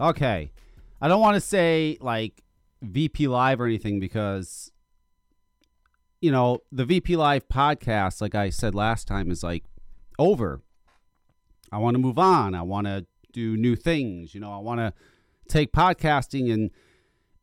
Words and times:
Okay. 0.00 0.50
I 1.00 1.08
don't 1.08 1.20
want 1.20 1.34
to 1.34 1.40
say 1.40 1.98
like 2.00 2.42
VP 2.82 3.28
Live 3.28 3.60
or 3.60 3.66
anything 3.66 4.00
because, 4.00 4.70
you 6.20 6.32
know, 6.32 6.58
the 6.72 6.84
VP 6.84 7.16
Live 7.16 7.48
podcast, 7.48 8.20
like 8.20 8.34
I 8.34 8.50
said 8.50 8.74
last 8.74 9.06
time, 9.06 9.30
is 9.30 9.42
like 9.42 9.64
over. 10.18 10.62
I 11.70 11.78
want 11.78 11.94
to 11.94 11.98
move 11.98 12.18
on. 12.18 12.54
I 12.54 12.62
want 12.62 12.86
to 12.86 13.06
do 13.32 13.56
new 13.56 13.76
things. 13.76 14.34
You 14.34 14.40
know, 14.40 14.52
I 14.52 14.58
want 14.58 14.80
to 14.80 14.92
take 15.48 15.72
podcasting 15.72 16.52
and 16.52 16.70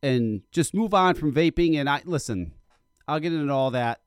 and 0.04 0.42
just 0.52 0.74
move 0.74 0.94
on 0.94 1.16
from 1.16 1.34
vaping. 1.34 1.76
And 1.78 1.90
I 1.90 2.02
listen. 2.06 2.54
I'll 3.08 3.20
get 3.20 3.34
into 3.34 3.54
all 3.54 3.72
that 3.72 4.02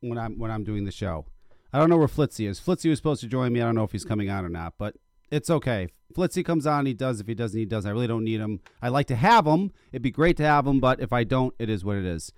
when 0.00 0.18
I'm 0.18 0.38
when 0.38 0.50
I'm 0.50 0.64
doing 0.64 0.84
the 0.84 0.92
show. 0.92 1.26
I 1.72 1.78
don't 1.78 1.90
know 1.90 1.98
where 1.98 2.08
Flitzy 2.08 2.48
is. 2.48 2.60
Flitzy 2.60 2.88
was 2.88 2.98
supposed 2.98 3.20
to 3.20 3.26
join 3.26 3.52
me. 3.52 3.60
I 3.60 3.64
don't 3.64 3.74
know 3.74 3.84
if 3.84 3.92
he's 3.92 4.04
coming 4.04 4.30
on 4.30 4.44
or 4.44 4.48
not, 4.48 4.74
but 4.78 4.96
it's 5.30 5.50
okay. 5.50 5.88
Flitzy 6.14 6.44
comes 6.44 6.66
on, 6.66 6.86
he 6.86 6.94
does. 6.94 7.20
If 7.20 7.26
he 7.26 7.34
doesn't, 7.34 7.58
he 7.58 7.66
does. 7.66 7.84
I 7.84 7.90
really 7.90 8.06
don't 8.06 8.24
need 8.24 8.40
him. 8.40 8.60
I 8.80 8.88
like 8.88 9.06
to 9.08 9.16
have 9.16 9.46
him. 9.46 9.72
It'd 9.92 10.02
be 10.02 10.10
great 10.10 10.36
to 10.38 10.44
have 10.44 10.66
him, 10.66 10.80
but 10.80 11.00
if 11.00 11.12
I 11.12 11.24
don't, 11.24 11.54
it 11.58 11.68
is 11.68 11.84
what 11.84 11.96
it 11.96 12.04
is. 12.04 12.32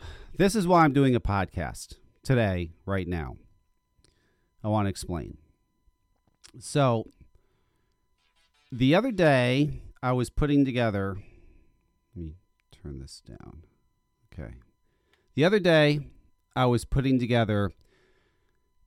This 0.38 0.54
is 0.54 0.66
why 0.66 0.84
I'm 0.84 0.92
doing 0.92 1.14
a 1.14 1.20
podcast 1.20 1.94
today, 2.22 2.72
right 2.84 3.08
now. 3.08 3.38
I 4.62 4.68
want 4.68 4.84
to 4.84 4.90
explain. 4.90 5.38
So, 6.58 7.06
the 8.70 8.94
other 8.94 9.12
day, 9.12 9.80
I 10.02 10.12
was 10.12 10.28
putting 10.28 10.66
together. 10.66 11.16
Let 12.14 12.24
me 12.24 12.34
turn 12.70 12.98
this 12.98 13.22
down. 13.26 13.62
Okay. 14.32 14.56
The 15.34 15.44
other 15.44 15.58
day, 15.58 16.00
I 16.54 16.66
was 16.66 16.84
putting 16.84 17.18
together 17.18 17.70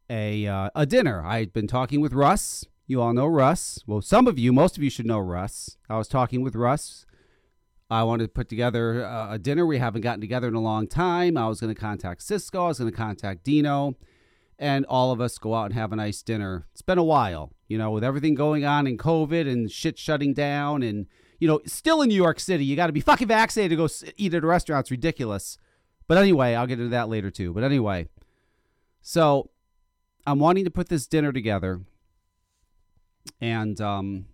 a 0.09 0.47
uh, 0.47 0.69
a 0.75 0.85
dinner. 0.85 1.23
I 1.25 1.39
had 1.39 1.53
been 1.53 1.67
talking 1.67 2.01
with 2.01 2.13
Russ. 2.13 2.65
You 2.89 3.03
all 3.03 3.13
know 3.13 3.27
Russ. 3.27 3.83
Well, 3.85 4.01
some 4.01 4.25
of 4.25 4.39
you, 4.39 4.51
most 4.51 4.75
of 4.75 4.81
you 4.81 4.89
should 4.89 5.05
know 5.05 5.19
Russ. 5.19 5.77
I 5.87 5.99
was 5.99 6.07
talking 6.07 6.41
with 6.41 6.55
Russ. 6.55 7.05
I 7.87 8.01
wanted 8.01 8.23
to 8.23 8.29
put 8.29 8.49
together 8.49 9.03
a 9.03 9.37
dinner. 9.37 9.63
We 9.63 9.77
haven't 9.77 10.01
gotten 10.01 10.21
together 10.21 10.47
in 10.47 10.55
a 10.55 10.59
long 10.59 10.87
time. 10.87 11.37
I 11.37 11.47
was 11.47 11.61
going 11.61 11.71
to 11.71 11.79
contact 11.79 12.23
Cisco. 12.23 12.65
I 12.65 12.69
was 12.69 12.79
going 12.79 12.89
to 12.89 12.97
contact 12.97 13.43
Dino, 13.43 13.95
and 14.57 14.87
all 14.87 15.11
of 15.11 15.21
us 15.21 15.37
go 15.37 15.53
out 15.53 15.65
and 15.65 15.75
have 15.75 15.93
a 15.93 15.97
nice 15.97 16.23
dinner. 16.23 16.65
It's 16.71 16.81
been 16.81 16.97
a 16.97 17.03
while, 17.03 17.51
you 17.67 17.77
know, 17.77 17.91
with 17.91 18.03
everything 18.03 18.33
going 18.33 18.65
on 18.65 18.87
in 18.87 18.97
COVID 18.97 19.47
and 19.47 19.71
shit 19.71 19.99
shutting 19.99 20.33
down, 20.33 20.81
and 20.81 21.05
you 21.37 21.47
know, 21.47 21.61
still 21.67 22.01
in 22.01 22.09
New 22.09 22.15
York 22.15 22.39
City, 22.39 22.65
you 22.65 22.75
got 22.75 22.87
to 22.87 22.93
be 22.93 23.01
fucking 23.01 23.27
vaccinated 23.27 23.77
to 23.77 23.87
go 23.87 23.87
eat 24.17 24.33
at 24.33 24.43
a 24.43 24.47
restaurant. 24.47 24.85
It's 24.85 24.91
ridiculous. 24.91 25.59
But 26.07 26.17
anyway, 26.17 26.55
I'll 26.55 26.65
get 26.65 26.79
into 26.79 26.89
that 26.89 27.07
later 27.07 27.29
too. 27.29 27.53
But 27.53 27.63
anyway, 27.63 28.07
so 28.99 29.51
I'm 30.25 30.39
wanting 30.39 30.65
to 30.65 30.71
put 30.71 30.89
this 30.89 31.05
dinner 31.05 31.31
together, 31.31 31.81
and 33.41 33.79
um, 33.81 34.25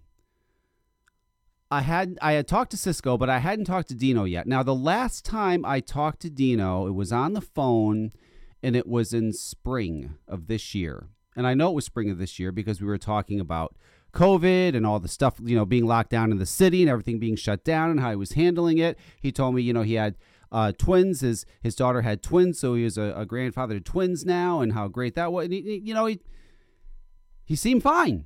I 1.71 1.81
had 1.81 2.17
I 2.21 2.33
had 2.33 2.47
talked 2.47 2.71
to 2.71 2.77
Cisco, 2.77 3.17
but 3.17 3.29
I 3.29 3.39
hadn't 3.39 3.65
talked 3.65 3.89
to 3.89 3.95
Dino 3.95 4.23
yet. 4.23 4.47
Now, 4.47 4.63
the 4.63 4.75
last 4.75 5.25
time 5.25 5.65
I 5.65 5.79
talked 5.79 6.21
to 6.21 6.29
Dino, 6.29 6.87
it 6.87 6.93
was 6.93 7.11
on 7.11 7.33
the 7.33 7.41
phone, 7.41 8.11
and 8.61 8.75
it 8.75 8.87
was 8.87 9.13
in 9.13 9.33
spring 9.33 10.15
of 10.27 10.47
this 10.47 10.75
year. 10.75 11.07
And 11.35 11.45
I 11.45 11.53
know 11.53 11.71
it 11.71 11.75
was 11.75 11.85
spring 11.85 12.09
of 12.09 12.17
this 12.17 12.39
year 12.39 12.51
because 12.51 12.79
we 12.79 12.87
were 12.87 12.97
talking 12.97 13.39
about 13.39 13.75
COVID 14.13 14.75
and 14.75 14.85
all 14.85 14.99
the 14.99 15.09
stuff, 15.09 15.35
you 15.43 15.55
know, 15.55 15.65
being 15.65 15.85
locked 15.85 16.11
down 16.11 16.31
in 16.31 16.37
the 16.37 16.45
city 16.45 16.81
and 16.81 16.89
everything 16.89 17.19
being 17.19 17.35
shut 17.35 17.65
down 17.65 17.91
and 17.91 17.99
how 17.99 18.11
he 18.11 18.15
was 18.15 18.31
handling 18.31 18.77
it. 18.77 18.97
He 19.21 19.31
told 19.31 19.55
me, 19.55 19.61
you 19.61 19.73
know, 19.73 19.81
he 19.81 19.95
had 19.95 20.15
uh, 20.51 20.71
twins. 20.77 21.21
His 21.21 21.45
his 21.61 21.75
daughter 21.75 22.01
had 22.01 22.23
twins, 22.23 22.59
so 22.59 22.75
he 22.75 22.83
was 22.83 22.97
a, 22.97 23.13
a 23.17 23.25
grandfather 23.25 23.73
to 23.73 23.81
twins 23.81 24.23
now, 24.23 24.61
and 24.61 24.73
how 24.73 24.87
great 24.87 25.15
that 25.15 25.31
was. 25.33 25.45
And 25.45 25.53
he, 25.53 25.81
you 25.83 25.93
know, 25.93 26.05
he 26.05 26.21
he 27.43 27.55
seemed 27.55 27.83
fine. 27.83 28.25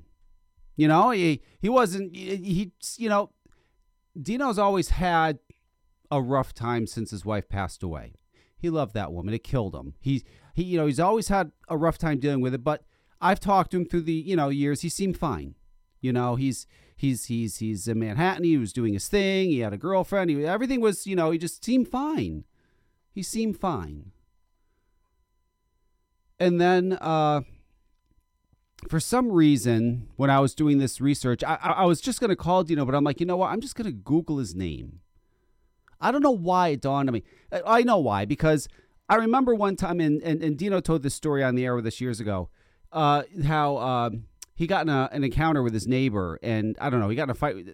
You 0.80 0.88
know, 0.88 1.10
he 1.10 1.42
he 1.60 1.68
wasn't 1.68 2.16
he, 2.16 2.72
you 2.96 3.10
know, 3.10 3.32
Dino's 4.18 4.58
always 4.58 4.92
had 4.92 5.40
a 6.10 6.22
rough 6.22 6.54
time 6.54 6.88
since 6.88 7.12
his 7.12 7.26
wife 7.26 7.50
passed 7.50 7.84
away. 7.84 8.14
He 8.58 8.70
loved 8.70 8.94
that 8.94 9.12
woman. 9.12 9.34
It 9.34 9.44
killed 9.44 9.76
him. 9.76 9.96
He 10.00 10.24
he 10.54 10.64
you 10.64 10.78
know, 10.78 10.86
he's 10.86 11.02
always 11.02 11.28
had 11.28 11.52
a 11.68 11.76
rough 11.76 11.98
time 11.98 12.18
dealing 12.20 12.40
with 12.40 12.54
it, 12.54 12.64
but 12.64 12.86
I've 13.20 13.42
talked 13.42 13.72
to 13.72 13.78
him 13.78 13.84
through 13.84 14.04
the, 14.04 14.14
you 14.14 14.38
know, 14.38 14.48
years. 14.48 14.80
He 14.80 14.88
seemed 14.88 15.18
fine. 15.18 15.56
You 16.00 16.14
know, 16.14 16.38
he's 16.38 16.66
he's 16.96 17.26
he's 17.26 17.58
he's 17.58 17.86
in 17.86 18.00
Manhattan. 18.00 18.46
He 18.46 18.56
was 18.56 18.72
doing 18.72 18.94
his 18.94 19.10
thing. 19.10 19.50
He 19.50 19.60
had 19.60 19.74
a 19.74 19.78
girlfriend. 19.78 20.30
He, 20.30 20.46
everything 20.46 20.80
was, 20.80 21.06
you 21.06 21.18
know, 21.18 21.32
he 21.32 21.38
just 21.38 21.62
seemed 21.62 21.90
fine. 21.90 22.46
He 23.12 23.22
seemed 23.22 23.60
fine. 23.60 24.14
And 26.40 26.62
then, 26.62 26.98
uh, 27.02 27.42
for 28.88 29.00
some 29.00 29.32
reason, 29.32 30.08
when 30.16 30.30
I 30.30 30.40
was 30.40 30.56
doing 30.56 30.78
this 30.78 31.02
research, 31.02 31.44
I, 31.44 31.56
I 31.56 31.86
was 31.86 32.00
just 32.00 32.20
going 32.20 32.30
to 32.30 32.36
call 32.36 32.64
Dino, 32.64 32.86
but 32.86 32.96
I'm 32.96 33.04
like, 33.04 33.20
you 33.20 33.26
know 33.26 33.38
what? 33.38 33.52
I'm 33.52 33.62
just 33.62 33.76
going 33.76 33.86
to 33.86 33.92
Google 33.92 34.38
his 34.38 34.56
name. 34.56 35.02
I 36.00 36.12
don't 36.12 36.24
know 36.24 36.32
why 36.32 36.70
it 36.70 36.82
dawned 36.82 37.10
on 37.10 37.14
me. 37.14 37.24
I 37.66 37.84
know 37.84 37.98
why, 37.98 38.26
because 38.26 38.70
I 39.10 39.16
remember 39.16 39.54
one 39.54 39.76
time, 39.76 40.00
and, 40.00 40.22
and, 40.22 40.42
and 40.42 40.58
Dino 40.58 40.80
told 40.80 41.04
this 41.04 41.14
story 41.14 41.44
on 41.44 41.56
the 41.56 41.66
air 41.66 41.76
with 41.76 41.86
us 41.86 42.00
years 42.00 42.20
ago, 42.20 42.50
uh, 42.92 43.24
how. 43.46 43.78
Uh, 43.78 44.10
he 44.60 44.68
got 44.68 44.82
in 44.82 44.90
a, 44.90 45.08
an 45.14 45.24
encounter 45.24 45.64
with 45.64 45.74
his 45.74 45.88
neighbor, 45.88 46.38
and 46.44 46.76
I 46.82 46.90
don't 46.90 47.00
know, 47.00 47.08
he 47.08 47.16
got 47.16 47.24
in 47.24 47.30
a 47.30 47.34
fight. 47.34 47.66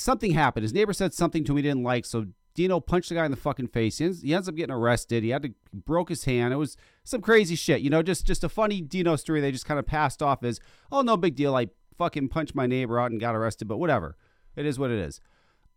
something 0.00 0.32
happened. 0.32 0.64
His 0.64 0.74
neighbor 0.74 0.92
said 0.92 1.14
something 1.14 1.44
to 1.44 1.52
him 1.52 1.58
he 1.58 1.62
didn't 1.62 1.84
like, 1.84 2.04
so 2.04 2.26
Dino 2.56 2.80
punched 2.80 3.10
the 3.10 3.14
guy 3.14 3.24
in 3.24 3.30
the 3.30 3.36
fucking 3.36 3.68
face. 3.68 3.98
He 3.98 4.04
ends, 4.04 4.22
he 4.22 4.34
ends 4.34 4.48
up 4.48 4.56
getting 4.56 4.74
arrested. 4.74 5.22
He 5.22 5.28
had 5.28 5.44
to 5.44 5.54
broke 5.72 6.08
his 6.08 6.24
hand. 6.24 6.52
It 6.52 6.56
was 6.56 6.76
some 7.04 7.20
crazy 7.20 7.54
shit, 7.54 7.82
you 7.82 7.90
know. 7.90 8.02
Just 8.02 8.26
just 8.26 8.42
a 8.42 8.48
funny 8.48 8.80
Dino 8.80 9.16
story. 9.16 9.40
They 9.40 9.52
just 9.52 9.66
kind 9.66 9.78
of 9.78 9.86
passed 9.86 10.22
off 10.22 10.42
as, 10.42 10.58
oh, 10.90 11.02
no 11.02 11.16
big 11.16 11.36
deal. 11.36 11.54
I 11.54 11.68
fucking 11.96 12.28
punched 12.28 12.54
my 12.54 12.66
neighbor 12.66 12.98
out 12.98 13.10
and 13.10 13.20
got 13.20 13.36
arrested, 13.36 13.68
but 13.68 13.76
whatever. 13.76 14.16
It 14.56 14.66
is 14.66 14.78
what 14.78 14.90
it 14.90 14.98
is. 14.98 15.20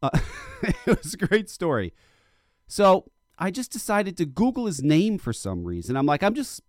Uh, 0.02 0.10
it 0.64 1.04
was 1.04 1.14
a 1.14 1.18
great 1.18 1.50
story. 1.50 1.94
So 2.68 3.12
I 3.38 3.52
just 3.52 3.72
decided 3.72 4.18
to 4.18 4.26
Google 4.26 4.66
his 4.66 4.82
name 4.82 5.18
for 5.18 5.34
some 5.34 5.64
reason. 5.64 5.96
I'm 5.96 6.06
like, 6.06 6.24
I'm 6.24 6.34
just 6.34 6.62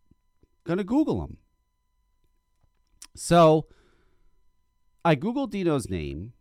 gonna 0.64 0.84
Google 0.84 1.22
him. 1.22 1.38
So 3.14 3.66
I 5.04 5.16
Googled 5.16 5.50
Dino's 5.50 5.88
name, 5.88 6.32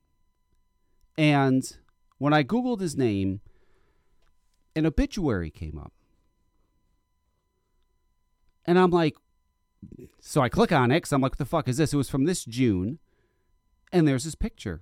and 1.17 1.63
when 2.17 2.33
I 2.33 2.43
Googled 2.43 2.81
his 2.81 2.95
name, 2.95 3.41
an 4.75 4.85
obituary 4.85 5.49
came 5.49 5.77
up. 5.77 5.93
And 8.67 8.77
I'm 8.77 8.91
like, 8.91 9.15
so 10.19 10.41
I 10.41 10.49
click 10.49 10.71
on 10.71 10.91
it 10.91 10.97
because 10.97 11.13
I'm 11.13 11.21
like, 11.21 11.31
what 11.31 11.37
the 11.39 11.45
fuck 11.45 11.67
is 11.67 11.77
this? 11.77 11.93
It 11.93 11.97
was 11.97 12.09
from 12.09 12.25
this 12.25 12.43
June, 12.43 12.99
and 13.91 14.07
there's 14.07 14.25
his 14.25 14.35
picture. 14.35 14.81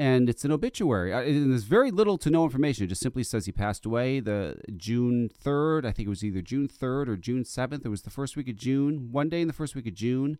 And 0.00 0.28
it's 0.28 0.44
an 0.44 0.52
obituary. 0.52 1.12
And 1.12 1.50
there's 1.50 1.64
very 1.64 1.90
little 1.90 2.18
to 2.18 2.30
no 2.30 2.44
information. 2.44 2.84
It 2.84 2.88
just 2.88 3.02
simply 3.02 3.24
says 3.24 3.46
he 3.46 3.52
passed 3.52 3.84
away 3.84 4.20
the 4.20 4.60
June 4.76 5.28
3rd. 5.28 5.84
I 5.84 5.90
think 5.90 6.06
it 6.06 6.10
was 6.10 6.22
either 6.22 6.40
June 6.40 6.68
3rd 6.68 7.08
or 7.08 7.16
June 7.16 7.42
7th. 7.42 7.84
It 7.84 7.88
was 7.88 8.02
the 8.02 8.10
first 8.10 8.36
week 8.36 8.48
of 8.48 8.54
June, 8.54 9.10
one 9.10 9.28
day 9.28 9.40
in 9.40 9.48
the 9.48 9.52
first 9.52 9.74
week 9.74 9.88
of 9.88 9.94
June 9.94 10.38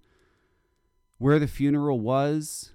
where 1.18 1.38
the 1.38 1.48
funeral 1.48 2.00
was. 2.00 2.72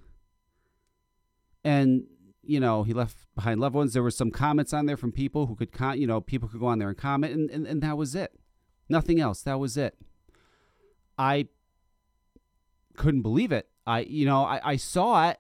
And, 1.64 2.04
you 2.44 2.60
know, 2.60 2.84
he 2.84 2.94
left 2.94 3.18
behind 3.36 3.60
loved 3.60 3.76
ones. 3.76 3.94
There 3.94 4.04
were 4.04 4.12
some 4.12 4.32
comments 4.32 4.74
on 4.74 4.86
there 4.86 4.98
from 4.98 5.12
people 5.12 5.48
who 5.48 5.56
could, 5.56 5.72
con- 5.72 6.00
you 6.00 6.06
know, 6.06 6.22
people 6.22 6.50
could 6.50 6.60
go 6.60 6.68
on 6.68 6.80
there 6.80 6.90
and 6.90 6.98
comment, 6.98 7.34
and, 7.34 7.50
and, 7.50 7.66
and 7.66 7.82
that 7.82 7.98
was 7.98 8.16
it. 8.16 8.38
Nothing 8.94 9.20
else. 9.20 9.42
That 9.42 9.60
was 9.60 9.76
it. 9.76 9.98
I 11.18 11.48
couldn't 12.96 13.24
believe 13.24 13.52
it. 13.52 13.68
I, 13.88 14.02
you 14.02 14.24
know, 14.28 14.44
I, 14.44 14.62
I 14.64 14.76
saw 14.76 15.30
it. 15.30 15.40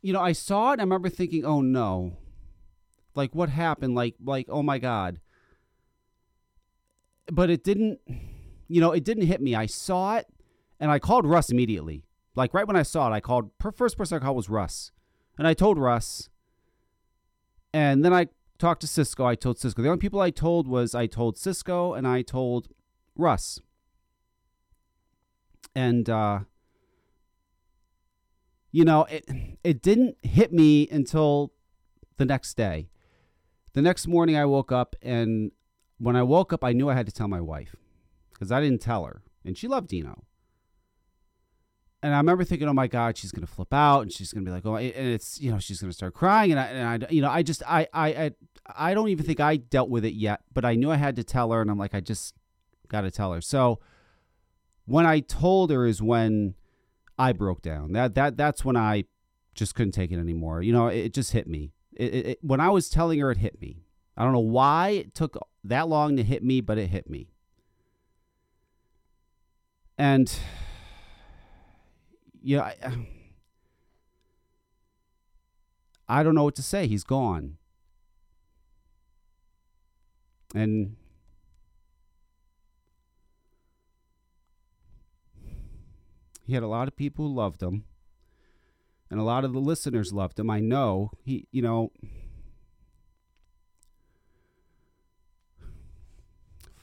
You 0.00 0.12
know, 0.12 0.20
I 0.20 0.30
saw 0.30 0.70
it. 0.70 0.78
I 0.78 0.84
remember 0.84 1.08
thinking, 1.08 1.44
oh 1.44 1.60
no, 1.60 2.16
like 3.16 3.34
what 3.34 3.48
happened? 3.48 3.96
Like, 3.96 4.14
like, 4.24 4.46
oh 4.48 4.62
my 4.62 4.78
God. 4.78 5.18
But 7.32 7.50
it 7.50 7.64
didn't, 7.64 7.98
you 8.68 8.80
know, 8.80 8.92
it 8.92 9.02
didn't 9.02 9.26
hit 9.26 9.40
me. 9.40 9.56
I 9.56 9.66
saw 9.66 10.14
it 10.14 10.28
and 10.78 10.92
I 10.92 11.00
called 11.00 11.26
Russ 11.26 11.50
immediately. 11.50 12.04
Like 12.36 12.54
right 12.54 12.66
when 12.66 12.76
I 12.76 12.84
saw 12.84 13.10
it, 13.10 13.12
I 13.12 13.18
called. 13.18 13.50
First 13.74 13.98
person 13.98 14.16
I 14.16 14.20
called 14.20 14.36
was 14.36 14.48
Russ, 14.48 14.92
and 15.36 15.48
I 15.48 15.54
told 15.54 15.78
Russ. 15.78 16.28
And 17.72 18.04
then 18.04 18.12
I 18.12 18.28
talked 18.64 18.80
to 18.80 18.86
Cisco. 18.86 19.26
I 19.26 19.34
told 19.34 19.58
Cisco. 19.58 19.82
The 19.82 19.88
only 19.88 20.00
people 20.00 20.22
I 20.22 20.30
told 20.30 20.66
was 20.66 20.94
I 20.94 21.06
told 21.06 21.36
Cisco 21.36 21.92
and 21.92 22.08
I 22.08 22.22
told 22.22 22.68
Russ. 23.14 23.60
And 25.74 26.08
uh, 26.08 26.40
you 28.72 28.84
know, 28.86 29.04
it 29.04 29.28
it 29.62 29.82
didn't 29.82 30.16
hit 30.22 30.50
me 30.50 30.88
until 30.88 31.52
the 32.16 32.24
next 32.24 32.56
day. 32.56 32.88
The 33.74 33.82
next 33.82 34.06
morning, 34.06 34.36
I 34.36 34.46
woke 34.46 34.72
up, 34.72 34.96
and 35.02 35.50
when 35.98 36.16
I 36.16 36.22
woke 36.22 36.52
up, 36.52 36.64
I 36.64 36.72
knew 36.72 36.88
I 36.88 36.94
had 36.94 37.06
to 37.06 37.12
tell 37.12 37.28
my 37.28 37.40
wife 37.40 37.74
because 38.32 38.50
I 38.50 38.60
didn't 38.60 38.80
tell 38.80 39.04
her, 39.04 39.22
and 39.44 39.58
she 39.58 39.68
loved 39.68 39.88
Dino 39.88 40.24
and 42.04 42.14
I 42.14 42.18
remember 42.18 42.44
thinking, 42.44 42.68
oh 42.68 42.72
my 42.72 42.86
God, 42.86 43.16
she's 43.16 43.32
gonna 43.32 43.46
flip 43.46 43.72
out, 43.72 44.02
and 44.02 44.12
she's 44.12 44.32
gonna 44.32 44.44
be 44.44 44.52
like, 44.52 44.66
oh, 44.66 44.76
and 44.76 44.92
it's 44.94 45.40
you 45.40 45.50
know 45.50 45.58
she's 45.58 45.80
gonna 45.80 45.92
start 45.92 46.14
crying, 46.14 46.52
and 46.52 46.60
I, 46.60 46.64
and 46.66 47.04
I 47.04 47.08
you 47.10 47.22
know 47.22 47.30
I 47.30 47.42
just 47.42 47.62
I, 47.66 47.88
I 47.92 48.08
I 48.08 48.30
I 48.76 48.94
don't 48.94 49.08
even 49.08 49.24
think 49.24 49.40
I 49.40 49.56
dealt 49.56 49.90
with 49.90 50.04
it 50.04 50.14
yet, 50.14 50.42
but 50.52 50.64
I 50.64 50.74
knew 50.74 50.90
I 50.90 50.96
had 50.96 51.16
to 51.16 51.24
tell 51.24 51.50
her, 51.52 51.60
and 51.60 51.70
I'm 51.70 51.78
like, 51.78 51.94
I 51.94 52.00
just 52.00 52.34
got 52.88 53.02
to 53.02 53.10
tell 53.10 53.32
her. 53.32 53.40
So 53.40 53.80
when 54.84 55.06
I 55.06 55.20
told 55.20 55.70
her 55.70 55.86
is 55.86 56.00
when 56.02 56.54
I 57.18 57.32
broke 57.32 57.62
down. 57.62 57.92
That 57.92 58.14
that 58.14 58.36
that's 58.36 58.64
when 58.64 58.76
I 58.76 59.04
just 59.54 59.74
couldn't 59.74 59.92
take 59.92 60.10
it 60.10 60.18
anymore. 60.18 60.62
You 60.62 60.72
know, 60.72 60.88
it, 60.88 61.06
it 61.06 61.14
just 61.14 61.32
hit 61.32 61.46
me. 61.46 61.72
It, 61.92 62.14
it, 62.14 62.38
when 62.42 62.60
I 62.60 62.70
was 62.70 62.88
telling 62.88 63.20
her, 63.20 63.30
it 63.30 63.38
hit 63.38 63.60
me. 63.60 63.84
I 64.16 64.24
don't 64.24 64.32
know 64.32 64.40
why 64.40 64.90
it 64.90 65.14
took 65.14 65.36
that 65.62 65.88
long 65.88 66.16
to 66.16 66.22
hit 66.22 66.42
me, 66.42 66.60
but 66.60 66.78
it 66.78 66.88
hit 66.88 67.08
me. 67.08 67.28
And 69.96 70.36
yeah, 72.44 72.60
I, 72.60 72.74
I 76.06 76.22
don't 76.22 76.34
know 76.34 76.44
what 76.44 76.54
to 76.56 76.62
say. 76.62 76.86
He's 76.86 77.02
gone. 77.02 77.56
And 80.54 80.96
he 86.46 86.52
had 86.52 86.62
a 86.62 86.68
lot 86.68 86.86
of 86.86 86.96
people 86.96 87.26
who 87.26 87.34
loved 87.34 87.62
him. 87.62 87.84
And 89.10 89.18
a 89.18 89.24
lot 89.24 89.44
of 89.44 89.52
the 89.52 89.58
listeners 89.60 90.12
loved 90.12 90.38
him. 90.38 90.50
I 90.50 90.60
know. 90.60 91.12
He, 91.24 91.46
you 91.50 91.62
know, 91.62 91.92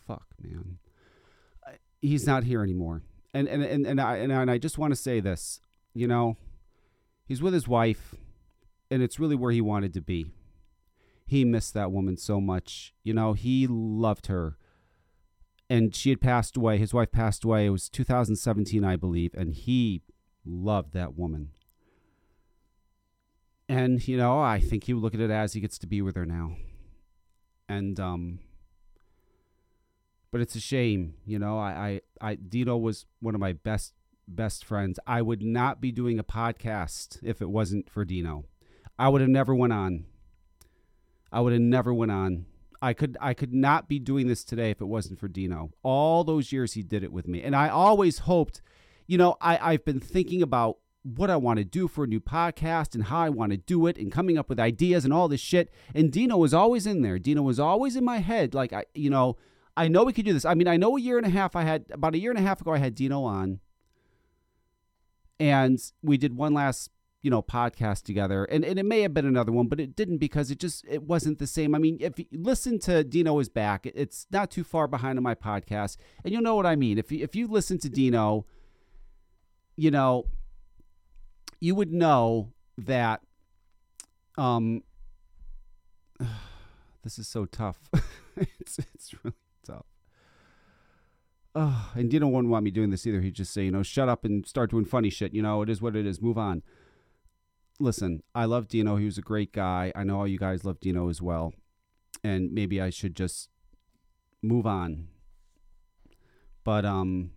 fuck, 0.08 0.26
man. 0.42 0.80
He's 2.02 2.26
not 2.26 2.46
here 2.46 2.64
anymore. 2.64 3.04
And 3.34 3.48
and 3.48 3.64
and 3.64 3.86
and 3.86 4.02
I 4.02 4.18
and 4.18 4.34
I, 4.34 4.42
and 4.42 4.52
I 4.52 4.58
just 4.58 4.78
want 4.78 4.92
to 4.92 4.96
say 4.96 5.20
this, 5.20 5.62
you 5.94 6.08
know, 6.08 6.38
he's 7.26 7.42
with 7.42 7.54
his 7.54 7.68
wife 7.68 8.16
and 8.92 9.02
it's 9.02 9.20
really 9.20 9.36
where 9.36 9.54
he 9.54 9.62
wanted 9.62 9.94
to 9.94 10.02
be. 10.02 10.26
He 11.26 11.46
missed 11.46 11.74
that 11.74 11.92
woman 11.92 12.18
so 12.18 12.42
much. 12.42 12.94
You 13.04 13.14
know, 13.14 13.34
he 13.34 13.66
loved 13.68 14.28
her. 14.28 14.58
And 15.70 15.96
she 15.96 16.10
had 16.10 16.20
passed 16.20 16.58
away. 16.58 16.78
His 16.78 16.94
wife 16.94 17.14
passed 17.14 17.46
away. 17.46 17.66
It 17.66 17.70
was 17.70 17.88
2017, 17.88 18.84
I 18.84 18.98
believe, 18.98 19.34
and 19.34 19.54
he 19.54 20.02
loved 20.46 20.92
that 20.92 21.18
woman. 21.18 21.52
And, 23.70 24.06
you 24.06 24.18
know, 24.18 24.42
I 24.42 24.60
think 24.60 24.84
he 24.84 24.94
would 24.94 25.02
look 25.02 25.14
at 25.14 25.22
it 25.22 25.32
as 25.32 25.54
he 25.54 25.62
gets 25.62 25.78
to 25.78 25.88
be 25.88 26.02
with 26.02 26.18
her 26.18 26.26
now. 26.26 26.58
And 27.70 27.98
um 27.98 28.40
but 30.32 30.42
it's 30.42 30.56
a 30.56 30.60
shame, 30.60 31.16
you 31.26 31.38
know. 31.38 31.60
I, 31.60 32.02
I, 32.22 32.30
I 32.30 32.36
Dino 32.36 32.78
was 32.78 33.06
one 33.20 33.36
of 33.36 33.42
my 33.42 33.54
best 33.54 33.94
best 34.28 34.64
friends. 34.64 35.00
I 35.06 35.22
would 35.22 35.42
not 35.42 35.82
be 35.82 35.92
doing 35.92 36.18
a 36.18 36.24
podcast 36.24 37.20
if 37.22 37.42
it 37.42 37.50
wasn't 37.50 37.90
for 37.90 38.06
Dino. 38.06 38.46
I 38.98 39.10
would 39.10 39.22
have 39.22 39.30
never 39.30 39.54
went 39.54 39.74
on. 39.74 40.06
I 41.32 41.42
would 41.42 41.54
have 41.54 41.62
never 41.62 41.94
went 41.94 42.12
on. 42.12 42.46
I 42.82 42.94
could 42.94 43.18
I 43.22 43.34
could 43.34 43.54
not 43.54 43.88
be 43.88 44.00
doing 44.00 44.28
this 44.28 44.44
today 44.44 44.72
if 44.72 44.82
it 44.82 44.86
wasn't 44.86 45.20
for 45.20 45.28
Dino. 45.28 45.72
All 45.84 46.24
those 46.24 46.52
years 46.52 46.74
he 46.74 46.82
did 46.82 47.04
it 47.04 47.12
with 47.12 47.28
me. 47.28 47.44
And 47.44 47.56
I 47.56 47.70
always 47.70 48.20
hoped, 48.20 48.62
you 49.08 49.18
know, 49.18 49.38
I, 49.40 49.74
I've 49.74 49.86
been 49.86 50.00
thinking 50.00 50.42
about 50.42 50.78
what 51.04 51.30
I 51.30 51.36
want 51.36 51.58
to 51.58 51.66
do 51.66 51.88
for 51.88 52.04
a 52.04 52.08
new 52.08 52.20
podcast 52.20 52.94
and 52.94 53.06
how 53.06 53.20
I 53.20 53.30
want 53.30 53.52
to 53.52 53.58
do 53.58 53.88
it 53.88 53.98
and 53.98 54.12
coming 54.12 54.38
up 54.38 54.50
with 54.50 54.60
ideas 54.60 55.04
and 55.04 55.14
all 55.14 55.28
this 55.28 55.42
shit. 55.42 55.72
And 55.94 56.12
Dino 56.12 56.38
was 56.38 56.54
always 56.54 56.86
in 56.86 57.02
there. 57.02 57.20
Dino 57.20 57.42
was 57.42 57.60
always 57.60 57.96
in 57.96 58.06
my 58.06 58.20
head. 58.20 58.54
Like 58.54 58.74
I 58.74 58.86
you 58.96 59.10
know, 59.10 59.38
I 59.78 59.88
know 59.88 60.04
we 60.04 60.14
could 60.14 60.26
do 60.26 60.34
this. 60.34 60.46
I 60.46 60.54
mean, 60.54 60.68
I 60.68 60.78
know 60.78 60.98
a 60.98 61.02
year 61.02 61.18
and 61.18 61.26
a 61.26 61.30
half 61.30 61.56
I 61.56 61.64
had 61.64 61.86
about 61.92 62.16
a 62.16 62.20
year 62.20 62.32
and 62.32 62.40
a 62.40 62.44
half 62.44 62.62
ago 62.62 62.74
I 62.74 62.78
had 62.78 62.96
Dino 62.96 63.24
on. 63.24 63.60
And 65.40 65.80
we 66.04 66.18
did 66.18 66.36
one 66.36 66.54
last 66.54 66.92
you 67.22 67.30
know 67.30 67.42
podcast 67.42 68.04
together. 68.04 68.46
And, 68.46 68.66
and 68.66 68.80
it 68.80 68.86
may 68.86 69.02
have 69.02 69.14
been 69.14 69.26
another 69.26 69.52
one 69.52 69.68
but 69.68 69.80
it 69.80 69.96
didn't 69.96 70.18
because 70.18 70.52
it 70.52 70.60
just 70.60 70.86
it 70.88 71.04
wasn't 71.04 71.40
the 71.40 71.48
same. 71.48 71.74
I 71.74 71.78
mean 71.78 71.98
if 72.00 72.20
you 72.20 72.26
listen 72.32 72.80
to 72.80 73.04
dino 73.04 73.40
is 73.40 73.50
back 73.50 73.86
it's 73.86 74.28
not 74.32 74.52
too 74.52 74.64
far 74.64 74.88
behind 74.88 75.18
on 75.18 75.24
my 75.24 75.36
podcast. 75.36 75.98
And 76.24 76.34
you'll 76.34 76.44
know 76.44 76.56
what 76.56 76.66
i 76.66 76.76
mean. 76.76 76.98
If 76.98 77.12
you, 77.12 77.24
if 77.24 77.36
you 77.36 77.48
listen 77.48 77.78
to 77.80 77.90
dino 77.90 78.46
you 79.76 79.92
know 79.92 80.26
you 81.60 81.76
would 81.76 81.92
know 81.92 82.52
that 82.78 83.22
um 84.38 84.84
this 87.04 87.18
is 87.18 87.28
so 87.28 87.46
tough. 87.46 87.90
It's, 88.60 88.80
it's 88.80 89.14
really 89.24 89.36
Oh, 91.54 91.92
and 91.96 92.10
Dino 92.10 92.28
wouldn't 92.28 92.52
want 92.52 92.64
me 92.64 92.72
doing 92.72 92.92
this 92.92 93.06
either. 93.06 93.22
He'd 93.22 93.34
just 93.34 93.54
say, 93.54 93.66
you 93.66 93.72
know, 93.72 93.84
shut 93.84 94.08
up 94.08 94.24
and 94.24 94.46
start 94.48 94.72
doing 94.72 94.86
funny 94.86 95.10
shit. 95.10 95.34
You 95.34 95.42
know, 95.42 95.62
it 95.62 95.70
is 95.70 95.82
what 95.82 95.96
it 95.96 96.06
is. 96.06 96.22
Move 96.22 96.38
on 96.38 96.64
listen, 97.82 98.24
I 98.34 98.46
love 98.46 98.68
Dino. 98.68 98.96
He 98.96 99.06
was 99.06 99.18
a 99.18 99.24
great 99.24 99.52
guy. 99.52 99.92
I 99.96 100.04
know 100.04 100.20
all 100.20 100.28
you 100.28 100.38
guys 100.38 100.64
love 100.64 100.80
Dino 100.80 101.10
as 101.10 101.22
well. 101.22 101.54
And 102.24 102.52
maybe 102.52 102.80
I 102.80 102.90
should 102.90 103.16
just 103.16 103.50
move 104.42 104.66
on. 104.66 105.08
But 106.64 106.86
um 106.86 107.32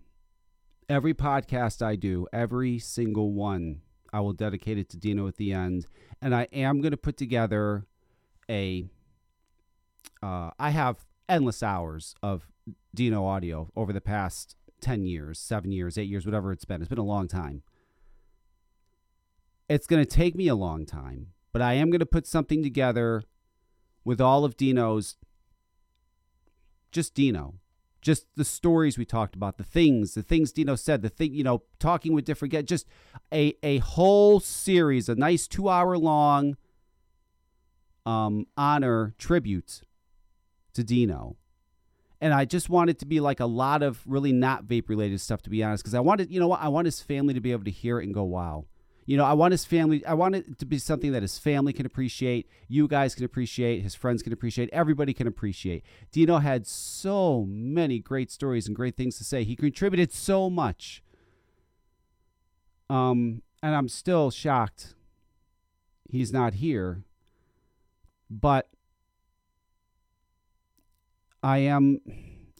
every 0.88 1.14
podcast 1.14 1.82
I 1.82 1.96
do, 1.96 2.26
every 2.32 2.78
single 2.78 3.32
one, 3.32 3.80
I 4.12 4.20
will 4.20 4.34
dedicate 4.34 4.78
it 4.78 4.90
to 4.90 4.98
Dino 4.98 5.26
at 5.26 5.36
the 5.36 5.52
end. 5.52 5.86
And 6.20 6.34
I 6.34 6.46
am 6.52 6.80
going 6.80 6.92
to 6.92 6.96
put 6.96 7.16
together 7.16 7.86
a 8.48 8.84
uh, 10.22 10.50
I 10.58 10.70
have 10.70 11.04
endless 11.28 11.62
hours 11.62 12.14
of 12.22 12.46
Dino 12.94 13.26
audio 13.26 13.70
over 13.76 13.92
the 13.92 14.00
past 14.00 14.56
10 14.80 15.04
years, 15.04 15.38
7 15.38 15.72
years, 15.72 15.98
8 15.98 16.08
years, 16.08 16.26
whatever 16.26 16.52
it's 16.52 16.64
been. 16.64 16.80
It's 16.80 16.88
been 16.88 16.98
a 16.98 17.02
long 17.02 17.28
time. 17.28 17.62
It's 19.68 19.86
going 19.86 20.04
to 20.04 20.10
take 20.10 20.34
me 20.34 20.48
a 20.48 20.54
long 20.54 20.84
time, 20.84 21.28
but 21.52 21.62
I 21.62 21.74
am 21.74 21.90
going 21.90 22.00
to 22.00 22.06
put 22.06 22.26
something 22.26 22.62
together 22.62 23.22
with 24.04 24.20
all 24.20 24.44
of 24.44 24.56
Dino's, 24.56 25.16
just 26.92 27.14
Dino, 27.14 27.54
just 28.02 28.26
the 28.36 28.44
stories 28.44 28.98
we 28.98 29.06
talked 29.06 29.34
about, 29.34 29.56
the 29.56 29.64
things, 29.64 30.12
the 30.12 30.22
things 30.22 30.52
Dino 30.52 30.76
said, 30.76 31.00
the 31.00 31.08
thing, 31.08 31.32
you 31.32 31.42
know, 31.42 31.62
talking 31.78 32.12
with 32.12 32.26
different 32.26 32.52
guests, 32.52 32.68
just 32.68 32.86
a, 33.32 33.54
a 33.62 33.78
whole 33.78 34.40
series, 34.40 35.08
a 35.08 35.14
nice 35.14 35.48
two 35.48 35.70
hour 35.70 35.96
long 35.96 36.56
um, 38.04 38.46
honor 38.56 39.14
tribute 39.18 39.80
to 40.74 40.84
Dino. 40.84 41.36
And 42.24 42.32
I 42.32 42.46
just 42.46 42.70
wanted 42.70 42.98
to 43.00 43.04
be 43.04 43.20
like 43.20 43.38
a 43.38 43.44
lot 43.44 43.82
of 43.82 44.00
really 44.06 44.32
not 44.32 44.64
vape 44.64 44.88
related 44.88 45.20
stuff, 45.20 45.42
to 45.42 45.50
be 45.50 45.62
honest, 45.62 45.84
because 45.84 45.92
I 45.92 46.00
wanted, 46.00 46.32
you 46.32 46.40
know 46.40 46.48
what, 46.48 46.62
I 46.62 46.68
want 46.68 46.86
his 46.86 47.02
family 47.02 47.34
to 47.34 47.40
be 47.40 47.52
able 47.52 47.64
to 47.64 47.70
hear 47.70 48.00
it 48.00 48.04
and 48.04 48.14
go, 48.14 48.24
wow. 48.24 48.64
You 49.04 49.18
know, 49.18 49.26
I 49.26 49.34
want 49.34 49.52
his 49.52 49.66
family, 49.66 50.02
I 50.06 50.14
want 50.14 50.34
it 50.34 50.58
to 50.58 50.64
be 50.64 50.78
something 50.78 51.12
that 51.12 51.20
his 51.20 51.38
family 51.38 51.74
can 51.74 51.84
appreciate, 51.84 52.48
you 52.66 52.88
guys 52.88 53.14
can 53.14 53.26
appreciate, 53.26 53.82
his 53.82 53.94
friends 53.94 54.22
can 54.22 54.32
appreciate, 54.32 54.70
everybody 54.72 55.12
can 55.12 55.26
appreciate. 55.26 55.84
Dino 56.12 56.38
had 56.38 56.66
so 56.66 57.44
many 57.46 57.98
great 57.98 58.30
stories 58.30 58.66
and 58.66 58.74
great 58.74 58.96
things 58.96 59.18
to 59.18 59.24
say. 59.24 59.44
He 59.44 59.54
contributed 59.54 60.10
so 60.10 60.48
much. 60.48 61.02
Um, 62.88 63.42
and 63.62 63.74
I'm 63.74 63.88
still 63.88 64.30
shocked 64.30 64.94
he's 66.08 66.32
not 66.32 66.54
here. 66.54 67.04
But 68.30 68.70
I 71.44 71.58
am 71.58 72.00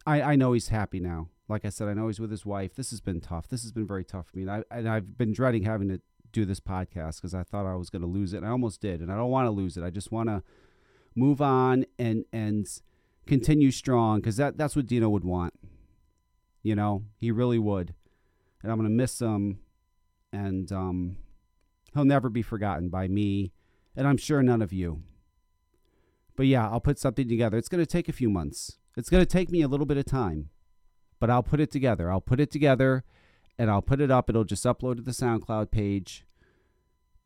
I, 0.07 0.21
I 0.21 0.37
know 0.37 0.53
he's 0.53 0.69
happy 0.69 1.01
now. 1.01 1.29
Like 1.49 1.65
I 1.65 1.71
said, 1.71 1.89
I 1.89 1.95
know 1.95 2.09
he's 2.09 2.21
with 2.21 2.31
his 2.31 2.45
wife. 2.45 2.75
This 2.75 2.91
has 2.91 3.01
been 3.01 3.21
tough. 3.21 3.49
This 3.49 3.63
has 3.63 3.73
been 3.73 3.87
very 3.87 4.05
tough 4.05 4.27
for 4.29 4.37
me. 4.37 4.43
And, 4.43 4.51
I, 4.51 4.63
and 4.71 4.89
I've 4.89 5.17
been 5.17 5.33
dreading 5.33 5.65
having 5.65 5.89
to 5.89 6.01
do 6.33 6.45
this 6.45 6.61
podcast 6.61 7.17
because 7.17 7.35
I 7.35 7.43
thought 7.43 7.65
I 7.65 7.77
was 7.77 7.89
going 7.89 8.03
to 8.03 8.09
lose 8.09 8.35
it, 8.35 8.39
and 8.39 8.47
I 8.47 8.51
almost 8.51 8.81
did. 8.83 9.01
And 9.01 9.11
I 9.11 9.17
don't 9.17 9.31
want 9.31 9.47
to 9.47 9.51
lose 9.51 9.79
it. 9.79 9.85
I 9.85 9.91
just 9.91 10.13
want 10.13 10.29
to 10.29 10.43
move 11.15 11.41
on 11.41 11.87
and 11.99 12.25
and 12.33 12.67
continue 13.27 13.71
strong 13.71 14.21
because 14.21 14.37
that 14.37 14.59
that's 14.59 14.77
what 14.77 14.87
Dino 14.87 15.09
would 15.09 15.25
want. 15.25 15.55
You 16.63 16.75
know, 16.75 17.05
he 17.17 17.31
really 17.31 17.59
would, 17.59 17.95
and 18.63 18.71
I'm 18.71 18.79
going 18.79 18.89
to 18.89 18.95
miss 18.95 19.19
him, 19.19 19.61
and 20.33 20.71
um, 20.73 21.17
he'll 21.95 22.05
never 22.05 22.29
be 22.29 22.43
forgotten 22.43 22.91
by 22.91 23.09
me, 23.09 23.53
and 23.97 24.07
I'm 24.07 24.17
sure 24.17 24.43
none 24.43 24.61
of 24.61 24.73
you. 24.73 25.03
But 26.37 26.47
yeah, 26.47 26.69
I'll 26.69 26.81
put 26.81 26.99
something 26.99 27.29
together. 27.29 27.57
It's 27.57 27.69
going 27.69 27.83
to 27.83 27.91
take 27.91 28.09
a 28.09 28.13
few 28.13 28.29
months. 28.29 28.79
It's 28.97 29.11
going 29.11 29.23
to 29.23 29.31
take 29.31 29.51
me 29.51 29.63
a 29.63 29.69
little 29.69 29.87
bit 29.87 29.97
of 29.97 30.05
time, 30.05 30.51
but 31.21 31.31
I'll 31.31 31.43
put 31.43 31.61
it 31.61 31.71
together. 31.71 32.11
I'll 32.11 32.21
put 32.21 32.41
it 32.41 32.51
together 32.51 33.05
and 33.59 33.71
I'll 33.71 33.83
put 33.83 34.01
it 34.01 34.11
up. 34.11 34.29
It'll 34.29 34.45
just 34.45 34.65
upload 34.65 34.97
to 34.97 35.03
the 35.03 35.13
SoundCloud 35.13 35.71
page, 35.71 36.25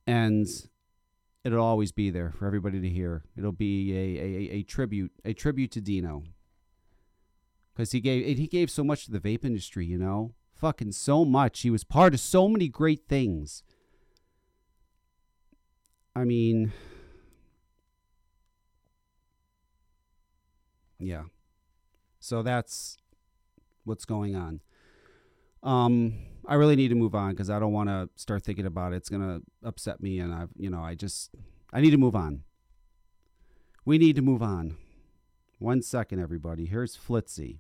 and 0.07 0.47
it'll 1.45 1.65
always 1.65 1.93
be 1.93 2.11
there 2.11 2.33
for 2.33 2.47
everybody 2.47 2.81
to 2.81 2.89
hear. 2.89 3.25
It'll 3.37 3.53
be 3.53 3.93
a, 3.93 4.21
a, 4.21 4.59
a 4.59 4.63
tribute, 4.63 5.13
a 5.25 5.33
tribute 5.33 5.71
to 5.73 5.81
Dino, 5.81 6.25
because 7.75 7.93
he 7.93 8.01
gave 8.01 8.37
he 8.37 8.47
gave 8.47 8.71
so 8.71 8.85
much 8.85 9.07
to 9.07 9.11
the 9.11 9.21
vape 9.21 9.45
industry. 9.45 9.87
You 9.87 9.99
know, 9.99 10.35
fucking 10.55 10.93
so 10.93 11.25
much. 11.25 11.61
He 11.61 11.71
was 11.71 11.85
part 11.85 12.15
of 12.15 12.21
so 12.21 12.49
many 12.49 12.69
great 12.69 13.09
things. 13.09 13.63
I 16.15 16.25
mean, 16.25 16.73
yeah. 20.99 21.25
So 22.21 22.43
that's 22.43 22.99
what's 23.85 24.05
going 24.05 24.37
on. 24.37 24.61
Um, 25.63 26.15
I 26.47 26.55
really 26.55 26.77
need 26.77 26.89
to 26.89 26.95
move 26.95 27.15
on 27.15 27.31
because 27.31 27.51
I 27.51 27.59
don't 27.59 27.73
want 27.73 27.89
to 27.89 28.09
start 28.17 28.43
thinking 28.43 28.67
about 28.67 28.93
it. 28.93 28.97
It's 28.97 29.09
gonna 29.09 29.41
upset 29.65 30.03
me, 30.03 30.19
and 30.19 30.33
I've, 30.33 30.51
you 30.57 30.71
know, 30.71 30.81
I 30.81 30.95
just, 30.95 31.35
I 31.73 31.81
need 31.81 31.91
to 31.91 31.99
move 31.99 32.15
on. 32.15 32.43
We 33.85 33.99
need 33.99 34.17
to 34.17 34.23
move 34.23 34.43
on. 34.43 34.77
One 35.59 35.83
second, 35.83 36.21
everybody. 36.21 36.67
Here's 36.67 36.97
Flitzy. 36.97 37.59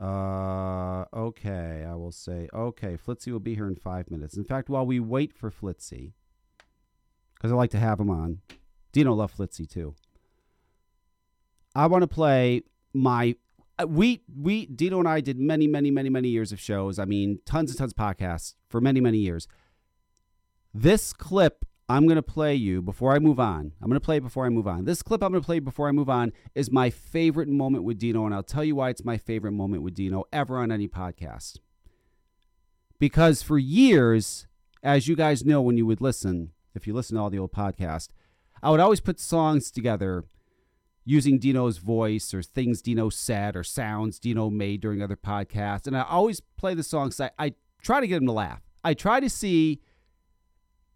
Uh, 0.00 1.04
okay, 1.14 1.86
I 1.88 1.94
will 1.94 2.12
say, 2.12 2.48
okay, 2.52 2.96
Flitzy 2.96 3.32
will 3.32 3.40
be 3.40 3.54
here 3.54 3.66
in 3.68 3.76
five 3.76 4.10
minutes. 4.10 4.36
In 4.36 4.44
fact, 4.44 4.68
while 4.68 4.84
we 4.84 5.00
wait 5.00 5.32
for 5.32 5.50
Flitzy, 5.50 6.12
because 7.34 7.52
I 7.52 7.54
like 7.54 7.70
to 7.70 7.78
have 7.78 8.00
him 8.00 8.10
on, 8.10 8.40
Dino 8.92 9.14
love 9.14 9.34
Flitzy 9.34 9.68
too. 9.68 9.94
I 11.76 11.86
want 11.86 12.02
to 12.02 12.08
play 12.08 12.62
my. 12.94 13.36
uh, 13.78 13.86
We 13.86 14.22
we 14.34 14.66
Dino 14.66 14.98
and 14.98 15.06
I 15.08 15.20
did 15.20 15.38
many 15.38 15.66
many 15.66 15.90
many 15.90 16.08
many 16.08 16.28
years 16.28 16.50
of 16.50 16.58
shows. 16.58 16.98
I 16.98 17.04
mean, 17.04 17.40
tons 17.44 17.70
and 17.70 17.78
tons 17.78 17.92
of 17.92 17.96
podcasts 17.96 18.54
for 18.68 18.80
many 18.80 19.00
many 19.00 19.18
years. 19.18 19.46
This 20.72 21.12
clip 21.12 21.64
I'm 21.88 22.06
going 22.06 22.16
to 22.16 22.22
play 22.22 22.54
you 22.54 22.82
before 22.82 23.14
I 23.14 23.20
move 23.20 23.38
on. 23.38 23.72
I'm 23.80 23.88
going 23.88 24.00
to 24.00 24.04
play 24.04 24.16
it 24.16 24.22
before 24.22 24.44
I 24.44 24.48
move 24.48 24.66
on. 24.66 24.86
This 24.86 25.02
clip 25.02 25.22
I'm 25.22 25.30
going 25.30 25.42
to 25.42 25.46
play 25.46 25.60
before 25.60 25.86
I 25.86 25.92
move 25.92 26.08
on 26.08 26.32
is 26.54 26.70
my 26.70 26.90
favorite 26.90 27.48
moment 27.48 27.84
with 27.84 27.98
Dino, 27.98 28.24
and 28.26 28.34
I'll 28.34 28.42
tell 28.42 28.64
you 28.64 28.74
why 28.74 28.90
it's 28.90 29.04
my 29.04 29.18
favorite 29.18 29.52
moment 29.52 29.82
with 29.84 29.94
Dino 29.94 30.24
ever 30.32 30.58
on 30.58 30.72
any 30.72 30.88
podcast. 30.88 31.58
Because 32.98 33.42
for 33.42 33.58
years, 33.58 34.46
as 34.82 35.06
you 35.06 35.14
guys 35.14 35.44
know 35.44 35.62
when 35.62 35.76
you 35.76 35.86
would 35.86 36.00
listen, 36.00 36.50
if 36.74 36.86
you 36.86 36.94
listen 36.94 37.16
to 37.16 37.22
all 37.22 37.30
the 37.30 37.38
old 37.38 37.52
podcasts, 37.52 38.08
I 38.62 38.70
would 38.70 38.80
always 38.80 39.00
put 39.00 39.20
songs 39.20 39.70
together 39.70 40.24
using 41.06 41.38
Dino's 41.38 41.78
voice 41.78 42.34
or 42.34 42.42
things 42.42 42.82
Dino 42.82 43.08
said 43.08 43.56
or 43.56 43.62
sounds 43.62 44.18
Dino 44.18 44.50
made 44.50 44.80
during 44.80 45.00
other 45.00 45.16
podcasts. 45.16 45.86
And 45.86 45.96
I 45.96 46.02
always 46.02 46.40
play 46.40 46.74
the 46.74 46.82
songs. 46.82 47.18
I, 47.20 47.30
I 47.38 47.54
try 47.80 48.00
to 48.00 48.08
get 48.08 48.16
him 48.16 48.26
to 48.26 48.32
laugh. 48.32 48.60
I 48.82 48.92
try 48.92 49.20
to 49.20 49.30
see 49.30 49.80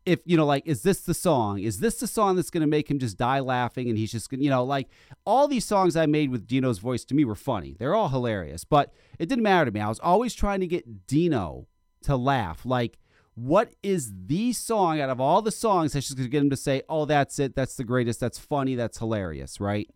if 0.04 0.18
you 0.24 0.36
know 0.36 0.46
like 0.46 0.66
is 0.66 0.82
this 0.82 1.02
the 1.02 1.14
song? 1.14 1.60
Is 1.60 1.78
this 1.78 2.00
the 2.00 2.08
song 2.08 2.34
that's 2.34 2.50
going 2.50 2.62
to 2.62 2.66
make 2.66 2.90
him 2.90 2.98
just 2.98 3.18
die 3.18 3.38
laughing 3.38 3.88
and 3.88 3.96
he's 3.96 4.10
just 4.10 4.28
going 4.30 4.40
to 4.40 4.44
you 4.44 4.50
know 4.50 4.64
like 4.64 4.88
all 5.24 5.46
these 5.46 5.64
songs 5.64 5.94
i 5.94 6.06
made 6.06 6.30
with 6.30 6.46
dino's 6.46 6.78
voice 6.78 7.04
to 7.04 7.14
me 7.14 7.24
were 7.24 7.36
funny. 7.36 7.76
They're 7.78 7.94
all 7.94 8.08
hilarious 8.08 8.64
but 8.64 8.92
it 9.18 9.28
didn't 9.28 9.44
matter 9.44 9.66
to 9.66 9.70
me. 9.70 9.80
I 9.80 9.88
was 9.88 10.00
always 10.00 10.34
trying 10.34 10.60
to 10.60 10.66
get 10.66 11.06
dino 11.06 11.68
to 12.02 12.16
laugh. 12.16 12.64
Like 12.64 12.98
what 13.34 13.74
is 13.82 14.12
the 14.26 14.52
song 14.52 15.00
out 15.00 15.10
of 15.10 15.20
all 15.20 15.42
the 15.42 15.52
songs 15.52 15.92
that's 15.92 16.06
just 16.06 16.16
going 16.16 16.26
to 16.26 16.30
get 16.30 16.42
him 16.42 16.50
to 16.50 16.56
say 16.56 16.82
oh 16.88 17.04
that's 17.04 17.38
it. 17.38 17.54
That's 17.54 17.76
the 17.76 17.84
greatest. 17.84 18.18
That's 18.18 18.38
funny. 18.38 18.74
That's 18.74 18.98
hilarious 18.98 19.60
right 19.60 19.88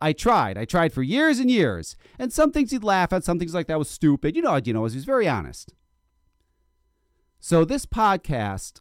I 0.00 0.12
tried. 0.12 0.58
I 0.58 0.64
tried 0.64 0.92
for 0.92 1.02
years 1.02 1.38
and 1.38 1.50
years. 1.50 1.96
And 2.18 2.32
some 2.32 2.52
things 2.52 2.70
he'd 2.70 2.84
laugh 2.84 3.12
at, 3.12 3.24
some 3.24 3.38
things 3.38 3.54
like 3.54 3.66
that 3.66 3.78
was 3.78 3.90
stupid. 3.90 4.36
You 4.36 4.42
know 4.42 4.58
Dino 4.60 4.82
was. 4.82 4.92
He 4.92 4.98
was 4.98 5.04
very 5.04 5.28
honest. 5.28 5.74
So 7.40 7.64
this 7.64 7.86
podcast 7.86 8.80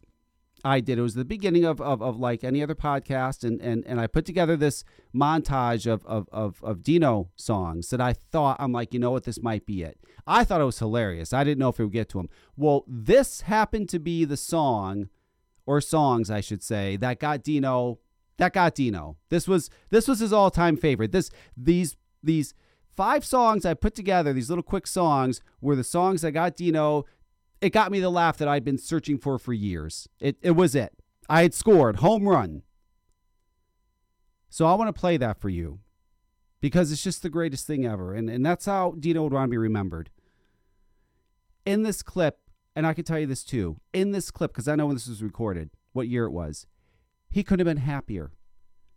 I 0.65 0.79
did, 0.79 0.97
it 0.97 1.03
was 1.03 1.13
the 1.13 1.23
beginning 1.23 1.63
of, 1.63 1.79
of, 1.79 2.01
of 2.01 2.17
like 2.17 2.43
any 2.43 2.63
other 2.63 2.73
podcast, 2.73 3.43
and, 3.43 3.61
and, 3.61 3.85
and 3.85 4.01
I 4.01 4.07
put 4.07 4.25
together 4.25 4.57
this 4.57 4.83
montage 5.15 5.85
of, 5.85 6.03
of, 6.07 6.27
of, 6.31 6.59
of 6.63 6.81
Dino 6.81 7.29
songs 7.35 7.89
that 7.89 8.01
I 8.01 8.13
thought, 8.13 8.57
I'm 8.59 8.71
like, 8.71 8.91
you 8.91 8.99
know 8.99 9.11
what, 9.11 9.25
this 9.25 9.43
might 9.43 9.67
be 9.67 9.83
it. 9.83 9.99
I 10.25 10.43
thought 10.43 10.61
it 10.61 10.65
was 10.65 10.79
hilarious. 10.79 11.33
I 11.33 11.43
didn't 11.43 11.59
know 11.59 11.69
if 11.69 11.79
it 11.79 11.83
would 11.83 11.93
get 11.93 12.09
to 12.09 12.19
him. 12.19 12.29
Well, 12.57 12.83
this 12.87 13.41
happened 13.41 13.89
to 13.89 13.99
be 13.99 14.25
the 14.25 14.37
song, 14.37 15.09
or 15.67 15.81
songs, 15.81 16.31
I 16.31 16.41
should 16.41 16.63
say, 16.63 16.95
that 16.97 17.19
got 17.19 17.43
Dino 17.43 17.99
that 18.37 18.53
got 18.53 18.75
Dino. 18.75 19.17
This 19.29 19.47
was 19.47 19.69
this 19.89 20.07
was 20.07 20.19
his 20.19 20.33
all-time 20.33 20.77
favorite. 20.77 21.11
This 21.11 21.29
these 21.55 21.95
these 22.21 22.53
five 22.95 23.25
songs 23.25 23.65
I 23.65 23.73
put 23.73 23.95
together, 23.95 24.33
these 24.33 24.49
little 24.49 24.63
quick 24.63 24.87
songs, 24.87 25.41
were 25.61 25.75
the 25.75 25.83
songs 25.83 26.21
that 26.21 26.31
got 26.31 26.55
Dino. 26.55 27.05
It 27.61 27.71
got 27.71 27.91
me 27.91 27.99
the 27.99 28.09
laugh 28.09 28.37
that 28.37 28.47
I'd 28.47 28.65
been 28.65 28.77
searching 28.77 29.17
for 29.17 29.39
for 29.39 29.53
years. 29.53 30.07
It 30.19 30.37
it 30.41 30.51
was 30.51 30.75
it. 30.75 30.93
I 31.29 31.41
had 31.41 31.53
scored 31.53 31.97
home 31.97 32.27
run. 32.27 32.63
So 34.49 34.65
I 34.65 34.73
want 34.75 34.93
to 34.93 34.99
play 34.99 35.17
that 35.17 35.39
for 35.39 35.49
you 35.49 35.79
because 36.61 36.91
it's 36.91 37.03
just 37.03 37.21
the 37.23 37.29
greatest 37.29 37.67
thing 37.67 37.85
ever, 37.85 38.13
and 38.13 38.29
and 38.29 38.45
that's 38.45 38.65
how 38.65 38.95
Dino 38.99 39.23
would 39.23 39.33
want 39.33 39.47
to 39.47 39.51
be 39.51 39.57
remembered. 39.57 40.09
In 41.65 41.83
this 41.83 42.03
clip, 42.03 42.39
and 42.75 42.85
I 42.85 42.93
can 42.93 43.05
tell 43.05 43.19
you 43.19 43.25
this 43.25 43.43
too. 43.43 43.79
In 43.93 44.11
this 44.11 44.29
clip, 44.29 44.51
because 44.51 44.67
I 44.67 44.75
know 44.75 44.85
when 44.85 44.95
this 44.95 45.07
was 45.07 45.23
recorded, 45.23 45.71
what 45.93 46.07
year 46.07 46.25
it 46.25 46.31
was. 46.31 46.67
He 47.29 47.43
couldn't 47.43 47.65
have 47.65 47.75
been 47.75 47.83
happier. 47.83 48.31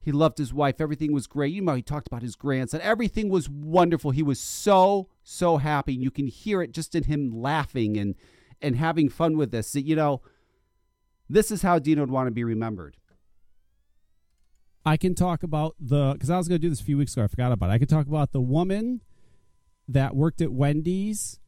He 0.00 0.12
loved 0.12 0.38
his 0.38 0.54
wife. 0.54 0.80
Everything 0.80 1.12
was 1.12 1.26
great. 1.26 1.52
You 1.52 1.60
know, 1.60 1.74
he 1.74 1.82
talked 1.82 2.06
about 2.06 2.22
his 2.22 2.36
grandson. 2.36 2.80
Everything 2.80 3.28
was 3.28 3.48
wonderful. 3.48 4.10
He 4.10 4.22
was 4.22 4.40
so, 4.40 5.08
so 5.22 5.58
happy. 5.58 5.92
You 5.92 6.10
can 6.10 6.28
hear 6.28 6.62
it 6.62 6.72
just 6.72 6.94
in 6.94 7.04
him 7.04 7.30
laughing 7.30 7.96
and 7.96 8.14
and 8.60 8.76
having 8.76 9.08
fun 9.08 9.36
with 9.36 9.50
this. 9.50 9.74
You 9.74 9.96
know, 9.96 10.22
this 11.28 11.50
is 11.50 11.62
how 11.62 11.78
Dino 11.78 12.02
would 12.02 12.10
want 12.10 12.26
to 12.26 12.32
be 12.32 12.44
remembered. 12.44 12.96
I 14.84 14.96
can 14.96 15.14
talk 15.14 15.42
about 15.42 15.74
the 15.78 16.14
because 16.14 16.30
I 16.30 16.38
was 16.38 16.48
going 16.48 16.60
to 16.60 16.66
do 16.66 16.70
this 16.70 16.80
a 16.80 16.84
few 16.84 16.96
weeks 16.96 17.12
ago. 17.14 17.24
I 17.24 17.26
forgot 17.26 17.52
about 17.52 17.70
it. 17.70 17.74
I 17.74 17.78
could 17.78 17.90
talk 17.90 18.06
about 18.06 18.32
the 18.32 18.40
woman 18.40 19.02
that 19.88 20.16
worked 20.16 20.40
at 20.40 20.52
Wendy's. 20.52 21.38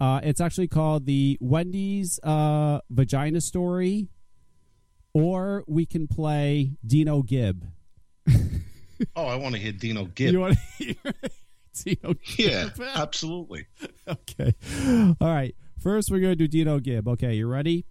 Uh, 0.00 0.20
it's 0.24 0.40
actually 0.40 0.66
called 0.66 1.06
the 1.06 1.38
Wendy's 1.40 2.18
uh, 2.24 2.80
Vagina 2.90 3.40
Story, 3.40 4.08
or 5.14 5.64
we 5.66 5.86
can 5.86 6.06
play 6.08 6.72
Dino 6.86 7.22
Gibb. 7.22 7.66
Oh, 9.16 9.26
I 9.26 9.34
want 9.36 9.54
to 9.54 9.60
hear 9.60 9.72
Dino 9.72 10.04
Gibb. 10.04 10.32
You 10.32 10.40
want 10.40 10.56
to 10.78 10.84
hear 10.84 10.94
Dino 11.84 12.14
yeah, 12.36 12.68
Gibb? 12.68 12.82
absolutely. 12.94 13.66
okay. 14.08 14.54
All 15.20 15.34
right. 15.34 15.54
First, 15.80 16.10
we're 16.10 16.20
going 16.20 16.32
to 16.32 16.36
do 16.36 16.46
Dino 16.46 16.78
Gibb. 16.78 17.08
Okay, 17.08 17.34
you 17.34 17.48
ready? 17.48 17.84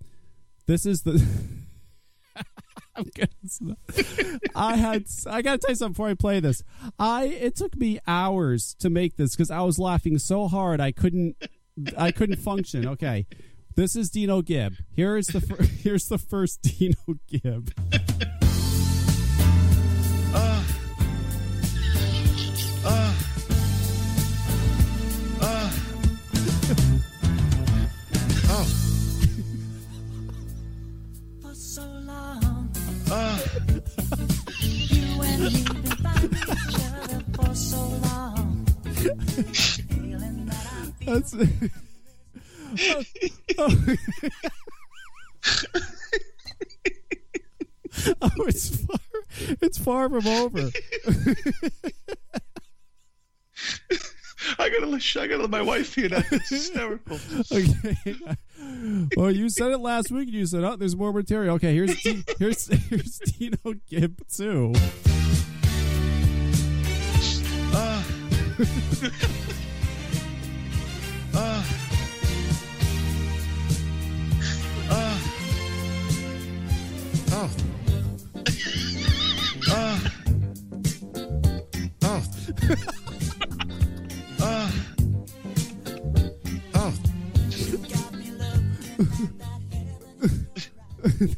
This 0.67 0.85
is 0.85 1.01
the. 1.01 1.21
I 4.55 4.75
had. 4.75 5.05
I 5.27 5.41
gotta 5.41 5.57
tell 5.57 5.71
you 5.71 5.75
something 5.75 5.93
before 5.93 6.09
I 6.09 6.13
play 6.13 6.39
this. 6.39 6.63
I. 6.99 7.25
It 7.25 7.55
took 7.55 7.75
me 7.75 7.99
hours 8.07 8.75
to 8.79 8.89
make 8.89 9.17
this 9.17 9.35
because 9.35 9.51
I 9.51 9.61
was 9.61 9.79
laughing 9.79 10.17
so 10.17 10.47
hard 10.47 10.79
I 10.79 10.91
couldn't. 10.91 11.35
I 11.97 12.11
couldn't 12.11 12.37
function. 12.37 12.87
Okay. 12.87 13.25
This 13.75 13.95
is 13.95 14.09
Dino 14.09 14.41
Gibb. 14.41 14.75
Here 14.95 15.15
is 15.17 15.27
the. 15.27 15.39
Fir- 15.41 15.63
here's 15.83 16.07
the 16.07 16.17
first 16.17 16.61
Dino 16.61 16.95
Gibb. 17.27 17.71
Uh, 20.33 20.63
uh, 22.85 23.13
uh. 25.41 25.71
Oh, 28.53 28.65
For 31.41 31.53
so 31.55 31.83
long, 31.83 32.69
uh, 33.09 33.39
you 34.61 35.21
and 35.21 35.43
me 35.43 35.63
been 35.63 36.33
each 36.35 36.75
other 36.75 37.23
for 37.33 37.55
so 37.55 37.79
long. 37.79 38.65
Feeling 39.87 40.51
I 42.71 43.05
That's. 43.57 43.97
oh, 48.21 48.45
it's 48.47 48.83
far. 48.85 48.99
It's 49.61 49.77
far 49.77 50.09
from 50.09 50.27
over. 50.27 50.69
I 54.57 54.69
gotta 54.69 54.85
let 54.87 55.15
I 55.17 55.27
gotta 55.27 55.41
let 55.41 55.49
my 55.49 55.61
wife 55.61 55.93
hear 55.95 56.09
that. 56.09 56.25
It's 56.31 56.49
hysterical. 56.49 57.19
Okay. 57.51 58.15
Well, 59.15 59.31
you 59.31 59.49
said 59.49 59.71
it 59.71 59.79
last 59.79 60.11
week. 60.11 60.27
and 60.27 60.35
You 60.37 60.45
said, 60.45 60.63
"Oh, 60.63 60.75
there's 60.75 60.95
more 60.95 61.11
material." 61.11 61.55
Okay, 61.55 61.73
here's 61.73 62.01
D- 62.01 62.23
here's 62.39 62.67
here's 62.67 63.19
Dino 63.19 63.57
Gibb 63.87 64.21
too. 64.27 64.73
Uh, 67.73 68.03
uh, 71.33 71.63
oh, 77.41 77.49
oh, 84.41 84.71
oh. 86.73 86.93
me 88.13 88.31
love. 88.31 88.61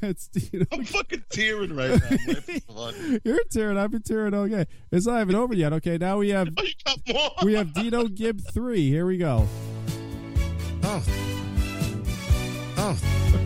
That's 0.02 0.28
Dino. 0.28 0.66
I'm 0.74 0.84
fucking 0.84 1.24
tearing 1.30 1.74
right 1.76 1.92
now. 1.92 2.08
I'm 2.10 2.18
laughing 2.28 2.62
so 2.68 2.74
hard. 2.74 2.96
You're 3.24 3.44
tearing. 3.50 3.78
I've 3.78 3.92
been 3.92 4.02
tearing. 4.02 4.34
Okay, 4.34 4.66
it's 4.92 5.06
not 5.08 5.22
even 5.22 5.36
over 5.36 5.54
yet. 5.54 5.72
Okay, 5.74 5.98
now 5.98 6.18
we 6.18 6.30
have 6.30 6.50
Oh, 6.58 6.64
you 6.64 6.74
got 6.86 7.00
more? 7.08 7.32
we 7.44 7.54
have 7.54 7.74
Dino 7.74 8.08
Gibb 8.08 8.42
three. 8.54 8.90
Here 8.90 9.06
we 9.06 9.18
go. 9.18 9.48
Oh. 10.84 11.04
Oh. 12.78 12.98
Oh. 12.98 13.43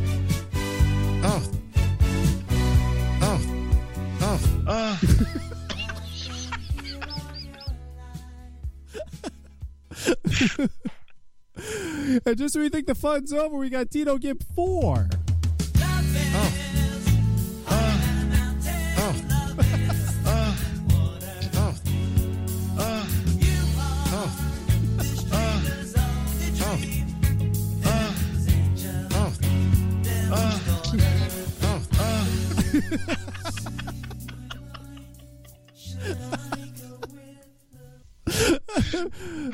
And 12.25 12.38
just 12.38 12.56
when 12.56 12.63
we 12.63 12.70
think 12.70 12.88
the 12.88 12.96
fun's 12.96 13.34
over, 13.34 13.58
we 13.58 13.70
got 13.70 13.89
Dino 13.89 14.18
Gibb 14.18 14.42
four. 14.56 15.10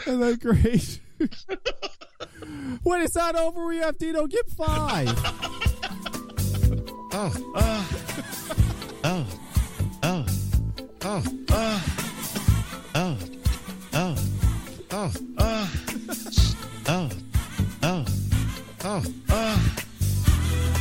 Isn't 0.06 0.20
that 0.20 0.40
great? 0.42 1.00
when 2.84 3.02
it's 3.02 3.16
not 3.16 3.36
over, 3.36 3.66
we 3.68 3.78
have 3.78 3.98
Dino 3.98 4.28
Get 4.28 4.50
five. 4.50 5.08
oh, 7.14 7.54
uh, 7.56 7.84
oh, 9.04 9.26
oh, 10.04 10.26
oh, 11.04 11.24
uh, 11.52 11.80
oh, 12.96 13.18
oh, 13.94 14.16
oh, 14.92 15.12
uh, 15.38 15.68
oh, 16.88 17.10
oh, 17.84 18.06
oh, 18.06 18.06
oh, 18.84 19.04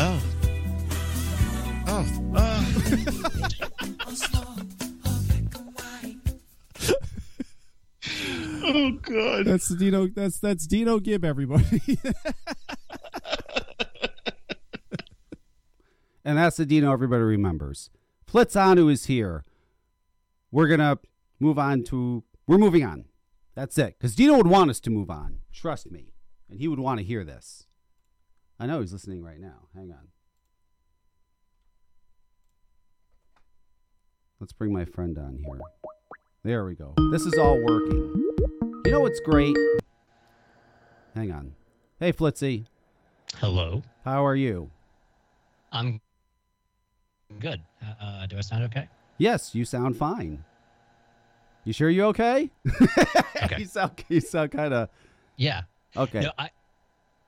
oh, 0.01 0.21
oh, 1.89 2.07
oh. 2.35 3.69
God! 9.03 9.47
That's 9.47 9.69
Dino. 9.69 10.09
That's 10.09 10.39
that's 10.39 10.67
Dino 10.67 10.99
Gibb. 10.99 11.25
Everybody. 11.25 11.99
And 16.25 16.39
that's 16.39 16.57
the 16.57 16.67
Dino 16.67 16.93
everybody 16.93 17.23
remembers. 17.23 17.91
Flitzanu 18.31 18.91
is 18.91 19.07
here. 19.07 19.45
We're 20.51 20.77
to 20.77 20.99
move 21.41 21.59
on 21.59 21.83
to. 21.85 22.25
We're 22.47 22.59
moving 22.59 22.85
on. 22.85 23.07
That's 23.55 23.77
it. 23.79 23.97
Because 23.99 24.15
Dino 24.15 24.37
would 24.37 24.47
want 24.47 24.71
us 24.71 24.81
to 24.81 24.91
move 24.91 25.11
on. 25.11 25.41
Trust 25.53 25.91
me. 25.91 26.13
And 26.49 26.61
he 26.61 26.69
would 26.69 26.79
want 26.79 27.01
to 27.01 27.05
hear 27.05 27.25
this. 27.25 27.67
I 28.59 28.67
know 28.67 28.81
he's 28.81 28.93
listening 28.93 29.23
right 29.23 29.41
now. 29.41 29.69
Hang 29.75 29.91
on. 29.91 30.09
Let's 34.39 34.53
bring 34.53 34.73
my 34.73 34.85
friend 34.85 35.17
on 35.19 35.39
here. 35.45 35.61
There 36.45 36.65
we 36.65 36.75
go. 36.75 36.95
This 37.11 37.23
is 37.23 37.35
all 37.39 37.61
working. 37.63 38.32
You 38.85 38.91
know 38.91 39.01
what's 39.01 39.21
great? 39.21 39.57
Hang 41.15 41.31
on. 41.31 41.53
Hey, 42.01 42.13
Flitzy. 42.13 42.67
Hello. 43.37 43.83
How 44.05 44.25
are 44.27 44.35
you? 44.37 44.71
I'm 45.71 46.01
good. 47.39 47.61
Uh, 47.83 48.05
Uh, 48.05 48.27
do 48.27 48.37
I 48.37 48.41
sound 48.41 48.65
okay? 48.65 48.89
Yes, 49.19 49.55
you 49.55 49.65
sound 49.65 49.97
fine. 49.97 50.45
You 51.65 51.73
sure 51.73 51.91
you 51.91 52.05
okay? 52.07 52.51
Okay. 53.45 53.57
you 53.59 53.65
sound 53.67 54.05
you 54.09 54.21
sound 54.21 54.53
kind 54.53 54.73
of 54.73 54.89
Yeah. 55.37 55.63
okay. 55.97 56.21
No, 56.21 56.31
I. 56.39 56.51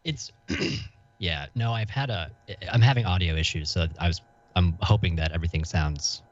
It's. 0.04 0.30
yeah. 1.18 1.46
No, 1.56 1.72
I've 1.72 1.90
had 1.90 2.08
a. 2.10 2.30
I'm 2.70 2.80
having 2.80 3.04
audio 3.04 3.34
issues, 3.34 3.70
so 3.70 3.86
I 3.98 4.06
was. 4.08 4.20
I'm 4.56 4.76
hoping 4.80 5.16
that 5.16 5.32
everything 5.32 5.64
sounds 5.64 6.22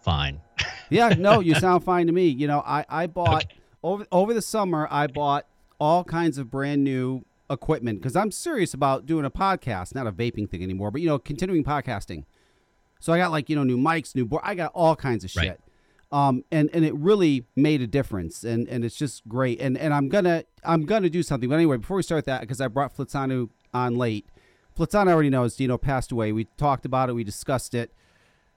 fine. 0.00 0.40
Yeah, 0.90 1.10
no, 1.10 1.38
you 1.40 1.54
sound 1.66 1.84
fine 1.84 2.06
to 2.08 2.12
me. 2.12 2.26
You 2.26 2.48
know, 2.48 2.60
I 2.66 2.84
I 2.88 3.06
bought 3.06 3.44
Okay. 3.44 3.54
Over 3.82 4.06
over 4.12 4.34
the 4.34 4.42
summer. 4.42 4.88
I 4.90 5.06
bought 5.06 5.46
all 5.80 6.04
kinds 6.04 6.38
of 6.38 6.50
brand 6.50 6.82
new 6.84 7.24
equipment 7.50 8.00
because 8.00 8.16
I'm 8.16 8.30
serious 8.30 8.74
about 8.74 9.06
doing 9.06 9.24
a 9.24 9.30
podcast, 9.30 9.94
not 9.94 10.06
a 10.06 10.12
vaping 10.12 10.48
thing 10.50 10.62
anymore, 10.62 10.90
but 10.90 11.00
you 11.00 11.06
know, 11.08 11.18
continuing 11.18 11.64
podcasting. 11.64 12.24
So 13.00 13.12
I 13.12 13.18
got 13.18 13.30
like 13.30 13.48
you 13.48 13.56
know 13.56 13.64
new 13.64 13.76
mics, 13.78 14.14
new 14.14 14.24
board. 14.26 14.42
I 14.44 14.54
got 14.54 14.72
all 14.74 14.96
kinds 14.96 15.24
of 15.24 15.34
Right. 15.36 15.44
shit. 15.48 15.60
Um, 16.10 16.42
and 16.50 16.70
and 16.72 16.84
it 16.84 16.94
really 16.94 17.44
made 17.54 17.82
a 17.82 17.86
difference, 17.86 18.42
and 18.42 18.66
and 18.68 18.84
it's 18.84 18.96
just 18.96 19.28
great. 19.28 19.60
And 19.60 19.76
and 19.76 19.92
I'm 19.92 20.08
gonna 20.08 20.44
I'm 20.64 20.84
gonna 20.86 21.10
do 21.10 21.22
something. 21.22 21.48
But 21.48 21.56
anyway, 21.56 21.76
before 21.76 21.96
we 21.98 22.02
start 22.02 22.24
that, 22.24 22.40
because 22.40 22.60
I 22.60 22.68
brought 22.68 22.96
Flitzanu 22.96 23.50
on 23.74 23.96
late. 23.96 24.26
Flitzanu 24.76 25.10
already 25.10 25.28
knows 25.28 25.54
Dino 25.56 25.76
passed 25.76 26.10
away. 26.12 26.32
We 26.32 26.44
talked 26.56 26.86
about 26.86 27.08
it. 27.10 27.12
We 27.12 27.24
discussed 27.24 27.74
it. 27.74 27.92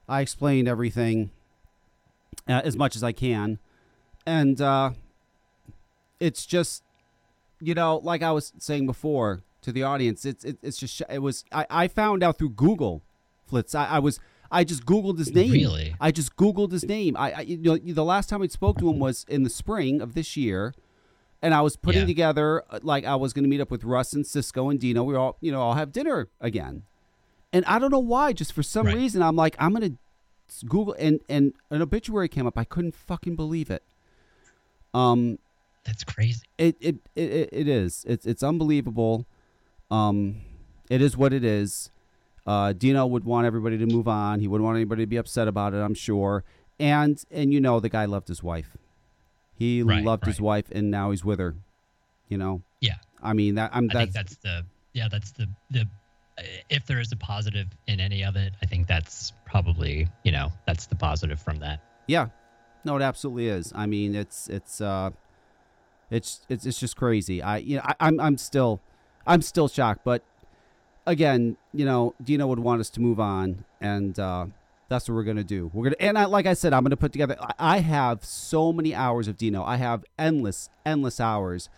I 0.07 0.21
explained 0.21 0.67
everything 0.67 1.31
uh, 2.47 2.61
as 2.63 2.77
much 2.77 2.95
as 2.95 3.03
I 3.03 3.11
can, 3.11 3.59
and 4.25 4.61
uh, 4.61 4.91
it's 6.21 6.45
just 6.45 6.83
you 7.59 7.73
know, 7.75 7.97
like 7.97 8.21
I 8.23 8.31
was 8.31 8.53
saying 8.57 8.85
before 8.87 9.41
to 9.61 9.71
the 9.71 9.83
audience, 9.83 10.25
it's 10.25 10.43
it, 10.45 10.57
it's 10.63 10.77
just 10.77 11.01
it 11.09 11.19
was 11.19 11.43
I, 11.51 11.65
I 11.69 11.87
found 11.87 12.23
out 12.23 12.37
through 12.37 12.51
Google, 12.51 13.03
Flitz. 13.49 13.75
I, 13.75 13.85
I 13.87 13.99
was 13.99 14.19
I 14.49 14.63
just 14.63 14.85
Googled 14.85 15.17
his 15.19 15.33
name. 15.33 15.51
Really? 15.51 15.95
I 15.99 16.11
just 16.11 16.35
Googled 16.35 16.71
his 16.71 16.83
name. 16.83 17.15
I, 17.17 17.31
I 17.31 17.41
you 17.41 17.57
know 17.57 17.77
the 17.77 18.03
last 18.05 18.29
time 18.29 18.39
we 18.41 18.47
spoke 18.47 18.77
to 18.79 18.89
him 18.89 18.99
was 18.99 19.25
in 19.29 19.43
the 19.43 19.49
spring 19.49 20.01
of 20.01 20.13
this 20.13 20.35
year, 20.35 20.73
and 21.41 21.53
I 21.53 21.61
was 21.61 21.75
putting 21.75 22.01
Yeah. 22.01 22.07
together 22.07 22.63
uh, 22.69 22.79
like 22.81 23.05
I 23.05 23.15
was 23.15 23.33
going 23.33 23.43
to 23.43 23.49
meet 23.49 23.61
up 23.61 23.69
with 23.71 23.83
Russ 23.83 24.13
and 24.13 24.25
Cisco 24.25 24.69
and 24.69 24.79
Dino. 24.79 25.03
We 25.03 25.15
all 25.15 25.37
you 25.41 25.51
know 25.51 25.61
all 25.61 25.75
have 25.75 25.91
dinner 25.91 26.29
again, 26.39 26.83
and 27.53 27.63
I 27.65 27.77
don't 27.79 27.91
know 27.91 27.99
why. 27.99 28.33
Just 28.33 28.53
for 28.53 28.63
some 28.63 28.87
Right. 28.87 28.95
reason, 28.95 29.21
I'm 29.21 29.35
like 29.35 29.55
I'm 29.59 29.73
gonna 29.73 29.91
Google 30.67 30.95
and 30.99 31.19
and 31.29 31.53
an 31.69 31.81
obituary 31.83 32.27
came 32.27 32.47
up. 32.47 32.57
I 32.57 32.63
couldn't 32.65 32.95
fucking 32.95 33.35
believe 33.35 33.69
it. 33.69 33.83
Um, 34.93 35.37
That's 35.83 36.03
crazy. 36.03 36.43
it 36.57 36.75
it, 36.79 36.95
it, 37.15 37.49
it 37.51 37.67
is. 37.67 38.05
It's 38.07 38.25
it's 38.25 38.43
unbelievable. 38.43 39.25
Um, 39.89 40.41
it 40.89 41.01
is 41.01 41.17
what 41.17 41.33
it 41.33 41.43
is. 41.43 41.89
Uh, 42.45 42.73
Dino 42.73 43.05
would 43.05 43.23
want 43.23 43.45
everybody 43.45 43.77
to 43.77 43.85
move 43.85 44.07
on. 44.07 44.39
He 44.39 44.47
wouldn't 44.47 44.65
want 44.65 44.75
anybody 44.75 45.03
to 45.03 45.07
be 45.07 45.17
upset 45.17 45.47
about 45.47 45.73
it. 45.73 45.77
I'm 45.77 45.93
sure. 45.93 46.43
And 46.79 47.21
and 47.31 47.53
you 47.53 47.59
know 47.61 47.79
the 47.79 47.89
guy 47.89 48.05
loved 48.05 48.27
his 48.27 48.41
wife. 48.43 48.77
He 49.53 49.83
Right, 49.83 50.03
loved 50.03 50.25
his 50.25 50.41
wife, 50.41 50.65
and 50.71 50.89
now 50.89 51.11
he's 51.11 51.23
with 51.23 51.39
her. 51.39 51.55
You 52.29 52.37
know. 52.37 52.63
Yeah. 52.79 52.95
I 53.21 53.33
mean 53.33 53.55
that. 53.55 53.71
I'm 53.73 53.85
I 53.91 53.93
that's, 53.93 53.97
think 53.97 54.13
that's 54.13 54.35
the. 54.37 54.65
Yeah, 54.93 55.07
that's 55.09 55.31
the 55.31 55.47
the. 55.69 55.85
If 56.69 56.87
there 56.87 56.99
is 56.99 57.11
a 57.11 57.15
positive 57.15 57.67
in 57.87 57.99
any 57.99 58.23
of 58.23 58.35
it, 58.35 58.53
I 58.63 58.65
think 58.65 58.87
that's 58.87 59.33
probably 59.45 60.07
you 60.23 60.31
know 60.31 60.51
that's 60.65 60.87
the 60.87 60.95
positive 60.95 61.39
from 61.39 61.57
that. 61.59 61.83
Yeah, 62.07 62.29
no, 62.83 62.95
it 62.95 63.03
absolutely 63.03 63.47
is. 63.47 63.71
I 63.75 63.85
mean, 63.85 64.15
it's 64.15 64.47
it's 64.47 64.81
uh, 64.81 65.11
it's 66.11 66.41
it's 66.49 66.65
it's 66.65 66.79
just 66.79 66.95
crazy. 66.95 67.41
I 67.41 67.57
you 67.57 67.77
know 67.77 67.83
I, 67.83 67.95
I'm 67.99 68.19
I'm 68.19 68.37
still 68.37 68.81
I'm 69.25 69.41
still 69.41 69.67
shocked, 69.67 70.01
but 70.03 70.23
again, 71.07 71.57
you 71.73 71.85
know, 71.85 72.13
Dino 72.23 72.47
would 72.47 72.59
want 72.59 72.81
us 72.81 72.89
to 72.91 73.01
move 73.01 73.19
on, 73.19 73.65
and 73.79 74.19
uh, 74.19 74.45
that's 74.89 75.07
what 75.07 75.15
we're 75.15 75.23
gonna 75.23 75.43
do. 75.43 75.71
We're 75.73 75.85
gonna 75.85 75.95
and 75.99 76.17
I, 76.17 76.25
like 76.25 76.45
I 76.45 76.53
said, 76.53 76.73
I'm 76.73 76.83
gonna 76.83 76.97
put 76.97 77.11
together. 77.11 77.37
I- 77.57 77.79
have 77.79 78.23
so 78.23 78.71
many 78.71 78.93
hours 78.93 79.27
of 79.27 79.37
Dino. 79.37 79.63
I 79.63 79.77
have 79.77 80.03
endless 80.19 80.69
endless 80.85 81.19
hours. 81.19 81.69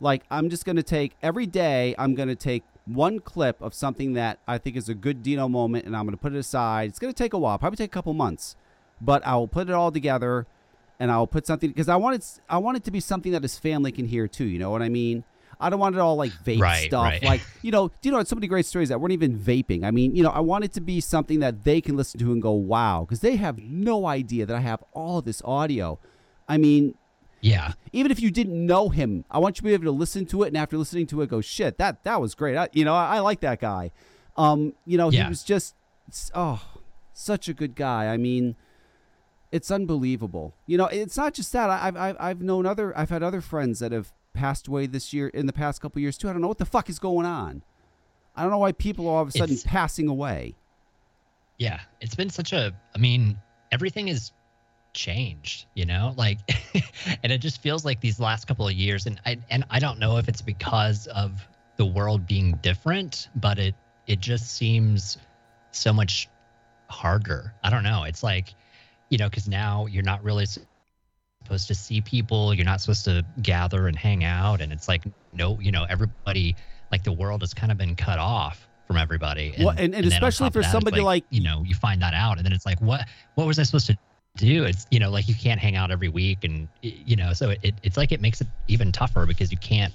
Like 0.00 0.24
I'm 0.30 0.50
just 0.50 0.64
gonna 0.64 0.82
take 0.82 1.12
every 1.22 1.46
day. 1.46 1.94
I'm 1.98 2.14
gonna 2.14 2.34
take 2.34 2.64
one 2.86 3.20
clip 3.20 3.60
of 3.62 3.74
something 3.74 4.14
that 4.14 4.40
I 4.48 4.58
think 4.58 4.76
is 4.76 4.88
a 4.88 4.94
good 4.94 5.22
Dino 5.22 5.48
moment, 5.48 5.84
and 5.86 5.96
I'm 5.96 6.04
gonna 6.06 6.16
put 6.16 6.34
it 6.34 6.38
aside. 6.38 6.88
It's 6.90 6.98
gonna 6.98 7.12
take 7.12 7.34
a 7.34 7.38
while, 7.38 7.58
probably 7.58 7.76
take 7.76 7.90
a 7.90 7.94
couple 7.94 8.14
months 8.14 8.56
but 9.02 9.26
I 9.26 9.34
will 9.34 9.48
put 9.48 9.68
it 9.68 9.74
all 9.74 9.90
together 9.90 10.46
and 11.02 11.10
I'll 11.10 11.26
put 11.26 11.46
something 11.48 11.68
because 11.68 11.88
I 11.88 11.96
want 11.96 12.14
it 12.16 12.40
I 12.48 12.58
want 12.58 12.76
it 12.76 12.84
to 12.84 12.92
be 12.92 13.00
something 13.00 13.32
that 13.32 13.42
his 13.42 13.58
family 13.58 13.90
can 13.90 14.06
hear 14.06 14.28
too. 14.28 14.44
You 14.44 14.60
know 14.60 14.70
what 14.70 14.82
I 14.82 14.88
mean? 14.88 15.24
I 15.58 15.68
don't 15.68 15.80
want 15.80 15.96
it 15.96 16.00
all 16.00 16.14
like 16.16 16.32
vape 16.44 16.60
Right, 16.60 16.86
stuff. 16.86 17.02
right. 17.10 17.22
Like 17.22 17.42
you 17.62 17.72
know, 17.72 17.88
do 17.88 17.94
you 18.08 18.12
know 18.12 18.22
so 18.22 18.36
many 18.36 18.46
great 18.46 18.66
stories 18.66 18.88
that 18.90 19.00
weren't 19.00 19.12
even 19.12 19.36
vaping. 19.36 19.82
I 19.84 19.90
mean, 19.90 20.14
you 20.14 20.22
know, 20.22 20.30
I 20.30 20.38
want 20.40 20.62
it 20.64 20.72
to 20.74 20.80
be 20.80 21.00
something 21.00 21.40
that 21.40 21.64
they 21.64 21.80
can 21.80 21.96
listen 21.96 22.20
to 22.20 22.30
and 22.32 22.40
go, 22.40 22.52
"Wow," 22.52 23.00
because 23.04 23.20
they 23.20 23.34
have 23.36 23.58
no 23.58 24.06
idea 24.06 24.46
that 24.46 24.56
I 24.56 24.60
have 24.60 24.82
all 24.92 25.20
this 25.22 25.42
audio. 25.44 25.98
I 26.48 26.56
mean, 26.56 26.94
Yeah. 27.40 27.72
even 27.92 28.10
if 28.12 28.20
you 28.22 28.30
didn't 28.30 28.64
know 28.72 28.88
him, 28.88 29.24
I 29.30 29.38
want 29.38 29.56
you 29.56 29.62
to 29.62 29.64
be 29.64 29.74
able 29.74 29.84
to 29.92 29.98
listen 30.04 30.24
to 30.26 30.44
it 30.44 30.48
and 30.48 30.56
after 30.56 30.78
listening 30.78 31.06
to 31.08 31.20
it, 31.22 31.28
go, 31.28 31.40
"Shit, 31.40 31.78
that 31.78 32.04
that 32.04 32.20
was 32.20 32.34
great." 32.36 32.56
I, 32.56 32.68
you 32.72 32.84
know, 32.84 32.94
I, 32.94 33.16
I 33.16 33.18
like 33.20 33.40
that 33.40 33.60
guy. 33.60 33.90
Um, 34.36 34.74
you 34.84 34.96
know, 34.98 35.10
he 35.10 35.16
Yeah. 35.16 35.28
was 35.28 35.42
just 35.42 35.74
oh, 36.34 36.62
such 37.12 37.48
a 37.48 37.54
good 37.54 37.74
guy. 37.74 38.06
I 38.06 38.16
mean, 38.16 38.56
it's 39.52 39.70
unbelievable. 39.70 40.54
You 40.66 40.78
know, 40.78 40.86
it's 40.86 41.16
not 41.16 41.34
just 41.34 41.52
that. 41.52 41.70
I've 41.70 41.96
I've 41.96 42.16
I've 42.18 42.42
known 42.42 42.66
other 42.66 42.96
I've 42.98 43.10
had 43.10 43.22
other 43.22 43.40
friends 43.40 43.78
that 43.78 43.92
have 43.92 44.12
passed 44.34 44.66
away 44.66 44.86
this 44.86 45.12
year 45.12 45.28
in 45.28 45.46
the 45.46 45.52
past 45.52 45.80
couple 45.82 46.00
years 46.00 46.16
too. 46.18 46.28
I 46.28 46.32
don't 46.32 46.40
know 46.42 46.48
what 46.48 46.58
the 46.58 46.64
fuck 46.64 46.88
is 46.88 46.98
going 46.98 47.26
on. 47.26 47.62
I 48.34 48.42
don't 48.42 48.50
know 48.50 48.58
why 48.58 48.72
people 48.72 49.06
are 49.06 49.16
all 49.16 49.22
of 49.22 49.28
a 49.28 49.32
sudden 49.32 49.54
It's- 49.54 49.62
passing 49.70 50.08
away. 50.08 50.56
Yeah, 51.58 51.80
it's 52.00 52.14
been 52.14 52.30
such 52.30 52.52
a. 52.52 52.74
I 52.94 52.98
mean, 52.98 53.38
everything 53.70 54.08
has 54.08 54.32
changed, 54.94 55.66
you 55.74 55.84
know, 55.86 56.14
like, 56.16 56.38
and 57.22 57.30
it 57.32 57.38
just 57.38 57.62
feels 57.62 57.84
like 57.84 58.00
these 58.00 58.18
last 58.18 58.46
couple 58.46 58.66
of 58.66 58.72
years, 58.74 59.06
and 59.06 59.20
I 59.26 59.38
and 59.50 59.64
I 59.70 59.78
don't 59.78 59.98
know 59.98 60.16
if 60.16 60.28
it's 60.28 60.42
because 60.42 61.06
of 61.08 61.46
the 61.76 61.84
world 61.86 62.26
being 62.26 62.58
different, 62.62 63.28
but 63.36 63.58
it 63.58 63.74
it 64.06 64.18
just 64.20 64.50
seems 64.56 65.18
so 65.72 65.92
much 65.92 66.28
harder. 66.88 67.54
I 67.62 67.70
don't 67.70 67.84
know. 67.84 68.04
It's 68.04 68.22
like, 68.22 68.54
you 69.12 69.18
know, 69.18 69.28
because 69.28 69.46
now 69.46 69.84
you're 69.86 70.02
not 70.02 70.24
really 70.24 70.46
supposed 71.44 71.68
to 71.68 71.74
see 71.74 72.00
people. 72.00 72.54
You're 72.54 72.64
not 72.64 72.80
supposed 72.80 73.04
to 73.04 73.22
gather 73.42 73.86
and 73.86 73.94
hang 73.96 74.24
out, 74.24 74.62
and 74.62 74.72
it's 74.72 74.88
like, 74.88 75.04
no, 75.34 75.60
you 75.60 75.70
know, 75.70 75.84
everybody, 75.88 76.56
like 76.90 77.04
the 77.04 77.12
world 77.12 77.42
has 77.42 77.52
kind 77.52 77.70
of 77.70 77.76
been 77.76 77.94
cut 77.94 78.18
off 78.18 78.66
from 78.86 78.96
everybody. 78.96 79.54
Well, 79.58 79.70
and- 79.70 79.94
and 79.94 80.06
on 80.06 80.12
especially 80.12 80.48
for 80.50 80.62
that, 80.62 80.72
somebody 80.72 81.02
like- 81.02 81.24
you 81.30 81.42
know, 81.42 81.62
you 81.66 81.74
find 81.74 82.00
that 82.00 82.14
out, 82.14 82.38
and 82.38 82.46
then 82.46 82.54
it's 82.54 82.64
like, 82.64 82.80
what, 82.80 83.06
what 83.34 83.46
was 83.46 83.58
I 83.58 83.64
supposed 83.64 83.86
to 83.88 83.98
do? 84.36 84.64
It's 84.64 84.86
you 84.90 84.98
know, 84.98 85.10
like 85.10 85.28
you 85.28 85.34
can't 85.34 85.60
hang 85.60 85.76
out 85.76 85.90
every 85.90 86.08
week, 86.08 86.42
and 86.44 86.66
you 86.80 87.16
know, 87.16 87.34
so 87.34 87.50
it, 87.50 87.74
it's 87.82 87.98
like 87.98 88.12
it 88.12 88.20
makes 88.22 88.40
it 88.40 88.46
even 88.68 88.90
tougher 88.90 89.26
because 89.26 89.50
you 89.52 89.58
can't 89.58 89.92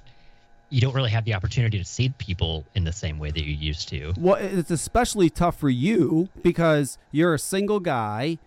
you 0.69 0.82
don't 0.82 0.93
really 0.93 1.10
have 1.10 1.23
the 1.23 1.34
opportunity 1.34 1.77
to 1.80 1.86
see 1.86 2.10
people 2.17 2.65
in 2.75 2.84
the 2.84 2.91
same 2.91 3.17
way 3.19 3.32
that 3.32 3.43
you 3.45 3.53
used 3.53 3.88
to. 3.88 4.13
Well, 4.17 4.36
it's 4.36 4.69
especially 4.69 5.30
tough 5.30 5.58
for 5.58 5.69
you 5.69 6.27
because 6.43 6.97
you're 7.12 7.34
a 7.34 7.39
single 7.39 7.80
guy. 7.80 8.38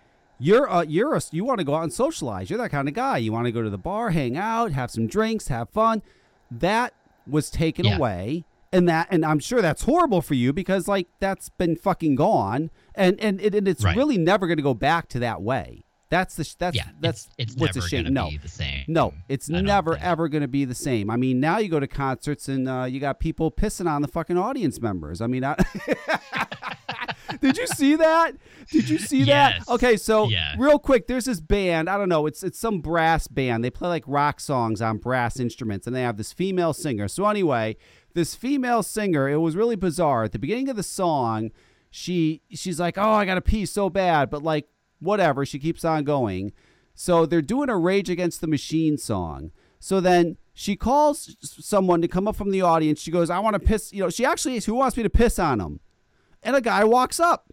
You're 0.40 0.64
a, 0.66 0.86
you're 0.86 1.14
a, 1.14 1.20
you 1.30 1.44
want 1.44 1.58
to 1.58 1.64
go 1.64 1.74
out 1.74 1.82
and 1.82 1.92
socialize. 1.92 2.48
You're 2.48 2.58
that 2.58 2.70
kind 2.70 2.88
of 2.88 2.94
guy. 2.94 3.18
You 3.18 3.30
want 3.30 3.44
to 3.44 3.52
go 3.52 3.62
to 3.62 3.68
the 3.70 3.78
bar, 3.78 4.10
hang 4.10 4.36
out, 4.38 4.72
have 4.72 4.90
some 4.90 5.06
drinks, 5.06 5.48
have 5.48 5.68
fun. 5.68 6.02
That 6.50 6.94
was 7.26 7.50
taken 7.50 7.84
Yeah. 7.84 7.96
away, 7.96 8.44
and 8.72 8.88
that 8.88 9.08
and 9.10 9.24
I'm 9.24 9.38
sure 9.38 9.60
that's 9.60 9.82
horrible 9.82 10.22
for 10.22 10.34
you 10.34 10.52
because 10.52 10.88
like 10.88 11.08
that's 11.20 11.50
been 11.50 11.76
fucking 11.76 12.14
gone, 12.16 12.70
and 12.94 13.20
and, 13.20 13.40
it, 13.40 13.54
and 13.54 13.68
it's 13.68 13.84
Right. 13.84 13.96
really 13.96 14.16
never 14.18 14.46
going 14.46 14.56
to 14.56 14.62
go 14.62 14.74
back 14.74 15.08
to 15.10 15.18
that 15.20 15.42
way. 15.42 15.84
That's 16.10 16.34
the 16.34 16.54
that's 16.58 16.76
yeah, 16.76 16.88
that's 17.00 17.28
it's, 17.38 17.52
it's 17.52 17.60
what's 17.60 17.76
never 17.76 17.86
a 17.86 17.88
shame. 17.88 18.12
No, 18.12 18.28
be 18.30 18.36
the 18.36 18.48
same. 18.48 18.84
no, 18.88 19.14
it's 19.28 19.48
I 19.50 19.60
never 19.60 19.96
ever 19.96 20.28
going 20.28 20.42
to 20.42 20.48
be 20.48 20.64
the 20.64 20.74
same. 20.74 21.08
I 21.08 21.16
mean, 21.16 21.38
now 21.40 21.58
you 21.58 21.68
go 21.68 21.78
to 21.80 21.86
concerts 21.86 22.48
and 22.48 22.68
uh, 22.68 22.84
you 22.88 22.98
got 23.00 23.20
people 23.20 23.50
pissing 23.52 23.88
on 23.88 24.02
the 24.02 24.08
fucking 24.08 24.36
audience 24.36 24.80
members. 24.80 25.20
I 25.20 25.28
mean, 25.28 25.44
I, 25.44 25.54
did 27.40 27.56
you 27.56 27.66
see 27.68 27.96
that? 27.96 28.32
Did 28.70 28.88
you 28.88 28.98
see 28.98 29.24
that? 29.24 29.68
Okay, 29.68 29.96
so 29.96 30.28
Yeah. 30.28 30.54
real 30.58 30.78
quick, 30.78 31.06
there's 31.06 31.24
this 31.26 31.40
band. 31.40 31.88
I 31.88 31.96
don't 31.96 32.08
know. 32.08 32.26
It's 32.26 32.42
it's 32.42 32.58
some 32.58 32.80
brass 32.80 33.28
band. 33.28 33.62
They 33.64 33.70
play 33.70 33.88
like 33.88 34.04
rock 34.06 34.40
songs 34.40 34.82
on 34.82 34.98
brass 34.98 35.38
instruments, 35.38 35.86
and 35.86 35.94
they 35.94 36.02
have 36.02 36.16
this 36.16 36.32
female 36.32 36.72
singer. 36.72 37.08
So 37.08 37.26
anyway, 37.26 37.76
this 38.14 38.34
female 38.34 38.82
singer, 38.82 39.28
it 39.28 39.36
was 39.38 39.54
really 39.56 39.76
bizarre. 39.76 40.24
At 40.24 40.32
the 40.32 40.38
beginning 40.38 40.68
of 40.68 40.76
the 40.76 40.82
song, 40.82 41.50
she 41.90 42.42
she's 42.50 42.80
like, 42.80 42.98
"Oh, 42.98 43.10
I 43.12 43.24
got 43.24 43.36
to 43.36 43.40
pee 43.40 43.64
so 43.66 43.88
bad," 43.90 44.28
but 44.30 44.42
like 44.42 44.66
whatever, 45.00 45.44
she 45.44 45.58
keeps 45.58 45.84
on 45.84 46.04
going. 46.04 46.52
So 46.94 47.26
they're 47.26 47.42
doing 47.42 47.68
a 47.68 47.76
Rage 47.76 48.10
Against 48.10 48.40
the 48.40 48.46
Machine 48.46 48.98
song. 48.98 49.52
So 49.78 50.00
then 50.00 50.36
she 50.52 50.76
calls 50.76 51.36
someone 51.40 52.02
to 52.02 52.08
come 52.08 52.28
up 52.28 52.36
from 52.36 52.50
the 52.50 52.60
audience. 52.62 53.00
She 53.00 53.10
goes, 53.10 53.30
"I 53.30 53.38
want 53.38 53.54
to 53.54 53.60
piss." 53.60 53.92
You 53.92 54.02
know, 54.02 54.10
she 54.10 54.24
actually 54.26 54.56
is 54.56 54.66
who 54.66 54.74
wants 54.74 54.96
me 54.96 55.02
to 55.02 55.10
piss 55.10 55.38
on 55.38 55.60
him, 55.60 55.80
and 56.42 56.54
a 56.54 56.60
guy 56.60 56.84
walks 56.84 57.18
up. 57.18 57.52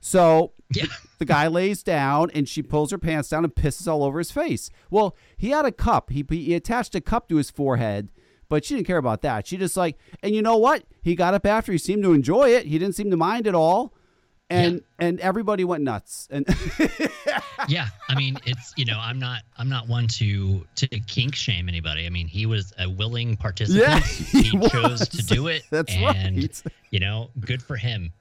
So 0.00 0.52
Yeah. 0.74 0.86
the 1.18 1.26
guy 1.26 1.46
lays 1.46 1.82
down 1.82 2.30
and 2.34 2.48
she 2.48 2.62
pulls 2.62 2.90
her 2.90 2.98
pants 2.98 3.28
down 3.28 3.44
and 3.44 3.54
pisses 3.54 3.86
all 3.86 4.02
over 4.02 4.18
his 4.18 4.30
face. 4.30 4.70
Well, 4.90 5.14
he 5.36 5.50
had 5.50 5.66
a 5.66 5.72
cup. 5.72 6.08
He, 6.10 6.24
he 6.30 6.54
attached 6.54 6.94
a 6.94 7.02
cup 7.02 7.28
to 7.28 7.36
his 7.36 7.50
forehead, 7.50 8.10
but 8.48 8.64
she 8.64 8.74
didn't 8.74 8.86
care 8.86 8.96
about 8.96 9.20
that. 9.22 9.46
She 9.46 9.58
just 9.58 9.76
like, 9.76 9.98
and 10.22 10.34
you 10.34 10.40
know 10.40 10.56
what? 10.56 10.84
He 11.02 11.14
got 11.14 11.34
up 11.34 11.44
after. 11.44 11.72
He 11.72 11.78
seemed 11.78 12.02
to 12.04 12.14
enjoy 12.14 12.48
it. 12.50 12.64
He 12.66 12.78
didn't 12.78 12.94
seem 12.94 13.10
to 13.10 13.16
mind 13.18 13.46
at 13.46 13.54
all. 13.54 13.92
And 14.50 14.82
and 14.98 15.20
everybody 15.20 15.64
went 15.64 15.84
nuts. 15.84 16.26
And 16.30 16.44
yeah 17.68 17.88
i 18.08 18.14
mean 18.14 18.36
it's 18.46 18.72
you 18.76 18.84
know 18.86 18.98
i'm 18.98 19.18
not 19.18 19.42
i'm 19.58 19.68
not 19.68 19.86
one 19.86 20.06
to 20.08 20.66
to 20.76 20.86
kink 21.00 21.34
shame 21.34 21.68
anybody 21.68 22.06
i 22.06 22.08
mean 22.08 22.26
he 22.26 22.46
was 22.46 22.72
a 22.78 22.88
willing 22.88 23.36
participant 23.36 23.86
Yeah, 23.86 24.00
he, 24.00 24.42
he 24.58 24.68
chose 24.70 25.06
to 25.10 25.22
do 25.26 25.48
it 25.48 25.62
That's 25.70 25.92
and 25.94 26.36
right. 26.38 26.62
you 26.90 27.00
know 27.00 27.30
good 27.40 27.62
for 27.62 27.76
him 27.76 28.12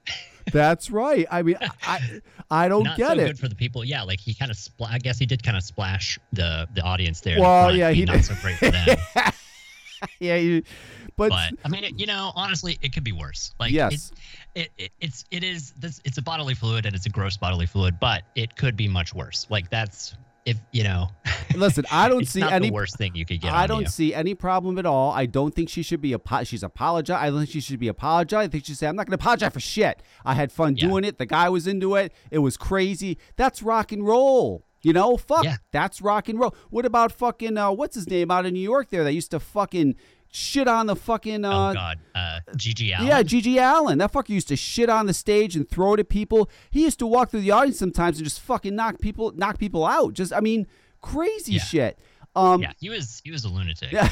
that's 0.52 0.90
right. 0.90 1.28
I 1.30 1.44
mean, 1.44 1.58
I 1.84 2.22
I 2.50 2.68
don't 2.70 2.84
not 2.84 2.98
get 2.98 3.08
so 3.08 3.14
it. 3.14 3.28
good 3.28 3.40
for 3.40 3.48
the 3.48 3.56
people 3.56 3.86
yeah 3.86 4.02
like 4.04 4.20
he 4.20 4.34
kind 4.34 4.50
of 4.52 4.58
spl- 4.58 4.90
i 4.90 4.98
guess 4.98 5.18
he 5.20 5.26
did 5.26 5.42
kind 5.44 5.56
of 5.56 5.64
splash 5.64 6.20
the 6.34 6.68
the 6.74 6.82
audience 6.82 7.22
there 7.22 7.40
Well, 7.40 7.74
yeah, 7.76 7.92
he 7.92 8.04
not 8.06 8.18
did. 8.18 8.26
so 8.26 8.34
great 8.42 8.58
for 8.58 8.72
them 8.72 8.98
yeah, 10.20 10.36
you, 10.38 10.64
but, 11.20 11.30
but 11.30 11.54
I 11.64 11.70
mean, 11.70 11.84
it, 11.84 12.00
you 12.00 12.06
know, 12.08 12.32
honestly, 12.36 12.78
it 12.82 12.94
could 12.94 13.04
be 13.04 13.12
worse. 13.12 13.54
Like, 13.60 13.72
Yes. 13.72 13.94
it's, 13.94 14.12
it, 14.56 14.70
it, 14.78 14.92
it's, 15.00 15.26
it 15.32 15.44
is 15.44 15.72
this. 15.78 16.02
It's 16.06 16.18
a 16.18 16.22
bodily 16.22 16.56
fluid, 16.56 16.86
and 16.86 16.96
it's 16.96 17.06
a 17.06 17.10
gross 17.10 17.38
bodily 17.38 17.66
fluid, 17.68 18.00
but 18.00 18.24
it 18.36 18.56
could 18.56 18.76
be 18.76 18.88
much 18.88 19.14
worse. 19.14 19.46
Like, 19.50 19.70
that's 19.70 20.16
if 20.46 20.58
you 20.72 20.84
know. 20.84 21.10
listen, 21.56 21.86
I 21.92 22.08
don't 22.10 22.28
see 22.28 22.42
any 22.42 22.70
the 22.70 22.74
worst 22.74 22.98
thing 22.98 23.14
you 23.14 23.26
could 23.26 23.42
get. 23.42 23.52
I 23.54 23.68
don't 23.68 23.82
you. 23.82 23.88
see 23.88 24.14
any 24.14 24.34
problem 24.34 24.80
at 24.80 24.86
all. 24.86 25.12
I 25.12 25.26
don't 25.28 25.54
think 25.54 25.70
she 25.70 25.84
should 25.84 26.02
be 26.02 26.14
apo- 26.14 26.44
she's 26.46 26.64
apologize. 26.64 27.20
I 27.22 27.30
don't 27.30 27.40
think 27.40 27.50
she 27.50 27.60
should 27.62 27.80
be 27.80 27.88
apologize. 27.90 28.46
I 28.46 28.48
think 28.48 28.66
she 28.66 28.72
should 28.72 28.80
say, 28.80 28.88
"I'm 28.88 28.96
not 28.96 29.06
going 29.06 29.18
to 29.18 29.22
apologize 29.22 29.54
for 29.54 29.60
shit. 29.60 30.02
I 30.26 30.34
had 30.34 30.52
fun 30.52 30.76
Yeah. 30.78 30.88
doing 30.88 31.04
it. 31.04 31.18
The 31.20 31.26
guy 31.26 31.50
was 31.50 31.68
into 31.68 31.96
it. 31.96 32.14
It 32.32 32.40
was 32.40 32.58
crazy. 32.58 33.18
That's 33.36 33.62
rock 33.62 33.92
and 33.92 34.06
roll." 34.08 34.66
You 34.82 34.94
know, 34.94 35.18
fuck. 35.18 35.44
Yeah. 35.44 35.58
That's 35.74 36.02
rock 36.02 36.30
and 36.30 36.40
roll. 36.40 36.56
What 36.70 36.86
about 36.86 37.12
fucking 37.12 37.58
uh, 37.58 37.72
what's 37.74 37.96
his 37.96 38.10
name 38.10 38.32
out 38.32 38.46
in 38.46 38.54
New 38.54 38.62
York 38.62 38.90
there 38.90 39.04
that 39.04 39.12
used 39.12 39.32
to 39.32 39.40
fucking 39.42 39.96
shit 40.32 40.68
on 40.68 40.86
the 40.86 40.96
fucking 40.96 41.44
uh 41.44 41.70
oh 41.70 41.74
God, 41.74 42.00
uh, 42.16 42.40
GG 42.56 42.96
Allin. 42.98 43.08
yeah, 43.08 43.24
GG 43.24 43.58
Allin. 43.78 43.98
That 43.98 44.12
fucker 44.14 44.30
used 44.30 44.48
to 44.50 44.56
shit 44.56 44.90
on 44.90 45.06
the 45.08 45.14
stage 45.14 45.56
and 45.56 45.68
throw 45.70 45.94
it 45.96 46.00
at 46.00 46.10
people. 46.10 46.50
He 46.72 46.84
used 46.84 47.00
to 47.00 47.08
walk 47.08 47.32
through 47.32 47.42
the 47.42 47.52
audience 47.52 47.80
sometimes 47.80 48.18
and 48.18 48.26
just 48.26 48.40
fucking 48.42 48.76
knock 48.76 49.00
people 49.00 49.32
knock 49.36 49.58
people 49.58 49.86
out. 49.86 50.14
Just 50.14 50.32
I 50.34 50.40
mean, 50.40 50.68
crazy 51.02 51.54
Yeah. 51.54 51.64
shit. 51.64 52.00
Um 52.36 52.62
yeah, 52.62 52.74
he 52.80 52.90
was 52.90 53.22
he 53.24 53.32
was 53.32 53.44
a 53.44 53.50
lunatic. 53.50 53.92
yeah. 53.92 54.08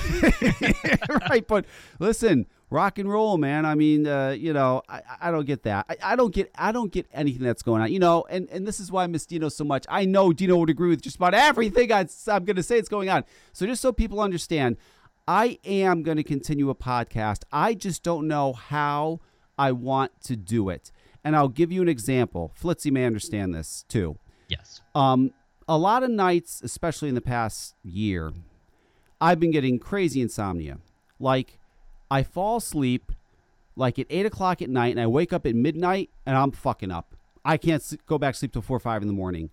right. 1.30 1.48
But 1.48 1.66
listen, 2.00 2.48
rock 2.72 2.98
and 2.98 3.10
roll, 3.10 3.38
man. 3.38 3.64
I 3.66 3.76
mean, 3.76 4.08
uh, 4.08 4.30
you 4.32 4.54
know, 4.54 4.82
I, 4.90 5.02
I 5.22 5.32
don't 5.32 5.46
get 5.46 5.64
that. 5.64 5.86
I, 5.88 5.98
I 6.14 6.16
don't 6.16 6.34
get 6.34 6.52
I 6.56 6.72
don't 6.72 6.92
get 6.92 7.08
anything 7.14 7.44
that's 7.44 7.62
going 7.62 7.82
on. 7.82 7.92
You 7.92 8.00
know, 8.00 8.26
and, 8.30 8.50
and 8.50 8.66
this 8.68 8.80
is 8.80 8.92
why 8.92 9.04
I 9.04 9.08
miss 9.08 9.26
Dino 9.28 9.50
so 9.50 9.64
much. 9.64 9.86
I 9.88 10.06
know 10.06 10.34
Dino 10.34 10.58
would 10.58 10.70
agree 10.70 10.90
with 10.90 11.02
just 11.02 11.18
about 11.18 11.36
everything 11.36 11.92
I, 11.92 12.08
I'm 12.28 12.44
going 12.44 12.56
to 12.56 12.64
say 12.64 12.78
it's 12.80 12.90
going 12.90 13.10
on. 13.10 13.24
So 13.54 13.66
just 13.68 13.82
so 13.84 13.92
people 13.92 14.20
understand, 14.20 14.78
I 15.28 15.60
am 15.66 16.04
going 16.04 16.18
to 16.18 16.24
continue 16.24 16.70
a 16.70 16.76
podcast. 16.76 17.44
I 17.52 17.74
just 17.74 18.02
don't 18.04 18.28
know 18.28 18.54
how 18.54 19.20
I 19.58 19.72
want 19.74 20.12
to 20.26 20.36
do 20.36 20.70
it. 20.70 20.92
And 21.24 21.36
I'll 21.36 21.50
give 21.50 21.72
you 21.72 21.82
an 21.82 21.90
example. 21.90 22.54
Flitzy 22.60 22.92
may 22.92 23.06
understand 23.06 23.54
this 23.54 23.84
too. 23.90 24.18
Yes. 24.48 24.82
Um, 24.96 25.32
a 25.68 25.78
lot 25.78 26.04
of 26.04 26.10
nights, 26.10 26.62
especially 26.64 27.10
in 27.10 27.16
the 27.16 27.22
past 27.22 27.76
year, 27.84 28.32
I've 29.20 29.40
been 29.40 29.52
getting 29.52 29.80
crazy 29.80 30.22
insomnia. 30.22 30.78
Like, 31.20 31.60
I 32.10 32.24
fall 32.24 32.58
asleep 32.58 33.12
like 33.76 34.00
at 34.00 34.08
eight 34.10 34.26
o'clock 34.26 34.62
at 34.62 34.70
night, 34.70 34.92
and 34.92 35.00
I 35.00 35.08
wake 35.08 35.34
up 35.34 35.46
at 35.46 35.54
midnight, 35.56 36.10
and 36.26 36.36
I'm 36.38 36.52
fucking 36.52 36.90
up. 36.92 37.16
I 37.44 37.58
can't 37.58 37.84
go 38.06 38.18
back 38.18 38.34
to 38.34 38.40
sleep 38.40 38.54
till 38.54 38.62
four 38.62 38.78
or 38.78 38.80
five 38.80 39.02
in 39.02 39.08
the 39.08 39.14
morning. 39.14 39.50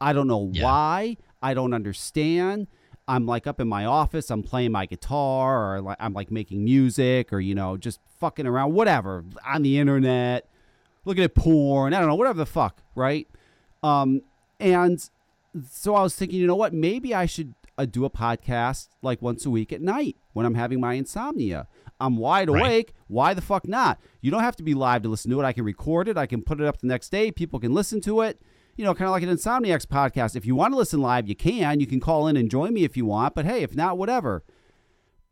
I 0.00 0.12
don't 0.12 0.28
know 0.28 0.50
Yeah. 0.52 0.64
why. 0.64 1.16
I 1.42 1.52
don't 1.54 1.74
understand. 1.74 2.68
I'm 3.08 3.24
like 3.26 3.46
up 3.46 3.60
in 3.60 3.68
my 3.68 3.84
office. 3.84 4.30
I'm 4.30 4.42
playing 4.42 4.72
my 4.72 4.86
guitar, 4.86 5.76
or 5.76 5.80
like 5.80 5.96
I'm 6.00 6.12
like 6.12 6.30
making 6.30 6.64
music, 6.64 7.32
or 7.32 7.40
you 7.40 7.54
know, 7.54 7.76
just 7.76 8.00
fucking 8.18 8.46
around, 8.46 8.72
whatever, 8.72 9.24
on 9.46 9.62
the 9.62 9.78
internet, 9.78 10.48
looking 11.04 11.22
at 11.24 11.34
porn. 11.34 11.94
I 11.94 11.98
don't 12.00 12.08
know, 12.08 12.14
whatever 12.16 12.38
the 12.38 12.46
fuck, 12.46 12.82
right? 12.94 13.28
Um, 13.82 14.22
and 14.58 15.08
so 15.70 15.94
I 15.94 16.02
was 16.02 16.14
thinking, 16.16 16.40
you 16.40 16.46
know 16.46 16.56
what? 16.56 16.74
Maybe 16.74 17.14
I 17.14 17.26
should 17.26 17.54
uh, 17.78 17.84
do 17.84 18.04
a 18.04 18.10
podcast 18.10 18.88
like 19.02 19.22
once 19.22 19.46
a 19.46 19.50
week 19.50 19.72
at 19.72 19.80
night 19.80 20.16
when 20.32 20.44
I'm 20.46 20.54
having 20.54 20.80
my 20.80 20.94
insomnia. 20.94 21.68
I'm 22.00 22.16
wide 22.16 22.50
Right. 22.50 22.60
awake. 22.60 22.94
Why 23.06 23.32
the 23.34 23.40
fuck 23.40 23.66
not? 23.68 23.98
You 24.20 24.30
don't 24.30 24.42
have 24.42 24.56
to 24.56 24.62
be 24.62 24.74
live 24.74 25.02
to 25.02 25.08
listen 25.08 25.30
to 25.30 25.40
it. 25.40 25.44
I 25.44 25.52
can 25.52 25.64
record 25.64 26.08
it. 26.08 26.18
I 26.18 26.26
can 26.26 26.42
put 26.42 26.60
it 26.60 26.66
up 26.66 26.78
the 26.80 26.86
next 26.88 27.10
day. 27.10 27.30
People 27.30 27.58
can 27.60 27.72
listen 27.72 28.00
to 28.02 28.20
it. 28.22 28.40
You 28.76 28.84
know, 28.84 28.94
kind 28.94 29.08
of 29.08 29.12
like 29.12 29.22
an 29.22 29.30
Insomniacs 29.30 29.86
podcast. 29.86 30.36
If 30.36 30.44
you 30.44 30.54
want 30.54 30.74
to 30.74 30.76
listen 30.76 31.00
live, 31.00 31.28
you 31.28 31.34
can. 31.34 31.80
You 31.80 31.86
can 31.86 31.98
call 31.98 32.28
in 32.28 32.36
and 32.36 32.50
join 32.50 32.74
me 32.74 32.84
if 32.84 32.96
you 32.96 33.06
want. 33.06 33.34
But 33.34 33.46
hey, 33.46 33.62
if 33.62 33.74
not, 33.74 33.96
whatever. 33.96 34.44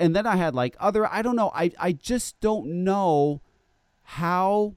And 0.00 0.16
then 0.16 0.26
I 0.26 0.36
had 0.36 0.54
like 0.54 0.76
other, 0.80 1.06
I 1.06 1.22
don't 1.22 1.36
know. 1.36 1.50
I, 1.54 1.70
I 1.78 1.92
just 1.92 2.40
don't 2.40 2.84
know 2.84 3.42
how 4.02 4.76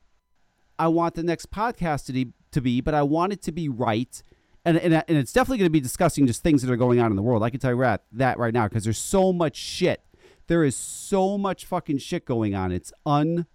I 0.77 0.87
want 0.89 1.15
the 1.15 1.23
next 1.23 1.49
podcast 1.49 2.05
to 2.07 2.13
be, 2.13 2.33
to 2.51 2.61
be 2.61 2.81
but 2.81 2.93
I 2.93 3.03
want 3.03 3.33
it 3.33 3.41
to 3.43 3.51
be 3.51 3.69
right. 3.69 4.21
And, 4.65 4.77
and, 4.77 4.93
and 4.93 5.17
it's 5.17 5.31
definitely 5.31 5.59
going 5.59 5.67
to 5.67 5.71
be 5.71 5.79
discussing 5.79 6.27
just 6.27 6.43
things 6.43 6.61
that 6.61 6.71
are 6.71 6.77
going 6.77 6.99
on 6.99 7.09
in 7.11 7.15
the 7.15 7.21
world. 7.21 7.43
I 7.43 7.49
can 7.49 7.59
tell 7.59 7.71
you 7.71 7.79
that, 7.81 8.03
that 8.11 8.37
right 8.37 8.53
now 8.53 8.67
because 8.67 8.83
there's 8.83 8.99
so 8.99 9.31
much 9.31 9.55
shit. 9.55 10.03
There 10.47 10.63
is 10.63 10.75
so 10.75 11.37
much 11.37 11.65
fucking 11.65 11.99
shit 11.99 12.25
going 12.25 12.53
on. 12.53 12.71
It's 12.71 12.91
unbelievable. 13.05 13.47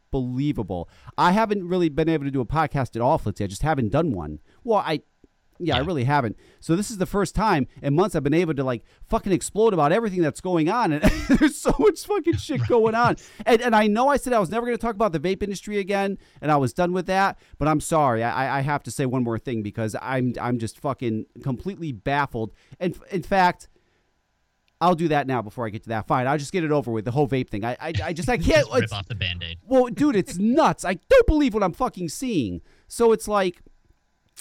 I 1.16 1.33
haven't 1.33 1.66
really 1.68 1.88
been 1.88 2.09
able 2.09 2.25
to 2.25 2.31
do 2.31 2.40
a 2.40 2.46
podcast 2.46 2.96
at 2.96 3.03
all, 3.03 3.18
Flitzy. 3.18 3.44
I 3.44 3.46
just 3.46 3.62
haven't 3.62 3.90
done 3.90 4.12
one. 4.12 4.40
Well, 4.64 4.79
I, 4.79 5.03
yeah, 5.59 5.77
I 5.77 5.81
really 5.81 6.05
haven't. 6.05 6.37
So 6.61 6.75
this 6.75 6.90
is 6.90 6.98
the 6.98 7.07
first 7.07 7.35
time 7.35 7.68
in 7.83 7.94
months 7.94 8.14
I've 8.14 8.25
been 8.25 8.35
able 8.35 8.55
to 8.55 8.64
like 8.64 8.85
fucking 9.09 9.33
explode 9.33 9.72
about 9.72 9.92
everything 9.92 10.20
that's 10.20 10.40
going 10.40 10.68
on, 10.68 10.92
and 10.92 11.03
there's 11.29 11.57
so 11.57 11.75
much 11.79 12.05
fucking 12.05 12.37
shit 12.37 12.66
going 12.66 12.94
on. 12.94 13.16
And 13.46 13.61
and 13.61 13.75
I 13.75 13.87
know 13.87 14.09
I 14.09 14.16
said 14.16 14.33
I 14.33 14.38
was 14.38 14.51
never 14.51 14.66
going 14.66 14.77
to 14.77 14.81
talk 14.81 14.94
about 14.94 15.12
the 15.12 15.20
vape 15.20 15.42
industry 15.42 15.79
again, 15.79 16.18
and 16.40 16.51
I 16.51 16.57
was 16.57 16.72
done 16.72 16.92
with 16.92 17.07
that. 17.07 17.38
But 17.59 17.68
I'm 17.68 17.81
sorry, 17.81 18.22
I, 18.22 18.59
I 18.59 18.61
have 18.62 18.83
to 18.85 18.90
say 18.90 19.07
one 19.07 19.25
more 19.25 19.38
thing 19.38 19.62
because 19.62 19.96
I'm 20.01 20.35
I'm 20.40 20.59
just 20.59 20.79
fucking 20.79 21.27
completely 21.42 21.92
baffled. 21.92 22.53
And 22.81 22.98
in 23.11 23.22
fact. 23.22 23.68
I'll 24.82 24.94
do 24.96 25.08
that 25.08 25.26
now 25.26 25.40
before 25.42 25.64
I 25.66 25.70
get 25.70 25.82
to 25.84 25.88
that. 25.90 26.06
Fine, 26.08 26.26
I'll 26.26 26.36
just 26.38 26.52
get 26.52 26.64
it 26.64 26.72
over 26.72 26.90
with 26.90 27.04
the 27.04 27.10
whole 27.12 27.28
vape 27.28 27.48
thing. 27.48 27.64
I, 27.64 27.76
I, 27.80 27.92
I 28.04 28.12
just 28.12 28.28
I 28.28 28.36
can't. 28.36 28.66
Just 28.66 28.72
rip 28.72 28.84
it's- 28.84 28.92
off 28.92 29.06
the 29.08 29.14
band-aid. 29.14 29.58
well, 29.64 29.86
dude, 29.86 30.16
it's 30.16 30.36
nuts. 30.38 30.84
I 30.84 30.94
don't 31.08 31.26
believe 31.26 31.54
what 31.54 31.62
I'm 31.62 31.72
fucking 31.72 32.08
seeing. 32.08 32.60
So 32.88 33.12
it's 33.12 33.28
like, 33.28 33.62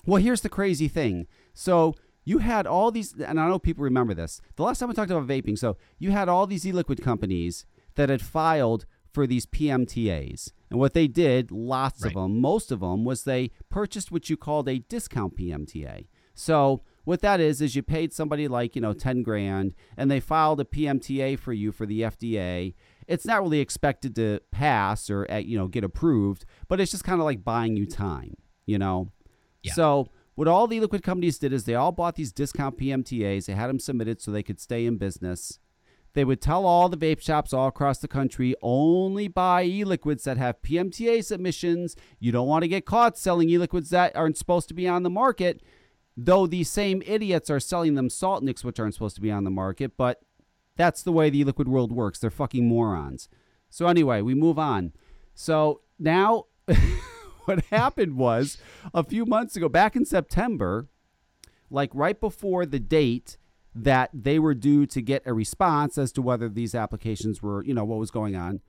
well, 0.05 0.21
here's 0.21 0.41
the 0.41 0.49
crazy 0.49 0.87
thing. 0.87 1.27
So 1.53 1.93
you 2.25 2.39
had 2.39 2.65
all 2.67 2.91
these, 2.91 3.13
and 3.13 3.39
I 3.39 3.47
know 3.47 3.59
people 3.59 3.83
remember 3.83 4.13
this. 4.13 4.41
The 4.55 4.63
last 4.63 4.79
time 4.79 4.89
we 4.89 4.95
talked 4.95 5.11
about 5.11 5.27
vaping, 5.27 5.57
so 5.57 5.77
you 5.99 6.11
had 6.11 6.27
all 6.29 6.47
these 6.47 6.65
e-liquid 6.65 7.01
companies 7.03 7.65
that 7.95 8.09
had 8.09 8.21
filed 8.21 8.85
for 9.13 9.27
these 9.27 9.45
PMTAs. 9.45 10.51
And 10.69 10.79
what 10.79 10.93
they 10.93 11.07
did, 11.07 11.51
lots 11.51 12.03
Right. 12.03 12.15
of 12.15 12.21
them, 12.21 12.39
most 12.39 12.71
of 12.71 12.79
them, 12.79 13.03
was 13.03 13.23
they 13.23 13.51
purchased 13.69 14.11
what 14.11 14.29
you 14.29 14.37
called 14.37 14.69
a 14.69 14.79
discount 14.79 15.35
PMTA. 15.37 16.07
So 16.33 16.81
what 17.03 17.21
that 17.21 17.39
is 17.39 17.61
is 17.61 17.75
you 17.75 17.83
paid 17.83 18.13
somebody 18.13 18.47
like 18.47 18.75
you 18.75 18.81
know 18.81 18.93
ten 18.93 19.23
grand, 19.23 19.73
and 19.97 20.09
they 20.09 20.19
filed 20.19 20.59
a 20.59 20.65
PMTA 20.65 21.39
for 21.39 21.53
you 21.53 21.71
for 21.71 21.85
the 21.85 22.01
FDA, 22.01 22.73
it's 23.07 23.25
not 23.25 23.41
really 23.41 23.59
expected 23.59 24.15
to 24.15 24.39
pass 24.51 25.09
or 25.09 25.29
uh, 25.31 25.37
you 25.37 25.57
know 25.57 25.67
get 25.67 25.83
approved, 25.83 26.45
but 26.67 26.79
it's 26.79 26.91
just 26.91 27.03
kind 27.03 27.19
of 27.19 27.25
like 27.25 27.43
buying 27.43 27.75
you 27.75 27.85
time, 27.85 28.35
you 28.65 28.79
know. 28.79 29.11
Yeah. 29.63 29.73
So 29.73 30.07
what 30.35 30.47
all 30.47 30.67
the 30.67 30.77
e 30.77 30.79
liquid 30.79 31.03
companies 31.03 31.37
did 31.37 31.53
is 31.53 31.65
they 31.65 31.75
all 31.75 31.91
bought 31.91 32.15
these 32.15 32.31
discount 32.31 32.77
PMTAs. 32.77 33.45
They 33.45 33.53
had 33.53 33.67
them 33.67 33.79
submitted 33.79 34.21
so 34.21 34.31
they 34.31 34.43
could 34.43 34.59
stay 34.59 34.85
in 34.85 34.97
business. 34.97 35.59
They 36.13 36.25
would 36.25 36.41
tell 36.41 36.65
all 36.65 36.89
the 36.89 36.97
vape 36.97 37.21
shops 37.21 37.53
all 37.53 37.67
across 37.67 37.99
the 37.99 38.07
country 38.07 38.53
only 38.61 39.27
buy 39.27 39.63
e-liquids 39.63 40.25
that 40.25 40.37
have 40.37 40.61
PMTA 40.61 41.23
submissions. 41.23 41.95
You 42.19 42.31
don't 42.31 42.47
want 42.47 42.63
to 42.63 42.67
get 42.67 42.85
caught 42.85 43.17
selling 43.17 43.49
e-liquids 43.49 43.91
that 43.91 44.15
aren't 44.15 44.37
supposed 44.37 44.67
to 44.69 44.73
be 44.73 44.87
on 44.87 45.03
the 45.03 45.09
market. 45.09 45.61
Though 46.17 46.45
these 46.45 46.69
same 46.69 47.01
idiots 47.05 47.49
are 47.49 47.59
selling 47.59 47.95
them 47.95 48.09
salt 48.09 48.43
nicks, 48.43 48.63
which 48.63 48.79
aren't 48.79 48.93
supposed 48.93 49.15
to 49.15 49.21
be 49.21 49.31
on 49.31 49.43
the 49.43 49.49
market, 49.49 49.93
but 49.97 50.21
that's 50.75 51.03
the 51.03 51.11
way 51.11 51.29
the 51.29 51.43
liquid 51.43 51.67
world 51.67 51.91
works. 51.91 52.19
They're 52.19 52.29
fucking 52.29 52.67
morons. 52.67 53.29
So 53.69 53.87
anyway, 53.87 54.21
we 54.21 54.35
move 54.35 54.59
on. 54.59 54.93
So 55.33 55.81
now 55.97 56.45
what 57.45 57.65
happened 57.65 58.17
was 58.17 58.57
a 58.93 59.03
few 59.03 59.25
months 59.25 59.55
ago, 59.55 59.69
back 59.69 59.95
in 59.95 60.05
September, 60.05 60.87
like 61.69 61.89
right 61.93 62.19
before 62.19 62.65
the 62.65 62.79
date 62.79 63.37
that 63.73 64.09
they 64.13 64.37
were 64.37 64.53
due 64.53 64.85
to 64.85 65.01
get 65.01 65.23
a 65.25 65.33
response 65.33 65.97
as 65.97 66.11
to 66.11 66.21
whether 66.21 66.49
these 66.49 66.75
applications 66.75 67.41
were, 67.41 67.63
you 67.63 67.73
know, 67.73 67.85
what 67.85 67.99
was 67.99 68.11
going 68.11 68.35
on, 68.35 68.59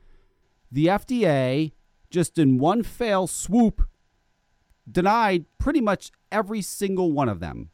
the 0.70 0.86
FDA 0.86 1.72
just 2.10 2.38
in 2.38 2.58
one 2.58 2.82
fail 2.82 3.26
swoop 3.26 3.88
denied 4.90 5.46
pretty 5.58 5.80
much 5.80 6.10
every 6.30 6.62
single 6.62 7.12
one 7.12 7.28
of 7.28 7.40
them. 7.40 7.70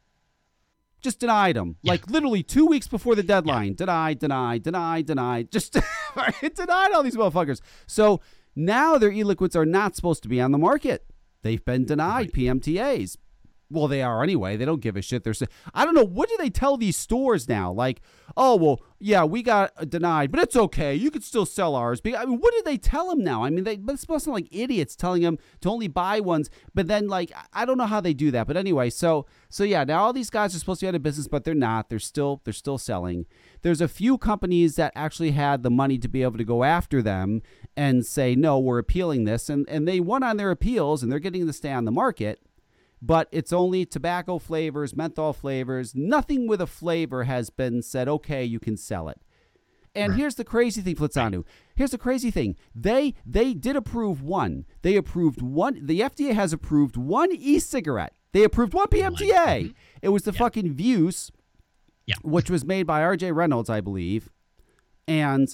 Just 1.01 1.19
denied 1.19 1.55
them. 1.55 1.77
Yeah. 1.81 1.93
Like 1.93 2.09
literally 2.09 2.43
two 2.43 2.65
weeks 2.65 2.87
before 2.87 3.15
the 3.15 3.23
deadline. 3.23 3.73
Denied, 3.75 4.19
denied, 4.19 4.63
denied, 4.63 5.05
denied. 5.05 5.51
Just 5.51 5.77
it 6.41 6.55
denied 6.55 6.91
all 6.91 7.03
these 7.03 7.15
motherfuckers. 7.15 7.61
So 7.87 8.19
now 8.55 8.97
their 8.97 9.11
e-liquids 9.11 9.55
are 9.55 9.65
not 9.65 9.95
supposed 9.95 10.23
to 10.23 10.29
be 10.29 10.41
on 10.41 10.51
the 10.51 10.57
market. 10.57 11.05
They've 11.41 11.63
been 11.63 11.85
denied 11.85 12.33
PMTAs. 12.33 13.17
Well, 13.71 13.87
they 13.87 14.01
are 14.01 14.23
anyway. 14.23 14.57
They 14.57 14.65
don't 14.65 14.81
give 14.81 14.95
a 14.95 15.01
shit. 15.01 15.23
They're 15.23 15.33
sa- 15.35 15.45
I 15.75 15.85
don't 15.85 15.93
know. 15.93 16.03
What 16.05 16.27
do 16.27 16.35
they 16.39 16.49
tell 16.49 16.75
these 16.75 16.97
stores 16.97 17.47
now? 17.47 17.71
Like, 17.71 18.01
oh 18.35 18.55
well, 18.55 18.81
yeah, 18.97 19.23
we 19.23 19.43
got 19.43 19.87
denied, 19.89 20.31
but 20.31 20.41
it's 20.41 20.55
okay. 20.55 20.95
You 20.95 21.11
could 21.11 21.23
still 21.23 21.45
sell 21.45 21.75
ours. 21.75 22.01
I 22.03 22.25
mean, 22.25 22.39
what 22.39 22.51
do 22.53 22.63
they 22.65 22.77
tell 22.77 23.09
them 23.09 23.23
now? 23.23 23.43
I 23.43 23.51
mean, 23.51 23.63
they 23.65 23.75
but 23.77 23.93
it's 23.93 24.01
supposed 24.01 24.25
to 24.25 24.31
like 24.31 24.47
idiots 24.51 24.95
telling 24.95 25.21
them 25.21 25.37
to 25.61 25.69
only 25.69 25.87
buy 25.87 26.19
ones. 26.19 26.49
But 26.73 26.87
then, 26.87 27.07
like, 27.07 27.31
I- 27.35 27.61
I 27.61 27.65
don't 27.65 27.77
know 27.77 27.85
how 27.85 28.01
they 28.01 28.13
do 28.15 28.31
that. 28.31 28.47
But 28.47 28.57
anyway, 28.57 28.89
so 28.89 29.27
so 29.49 29.63
yeah, 29.63 29.83
now 29.83 30.03
all 30.03 30.13
these 30.13 30.31
guys 30.31 30.55
are 30.55 30.59
supposed 30.59 30.79
to 30.79 30.85
be 30.85 30.89
out 30.89 30.95
of 30.95 31.03
business, 31.03 31.27
but 31.27 31.43
they're 31.43 31.53
not. 31.53 31.89
They're 31.89 31.99
still 31.99 32.41
they're 32.45 32.53
still 32.53 32.79
selling. 32.79 33.27
There's 33.61 33.81
a 33.81 33.87
few 33.87 34.17
companies 34.17 34.77
that 34.77 34.93
actually 34.95 35.31
had 35.31 35.61
the 35.61 35.69
money 35.69 35.99
to 35.99 36.07
be 36.07 36.23
able 36.23 36.37
to 36.39 36.43
go 36.45 36.63
after 36.63 37.01
them 37.03 37.41
and 37.77 38.03
say, 38.05 38.33
no, 38.35 38.57
we're 38.57 38.79
appealing 38.79 39.25
this, 39.25 39.47
and 39.47 39.69
and 39.69 39.87
they 39.87 39.99
won 39.99 40.23
on 40.23 40.37
their 40.37 40.49
appeals, 40.49 41.03
and 41.03 41.11
they're 41.11 41.19
getting 41.19 41.45
to 41.45 41.53
stay 41.53 41.71
on 41.71 41.85
the 41.85 41.91
market 41.91 42.41
but 43.01 43.27
it's 43.31 43.53
only 43.53 43.85
tobacco 43.85 44.37
flavors, 44.39 44.95
menthol 44.95 45.33
flavors. 45.33 45.93
Nothing 45.95 46.47
with 46.47 46.61
a 46.61 46.67
flavor 46.67 47.23
has 47.23 47.49
been 47.49 47.81
said, 47.81 48.07
okay, 48.07 48.43
you 48.43 48.59
can 48.59 48.75
sell 48.77 49.07
it. 49.09 49.19
And 49.95 50.13
here's 50.13 50.35
the 50.35 50.43
crazy 50.45 50.81
thing, 50.81 50.95
Flitzanu. 50.95 51.43
Here's 51.75 51.91
the 51.91 51.97
crazy 51.97 52.29
thing. 52.29 52.55
They 52.75 53.15
they 53.25 53.53
did 53.55 53.75
approve 53.75 54.21
one. 54.21 54.65
They 54.83 54.95
approved 54.95 55.41
one. 55.41 55.79
The 55.85 56.01
FDA 56.01 56.33
has 56.33 56.53
approved 56.53 56.95
one 56.95 57.31
e-cigarette. 57.31 58.13
They 58.31 58.43
approved 58.43 58.73
one 58.75 58.87
PMTA. 58.87 59.73
It 60.03 60.09
was 60.09 60.23
the 60.23 60.31
fucking 60.31 60.75
Vuse, 60.75 61.31
Yeah. 62.05 62.15
which 62.21 62.49
was 62.51 62.63
made 62.63 62.83
by 62.83 63.01
R.J. 63.01 63.31
Reynolds, 63.31 63.69
I 63.69 63.81
believe, 63.81 64.29
and 65.07 65.47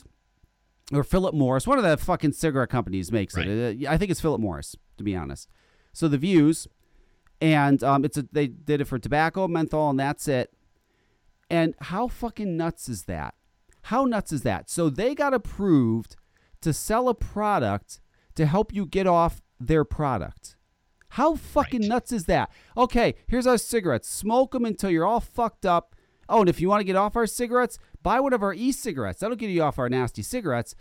or 0.91 1.03
Philip 1.03 1.33
Morris. 1.33 1.65
One 1.65 1.77
of 1.77 1.83
the 1.85 1.95
fucking 1.97 2.33
cigarette 2.33 2.69
companies 2.69 3.11
makes 3.13 3.35
it. 3.37 3.47
Uh, 3.87 3.89
I 3.89 3.97
think 3.97 4.11
it's 4.11 4.21
Philip 4.21 4.41
Morris, 4.41 4.75
to 4.97 5.03
be 5.03 5.15
honest. 5.15 5.49
So 5.93 6.07
the 6.09 6.17
Vuse, 6.17 6.67
and 7.41 7.83
um, 7.83 8.05
it's 8.05 8.17
a, 8.17 8.25
they 8.31 8.47
did 8.47 8.81
it 8.81 8.85
for 8.85 8.97
tobacco, 8.99 9.47
menthol, 9.47 9.89
and 9.89 9.99
that's 9.99 10.27
it. 10.27 10.51
And 11.49 11.75
how 11.79 12.07
fucking 12.07 12.57
nuts 12.57 12.89
is 12.89 13.03
that? 13.03 13.35
How 13.83 14.05
nuts 14.05 14.31
is 14.31 14.41
that? 14.41 14.69
So 14.69 14.89
they 14.89 15.13
got 15.13 15.33
approved 15.33 16.15
to 16.61 16.73
sell 16.73 17.07
a 17.07 17.13
product 17.13 17.99
to 18.35 18.45
help 18.45 18.73
you 18.73 18.85
get 18.85 19.05
off 19.05 19.41
their 19.59 19.83
product. 19.85 20.55
How 21.09 21.35
fucking 21.35 21.81
Right. 21.81 21.89
nuts 21.89 22.11
is 22.11 22.25
that? 22.25 22.51
Okay, 22.75 23.15
here's 23.27 23.47
our 23.47 23.57
cigarettes. 23.57 24.09
Smoke 24.09 24.51
them 24.51 24.65
until 24.65 24.89
you're 24.89 25.05
all 25.05 25.19
fucked 25.19 25.65
up. 25.65 25.95
Oh, 26.27 26.39
and 26.39 26.49
if 26.49 26.59
you 26.59 26.67
want 26.67 26.81
to 26.81 26.85
get 26.85 26.95
off 26.95 27.15
our 27.15 27.27
cigarettes, 27.27 27.77
buy 28.01 28.19
one 28.19 28.33
of 28.33 28.41
our 28.41 28.53
e-cigarettes. 28.53 29.19
That'll 29.19 29.37
get 29.37 29.51
you 29.51 29.61
off 29.61 29.77
our 29.77 29.87
nasty 29.87 30.23
cigarettes. 30.23 30.75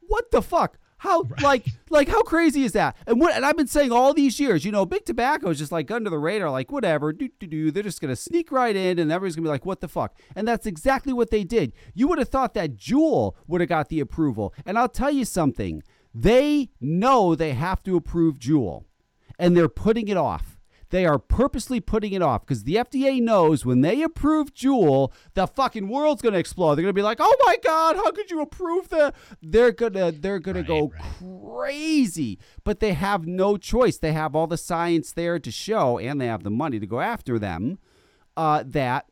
What 0.00 0.30
the 0.30 0.40
fuck? 0.40 0.78
How 1.02 1.24
like 1.42 1.66
like 1.90 2.06
how 2.06 2.22
crazy 2.22 2.62
is 2.62 2.74
that? 2.74 2.96
And 3.08 3.18
what 3.18 3.34
and 3.34 3.44
I've 3.44 3.56
been 3.56 3.66
saying 3.66 3.90
all 3.90 4.14
these 4.14 4.38
years, 4.38 4.64
you 4.64 4.70
know, 4.70 4.86
big 4.86 5.04
tobacco 5.04 5.50
is 5.50 5.58
just 5.58 5.72
like 5.72 5.90
under 5.90 6.08
the 6.08 6.18
radar, 6.18 6.48
like 6.48 6.70
whatever, 6.70 7.12
do 7.12 7.28
do 7.40 7.48
do. 7.48 7.70
They're 7.72 7.82
just 7.82 8.00
gonna 8.00 8.14
sneak 8.14 8.52
right 8.52 8.76
in, 8.76 9.00
and 9.00 9.10
everybody's 9.10 9.34
gonna 9.34 9.46
be 9.46 9.50
like, 9.50 9.66
what 9.66 9.80
the 9.80 9.88
fuck? 9.88 10.16
And 10.36 10.46
that's 10.46 10.64
exactly 10.64 11.12
what 11.12 11.30
they 11.30 11.42
did. 11.42 11.72
You 11.92 12.06
would 12.06 12.20
have 12.20 12.28
thought 12.28 12.54
that 12.54 12.76
Juul 12.76 13.34
would 13.48 13.60
have 13.60 13.68
got 13.68 13.88
the 13.88 13.98
approval, 13.98 14.54
and 14.64 14.78
I'll 14.78 14.88
tell 14.88 15.10
you 15.10 15.24
something. 15.24 15.82
They 16.14 16.70
know 16.80 17.34
they 17.34 17.54
have 17.54 17.82
to 17.82 17.96
approve 17.96 18.38
Juul, 18.38 18.84
and 19.40 19.56
they're 19.56 19.68
putting 19.68 20.06
it 20.06 20.16
off. 20.16 20.51
They 20.92 21.06
are 21.06 21.18
purposely 21.18 21.80
putting 21.80 22.12
it 22.12 22.20
off 22.20 22.42
because 22.42 22.64
the 22.64 22.74
FDA 22.74 23.18
knows 23.20 23.64
when 23.64 23.80
they 23.80 24.02
approve 24.02 24.52
Juul, 24.52 25.10
the 25.32 25.46
fucking 25.46 25.88
world's 25.88 26.20
gonna 26.20 26.36
explode. 26.36 26.74
They're 26.74 26.82
gonna 26.82 26.92
be 26.92 27.00
like, 27.00 27.16
"Oh 27.18 27.36
my 27.46 27.56
god, 27.64 27.96
how 27.96 28.10
could 28.12 28.30
you 28.30 28.42
approve 28.42 28.90
the?" 28.90 29.14
They're 29.42 29.72
gonna 29.72 30.12
they're 30.12 30.38
gonna 30.38 30.58
Right, 30.60 30.68
go 30.68 30.92
right. 30.92 31.02
crazy, 31.18 32.38
but 32.62 32.80
they 32.80 32.92
have 32.92 33.26
no 33.26 33.56
choice. 33.56 33.96
They 33.96 34.12
have 34.12 34.36
all 34.36 34.46
the 34.46 34.58
science 34.58 35.12
there 35.12 35.38
to 35.38 35.50
show, 35.50 35.98
and 35.98 36.20
they 36.20 36.26
have 36.26 36.42
the 36.42 36.50
money 36.50 36.78
to 36.78 36.86
go 36.86 37.00
after 37.00 37.38
them. 37.38 37.78
Uh, 38.36 38.62
that 38.66 39.06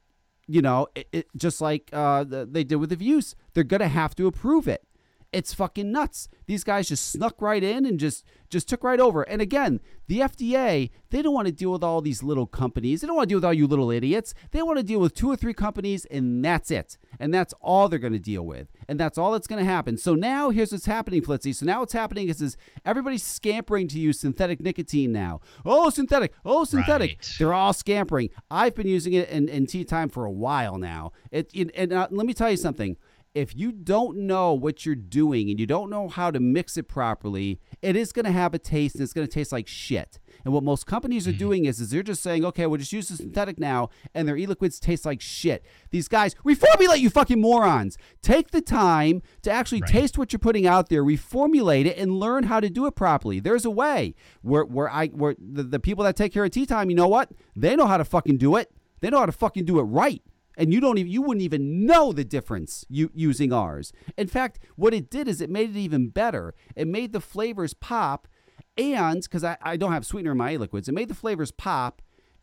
you 0.46 0.60
know, 0.60 0.86
it, 0.94 1.08
it, 1.12 1.26
just 1.36 1.60
like 1.62 1.88
uh, 1.94 2.24
the, 2.24 2.44
they 2.44 2.64
did 2.64 2.76
with 2.76 2.90
the 2.90 2.96
Vuse, 2.96 3.34
they're 3.54 3.64
gonna 3.64 3.88
have 3.88 4.14
to 4.16 4.26
approve 4.26 4.68
it. 4.68 4.84
It's 5.32 5.54
fucking 5.54 5.92
nuts. 5.92 6.28
These 6.46 6.64
guys 6.64 6.88
just 6.88 7.10
snuck 7.10 7.40
right 7.40 7.62
in 7.62 7.86
and 7.86 8.00
just 8.00 8.24
just 8.50 8.68
took 8.68 8.82
right 8.82 8.98
over. 8.98 9.22
And 9.22 9.40
again, 9.40 9.80
the 10.08 10.18
FDA, 10.18 10.90
they 11.10 11.22
don't 11.22 11.32
want 11.32 11.46
to 11.46 11.52
deal 11.52 11.70
with 11.70 11.84
all 11.84 12.00
these 12.00 12.22
little 12.22 12.46
companies. 12.46 13.00
They 13.00 13.06
don't 13.06 13.14
want 13.14 13.28
to 13.28 13.32
deal 13.32 13.36
with 13.38 13.44
all 13.44 13.54
you 13.54 13.68
little 13.68 13.92
idiots. 13.92 14.34
They 14.50 14.60
want 14.60 14.78
to 14.78 14.82
deal 14.82 14.98
with 14.98 15.14
two 15.14 15.30
or 15.30 15.36
three 15.36 15.54
companies 15.54 16.04
and 16.06 16.44
that's 16.44 16.70
it. 16.72 16.98
And 17.20 17.32
that's 17.32 17.54
all 17.60 17.88
they're 17.88 18.00
going 18.00 18.12
to 18.12 18.18
deal 18.18 18.42
with. 18.42 18.68
And 18.88 18.98
that's 18.98 19.16
all 19.16 19.30
that's 19.30 19.46
going 19.46 19.64
to 19.64 19.70
happen. 19.70 19.96
So 19.96 20.16
now 20.16 20.50
here's 20.50 20.72
what's 20.72 20.86
happening, 20.86 21.22
Flitzy. 21.22 21.54
So 21.54 21.64
now 21.64 21.80
what's 21.80 21.92
happening 21.92 22.28
is, 22.28 22.42
is 22.42 22.56
everybody's 22.84 23.22
scampering 23.22 23.86
to 23.88 24.00
use 24.00 24.18
synthetic 24.18 24.60
nicotine 24.60 25.12
now. 25.12 25.40
Oh, 25.64 25.90
synthetic. 25.90 26.32
Oh, 26.44 26.64
synthetic. 26.64 27.10
Right. 27.10 27.34
They're 27.38 27.54
all 27.54 27.72
scampering. 27.72 28.30
I've 28.50 28.74
been 28.74 28.88
using 28.88 29.12
it 29.12 29.28
in, 29.28 29.48
in 29.48 29.66
tea 29.66 29.84
time 29.84 30.08
for 30.08 30.24
a 30.24 30.30
while 30.30 30.76
now. 30.76 31.12
It, 31.30 31.50
it 31.54 31.70
and 31.76 31.92
uh, 31.92 32.08
let 32.10 32.26
me 32.26 32.34
tell 32.34 32.50
you 32.50 32.56
something. 32.56 32.96
If 33.32 33.54
you 33.54 33.70
don't 33.70 34.16
know 34.26 34.52
what 34.52 34.84
you're 34.84 34.96
doing 34.96 35.50
and 35.50 35.60
you 35.60 35.66
don't 35.66 35.88
know 35.88 36.08
how 36.08 36.32
to 36.32 36.40
mix 36.40 36.76
it 36.76 36.88
properly, 36.88 37.60
it 37.80 37.94
is 37.94 38.10
going 38.10 38.24
to 38.24 38.32
have 38.32 38.54
a 38.54 38.58
taste 38.58 38.96
and 38.96 39.04
it's 39.04 39.12
going 39.12 39.26
to 39.26 39.32
taste 39.32 39.52
like 39.52 39.68
shit. 39.68 40.18
And 40.44 40.52
what 40.52 40.64
most 40.64 40.84
companies 40.84 41.28
are 41.28 41.30
mm-hmm. 41.30 41.38
doing 41.38 41.64
is, 41.66 41.80
is 41.80 41.90
they're 41.90 42.02
just 42.02 42.24
saying, 42.24 42.44
okay, 42.44 42.66
we'll 42.66 42.78
just 42.78 42.92
use 42.92 43.08
the 43.08 43.16
synthetic 43.16 43.60
now, 43.60 43.90
and 44.14 44.26
their 44.26 44.36
e-liquids 44.36 44.80
taste 44.80 45.06
like 45.06 45.20
shit. 45.20 45.64
These 45.90 46.08
guys, 46.08 46.34
reformulate, 46.44 46.98
you 46.98 47.08
fucking 47.08 47.40
morons. 47.40 47.96
Take 48.20 48.50
the 48.50 48.60
time 48.60 49.22
to 49.42 49.50
actually 49.50 49.82
Right. 49.82 49.90
taste 49.90 50.18
what 50.18 50.32
you're 50.32 50.40
putting 50.40 50.66
out 50.66 50.88
there, 50.88 51.04
reformulate 51.04 51.86
it, 51.86 51.98
and 51.98 52.18
learn 52.18 52.44
how 52.44 52.58
to 52.58 52.68
do 52.68 52.86
it 52.86 52.96
properly. 52.96 53.38
There's 53.38 53.64
a 53.64 53.70
way. 53.70 54.16
Where 54.42 54.64
where 54.64 54.90
I 54.90 55.06
where 55.08 55.36
the, 55.38 55.62
the 55.62 55.78
people 55.78 56.02
that 56.04 56.16
take 56.16 56.32
care 56.32 56.44
of 56.44 56.50
tea 56.50 56.66
time, 56.66 56.90
you 56.90 56.96
know 56.96 57.08
what? 57.08 57.30
They 57.54 57.76
know 57.76 57.86
how 57.86 57.96
to 57.96 58.04
fucking 58.04 58.38
do 58.38 58.56
it. 58.56 58.72
They 59.00 59.08
know 59.08 59.20
how 59.20 59.26
to 59.26 59.32
fucking 59.32 59.66
do 59.66 59.78
it 59.78 59.84
right. 59.84 60.22
And 60.60 60.74
you 60.74 60.80
don't 60.80 60.98
even 60.98 61.10
you 61.10 61.22
wouldn't 61.22 61.42
even 61.42 61.86
know 61.86 62.12
the 62.12 62.22
difference 62.22 62.84
you 62.90 63.10
using 63.14 63.50
ours. 63.50 63.94
In 64.18 64.26
fact, 64.26 64.58
what 64.76 64.92
it 64.92 65.10
did 65.10 65.26
is 65.26 65.40
it 65.40 65.48
made 65.48 65.70
it 65.70 65.78
even 65.78 66.10
better. 66.10 66.54
It 66.76 66.86
made 66.86 67.14
the 67.14 67.20
flavors 67.20 67.72
pop, 67.72 68.28
and 68.76 69.22
because 69.22 69.42
I, 69.42 69.56
I 69.62 69.78
don't 69.78 69.92
have 69.92 70.04
sweetener 70.04 70.32
in 70.32 70.36
my 70.36 70.56
liquids, 70.56 70.86
it 70.86 70.92
made 70.92 71.08
the 71.08 71.14
flavors 71.14 71.50
pop, 71.50 72.02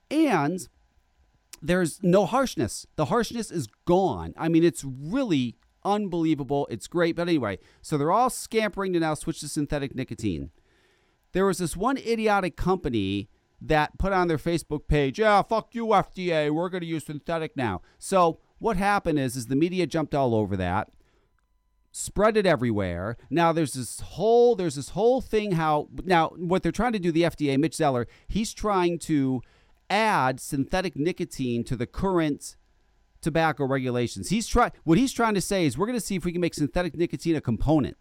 and 0.09 0.67
there's 1.61 2.01
no 2.01 2.25
harshness. 2.25 2.87
The 2.95 3.05
harshness 3.05 3.51
is 3.51 3.67
gone. 3.85 4.33
I 4.35 4.49
mean, 4.49 4.63
it's 4.63 4.83
really 4.83 5.55
unbelievable. 5.85 6.67
It's 6.71 6.87
great. 6.87 7.15
But 7.15 7.27
anyway, 7.27 7.59
so 7.83 7.99
they're 7.99 8.11
all 8.11 8.31
scampering 8.31 8.93
to 8.93 8.99
now 8.99 9.13
switch 9.13 9.41
to 9.41 9.47
synthetic 9.47 9.93
nicotine. 9.93 10.49
There 11.33 11.45
was 11.45 11.59
this 11.59 11.77
one 11.77 11.97
idiotic 11.97 12.57
company 12.57 13.29
that 13.61 13.97
put 13.97 14.13
on 14.13 14.27
their 14.27 14.37
Facebook 14.37 14.87
page, 14.87 15.19
yeah, 15.19 15.41
fuck 15.41 15.73
you, 15.73 15.87
FDA. 15.87 16.51
We're 16.51 16.69
going 16.69 16.81
to 16.81 16.87
use 16.87 17.05
synthetic 17.05 17.55
now. 17.57 17.81
So 17.97 18.39
what 18.59 18.77
happened 18.77 19.19
is, 19.19 19.35
is 19.35 19.47
the 19.47 19.55
media 19.55 19.87
jumped 19.87 20.13
all 20.13 20.35
over 20.35 20.55
that 20.57 20.89
spread 21.93 22.37
it 22.37 22.45
everywhere. 22.45 23.17
Now 23.31 23.51
there's 23.51 23.73
this 23.73 24.01
whole 24.01 24.55
there's 24.55 24.75
this 24.75 24.89
whole 24.89 25.19
thing 25.19 25.53
how 25.53 25.87
now 26.03 26.29
what 26.37 26.61
they're 26.61 26.71
trying 26.71 26.93
to 26.93 26.99
do 26.99 27.11
the 27.11 27.23
FDA 27.23 27.57
Mitch 27.57 27.75
Zeller, 27.75 28.07
he's 28.27 28.53
trying 28.53 28.99
to 28.99 29.41
add 29.89 30.39
synthetic 30.39 30.95
nicotine 30.95 31.63
to 31.63 31.75
the 31.75 31.87
current 31.87 32.55
tobacco 33.21 33.65
regulations. 33.65 34.29
He's 34.29 34.47
trying, 34.47 34.71
what 34.83 34.97
he's 34.97 35.13
trying 35.13 35.33
to 35.33 35.41
say 35.41 35.65
is 35.65 35.77
we're 35.77 35.87
going 35.87 35.99
to 35.99 36.05
see 36.05 36.15
if 36.15 36.25
we 36.25 36.31
can 36.31 36.41
make 36.41 36.53
synthetic 36.53 36.95
nicotine 36.95 37.35
a 37.35 37.41
component 37.41 37.97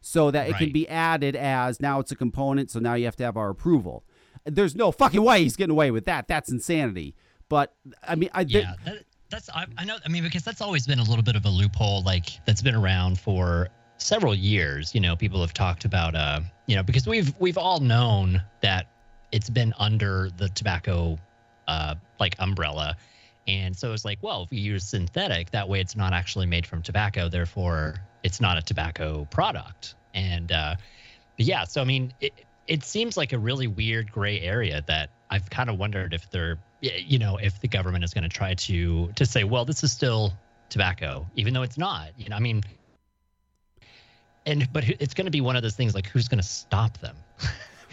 so 0.00 0.30
that 0.30 0.48
it 0.48 0.56
can 0.56 0.70
be 0.70 0.86
added 0.88 1.34
as 1.34 1.80
now 1.80 1.98
it's 1.98 2.12
a 2.12 2.16
component, 2.16 2.70
so 2.70 2.78
now 2.78 2.94
you 2.94 3.06
have 3.06 3.16
to 3.16 3.24
have 3.24 3.36
our 3.38 3.48
approval. 3.48 4.04
There's 4.46 4.74
no 4.74 4.92
fucking 4.92 5.22
way 5.22 5.42
he's 5.42 5.56
getting 5.56 5.72
away 5.72 5.90
with 5.90 6.04
that. 6.06 6.28
That's 6.28 6.50
insanity. 6.50 7.14
But 7.48 7.74
I 8.06 8.14
mean, 8.14 8.30
I 8.34 8.42
Yeah, 8.42 8.74
that, 8.84 9.04
that's 9.30 9.48
I, 9.50 9.66
I 9.78 9.84
know. 9.84 9.96
I 10.04 10.08
mean, 10.08 10.22
because 10.22 10.44
that's 10.44 10.60
always 10.60 10.86
been 10.86 10.98
a 10.98 11.04
little 11.04 11.22
bit 11.22 11.36
of 11.36 11.44
a 11.44 11.48
loophole, 11.48 12.02
like 12.02 12.26
that's 12.46 12.62
been 12.62 12.74
around 12.74 13.18
for 13.18 13.68
several 13.98 14.34
years. 14.34 14.94
You 14.94 15.00
know, 15.00 15.16
people 15.16 15.40
have 15.40 15.54
talked 15.54 15.84
about, 15.84 16.14
uh, 16.14 16.40
you 16.66 16.76
know, 16.76 16.82
because 16.82 17.06
we've 17.06 17.34
we've 17.38 17.58
all 17.58 17.80
known 17.80 18.42
that 18.62 18.90
it's 19.32 19.50
been 19.50 19.74
under 19.78 20.30
the 20.36 20.48
tobacco, 20.50 21.18
uh, 21.68 21.94
like 22.20 22.36
umbrella, 22.38 22.96
and 23.46 23.76
so 23.76 23.92
it's 23.92 24.04
like, 24.04 24.18
well, 24.22 24.44
if 24.44 24.50
we 24.50 24.58
use 24.58 24.84
synthetic, 24.84 25.50
that 25.50 25.68
way 25.68 25.80
it's 25.80 25.96
not 25.96 26.12
actually 26.12 26.46
made 26.46 26.66
from 26.66 26.82
tobacco, 26.82 27.28
therefore 27.28 27.96
it's 28.22 28.40
not 28.40 28.56
a 28.56 28.62
tobacco 28.62 29.26
product. 29.30 29.94
And 30.14 30.52
uh, 30.52 30.76
but 31.36 31.46
yeah, 31.46 31.64
so 31.64 31.80
I 31.80 31.84
mean, 31.84 32.14
it 32.20 32.32
it 32.66 32.84
seems 32.84 33.16
like 33.16 33.32
a 33.32 33.38
really 33.38 33.66
weird 33.66 34.10
gray 34.10 34.40
area 34.40 34.82
that 34.86 35.10
I've 35.30 35.48
kind 35.50 35.68
of 35.68 35.78
wondered 35.78 36.14
if 36.14 36.30
they're, 36.30 36.58
you 36.80 37.18
know, 37.18 37.36
if 37.36 37.60
the 37.60 37.68
government 37.68 38.04
is 38.04 38.14
going 38.14 38.24
to 38.24 38.30
try 38.30 38.54
to 38.54 39.12
to 39.16 39.26
say, 39.26 39.44
well, 39.44 39.64
this 39.64 39.82
is 39.84 39.92
still 39.92 40.32
tobacco, 40.68 41.26
even 41.36 41.54
though 41.54 41.62
it's 41.62 41.78
not. 41.78 42.10
You 42.16 42.28
know, 42.28 42.36
I 42.36 42.40
mean, 42.40 42.62
and 44.46 44.70
but 44.72 44.84
it's 44.88 45.14
going 45.14 45.26
to 45.26 45.30
be 45.30 45.40
one 45.40 45.56
of 45.56 45.62
those 45.62 45.76
things 45.76 45.94
like 45.94 46.06
who's 46.06 46.28
going 46.28 46.40
to 46.40 46.46
stop 46.46 46.98
them? 46.98 47.16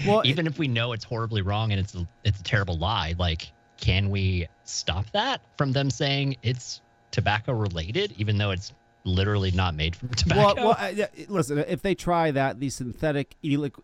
Well, 0.05 0.23
even 0.25 0.47
if 0.47 0.57
we 0.57 0.67
know 0.67 0.93
it's 0.93 1.03
horribly 1.03 1.43
wrong 1.43 1.71
and 1.71 1.79
it's 1.79 1.93
a, 1.93 2.07
it's 2.23 2.39
a 2.39 2.43
terrible 2.43 2.77
lie, 2.77 3.13
like 3.19 3.51
can 3.77 4.09
we 4.09 4.47
stop 4.63 5.09
that 5.11 5.41
from 5.57 5.73
them 5.73 5.89
saying 5.89 6.37
it's 6.43 6.81
tobacco 7.11 7.53
related, 7.53 8.13
even 8.17 8.37
though 8.37 8.51
it's 8.51 8.73
literally 9.03 9.51
not 9.51 9.75
made 9.75 9.95
from 9.95 10.09
tobacco? 10.09 10.55
Well, 10.55 10.75
well 10.79 10.93
yeah, 10.93 11.07
listen. 11.27 11.57
If 11.59 11.81
they 11.81 11.95
try 11.95 12.31
that, 12.31 12.59
these 12.59 12.75
synthetic 12.75 13.35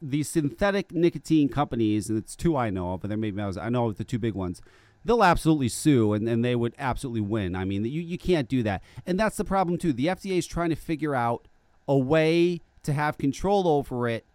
these 0.02 0.30
synthetic 0.30 0.92
nicotine 0.92 1.50
companies, 1.50 2.10
and 2.10 2.18
it's 2.18 2.36
two 2.36 2.56
I 2.56 2.70
know 2.70 2.94
of, 2.94 3.02
but 3.02 3.10
there 3.10 3.18
may 3.18 3.32
be 3.32 3.42
others. 3.42 3.58
I 3.58 3.70
know 3.70 3.88
of 3.88 3.98
the 3.98 4.04
two 4.04 4.20
big 4.20 4.34
ones. 4.34 4.62
They'll 5.06 5.24
absolutely 5.24 5.70
sue, 5.70 6.14
and, 6.14 6.28
and 6.28 6.44
they 6.44 6.56
would 6.56 6.74
absolutely 6.78 7.22
win. 7.22 7.56
I 7.56 7.66
mean, 7.66 7.86
you 7.86 8.02
you 8.02 8.18
can't 8.18 8.48
do 8.48 8.64
that, 8.64 8.84
and 9.06 9.20
that's 9.20 9.38
the 9.38 9.46
problem 9.46 9.78
too. 9.78 9.94
The 9.94 10.08
FDA 10.08 10.38
is 10.38 10.48
trying 10.48 10.70
to 10.70 10.76
figure 10.76 11.16
out 11.16 11.48
a 11.88 11.98
way 11.98 12.62
to 12.84 12.94
have 12.94 13.18
control 13.18 13.68
over 13.68 14.08
it 14.08 14.26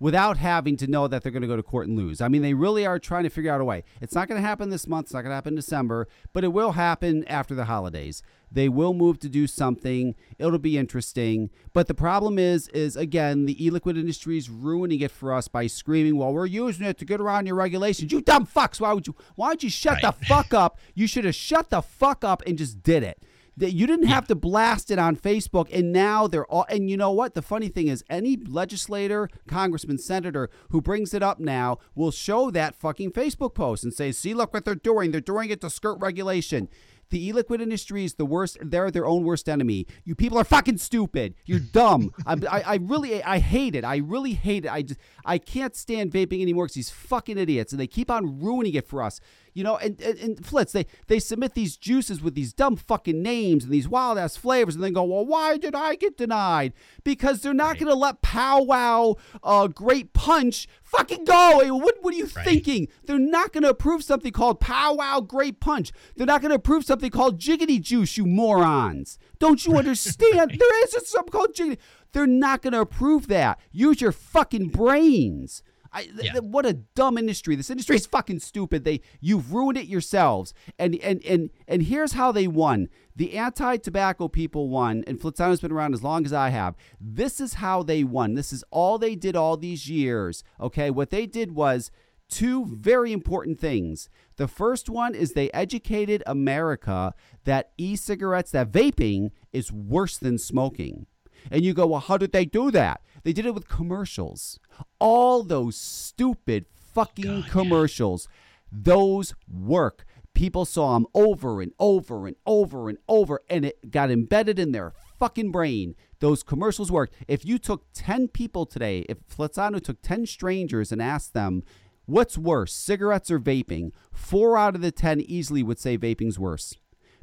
without 0.00 0.38
having 0.38 0.76
to 0.78 0.86
know 0.86 1.06
that 1.06 1.22
they're 1.22 1.30
going 1.30 1.42
to 1.42 1.48
go 1.48 1.56
to 1.56 1.62
court 1.62 1.86
and 1.86 1.96
lose. 1.96 2.20
I 2.20 2.28
mean, 2.28 2.40
they 2.42 2.54
really 2.54 2.86
are 2.86 2.98
trying 2.98 3.24
to 3.24 3.28
figure 3.28 3.52
out 3.52 3.60
a 3.60 3.64
way. 3.64 3.84
It's 4.00 4.14
not 4.14 4.28
going 4.28 4.40
to 4.40 4.46
happen 4.46 4.70
this 4.70 4.88
month. 4.88 5.06
It's 5.06 5.12
not 5.12 5.20
going 5.20 5.30
to 5.30 5.34
happen 5.34 5.52
in 5.52 5.56
December, 5.56 6.08
but 6.32 6.42
it 6.42 6.48
will 6.48 6.72
happen 6.72 7.22
after 7.28 7.54
the 7.54 7.66
holidays. 7.66 8.22
They 8.50 8.68
will 8.68 8.94
move 8.94 9.18
to 9.20 9.28
do 9.28 9.46
something. 9.46 10.14
It'll 10.38 10.58
be 10.58 10.76
interesting. 10.76 11.50
But 11.72 11.86
the 11.86 11.94
problem 11.94 12.38
is, 12.38 12.68
is 12.68 12.96
again, 12.96 13.46
the 13.46 13.64
e-liquid 13.64 13.96
industry 13.96 14.36
is 14.36 14.50
ruining 14.50 15.00
it 15.00 15.10
for 15.10 15.32
us 15.32 15.48
by 15.48 15.66
screaming, 15.66 16.16
"Well, 16.16 16.32
we're 16.32 16.46
using 16.46 16.86
it 16.86 16.98
to 16.98 17.04
get 17.04 17.20
around 17.20 17.46
your 17.46 17.56
regulations." 17.56 18.12
You 18.12 18.20
dumb 18.20 18.46
fucks! 18.46 18.80
Why 18.80 18.92
would 18.92 19.06
you? 19.06 19.14
Why 19.36 19.50
would 19.50 19.62
you 19.62 19.70
shut 19.70 20.00
the 20.02 20.12
fuck 20.26 20.52
up? 20.52 20.78
You 20.94 21.06
should 21.06 21.24
have 21.24 21.34
shut 21.34 21.70
the 21.70 21.82
fuck 21.82 22.24
up 22.24 22.42
and 22.46 22.58
just 22.58 22.82
did 22.82 23.02
it 23.02 23.22
that 23.60 23.72
you 23.72 23.86
didn't 23.86 24.06
have 24.06 24.26
to 24.26 24.34
blast 24.34 24.90
it 24.90 24.98
on 24.98 25.16
Facebook, 25.16 25.68
and 25.72 25.92
now 25.92 26.26
they're 26.26 26.46
all. 26.46 26.66
And 26.68 26.90
you 26.90 26.96
know 26.96 27.12
what? 27.12 27.34
The 27.34 27.42
funny 27.42 27.68
thing 27.68 27.88
is, 27.88 28.02
any 28.08 28.36
legislator, 28.36 29.28
congressman, 29.46 29.98
senator 29.98 30.50
who 30.70 30.80
brings 30.80 31.14
it 31.14 31.22
up 31.22 31.38
now 31.38 31.78
will 31.94 32.10
show 32.10 32.50
that 32.50 32.74
fucking 32.74 33.12
Facebook 33.12 33.54
post 33.54 33.84
and 33.84 33.92
say, 33.92 34.12
"See, 34.12 34.34
look 34.34 34.52
what 34.52 34.64
they're 34.64 34.74
doing. 34.74 35.10
They're 35.10 35.20
doing 35.20 35.50
it 35.50 35.60
to 35.60 35.70
skirt 35.70 35.98
regulation." 36.00 36.68
The 37.10 37.28
e-liquid 37.28 37.60
industry 37.60 38.04
is 38.04 38.14
the 38.14 38.24
worst. 38.24 38.58
They're 38.62 38.90
their 38.90 39.06
own 39.06 39.24
worst 39.24 39.48
enemy. 39.48 39.86
You 40.04 40.14
people 40.14 40.38
are 40.38 40.44
fucking 40.44 40.78
stupid. 40.78 41.34
You're 41.44 41.60
dumb. 41.60 42.12
I, 42.26 42.36
I, 42.50 42.60
I 42.60 42.74
really, 42.76 43.22
I 43.22 43.38
hate 43.38 43.74
it. 43.74 43.84
I 43.84 43.96
really 43.96 44.32
hate 44.32 44.64
it. 44.64 44.72
I 44.72 44.82
just, 44.82 45.00
I 45.24 45.38
can't 45.38 45.74
stand 45.74 46.12
vaping 46.12 46.40
anymore 46.40 46.64
because 46.64 46.74
these 46.74 46.90
fucking 46.90 47.38
idiots 47.38 47.72
and 47.72 47.80
they 47.80 47.86
keep 47.86 48.10
on 48.10 48.40
ruining 48.40 48.74
it 48.74 48.86
for 48.86 49.02
us. 49.02 49.20
You 49.52 49.64
know, 49.64 49.76
and, 49.76 50.00
and, 50.00 50.18
and 50.18 50.36
Flitz, 50.42 50.72
they, 50.72 50.86
they 51.08 51.18
submit 51.18 51.54
these 51.54 51.76
juices 51.76 52.20
with 52.22 52.34
these 52.34 52.52
dumb 52.52 52.76
fucking 52.76 53.20
names 53.22 53.64
and 53.64 53.72
these 53.72 53.88
wild 53.88 54.18
ass 54.18 54.36
flavors, 54.36 54.74
and 54.76 54.84
then 54.84 54.92
go, 54.92 55.02
well, 55.04 55.26
why 55.26 55.56
did 55.56 55.74
I 55.74 55.94
get 55.96 56.16
denied? 56.16 56.72
Because 57.04 57.40
they're 57.42 57.52
not 57.54 57.78
going 57.78 57.88
to 57.88 57.94
let 57.94 58.22
Powwow, 58.22 59.14
uh, 59.42 59.66
Great 59.66 60.12
Punch, 60.12 60.68
fucking 60.82 61.24
go. 61.24 61.74
What, 61.76 61.96
what 62.00 62.14
are 62.14 62.16
you 62.16 62.28
Right. 62.36 62.44
thinking? 62.44 62.88
They're 63.06 63.18
not 63.18 63.52
going 63.52 63.62
to 63.64 63.70
approve 63.70 64.04
something 64.04 64.32
called 64.32 64.60
Powwow 64.60 65.20
Great 65.20 65.58
Punch. 65.60 65.90
They're 66.16 66.26
not 66.26 66.40
going 66.42 66.50
to 66.50 66.56
approve 66.56 66.84
something 66.84 67.10
called 67.10 67.40
Jiggity 67.40 67.80
Juice, 67.80 68.16
you 68.16 68.26
morons. 68.26 69.18
Don't 69.38 69.64
you 69.66 69.76
understand? 69.76 70.50
there 70.58 70.84
is 70.84 70.94
something 71.08 71.32
called 71.32 71.54
Jiggity. 71.54 71.78
They're 72.12 72.26
not 72.26 72.62
going 72.62 72.72
to 72.72 72.80
approve 72.80 73.28
that. 73.28 73.58
Use 73.72 74.00
your 74.00 74.12
fucking 74.12 74.68
brains. 74.68 75.62
I, 75.92 76.02
th- 76.04 76.14
Yeah. 76.22 76.32
th- 76.32 76.44
what 76.44 76.66
a 76.66 76.74
dumb 76.74 77.18
industry. 77.18 77.56
This 77.56 77.70
industry 77.70 77.96
is 77.96 78.06
fucking 78.06 78.38
stupid. 78.40 78.84
They 78.84 79.00
you've 79.20 79.52
ruined 79.52 79.78
it 79.78 79.86
yourselves. 79.86 80.54
And 80.78 80.94
and 80.96 81.24
and 81.24 81.50
and 81.66 81.82
here's 81.82 82.12
how 82.12 82.32
they 82.32 82.46
won. 82.46 82.88
The 83.16 83.36
anti-tobacco 83.36 84.28
people 84.28 84.68
won, 84.68 85.04
and 85.06 85.20
Flitzano's 85.20 85.60
been 85.60 85.72
around 85.72 85.92
as 85.94 86.02
long 86.02 86.24
as 86.24 86.32
I 86.32 86.50
have. 86.50 86.74
This 87.00 87.40
is 87.40 87.54
how 87.54 87.82
they 87.82 88.04
won. 88.04 88.34
This 88.34 88.52
is 88.52 88.64
all 88.70 88.98
they 88.98 89.14
did 89.14 89.36
all 89.36 89.56
these 89.56 89.90
years. 89.90 90.42
Okay, 90.60 90.90
what 90.90 91.10
they 91.10 91.26
did 91.26 91.52
was 91.52 91.90
two 92.28 92.64
very 92.66 93.12
important 93.12 93.58
things. 93.58 94.08
The 94.36 94.46
first 94.48 94.88
one 94.88 95.14
is 95.16 95.32
they 95.32 95.50
educated 95.50 96.22
America 96.26 97.12
that 97.44 97.72
e-cigarettes, 97.76 98.52
that 98.52 98.70
vaping 98.70 99.32
is 99.52 99.72
worse 99.72 100.16
than 100.16 100.38
smoking. 100.38 101.06
And 101.50 101.64
you 101.64 101.74
go, 101.74 101.86
well, 101.86 102.00
how 102.00 102.16
did 102.16 102.32
they 102.32 102.44
do 102.44 102.70
that? 102.70 103.00
They 103.22 103.32
did 103.32 103.46
it 103.46 103.54
with 103.54 103.68
commercials. 103.68 104.58
All 104.98 105.42
those 105.42 105.76
stupid 105.76 106.66
fucking 106.94 107.24
God, 107.24 107.44
yeah. 107.44 107.50
commercials, 107.50 108.28
those 108.70 109.34
work. 109.48 110.04
People 110.34 110.64
saw 110.64 110.94
them 110.94 111.06
over 111.14 111.60
and 111.60 111.72
over 111.78 112.26
and 112.26 112.36
over 112.46 112.88
and 112.88 112.98
over, 113.08 113.40
and 113.50 113.64
it 113.64 113.90
got 113.90 114.10
embedded 114.10 114.58
in 114.58 114.72
their 114.72 114.92
fucking 115.18 115.50
brain. 115.50 115.96
Those 116.20 116.42
commercials 116.42 116.90
worked. 116.90 117.14
If 117.26 117.44
you 117.44 117.58
took 117.58 117.84
10 117.94 118.28
people 118.28 118.64
today, 118.64 119.04
if 119.08 119.18
Flitzano 119.26 119.82
took 119.82 120.00
10 120.02 120.26
strangers 120.26 120.92
and 120.92 121.02
asked 121.02 121.34
them, 121.34 121.62
what's 122.06 122.38
worse, 122.38 122.72
cigarettes 122.72 123.30
or 123.30 123.40
vaping? 123.40 123.92
Four 124.12 124.56
out 124.56 124.76
of 124.76 124.82
the 124.82 124.92
10 124.92 125.20
easily 125.20 125.62
would 125.62 125.78
say 125.78 125.98
vaping's 125.98 126.38
worse 126.38 126.76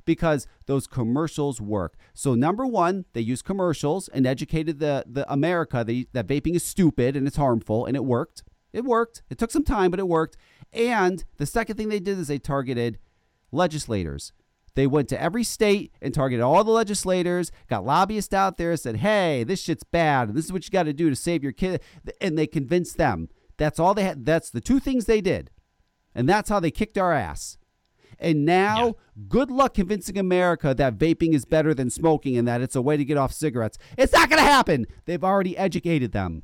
because 0.08 0.48
those 0.66 0.88
commercials 0.88 1.62
work. 1.62 1.96
So 2.16 2.34
number 2.34 2.66
one, 2.66 3.06
they 3.14 3.22
use 3.22 3.44
commercials 3.44 4.08
and 4.08 4.26
educated 4.26 4.80
the 4.80 5.06
the 5.06 5.32
America 5.32 5.84
that, 5.84 6.06
that 6.14 6.26
vaping 6.26 6.56
is 6.56 6.64
stupid 6.64 7.16
and 7.16 7.28
it's 7.28 7.38
harmful, 7.38 7.86
and 7.86 7.96
it 7.96 8.04
worked. 8.04 8.42
It 8.74 8.84
worked. 8.84 9.22
It 9.30 9.38
took 9.38 9.52
some 9.52 9.64
time, 9.64 9.92
but 9.92 10.00
it 10.00 10.08
worked. 10.08 10.38
And 10.74 11.24
the 11.38 11.46
second 11.46 11.76
thing 11.76 11.90
they 11.90 12.00
did 12.00 12.18
is 12.18 12.28
they 12.28 12.40
targeted 12.40 12.98
legislators. 13.52 14.34
They 14.76 14.86
went 14.86 15.10
to 15.10 15.22
every 15.22 15.44
state 15.44 15.92
and 16.02 16.14
targeted 16.14 16.44
all 16.44 16.64
the 16.64 16.72
legislators, 16.72 17.52
got 17.68 17.86
lobbyists 17.86 18.34
out 18.34 18.58
there, 18.58 18.78
said, 18.78 18.98
hey, 18.98 19.44
this 19.44 19.62
shit's 19.62 19.84
bad, 19.84 20.36
this 20.36 20.46
is 20.46 20.54
what 20.54 20.66
you 20.66 20.72
got 20.72 20.84
to 20.84 20.94
do 20.94 21.10
to 21.10 21.16
save 21.16 21.42
your 21.42 21.52
kid. 21.52 21.82
And 22.22 22.38
they 22.38 22.46
convinced 22.46 22.98
them. 22.98 23.30
That's 23.58 23.80
all 23.80 23.96
they 23.96 24.04
had. 24.04 24.26
That's 24.26 24.52
the 24.52 24.62
two 24.62 24.80
things 24.80 25.06
they 25.06 25.22
did. 25.22 25.50
And 26.14 26.30
that's 26.30 26.50
how 26.50 26.60
they 26.60 26.70
kicked 26.70 26.98
our 26.98 27.12
ass. 27.12 27.58
And 28.20 28.46
now, 28.46 28.86
Yeah. 28.86 28.92
good 29.30 29.52
luck 29.52 29.74
convincing 29.76 30.18
America 30.18 30.74
that 30.76 30.98
vaping 30.98 31.34
is 31.34 31.46
better 31.46 31.74
than 31.74 31.90
smoking 31.90 32.38
and 32.38 32.48
that 32.48 32.62
it's 32.62 32.76
a 32.76 32.82
way 32.82 32.98
to 32.98 33.06
get 33.06 33.18
off 33.18 33.32
cigarettes. 33.34 33.78
It's 33.98 34.14
not 34.14 34.30
going 34.30 34.42
to 34.42 34.50
happen. 34.50 34.88
They've 35.06 35.24
already 35.24 35.56
educated 35.58 36.12
them. 36.12 36.44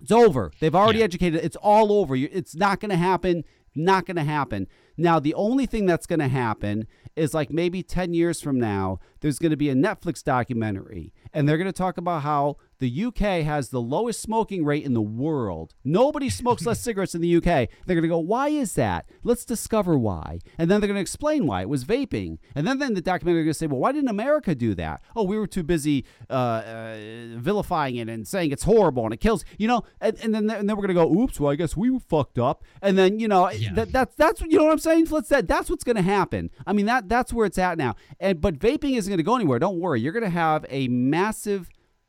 It's 0.00 0.12
over. 0.12 0.52
They've 0.60 0.74
already 0.74 0.98
Yeah. 1.00 1.06
educated. 1.06 1.44
It's 1.44 1.56
all 1.56 1.92
over. 1.92 2.14
It's 2.14 2.54
not 2.54 2.78
going 2.80 2.90
to 2.90 2.96
happen. 2.96 3.42
Not 3.74 4.06
going 4.06 4.16
to 4.16 4.24
happen. 4.24 4.66
Now, 4.96 5.18
the 5.20 5.34
only 5.34 5.66
thing 5.66 5.86
that's 5.86 6.06
going 6.06 6.18
to 6.20 6.28
happen 6.28 6.86
is 7.16 7.34
like 7.34 7.50
maybe 7.50 7.82
10 7.82 8.12
years 8.14 8.40
from 8.40 8.58
now, 8.58 8.98
there's 9.20 9.38
going 9.38 9.50
to 9.50 9.56
be 9.56 9.68
a 9.70 9.74
Netflix 9.74 10.22
documentary, 10.22 11.12
and 11.32 11.48
they're 11.48 11.58
going 11.58 11.66
to 11.66 11.72
talk 11.72 11.96
about 11.98 12.22
how 12.22 12.56
the 12.78 13.04
UK 13.06 13.44
has 13.44 13.68
the 13.70 13.80
lowest 13.80 14.20
smoking 14.20 14.64
rate 14.64 14.84
in 14.84 14.94
the 14.94 15.00
world. 15.02 15.74
Nobody 15.84 16.28
smokes 16.28 16.64
less 16.66 16.80
cigarettes 16.86 17.14
in 17.14 17.20
the 17.20 17.36
UK. 17.36 17.42
They're 17.42 17.68
going 17.96 18.02
to 18.02 18.08
go, 18.08 18.18
why 18.18 18.48
is 18.48 18.74
that? 18.74 19.06
Let's 19.24 19.44
discover 19.44 19.98
why. 19.98 20.38
And 20.58 20.70
then 20.70 20.80
they're 20.80 20.88
going 20.88 20.96
to 20.96 21.00
explain 21.00 21.46
why. 21.46 21.62
It 21.62 21.68
was 21.68 21.84
vaping. 21.84 22.38
And 22.54 22.66
then, 22.66 22.78
then 22.78 22.94
the 22.94 23.00
documentary 23.00 23.40
is 23.42 23.44
going 23.46 23.52
to 23.52 23.58
say, 23.58 23.66
well, 23.66 23.80
why 23.80 23.92
didn't 23.92 24.08
America 24.10 24.54
do 24.54 24.74
that? 24.76 25.02
Oh, 25.16 25.24
we 25.24 25.38
were 25.38 25.46
too 25.46 25.62
busy 25.62 26.04
uh, 26.30 26.32
uh, 26.32 26.96
vilifying 27.36 27.96
it 27.96 28.08
and 28.08 28.26
saying 28.26 28.52
it's 28.52 28.64
horrible 28.64 29.04
and 29.04 29.12
it 29.14 29.18
kills, 29.20 29.44
you 29.58 29.66
know, 29.68 29.82
and, 30.00 30.16
and 30.22 30.34
then 30.34 30.48
and 30.50 30.68
then 30.68 30.76
we're 30.76 30.86
going 30.86 30.88
to 30.88 30.94
go, 30.94 31.12
oops, 31.20 31.40
well, 31.40 31.50
I 31.52 31.56
guess 31.56 31.76
we 31.76 31.98
fucked 31.98 32.38
up. 32.38 32.64
And 32.82 32.96
then, 32.96 33.18
you 33.18 33.28
know, 33.28 33.50
Yeah. 33.50 33.72
that, 33.74 33.92
that's, 33.92 34.14
that's, 34.14 34.40
you 34.42 34.56
know 34.58 34.64
what 34.64 34.72
I'm 34.72 34.78
saying? 34.78 35.06
Flitz? 35.06 35.28
That, 35.28 35.48
that's 35.48 35.68
what's 35.70 35.84
going 35.84 35.96
to 35.96 36.02
happen. 36.02 36.50
I 36.66 36.72
mean, 36.72 36.86
that 36.86 37.08
that's 37.08 37.32
where 37.32 37.46
it's 37.46 37.58
at 37.58 37.78
now. 37.78 37.96
And 38.20 38.40
But 38.40 38.58
vaping 38.58 38.96
isn't 38.96 39.10
going 39.10 39.18
to 39.18 39.22
go 39.24 39.34
anywhere. 39.36 39.58
Don't 39.58 39.80
worry. 39.80 40.00
You're 40.00 40.12
going 40.12 40.22
to 40.24 40.30
have 40.30 40.64
a 40.68 40.88
massive 40.88 41.68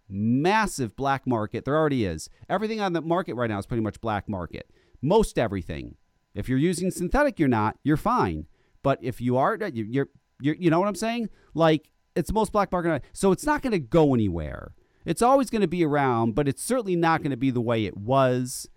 massive 0.10 0.96
black 0.96 1.26
market. 1.28 1.66
There 1.66 1.76
already 1.76 2.06
is. 2.06 2.30
Everything 2.50 2.82
on 2.82 2.94
the 2.94 3.02
market 3.02 3.36
right 3.36 3.50
now 3.50 3.60
is 3.60 3.66
pretty 3.66 3.84
much 3.84 4.02
black 4.02 4.28
market. 4.28 4.70
Most 5.02 5.38
everything. 5.38 5.96
If 6.36 6.50
you're 6.50 6.60
using 6.60 6.92
synthetic, 6.92 7.40
you're 7.40 7.48
not. 7.48 7.78
You're 7.84 7.98
fine. 7.98 8.46
But 8.84 9.00
if 9.02 9.20
you 9.20 9.38
are, 9.38 9.58
you're, 9.74 10.08
you're 10.40 10.56
You 10.56 10.70
know 10.70 10.80
what 10.80 10.88
I'm 10.88 10.96
saying? 10.96 11.30
Like 11.54 11.92
it's 12.16 12.28
the 12.28 12.34
most 12.34 12.52
black 12.52 12.72
market. 12.72 13.04
So 13.14 13.32
it's 13.32 13.46
not 13.46 13.62
going 13.62 13.72
to 13.72 13.80
go 13.80 14.14
anywhere. 14.14 14.74
It's 15.06 15.22
always 15.22 15.50
going 15.50 15.62
to 15.62 15.68
be 15.68 15.84
around, 15.86 16.36
but 16.36 16.48
it's 16.48 16.62
certainly 16.62 16.96
not 16.96 17.22
going 17.22 17.32
to 17.32 17.38
be 17.38 17.52
the 17.52 17.62
way 17.62 17.86
it 17.86 17.98
was. 17.98 18.68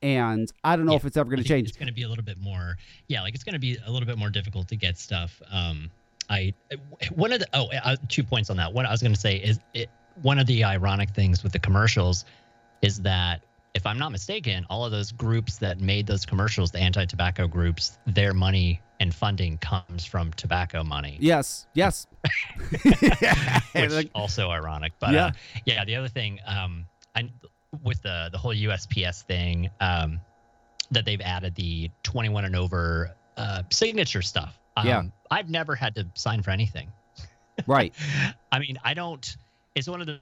And 0.00 0.50
I 0.64 0.76
don't 0.76 0.86
know 0.86 0.92
Yeah, 0.92 0.98
if 0.98 1.04
it's 1.04 1.16
ever 1.16 1.28
going 1.28 1.42
to 1.42 1.48
change. 1.48 1.68
It's 1.68 1.76
going 1.76 1.88
to 1.88 1.92
be 1.92 2.04
a 2.04 2.08
little 2.08 2.24
bit 2.24 2.38
more, 2.38 2.76
yeah, 3.08 3.22
like 3.22 3.34
it's 3.34 3.44
going 3.44 3.54
to 3.54 3.58
be 3.58 3.78
a 3.84 3.90
little 3.90 4.06
bit 4.06 4.16
more 4.16 4.30
difficult 4.30 4.68
to 4.68 4.76
get 4.76 4.96
stuff. 4.98 5.40
Um, 5.50 5.90
I 6.30 6.54
one 7.14 7.32
of 7.32 7.40
the 7.40 7.46
oh 7.54 7.68
uh, 7.84 7.96
two 8.08 8.22
points 8.22 8.50
on 8.50 8.56
that. 8.58 8.72
What 8.72 8.86
I 8.86 8.90
was 8.90 9.00
going 9.00 9.14
to 9.14 9.20
say 9.20 9.36
is 9.36 9.58
it 9.74 9.88
one 10.22 10.38
of 10.38 10.46
the 10.46 10.64
ironic 10.64 11.10
things 11.10 11.42
with 11.42 11.52
the 11.52 11.58
commercials 11.58 12.24
is 12.82 13.00
that 13.02 13.42
if 13.74 13.86
I'm 13.86 13.98
not 13.98 14.10
mistaken, 14.12 14.66
all 14.70 14.84
of 14.84 14.90
those 14.90 15.12
groups 15.12 15.58
that 15.58 15.80
made 15.80 16.06
those 16.06 16.24
commercials, 16.26 16.70
the 16.70 16.78
anti-tobacco 16.80 17.46
groups, 17.46 17.98
their 18.06 18.32
money 18.34 18.80
and 19.00 19.14
funding 19.14 19.58
comes 19.58 20.04
from 20.04 20.32
tobacco 20.32 20.82
money. 20.82 21.16
Yes, 21.20 21.66
yes. 21.74 22.06
which 22.82 23.10
Like, 23.90 24.10
also 24.14 24.50
ironic. 24.50 24.92
But 24.98 25.12
Yeah. 25.12 25.18
yeah, 25.18 25.26
uh, 25.26 25.32
yeah. 25.66 25.84
The 25.84 25.96
other 25.96 26.08
thing, 26.08 26.40
um, 26.46 26.86
I 27.14 27.30
with 27.82 28.02
the 28.02 28.28
the 28.32 28.38
whole 28.38 28.54
USPS 28.54 29.22
thing, 29.22 29.70
um, 29.80 30.20
that 30.90 31.04
they've 31.04 31.20
added 31.20 31.54
the 31.54 31.90
21 32.02 32.46
and 32.46 32.56
over 32.56 33.14
uh, 33.36 33.62
signature 33.70 34.22
stuff. 34.22 34.58
Um, 34.76 34.86
Yeah. 34.86 35.02
I've 35.30 35.50
never 35.50 35.74
had 35.76 35.94
to 35.96 36.06
sign 36.14 36.42
for 36.42 36.50
anything. 36.50 36.90
right. 37.66 37.94
I 38.52 38.58
mean, 38.58 38.78
I 38.82 38.94
don't. 38.94 39.36
It's 39.78 39.88
one 39.88 40.00
of 40.00 40.06
the 40.06 40.20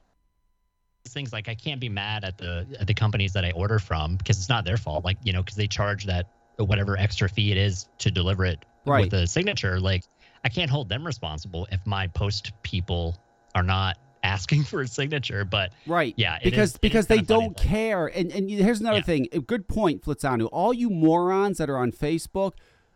things 1.08 1.32
like 1.32 1.48
I 1.48 1.54
can't 1.54 1.80
be 1.80 1.88
mad 1.88 2.24
at 2.24 2.36
the 2.38 2.66
at 2.80 2.86
the 2.86 2.94
companies 2.94 3.32
that 3.34 3.44
I 3.44 3.52
order 3.52 3.78
from 3.78 4.16
because 4.16 4.38
it's 4.38 4.48
not 4.48 4.64
their 4.64 4.76
fault. 4.76 5.04
Like 5.04 5.18
you 5.24 5.32
know, 5.32 5.42
because 5.42 5.56
they 5.56 5.66
charge 5.68 6.04
that 6.06 6.28
whatever 6.58 6.96
extra 6.96 7.28
fee 7.28 7.52
it 7.52 7.56
is 7.58 7.88
to 7.98 8.10
deliver 8.10 8.44
it 8.44 8.64
Right. 8.86 9.04
with 9.04 9.14
a 9.14 9.26
signature. 9.26 9.80
Like 9.80 10.04
I 10.44 10.48
can't 10.48 10.70
hold 10.70 10.88
them 10.88 11.04
responsible 11.06 11.66
if 11.72 11.84
my 11.86 12.06
post 12.08 12.52
people 12.62 13.16
are 13.54 13.62
not 13.62 13.98
asking 14.22 14.64
for 14.70 14.80
a 14.82 14.88
signature. 14.88 15.44
But 15.44 15.72
Right. 15.86 16.14
yeah, 16.16 16.38
because 16.42 16.72
is- 16.72 16.78
because 16.78 17.06
they 17.06 17.18
don't 17.18 17.56
like- 17.58 17.66
care. 17.66 18.06
And 18.08 18.32
and 18.32 18.50
here's 18.50 18.80
another 18.80 18.98
Yeah. 18.98 19.02
thing. 19.02 19.28
A 19.32 19.40
good 19.40 19.68
point, 19.68 20.02
Flitzanu. 20.02 20.48
All 20.52 20.72
you 20.74 20.90
morons 20.90 21.58
that 21.58 21.70
are 21.70 21.78
on 21.78 21.92
Facebook 21.92 22.52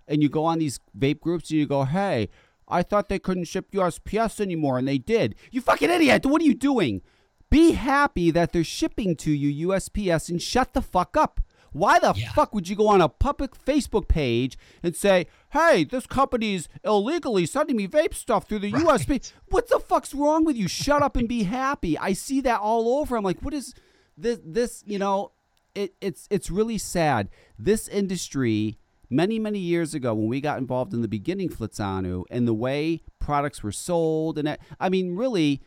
and 0.08 0.20
you 0.22 0.28
go 0.28 0.44
on 0.44 0.58
these 0.58 0.80
vape 0.98 1.20
groups 1.20 1.50
and 1.50 1.58
you 1.61 1.66
go, 1.66 1.84
"Hey, 1.84 2.28
I 2.70 2.82
thought 2.82 3.08
they 3.08 3.18
couldn't 3.18 3.44
ship 3.44 3.70
USPS 3.72 4.40
anymore, 4.40 4.78
and 4.78 4.86
they 4.88 4.98
did." 4.98 5.34
You 5.50 5.60
fucking 5.60 5.90
idiot! 5.90 6.26
What 6.26 6.40
are 6.42 6.44
you 6.46 6.54
doing? 6.54 7.02
Be 7.50 7.72
happy 7.72 8.30
that 8.30 8.52
they're 8.52 8.62
shipping 8.64 9.16
to 9.16 9.30
you 9.32 9.68
USPS 9.68 10.28
and 10.28 10.40
shut 10.40 10.72
the 10.72 10.80
fuck 10.82 11.16
up. 11.16 11.40
Why 11.72 11.98
the 12.00 12.12
Yeah. 12.16 12.32
fuck 12.32 12.52
would 12.54 12.68
you 12.68 12.74
go 12.74 12.88
on 12.88 13.00
a 13.00 13.08
public 13.08 13.52
Facebook 13.56 14.08
page 14.08 14.58
and 14.82 14.94
say, 14.96 15.26
"Hey, 15.50 15.84
this 15.84 16.04
company's 16.06 16.68
illegally 16.84 17.46
sending 17.46 17.76
me 17.76 17.86
vape 17.86 18.14
stuff 18.14 18.48
through 18.48 18.58
the 18.60 18.70
USB"? 18.72 19.20
What 19.50 19.68
the 19.68 19.78
fuck's 19.78 20.12
wrong 20.14 20.44
with 20.44 20.56
you? 20.56 20.66
Shut 20.68 21.00
up 21.02 21.16
and 21.16 21.28
be 21.28 21.44
happy. 21.44 21.96
I 21.98 22.12
see 22.12 22.40
that 22.40 22.60
all 22.60 22.98
over. 22.98 23.16
I'm 23.16 23.22
like, 23.24 23.40
what 23.40 23.54
is 23.54 23.74
this? 24.16 24.38
This, 24.44 24.82
you 24.86 24.98
know, 24.98 25.30
it, 25.76 25.94
it's 26.00 26.26
it's 26.30 26.50
really 26.50 26.78
sad. 26.78 27.30
This 27.56 27.86
industry, 27.86 28.78
many 29.11 29.38
many 29.38 29.58
years 29.58 29.92
ago, 29.94 30.14
when 30.14 30.28
we 30.28 30.40
got 30.40 30.58
involved 30.58 30.94
in 30.94 31.02
the 31.02 31.08
beginning, 31.08 31.48
Flitzanu, 31.50 32.24
and 32.30 32.46
the 32.48 32.54
way 32.54 33.02
products 33.18 33.62
were 33.62 33.72
sold, 33.72 34.38
and 34.38 34.46
that, 34.46 34.61
I 34.78 34.88
mean, 34.88 35.14
really, 35.16 35.61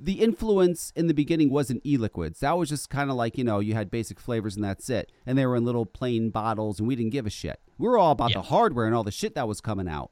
the 0.00 0.20
influence 0.22 0.92
in 0.96 1.06
the 1.08 1.14
beginning 1.14 1.50
wasn't 1.50 1.84
e-liquids. 1.84 2.40
That 2.40 2.56
was 2.56 2.70
just 2.70 2.88
kind 2.88 3.10
of 3.10 3.16
like, 3.16 3.36
you 3.36 3.44
know, 3.44 3.58
you 3.60 3.74
had 3.74 3.90
basic 3.90 4.18
flavors 4.18 4.56
and 4.56 4.64
that's 4.64 4.88
it. 4.88 5.12
And 5.26 5.36
they 5.36 5.44
were 5.44 5.56
in 5.56 5.64
little 5.66 5.84
plain 5.84 6.30
bottles 6.30 6.78
and 6.78 6.88
we 6.88 6.96
didn't 6.96 7.12
give 7.12 7.26
a 7.26 7.30
shit. 7.30 7.60
We 7.76 7.86
were 7.86 7.98
all 7.98 8.12
about 8.12 8.30
Yeah. 8.30 8.38
the 8.38 8.42
hardware 8.48 8.86
and 8.86 8.94
all 8.94 9.04
the 9.04 9.10
shit 9.10 9.34
that 9.34 9.46
was 9.46 9.60
coming 9.60 9.86
out. 9.86 10.10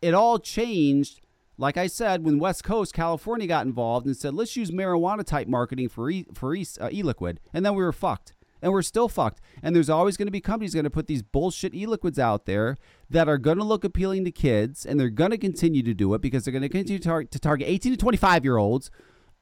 It 0.00 0.14
all 0.14 0.38
changed, 0.38 1.20
like 1.58 1.76
I 1.76 1.86
said, 1.86 2.24
when 2.24 2.38
West 2.38 2.64
Coast, 2.64 2.94
California 2.94 3.46
got 3.46 3.66
involved 3.66 4.06
and 4.06 4.16
said, 4.16 4.32
let's 4.32 4.56
use 4.56 4.70
marijuana 4.70 5.22
type 5.24 5.48
marketing 5.48 5.90
for 5.90 6.08
e- 6.10 6.26
for 6.32 6.54
e- 6.54 6.66
uh, 6.80 6.88
e-liquid. 6.90 7.40
And 7.52 7.64
then 7.66 7.74
we 7.74 7.84
were 7.84 7.92
fucked. 7.92 8.32
And 8.62 8.72
we're 8.72 8.82
still 8.82 9.08
fucked. 9.08 9.40
And 9.62 9.74
there's 9.74 9.90
always 9.90 10.16
going 10.16 10.28
to 10.28 10.32
be 10.32 10.40
companies 10.40 10.72
going 10.72 10.84
to 10.84 10.90
put 10.90 11.08
these 11.08 11.22
bullshit 11.22 11.74
e-liquids 11.74 12.18
out 12.18 12.46
there 12.46 12.76
that 13.10 13.28
are 13.28 13.38
going 13.38 13.58
to 13.58 13.64
look 13.64 13.82
appealing 13.82 14.24
to 14.24 14.30
kids, 14.30 14.86
and 14.86 14.98
they're 14.98 15.10
going 15.10 15.32
to 15.32 15.38
continue 15.38 15.82
to 15.82 15.94
do 15.94 16.14
it 16.14 16.20
because 16.20 16.44
they're 16.44 16.52
going 16.52 16.62
to 16.62 16.68
continue 16.68 16.98
to, 17.00 17.04
tar- 17.04 17.24
to 17.24 17.38
target 17.38 17.68
18 17.68 17.92
to 17.92 17.98
25 17.98 18.44
year 18.44 18.56
olds. 18.56 18.90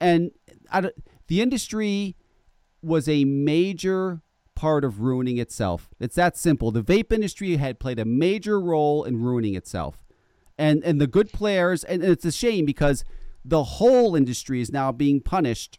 And 0.01 0.31
the 1.27 1.43
industry 1.43 2.17
was 2.83 3.09
a 3.09 3.25
major 3.25 4.23
part 4.55 4.85
of 4.85 5.01
ruining 5.01 5.39
itself. 5.39 5.89
It's 5.99 6.17
that 6.17 6.37
simple. 6.37 6.71
The 6.71 6.83
vape 6.83 7.13
industry 7.13 7.57
had 7.57 7.79
played 7.79 7.99
a 7.99 8.05
major 8.05 8.61
role 8.61 9.05
in 9.05 9.21
ruining 9.21 9.55
itself. 9.55 10.05
And 10.59 10.85
and 10.85 11.01
the 11.01 11.07
good 11.07 11.33
players 11.33 11.85
and 11.85 12.05
it's 12.05 12.27
a 12.27 12.33
shame 12.33 12.67
because 12.67 13.03
the 13.43 13.65
whole 13.65 14.15
industry 14.15 14.61
is 14.61 14.71
now 14.71 14.93
being 14.93 15.23
punished 15.23 15.79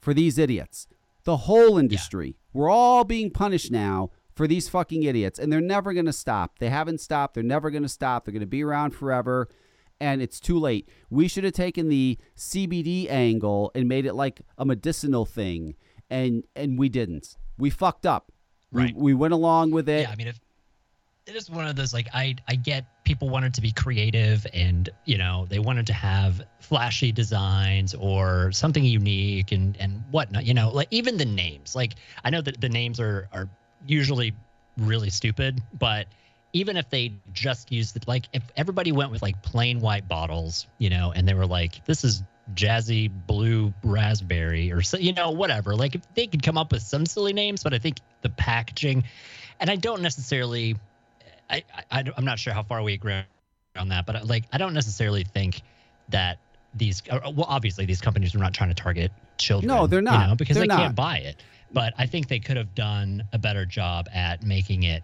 for 0.00 0.14
these 0.14 0.38
idiots. 0.38 0.86
The 1.24 1.38
whole 1.38 1.76
industry. 1.76 2.37
We're 2.52 2.70
all 2.70 3.04
being 3.04 3.30
punished 3.30 3.70
now 3.70 4.10
for 4.34 4.46
these 4.46 4.68
fucking 4.68 5.02
idiots 5.02 5.38
and 5.38 5.52
they're 5.52 5.60
never 5.60 5.92
going 5.92 6.06
to 6.06 6.12
stop. 6.12 6.58
They 6.58 6.70
haven't 6.70 7.00
stopped. 7.00 7.34
They're 7.34 7.42
never 7.42 7.70
going 7.70 7.82
to 7.82 7.88
stop. 7.88 8.24
They're 8.24 8.32
going 8.32 8.40
to 8.40 8.46
be 8.46 8.62
around 8.64 8.92
forever 8.92 9.48
and 10.00 10.22
it's 10.22 10.38
too 10.40 10.58
late. 10.58 10.88
We 11.10 11.26
should 11.28 11.44
have 11.44 11.54
taken 11.54 11.88
the 11.88 12.18
CBD 12.36 13.10
angle 13.10 13.70
and 13.74 13.88
made 13.88 14.06
it 14.06 14.14
like 14.14 14.40
a 14.56 14.64
medicinal 14.64 15.24
thing 15.24 15.74
and 16.08 16.44
and 16.56 16.78
we 16.78 16.88
didn't. 16.88 17.36
We 17.58 17.70
fucked 17.70 18.06
up. 18.06 18.32
We- 18.70 18.82
Right. 18.82 18.94
We, 18.96 19.14
went 19.14 19.32
along 19.34 19.70
with 19.72 19.88
it. 19.88 20.02
yeah, 20.02 20.10
I 20.10 20.16
mean, 20.16 20.28
if 20.28 20.38
it 21.28 21.36
is 21.36 21.50
one 21.50 21.66
of 21.66 21.76
those 21.76 21.92
like 21.92 22.08
I 22.14 22.36
I 22.48 22.54
get 22.54 22.86
people 23.04 23.28
wanted 23.28 23.54
to 23.54 23.60
be 23.60 23.70
creative 23.70 24.46
and 24.54 24.88
you 25.04 25.18
know 25.18 25.46
they 25.48 25.58
wanted 25.58 25.86
to 25.88 25.92
have 25.92 26.40
flashy 26.60 27.12
designs 27.12 27.94
or 27.94 28.50
something 28.52 28.84
unique 28.84 29.52
and 29.52 29.76
and 29.78 30.02
whatnot. 30.10 30.46
You 30.46 30.54
know, 30.54 30.70
like 30.70 30.88
even 30.90 31.18
the 31.18 31.26
names. 31.26 31.76
Like 31.76 31.94
I 32.24 32.30
know 32.30 32.40
that 32.40 32.60
the 32.60 32.68
names 32.68 32.98
are 32.98 33.28
are 33.32 33.48
usually 33.86 34.34
really 34.78 35.10
stupid, 35.10 35.60
but 35.78 36.06
even 36.54 36.78
if 36.78 36.88
they 36.88 37.12
just 37.32 37.70
used 37.70 37.96
it, 37.96 38.08
like 38.08 38.26
if 38.32 38.42
everybody 38.56 38.90
went 38.90 39.10
with 39.10 39.20
like 39.20 39.42
plain 39.42 39.80
white 39.80 40.08
bottles, 40.08 40.66
you 40.78 40.88
know, 40.88 41.12
and 41.14 41.28
they 41.28 41.34
were 41.34 41.46
like, 41.46 41.84
this 41.84 42.04
is 42.04 42.22
jazzy 42.54 43.10
blue 43.26 43.72
raspberry 43.84 44.72
or 44.72 44.80
so, 44.80 44.96
you 44.96 45.12
know, 45.12 45.30
whatever. 45.30 45.76
Like 45.76 46.00
they 46.14 46.26
could 46.26 46.42
come 46.42 46.56
up 46.56 46.72
with 46.72 46.82
some 46.82 47.04
silly 47.04 47.34
names, 47.34 47.62
but 47.62 47.74
I 47.74 47.78
think 47.78 47.98
the 48.22 48.30
packaging, 48.30 49.04
and 49.60 49.68
I 49.68 49.76
don't 49.76 50.00
necessarily, 50.00 50.76
I, 51.50 51.64
I 51.90 52.04
I'm 52.16 52.24
not 52.24 52.38
sure 52.38 52.52
how 52.52 52.62
far 52.62 52.82
we 52.82 52.94
agree 52.94 53.20
on 53.76 53.88
that, 53.88 54.06
but 54.06 54.26
like 54.26 54.44
I 54.52 54.58
don't 54.58 54.74
necessarily 54.74 55.24
think 55.24 55.62
that 56.10 56.38
these, 56.74 57.02
uh, 57.10 57.18
well, 57.34 57.46
obviously 57.48 57.84
these 57.86 58.00
companies 58.00 58.34
are 58.34 58.38
not 58.38 58.52
trying 58.54 58.68
to 58.70 58.74
target 58.74 59.10
children. 59.38 59.68
No, 59.68 59.86
they're 59.86 60.00
you 60.00 60.04
not. 60.04 60.28
know, 60.28 60.34
because 60.34 60.54
They're 60.56 60.64
they 60.64 60.68
not. 60.68 60.78
can't 60.78 60.94
buy 60.96 61.18
it. 61.18 61.36
But 61.72 61.92
I 61.98 62.06
think 62.06 62.28
they 62.28 62.38
could 62.40 62.56
have 62.56 62.74
done 62.74 63.24
a 63.32 63.38
better 63.38 63.64
job 63.66 64.08
at 64.12 64.42
making 64.42 64.84
it 64.84 65.02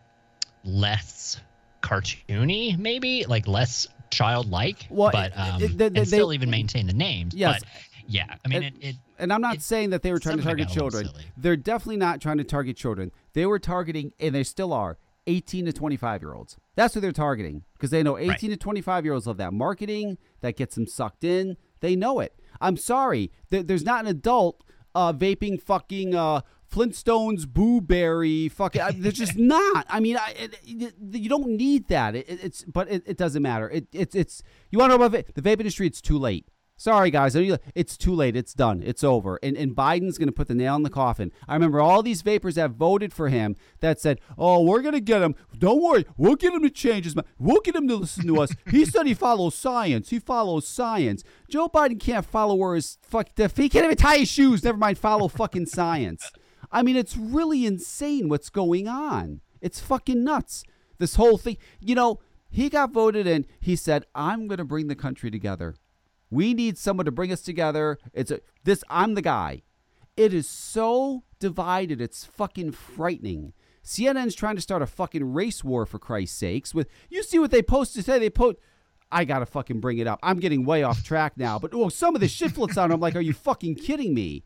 less 0.65 1.41
cartoony, 1.83 2.77
maybe 2.79 3.25
like 3.27 3.47
less 3.47 3.87
childlike. 4.11 4.87
Well, 4.91 5.11
but 5.13 5.33
um, 5.37 5.63
it- 5.63 5.77
they- 5.79 5.87
and 5.87 5.97
they- 5.97 6.05
still 6.05 6.33
even 6.33 6.51
maintain 6.51 6.87
the 6.87 6.93
names. 6.93 7.35
Yes. 7.35 7.61
But 7.61 7.69
yeah, 8.07 8.35
I 8.45 8.49
mean, 8.49 8.63
it, 8.63 8.75
And- 8.75 8.85
it 8.85 8.97
and 9.19 9.33
I'm 9.33 9.41
not 9.41 9.63
saying 9.63 9.91
that 9.91 10.03
they 10.03 10.11
were 10.13 10.19
trying 10.19 10.39
to 10.39 10.43
some 10.43 10.53
of 10.53 10.59
it 10.59 10.65
target 10.65 10.69
got 10.77 10.83
a 10.83 10.85
little 10.85 11.03
children. 11.13 11.25
They're 11.37 11.57
definitely 11.57 11.97
not 11.99 12.21
trying 12.21 12.39
to 12.39 12.45
target 12.45 12.77
children. 12.77 13.13
They 13.33 13.47
were 13.47 13.59
targeting, 13.61 14.13
and 14.19 14.35
they 14.35 14.43
still 14.43 14.73
are, 14.73 14.99
18 15.27 15.67
to 15.67 15.73
25 15.73 16.23
year 16.23 16.35
olds. 16.35 16.57
That's 16.77 16.95
who 16.95 17.01
they're 17.01 17.13
targeting 17.13 17.65
because 17.75 17.91
they 17.91 18.03
know 18.03 18.19
18 18.19 18.51
to 18.51 18.57
25 18.57 19.05
year 19.05 19.15
olds 19.15 19.27
love 19.27 19.37
that 19.39 19.53
marketing 19.53 20.19
that 20.41 20.57
gets 20.57 20.75
them 20.75 20.87
sucked 20.87 21.25
in. 21.25 21.57
They 21.81 21.97
know 21.97 22.21
it. 22.21 22.39
I'm 22.61 22.77
sorry, 22.77 23.31
there, 23.51 23.63
there's 23.63 23.85
not 23.85 24.03
an 24.05 24.07
adult 24.11 24.63
uh, 24.95 25.13
vaping 25.13 25.61
fucking 25.61 26.15
uh, 26.15 26.41
Flintstones 26.71 27.45
Booberry 27.47 28.51
fucking. 28.51 28.81
I, 28.81 28.91
there's 28.93 29.15
just 29.15 29.37
not. 29.39 29.87
I 29.89 30.01
mean, 30.01 30.17
I, 30.17 30.35
it, 30.39 30.59
it- 30.65 30.95
you 31.13 31.29
don't 31.29 31.49
need 31.49 31.89
that. 31.89 32.15
It, 32.17 32.29
it- 32.29 32.41
it's 32.45 32.65
but 32.65 32.91
it, 32.91 33.03
it 33.07 33.17
doesn't 33.17 33.43
matter. 33.43 33.69
It, 33.71 33.87
it's 33.93 34.15
it's 34.15 34.43
you 34.71 34.79
want 34.79 34.93
to 34.93 34.99
know 34.99 35.05
about 35.05 35.25
va- 35.27 35.33
the 35.35 35.43
vape 35.43 35.61
industry? 35.61 35.87
It's 35.87 36.01
too 36.01 36.19
late. 36.19 36.47
Sorry, 36.77 37.11
guys. 37.11 37.37
I 37.37 37.39
know 37.41 37.45
you- 37.47 37.59
It's 37.75 37.97
too 37.97 38.13
late. 38.15 38.35
It's 38.37 38.53
done. 38.53 38.83
It's 38.85 39.05
over. 39.05 39.39
And, 39.43 39.57
and 39.57 39.77
Biden's 39.77 40.19
going 40.19 40.29
to 40.29 40.33
put 40.33 40.49
the 40.49 40.55
nail 40.57 40.75
in 40.75 40.83
the 40.83 40.91
coffin. 40.91 41.31
I 41.47 41.55
remember 41.55 41.81
all 41.81 42.03
these 42.03 42.23
vapors 42.23 42.57
that 42.57 42.73
voted 42.73 43.13
for 43.13 43.29
him 43.29 43.55
that 43.81 44.01
said, 44.01 44.21
oh, 44.37 44.63
we're 44.63 44.83
going 44.83 44.95
to 44.95 45.01
get 45.01 45.23
him. 45.23 45.37
Don't 45.57 45.81
worry. 45.83 46.05
We'll 46.17 46.35
get 46.35 46.53
him 46.53 46.63
to 46.63 46.71
change 46.71 47.05
his 47.05 47.15
mind. 47.15 47.29
We'll 47.39 47.61
get 47.61 47.77
him 47.77 47.87
to 47.89 47.97
listen 47.97 48.27
to 48.27 48.41
us. 48.41 48.51
He 48.71 48.85
said 48.85 49.07
he 49.07 49.15
follows 49.15 49.55
science. 49.55 50.11
He 50.11 50.19
follows 50.19 50.67
science. 50.67 51.23
Joe 51.49 51.69
Biden 51.69 52.01
can't 52.01 52.27
follow 52.27 52.57
where 52.57 52.75
his 52.75 52.99
fuck. 53.03 53.29
He 53.37 53.69
can't 53.69 53.85
even 53.85 53.97
tie 53.97 54.19
his 54.19 54.29
shoes. 54.29 54.65
Never 54.65 54.79
mind 54.79 54.99
follow 54.99 55.29
fucking 55.29 55.67
science. 55.67 56.31
I 56.73 56.83
mean, 56.83 56.97
it's 56.97 57.17
really 57.17 57.67
insane 57.67 58.29
what's 58.29 58.51
going 58.51 58.89
on. 58.89 59.43
It's 59.61 59.79
fucking 59.79 60.25
nuts. 60.25 60.65
This 60.99 61.15
whole 61.15 61.39
thing. 61.39 61.57
You 61.79 61.95
know, 61.95 62.19
he 62.51 62.69
got 62.69 62.91
voted 62.93 63.27
in. 63.29 63.47
He 63.61 63.77
said, 63.77 64.07
I'm 64.15 64.49
going 64.49 64.59
to 64.59 64.65
bring 64.65 64.89
the 64.89 64.97
country 64.97 65.31
together. 65.31 65.77
We 66.31 66.55
need 66.55 66.79
someone 66.79 67.07
to 67.07 67.13
bring 67.13 67.33
us 67.33 67.43
together. 67.43 67.99
It's 68.13 68.31
a, 68.31 68.41
this. 68.65 68.83
I'm 68.89 69.15
the 69.15 69.23
guy. 69.23 69.63
It 70.17 70.33
is 70.33 70.49
so 70.49 71.25
divided. 71.39 72.01
It's 72.01 72.25
fucking 72.25 72.73
frightening. 72.73 73.53
CNN's 73.85 74.35
trying 74.35 74.57
to 74.57 74.63
start 74.63 74.83
a 74.83 74.87
fucking 74.87 75.35
race 75.35 75.63
war 75.63 75.85
for 75.85 75.99
Christ's 75.99 76.39
sakes. 76.39 76.75
With 76.75 76.89
you 77.11 77.23
see 77.23 77.39
what 77.39 77.51
they 77.51 77.63
posted 77.63 78.05
today? 78.05 78.19
They 78.19 78.31
post. 78.31 78.59
I 79.13 79.25
gotta 79.25 79.47
fucking 79.47 79.81
bring 79.81 79.99
it 79.99 80.07
up. 80.07 80.19
I'm 80.23 80.41
getting 80.41 80.65
way 80.65 80.83
off 80.83 81.05
track 81.05 81.35
now, 81.37 81.59
but 81.59 81.73
oh, 81.75 81.89
some 81.89 82.15
of 82.15 82.21
the 82.21 82.29
shit 82.29 82.53
floats 82.53 82.79
out. 82.79 82.91
I'm 82.91 83.01
like, 83.01 83.15
are 83.15 83.21
you 83.21 83.35
fucking 83.35 83.77
kidding 83.77 84.15
me? 84.15 84.43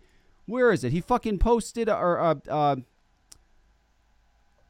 Where 0.47 0.73
is 0.73 0.83
it? 0.85 0.93
He 0.93 1.01
fucking 1.01 1.39
posted 1.39 1.89
or 1.89 2.19
uh, 2.19 2.35
uh, 2.49 2.77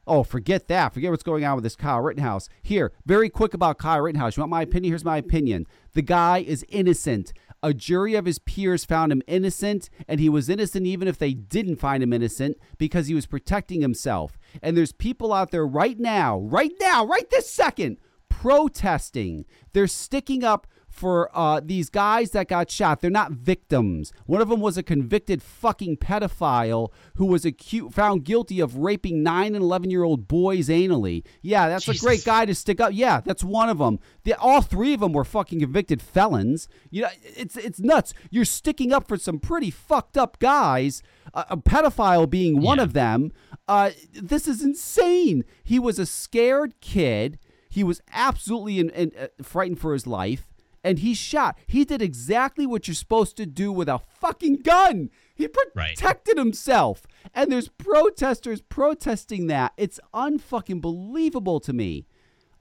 Oh, 0.09 0.23
forget 0.23 0.67
that. 0.69 0.91
Forget 0.91 1.11
what's 1.11 1.21
going 1.21 1.45
on 1.45 1.53
with 1.53 1.63
this 1.63 1.75
Kyle 1.75 2.01
Rittenhouse. 2.01 2.49
Here, 2.63 2.91
very 3.05 3.29
quick 3.29 3.53
about 3.53 3.77
Kyle 3.77 4.01
Rittenhouse. 4.01 4.35
You 4.35 4.41
want 4.41 4.49
my 4.49 4.63
opinion? 4.63 4.91
Here's 4.91 5.05
my 5.05 5.17
opinion. 5.17 5.67
The 5.93 6.01
guy 6.01 6.39
is 6.39 6.65
innocent. 6.67 7.31
A 7.61 7.75
jury 7.75 8.15
of 8.15 8.25
his 8.25 8.39
peers 8.39 8.85
found 8.85 9.11
him 9.11 9.21
innocent, 9.27 9.87
and 10.07 10.19
he 10.19 10.27
was 10.27 10.49
innocent 10.49 10.87
even 10.87 11.07
if 11.07 11.19
they 11.19 11.35
didn't 11.35 11.75
find 11.75 12.01
him 12.01 12.11
innocent 12.11 12.57
because 12.79 13.05
he 13.05 13.13
was 13.13 13.27
protecting 13.27 13.81
himself. 13.81 14.39
And 14.63 14.75
there's 14.75 14.93
people 14.93 15.31
out 15.31 15.51
there 15.51 15.67
right 15.67 15.99
now, 15.99 16.39
right 16.39 16.73
now, 16.81 17.05
right 17.05 17.29
this 17.29 17.47
second, 17.47 17.97
protesting. 18.29 19.45
They're 19.73 19.85
sticking 19.85 20.43
up 20.43 20.65
for 20.99 21.29
uh, 21.33 21.61
these 21.63 21.89
guys 21.89 22.31
that 22.31 22.47
got 22.49 22.69
shot. 22.69 22.99
They're 22.99 23.09
not 23.09 23.31
victims. 23.31 24.11
One 24.25 24.41
of 24.41 24.49
them 24.49 24.59
was 24.59 24.77
a 24.77 24.83
convicted 24.83 25.41
fucking 25.41 25.97
pedophile 25.97 26.89
who 27.15 27.25
was 27.25 27.45
acu- 27.45 27.91
found 27.93 28.25
guilty 28.25 28.59
of 28.59 28.75
raping 28.77 29.23
nine 29.23 29.55
and 29.55 29.63
eleven 29.63 29.89
year 29.89 30.03
old 30.03 30.27
boys 30.27 30.67
anally. 30.67 31.25
Yeah, 31.41 31.69
that's 31.69 31.87
a 31.87 31.97
great 31.97 32.25
guy 32.25 32.45
to 32.45 32.53
stick 32.53 32.81
up. 32.81 32.91
Yeah, 32.93 33.21
that's 33.21 33.43
one 33.43 33.69
of 33.69 33.77
them. 33.77 33.99
The, 34.23 34.33
all 34.37 34.61
three 34.61 34.93
of 34.93 34.99
them 34.99 35.13
were 35.13 35.23
fucking 35.23 35.61
convicted 35.61 36.01
felons. 36.01 36.67
You 36.91 37.03
know, 37.03 37.09
it's 37.23 37.55
it's 37.55 37.79
nuts. 37.79 38.13
You're 38.29 38.45
sticking 38.45 38.91
up 38.91 39.07
for 39.07 39.17
some 39.17 39.39
pretty 39.39 39.71
fucked 39.71 40.17
up 40.17 40.37
guys. 40.39 41.01
A, 41.33 41.45
a 41.51 41.57
pedophile 41.57 42.29
being 42.29 42.61
one 42.61 42.77
Yeah. 42.79 42.83
of 42.83 42.93
them. 42.93 43.31
Uh, 43.67 43.91
this 44.13 44.47
is 44.47 44.63
insane. 44.63 45.45
He 45.63 45.79
was 45.79 45.97
a 45.99 46.05
scared 46.05 46.73
kid. 46.81 47.39
He 47.69 47.83
was 47.83 48.01
absolutely 48.11 48.79
in, 48.79 48.89
in, 48.89 49.11
uh, 49.19 49.27
frightened 49.43 49.79
for 49.79 49.93
his 49.93 50.07
life, 50.07 50.47
and 50.83 50.99
he 50.99 51.13
shot. 51.13 51.57
He 51.67 51.83
did 51.85 52.01
exactly 52.01 52.65
what 52.65 52.87
you're 52.87 52.95
supposed 52.95 53.35
to 53.37 53.45
do 53.45 53.71
with 53.71 53.89
a 53.89 53.99
fucking 53.99 54.57
gun. 54.57 55.09
He 55.35 55.47
Right. 55.75 55.95
protected 55.95 56.37
himself, 56.37 57.05
and 57.33 57.51
there's 57.51 57.69
protesters 57.69 58.61
protesting 58.61 59.47
that. 59.47 59.73
It's 59.77 59.99
unfucking 60.13 60.81
believable 60.81 61.59
to 61.61 61.73
me. 61.73 62.05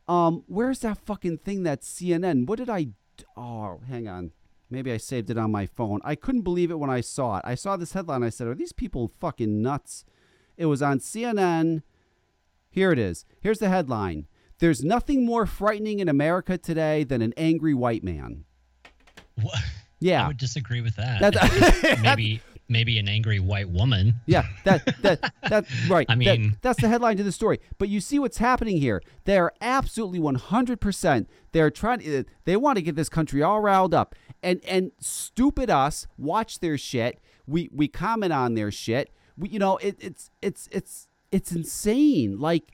Um, 0.07 0.45
where's 0.47 0.81
that 0.81 0.99
fucking 0.99 1.39
thing 1.39 1.64
that 1.64 1.83
CNN? 1.83 2.47
What 2.47 2.59
did 2.59 2.71
I? 2.71 2.85
d- 2.85 2.95
Oh, 3.37 3.81
hang 3.89 4.07
on. 4.09 4.33
Maybe 4.71 4.93
I 4.93 4.97
saved 4.99 5.29
it 5.31 5.39
on 5.39 5.51
my 5.51 5.66
phone. 5.66 6.01
I 6.05 6.14
couldn't 6.14 6.43
believe 6.43 6.71
it 6.71 6.79
when 6.79 6.91
I 6.91 7.01
saw 7.01 7.39
it. 7.39 7.43
I 7.45 7.55
saw 7.55 7.77
this 7.77 7.93
headline. 7.95 8.23
I 8.23 8.29
said, 8.29 8.47
"Are 8.47 8.55
these 8.55 8.73
people 8.73 9.09
fucking 9.19 9.61
nuts?" 9.62 10.05
It 10.57 10.66
was 10.66 10.83
on 10.83 11.01
CNN. 11.01 11.83
Here 12.71 12.93
it 12.93 12.99
is. 12.99 13.25
Here's 13.41 13.59
the 13.61 13.71
headline. 13.71 14.27
There's 14.61 14.83
nothing 14.83 15.25
more 15.25 15.47
frightening 15.47 16.01
in 16.01 16.09
America 16.09 16.59
today 16.59 17.05
than 17.05 17.23
an 17.23 17.33
angry 17.37 17.75
white 17.75 18.03
man. 18.05 18.45
What? 19.41 19.59
I 20.05 20.27
would 20.29 20.37
disagree 20.39 20.81
with 20.81 20.97
that. 20.97 21.21
That's, 21.33 22.03
maybe 22.03 22.41
maybe 22.69 22.99
an 22.99 23.09
angry 23.09 23.41
white 23.41 23.69
woman. 23.69 24.15
Yeah, 24.27 24.47
that 24.65 24.85
that 25.03 25.33
that 25.49 25.65
right. 25.89 26.07
I 26.09 26.15
That- 26.15 26.19
mean- 26.19 26.57
that's 26.61 26.81
the 26.81 26.89
headline 26.89 27.17
to 27.19 27.23
the 27.23 27.33
story. 27.33 27.61
But 27.79 27.89
you 27.89 28.01
see 28.01 28.19
what's 28.19 28.39
happening 28.39 28.79
here. 28.79 29.03
They 29.25 29.39
are 29.39 29.53
absolutely 29.61 30.19
one 30.21 30.37
hundred 30.37 30.81
percent. 30.81 31.29
They're 31.53 31.71
trying. 31.71 32.01
uh, 32.09 32.23
They 32.45 32.57
want 32.57 32.77
to 32.77 32.83
get 32.83 32.95
this 32.97 33.09
country 33.09 33.43
all 33.43 33.61
riled 33.61 33.95
up, 33.95 34.15
and 34.43 34.61
and 34.65 34.93
stupid 35.01 35.71
us 35.71 36.07
watch 36.17 36.61
their 36.61 36.79
shit. 36.79 37.21
We 37.47 37.69
we 37.73 37.89
comment 37.89 38.33
on 38.33 38.55
their 38.55 38.71
shit. 38.71 39.11
We, 39.37 39.49
you 39.51 39.59
know, 39.59 39.77
it, 39.79 39.97
it's 40.01 40.31
it's 40.43 40.69
it's 40.73 41.09
it's 41.33 41.53
insane. 41.53 42.39
Like. 42.39 42.73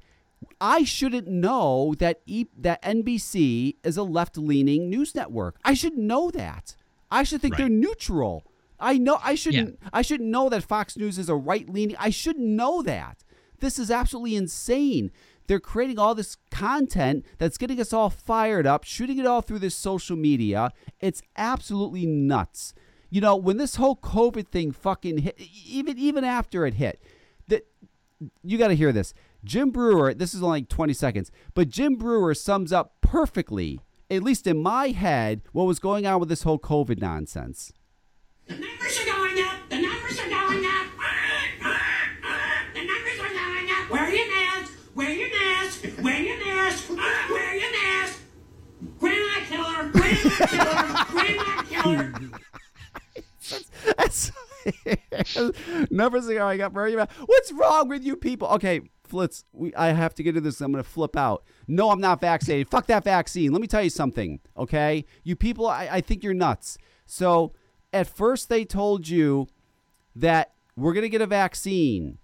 I 0.60 0.84
shouldn't 0.84 1.26
know 1.28 1.94
that 1.98 2.20
e- 2.26 2.46
that 2.58 2.82
NBC 2.82 3.76
is 3.84 3.96
a 3.96 4.02
left-leaning 4.02 4.88
news 4.90 5.14
network. 5.14 5.56
I 5.64 5.74
should 5.74 5.96
know 5.96 6.30
that. 6.30 6.76
I 7.10 7.22
should 7.22 7.40
think 7.40 7.54
Right. 7.54 7.58
they're 7.62 7.68
neutral. 7.68 8.44
I 8.80 8.98
know 8.98 9.18
I 9.22 9.34
shouldn't 9.34 9.78
I 9.92 10.02
shouldn't 10.02 10.28
know 10.30 10.48
that 10.48 10.64
Fox 10.64 10.96
News 10.96 11.18
is 11.18 11.28
a 11.28 11.36
right-leaning. 11.36 11.96
I 11.98 12.10
shouldn't 12.10 12.46
know 12.46 12.82
that. 12.82 13.24
This 13.60 13.78
is 13.78 13.90
absolutely 13.90 14.36
insane. 14.36 15.10
They're 15.46 15.60
creating 15.60 15.98
all 15.98 16.14
this 16.14 16.36
content 16.50 17.24
that's 17.38 17.58
getting 17.58 17.78
us 17.80 17.92
all 17.92 18.10
fired 18.10 18.66
up, 18.66 18.84
shooting 18.84 19.18
it 19.18 19.26
all 19.26 19.42
through 19.42 19.58
this 19.60 19.74
social 19.74 20.16
media. 20.16 20.72
It's 21.00 21.22
absolutely 21.36 22.06
nuts. 22.06 22.72
You 23.10 23.20
know, 23.20 23.36
when 23.36 23.58
this 23.58 23.76
whole 23.76 23.96
COVID 23.96 24.48
thing 24.48 24.72
fucking 24.72 25.18
hit, 25.18 25.38
even 25.66 25.98
even 25.98 26.24
after 26.24 26.66
it 26.66 26.74
hit, 26.74 27.00
that 27.48 27.66
you 28.42 28.58
got 28.58 28.68
to 28.68 28.74
hear 28.74 28.90
this. 28.92 29.14
Jim 29.44 29.70
Breuer, 29.70 30.14
this 30.14 30.32
is 30.34 30.42
only 30.42 30.60
like 30.60 30.68
20 30.68 30.94
seconds, 30.94 31.30
but 31.52 31.68
Jim 31.68 31.96
Breuer 31.96 32.34
sums 32.34 32.72
up 32.72 32.94
perfectly, 33.02 33.80
at 34.10 34.22
least 34.22 34.46
in 34.46 34.62
my 34.62 34.88
head, 34.88 35.42
what 35.52 35.64
was 35.64 35.78
going 35.78 36.06
on 36.06 36.18
with 36.18 36.30
this 36.30 36.44
whole 36.44 36.58
COVID 36.58 36.98
nonsense. 36.98 37.72
The 38.46 38.54
numbers 38.54 38.98
are 39.00 39.04
going 39.04 39.44
up. 39.44 39.68
The 39.68 39.82
numbers 39.82 40.18
are 40.18 40.28
going 40.30 40.64
up. 40.64 40.86
The 42.74 42.84
numbers 42.84 43.20
are 43.20 43.34
going 43.34 43.70
up. 43.70 43.90
Wear 43.90 44.08
your 44.10 44.28
mask. 44.28 44.72
Wear 44.94 45.10
your 45.10 45.28
mask. 45.28 45.84
Wear 46.02 46.20
your 46.22 46.44
mask. 46.44 46.90
Wear 46.90 47.54
your 47.54 47.72
mask. 47.72 48.20
Grandma 48.98 49.40
killer. 49.46 49.88
Grandma 49.90 50.46
killer. 50.46 51.04
Grandma 51.10 51.62
killer. 51.62 52.12
That's 53.98 54.32
numbers 55.90 56.28
are 56.28 56.34
going 56.34 56.62
up. 56.62 56.72
Where 56.72 56.84
are 56.84 56.88
you 56.88 57.00
at? 57.00 57.10
What's 57.26 57.52
wrong 57.52 57.88
with 57.88 58.04
you 58.04 58.16
people? 58.16 58.48
Okay, 58.48 58.80
Flitz, 59.08 59.44
we, 59.52 59.74
I 59.74 59.88
have 59.88 60.14
to 60.14 60.22
get 60.22 60.32
to 60.32 60.40
this. 60.40 60.60
I'm 60.60 60.72
going 60.72 60.82
to 60.82 60.88
flip 60.88 61.16
out. 61.16 61.44
No, 61.68 61.90
I'm 61.90 62.00
not 62.00 62.20
vaccinated. 62.20 62.68
Fuck 62.68 62.86
that 62.86 63.04
vaccine. 63.04 63.52
Let 63.52 63.60
me 63.60 63.66
tell 63.66 63.82
you 63.82 63.90
something, 63.90 64.40
okay? 64.56 65.04
You 65.22 65.36
people, 65.36 65.66
I, 65.66 65.88
I 65.90 66.00
think 66.00 66.24
you're 66.24 66.34
nuts. 66.34 66.78
So, 67.06 67.52
at 67.92 68.06
first, 68.06 68.48
they 68.48 68.64
told 68.64 69.08
you 69.08 69.46
that 70.16 70.52
we're 70.76 70.92
going 70.92 71.02
to 71.02 71.08
get 71.08 71.20
a 71.20 71.26
vaccine. 71.26 72.18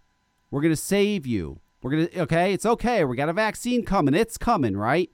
We're 0.50 0.62
going 0.62 0.72
to 0.72 0.76
save 0.76 1.26
you. 1.26 1.60
We're 1.82 1.90
going 1.90 2.08
to, 2.08 2.20
okay? 2.22 2.52
It's 2.52 2.66
okay. 2.66 3.04
We 3.04 3.16
got 3.16 3.28
a 3.28 3.34
vaccine 3.34 3.84
coming. 3.84 4.14
It's 4.14 4.36
coming, 4.36 4.76
right? 4.76 5.10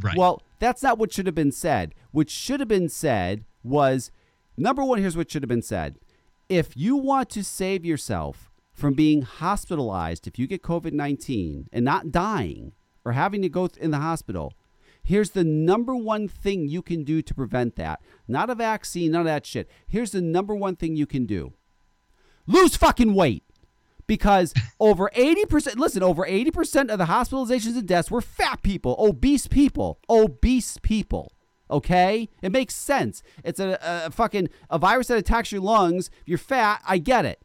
Right. 0.00 0.16
Well, 0.16 0.42
that's 0.58 0.82
not 0.82 0.98
what 0.98 1.12
should 1.12 1.26
have 1.26 1.34
been 1.34 1.52
said. 1.52 1.94
What 2.12 2.30
should 2.30 2.60
have 2.60 2.68
been 2.68 2.88
said 2.88 3.44
was 3.62 4.10
number 4.56 4.84
one, 4.84 4.98
here's 4.98 5.16
what 5.16 5.30
should 5.30 5.42
have 5.42 5.48
been 5.48 5.62
said. 5.62 5.98
If 6.48 6.76
you 6.76 6.96
want 6.96 7.28
to 7.30 7.44
save 7.44 7.84
yourself 7.84 8.47
from 8.78 8.94
being 8.94 9.22
hospitalized, 9.22 10.28
if 10.28 10.38
you 10.38 10.46
get 10.46 10.62
COVID 10.62 10.92
19 10.92 11.68
and 11.72 11.84
not 11.84 12.12
dying 12.12 12.72
or 13.04 13.12
having 13.12 13.42
to 13.42 13.48
go 13.48 13.68
in 13.78 13.90
the 13.90 13.98
hospital, 13.98 14.52
here's 15.02 15.30
the 15.30 15.42
number 15.42 15.96
one 15.96 16.28
thing 16.28 16.68
you 16.68 16.80
can 16.80 17.02
do 17.02 17.20
to 17.20 17.34
prevent 17.34 17.74
that. 17.76 18.00
Not 18.28 18.50
a 18.50 18.54
vaccine, 18.54 19.10
none 19.10 19.22
of 19.22 19.26
that 19.26 19.44
shit. 19.44 19.68
Here's 19.88 20.12
the 20.12 20.22
number 20.22 20.54
one 20.54 20.76
thing 20.76 20.94
you 20.94 21.06
can 21.06 21.26
do. 21.26 21.54
Lose 22.46 22.76
fucking 22.76 23.14
weight. 23.14 23.42
Because 24.06 24.54
over 24.80 25.10
80% 25.14 25.76
listen 25.76 26.02
over 26.02 26.24
80% 26.24 26.88
of 26.88 26.98
the 26.98 27.06
hospitalizations 27.06 27.76
and 27.76 27.86
deaths 27.86 28.10
were 28.10 28.22
fat 28.22 28.62
people 28.62 28.96
obese 28.98 29.48
people 29.48 29.98
obese 30.08 30.78
people 30.78 31.32
okay? 31.70 32.30
It 32.40 32.50
makes 32.50 32.74
sense. 32.74 33.22
It's 33.44 33.60
a, 33.60 33.78
a 33.82 34.10
fucking 34.10 34.48
a 34.70 34.78
virus 34.78 35.08
that 35.08 35.18
attacks 35.18 35.52
your 35.52 35.60
lungs. 35.60 36.08
If 36.22 36.28
you're 36.28 36.38
fat 36.38 36.80
i 36.86 36.96
get 36.96 37.26
it 37.26 37.42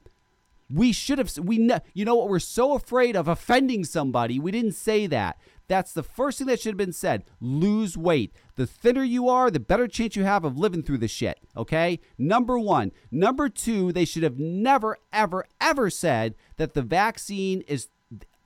we 0.73 0.91
should 0.91 1.19
have 1.19 1.31
we 1.37 1.69
you 1.93 2.05
know 2.05 2.15
what 2.15 2.29
we're 2.29 2.39
so 2.39 2.73
afraid 2.73 3.15
of 3.15 3.27
offending 3.27 3.83
somebody 3.83 4.39
we 4.39 4.51
didn't 4.51 4.73
say 4.73 5.07
that. 5.07 5.37
That's 5.67 5.93
the 5.93 6.03
first 6.03 6.37
thing 6.37 6.47
that 6.47 6.59
should 6.59 6.71
have 6.71 6.77
been 6.77 6.91
said 6.93 7.23
lose 7.39 7.97
weight. 7.97 8.33
The 8.55 8.67
thinner 8.67 9.03
you 9.03 9.29
are 9.29 9.49
the 9.51 9.59
better 9.59 9.87
chance 9.87 10.15
you 10.15 10.23
have 10.23 10.43
of 10.43 10.57
living 10.57 10.83
through 10.83 10.97
the 10.99 11.07
shit 11.07 11.39
okay? 11.55 11.99
Number 12.17 12.57
one. 12.57 12.91
Number 13.11 13.49
two 13.49 13.91
they 13.91 14.05
should 14.05 14.23
have 14.23 14.39
never 14.39 14.97
ever 15.11 15.45
ever 15.61 15.89
said 15.89 16.35
that 16.57 16.73
the 16.73 16.81
vaccine 16.81 17.61
is 17.61 17.89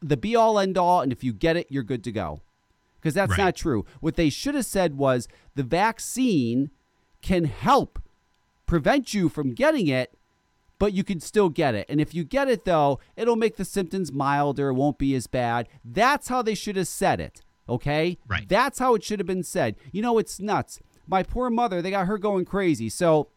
the 0.01 0.17
be 0.17 0.36
all 0.36 0.59
end 0.59 0.78
all 0.78 1.01
and 1.01 1.11
if 1.11 1.23
you 1.23 1.34
get 1.34 1.57
it 1.57 1.67
you're 1.69 1.84
good 1.84 2.03
to 2.03 2.11
go. 2.11 2.41
Because 2.99 3.13
that's 3.13 3.32
Right. 3.32 3.38
not 3.45 3.55
true. 3.55 3.86
What 4.01 4.15
they 4.15 4.30
should 4.30 4.55
have 4.55 4.65
said 4.65 4.97
was 4.97 5.28
the 5.55 5.63
vaccine 5.63 6.71
can 7.21 7.45
help 7.45 7.99
prevent 8.65 9.13
you 9.13 9.30
from 9.30 9.53
getting 9.53 9.88
it 9.88 10.16
but 10.80 10.93
you 10.93 11.03
can 11.03 11.19
still 11.19 11.49
get 11.49 11.75
it. 11.75 11.86
And 11.89 11.99
if 11.99 12.13
you 12.13 12.23
get 12.23 12.47
it, 12.47 12.65
though, 12.65 12.99
it'll 13.15 13.36
make 13.36 13.57
the 13.57 13.65
symptoms 13.65 14.11
milder, 14.11 14.69
it 14.69 14.73
won't 14.73 14.97
be 14.97 15.15
as 15.15 15.28
bad. 15.28 15.67
That's 15.84 16.28
how 16.28 16.41
they 16.41 16.55
should 16.55 16.75
have 16.75 16.88
said 16.88 17.19
it, 17.19 17.41
okay? 17.67 18.17
Right. 18.28 18.47
That's 18.47 18.80
how 18.80 18.95
it 18.95 19.03
should 19.03 19.19
have 19.19 19.28
been 19.28 19.43
said. 19.43 19.75
You 19.91 20.01
know, 20.01 20.17
it's 20.17 20.39
nuts. 20.39 20.80
My 21.07 21.23
poor 21.23 21.49
mother, 21.49 21.82
they 21.82 21.91
got 21.91 22.07
her 22.07 22.17
going 22.17 22.45
crazy. 22.45 22.89
So, 22.89 23.30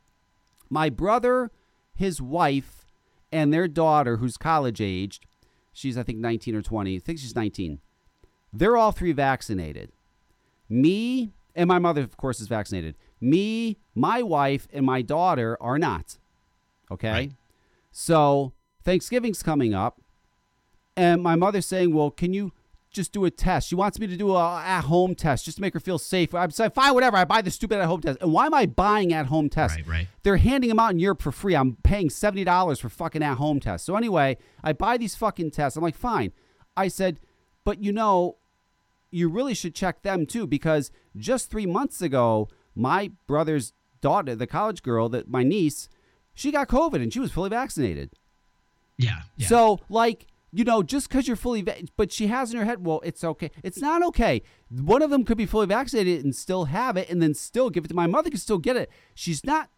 my 0.68 0.91
brother, 0.91 1.51
his 1.95 2.20
wife, 2.20 2.84
and 3.32 3.53
their 3.53 3.68
daughter, 3.68 4.16
who's 4.16 4.36
college 4.36 4.80
aged, 4.80 5.24
she's, 5.72 5.97
I 5.97 6.03
think, 6.03 6.18
19 6.18 6.55
or 6.55 6.62
20, 6.62 6.97
I 6.97 6.99
think 6.99 7.18
she's 7.18 7.36
19, 7.36 7.80
they're 8.53 8.76
all 8.76 8.93
three 8.93 9.12
vaccinated. 9.12 9.93
Me, 10.68 11.32
and 11.55 11.68
my 11.68 11.78
mother, 11.78 12.03
of 12.03 12.16
course, 12.16 12.41
is 12.41 12.49
vaccinated. 12.49 12.97
Me, 13.20 13.78
my 13.95 14.22
wife, 14.22 14.66
and 14.72 14.84
my 14.84 15.03
daughter 15.03 15.57
are 15.61 15.78
not. 15.78 16.18
Okay. 16.91 17.11
Right. 17.11 17.32
So 17.91 18.53
Thanksgiving's 18.84 19.43
coming 19.43 19.74
up, 19.74 20.01
and 20.97 21.22
my 21.22 21.36
mother's 21.36 21.66
saying, 21.66 21.95
"Well, 21.95 22.11
can 22.11 22.32
you 22.32 22.53
just 22.91 23.12
do 23.12 23.24
a 23.24 23.30
test. 23.30 23.68
She 23.68 23.74
wants 23.74 23.99
me 23.99 24.07
to 24.09 24.16
do 24.16 24.34
a 24.34 24.61
at 24.61 24.82
home 24.82 25.14
test 25.14 25.45
just 25.45 25.59
to 25.59 25.61
make 25.61 25.74
her 25.74 25.80
feel 25.80 25.99
safe. 25.99 26.34
I'm 26.34 26.51
saying, 26.51 26.72
fine, 26.72 26.93
whatever. 26.93 27.16
I 27.16 27.24
buy 27.24 27.41
the 27.41 27.51
stupid 27.51 27.78
at 27.78 27.86
home 27.86 28.01
test. 28.01 28.18
And 28.20 28.32
why 28.32 28.47
am 28.47 28.55
I 28.55 28.66
buying 28.66 29.12
at 29.12 29.26
home 29.26 29.49
tests? 29.49 29.76
Right, 29.78 29.86
right. 29.86 30.09
They're 30.22 30.38
handing 30.38 30.68
them 30.68 30.80
out 30.80 30.91
in 30.91 30.99
Europe 30.99 31.22
for 31.22 31.32
free. 31.32 31.55
I'm 31.55 31.76
paying 31.82 32.11
seventy 32.11 32.45
dollars 32.45 32.80
for 32.80 32.88
fucking 32.88 33.22
at 33.22 33.36
home 33.36 33.61
tests. 33.61 33.86
So 33.86 33.97
anyway, 33.97 34.38
I 34.62 34.72
buy 34.72 34.97
these 34.97 35.14
fucking 35.14 35.53
tests. 35.53 35.76
I'm 35.76 35.82
like, 35.82 35.97
fine. 35.97 36.32
I 36.76 36.88
said, 36.88 37.20
but 37.64 37.82
you 37.82 37.93
know, 37.93 38.38
you 39.11 39.28
really 39.28 39.55
should 39.55 39.74
check 39.74 40.03
them 40.03 40.26
too 40.26 40.47
because 40.47 40.91
just 41.16 41.51
three 41.51 41.66
months 41.66 42.03
ago, 42.03 42.49
my 42.74 43.12
brother's 43.26 43.72
daughter, 44.01 44.34
the 44.34 44.47
college 44.47 44.82
girl, 44.82 45.09
that 45.11 45.28
my 45.28 45.43
niece, 45.43 45.88
she 46.41 46.51
got 46.51 46.68
COVID 46.68 47.03
and 47.03 47.12
she 47.12 47.20
was 47.20 47.30
fully 47.30 47.51
vaccinated. 47.51 48.11
Yeah. 48.97 49.20
yeah. 49.36 49.47
So, 49.47 49.80
like, 49.88 50.26
you 50.53 50.64
know, 50.64 50.82
just 50.82 51.09
because 51.09 51.26
you're 51.26 51.36
fully, 51.36 51.62
va- 51.62 51.82
but 51.97 52.11
she 52.11 52.28
has 52.28 52.53
in 52.53 52.59
her 52.59 52.64
head, 52.64 52.84
well, 52.84 53.01
it's 53.05 53.22
okay. 53.22 53.51
It's 53.62 53.80
not 53.80 54.03
okay. 54.05 54.43
One 54.70 55.03
of 55.03 55.11
them 55.11 55.24
could 55.24 55.36
be 55.36 55.47
fully 55.47 55.66
vaccinated 55.66 56.24
and 56.24 56.34
still 56.34 56.64
have 56.64 56.97
it, 56.97 57.09
and 57.11 57.22
then 57.22 57.34
still 57.34 57.68
give 57.70 57.84
it 57.84 57.88
to 57.88 57.95
my 57.95 58.07
mother. 58.07 58.30
Could 58.30 58.41
still 58.41 58.59
get 58.59 58.76
it. 58.76 58.91
She's 59.14 59.45
not 59.45 59.68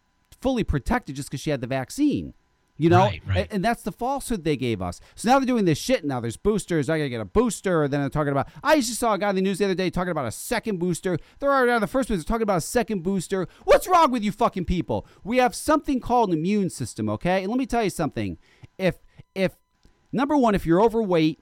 fully 0.41 0.65
protected 0.65 1.17
just 1.17 1.31
because 1.31 1.41
she 1.41 1.51
had 1.51 1.61
the 1.61 1.67
vaccine. 1.67 2.33
You 2.79 2.89
know, 2.89 3.05
Right, 3.05 3.23
right. 3.27 3.37
And, 3.39 3.49
and 3.53 3.65
that's 3.65 3.83
the 3.83 3.93
falsehood 3.93 4.45
they 4.45 4.57
gave 4.57 4.81
us. 4.81 5.01
So 5.15 5.29
now 5.29 5.39
they're 5.39 5.47
doing 5.47 5.67
this 5.67 5.79
shit. 5.79 6.05
Now 6.05 6.21
there's 6.21 6.37
boosters. 6.37 6.89
I 6.89 6.99
gotta 6.99 7.11
get 7.11 7.21
a 7.21 7.25
booster. 7.25 7.87
Then 7.87 8.01
they're 8.01 8.09
talking 8.09 8.33
about. 8.33 8.49
I 8.63 8.77
just 8.77 8.99
saw 8.99 9.15
a 9.15 9.19
guy 9.19 9.31
in 9.31 9.37
the 9.37 9.43
news 9.43 9.59
the 9.59 9.67
other 9.67 9.75
day 9.75 9.91
talking 9.91 10.11
about 10.11 10.27
a 10.27 10.33
second 10.33 10.79
booster. 10.79 11.19
They're 11.39 11.53
already 11.53 11.73
on 11.73 11.81
the 11.81 11.87
first 11.87 12.09
booster 12.09 12.27
talking 12.27 12.43
about 12.43 12.59
a 12.59 12.63
second 12.63 13.03
booster. 13.03 13.47
What's 13.65 13.87
wrong 13.87 14.11
with 14.11 14.25
you 14.25 14.33
fucking 14.33 14.65
people? 14.65 15.07
We 15.23 15.37
have 15.37 15.55
something 15.55 16.01
called 16.01 16.31
an 16.31 16.39
immune 16.39 16.71
system. 16.71 17.09
Okay, 17.11 17.43
and 17.43 17.49
let 17.51 17.59
me 17.59 17.67
tell 17.67 17.85
you 17.85 17.91
something. 17.91 18.39
If 18.79 18.97
if 19.35 19.53
number 20.11 20.37
one, 20.37 20.55
if 20.55 20.65
you're 20.67 20.83
overweight 20.83 21.41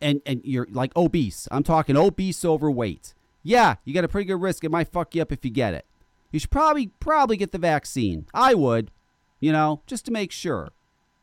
and 0.00 0.20
and 0.26 0.40
you're 0.44 0.68
like 0.70 0.94
obese, 0.96 1.48
I'm 1.50 1.62
talking 1.62 1.96
obese 1.96 2.44
overweight. 2.44 3.14
Yeah, 3.42 3.76
you 3.84 3.94
got 3.94 4.04
a 4.04 4.08
pretty 4.08 4.26
good 4.26 4.40
risk. 4.40 4.62
It 4.62 4.70
might 4.70 4.88
fuck 4.88 5.14
you 5.14 5.22
up 5.22 5.32
if 5.32 5.44
you 5.44 5.50
get 5.50 5.74
it. 5.74 5.86
You 6.30 6.38
should 6.38 6.50
probably 6.50 6.88
probably 7.00 7.36
get 7.36 7.50
the 7.52 7.58
vaccine. 7.58 8.26
I 8.32 8.54
would, 8.54 8.90
you 9.42 9.52
know, 9.52 9.82
just 9.86 10.06
to 10.06 10.12
make 10.12 10.32
sure. 10.32 10.70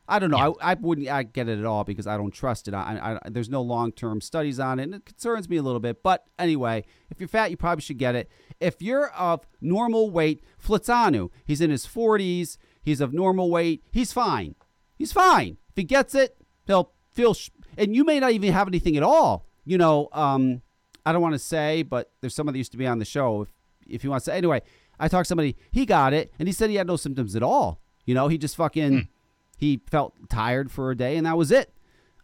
I 0.06 0.18
don't 0.18 0.30
know. 0.30 0.56
I, 0.60 0.72
I 0.72 0.74
wouldn't 0.74 1.08
I 1.08 1.22
get 1.22 1.48
it 1.48 1.58
at 1.58 1.64
all 1.64 1.84
because 1.84 2.06
I 2.06 2.16
don't 2.16 2.32
trust 2.32 2.68
it. 2.68 2.74
I, 2.74 3.18
I, 3.24 3.30
there's 3.30 3.48
no 3.48 3.62
long 3.62 3.92
term 3.92 4.20
studies 4.20 4.60
on 4.60 4.78
it, 4.78 4.84
and 4.84 4.96
it 4.96 5.06
concerns 5.06 5.48
me 5.48 5.56
a 5.56 5.62
little 5.62 5.80
bit. 5.80 6.02
But 6.02 6.26
anyway, 6.38 6.84
if 7.10 7.18
you're 7.18 7.28
fat, 7.28 7.50
you 7.50 7.56
probably 7.56 7.80
should 7.80 7.96
get 7.96 8.14
it. 8.14 8.28
If 8.60 8.82
you're 8.82 9.08
of 9.10 9.46
normal 9.60 10.10
weight, 10.10 10.44
Flitzanu, 10.62 11.30
he's 11.44 11.60
in 11.60 11.70
his 11.70 11.86
40s. 11.86 12.58
He's 12.82 13.00
of 13.00 13.14
normal 13.14 13.50
weight. 13.50 13.84
He's 13.90 14.12
fine. 14.12 14.54
He's 14.98 15.12
fine. 15.12 15.56
If 15.70 15.76
he 15.76 15.84
gets 15.84 16.14
it, 16.14 16.36
he'll 16.66 16.92
feel. 17.10 17.32
Sh- 17.32 17.50
and 17.78 17.94
you 17.96 18.04
may 18.04 18.20
not 18.20 18.32
even 18.32 18.52
have 18.52 18.68
anything 18.68 18.96
at 18.96 19.02
all. 19.02 19.46
You 19.64 19.78
know, 19.78 20.08
um, 20.12 20.60
I 21.06 21.12
don't 21.12 21.22
want 21.22 21.34
to 21.34 21.38
say, 21.38 21.82
but 21.82 22.10
there's 22.20 22.34
someone 22.34 22.52
that 22.52 22.58
used 22.58 22.72
to 22.72 22.78
be 22.78 22.86
on 22.86 22.98
the 22.98 23.04
show. 23.06 23.42
If 23.42 23.48
if 23.86 24.04
you 24.04 24.10
want 24.10 24.24
to 24.24 24.30
say, 24.30 24.36
anyway, 24.36 24.60
I 24.98 25.08
talked 25.08 25.26
to 25.26 25.28
somebody. 25.28 25.56
He 25.70 25.86
got 25.86 26.12
it, 26.12 26.32
and 26.38 26.48
he 26.48 26.52
said 26.52 26.68
he 26.68 26.76
had 26.76 26.86
no 26.86 26.96
symptoms 26.96 27.36
at 27.36 27.42
all. 27.42 27.80
You 28.04 28.14
know, 28.14 28.28
he 28.28 28.38
just 28.38 28.56
fucking 28.56 29.08
he 29.56 29.80
felt 29.90 30.14
tired 30.28 30.70
for 30.70 30.90
a 30.90 30.96
day, 30.96 31.16
and 31.16 31.26
that 31.26 31.36
was 31.36 31.50
it. 31.52 31.72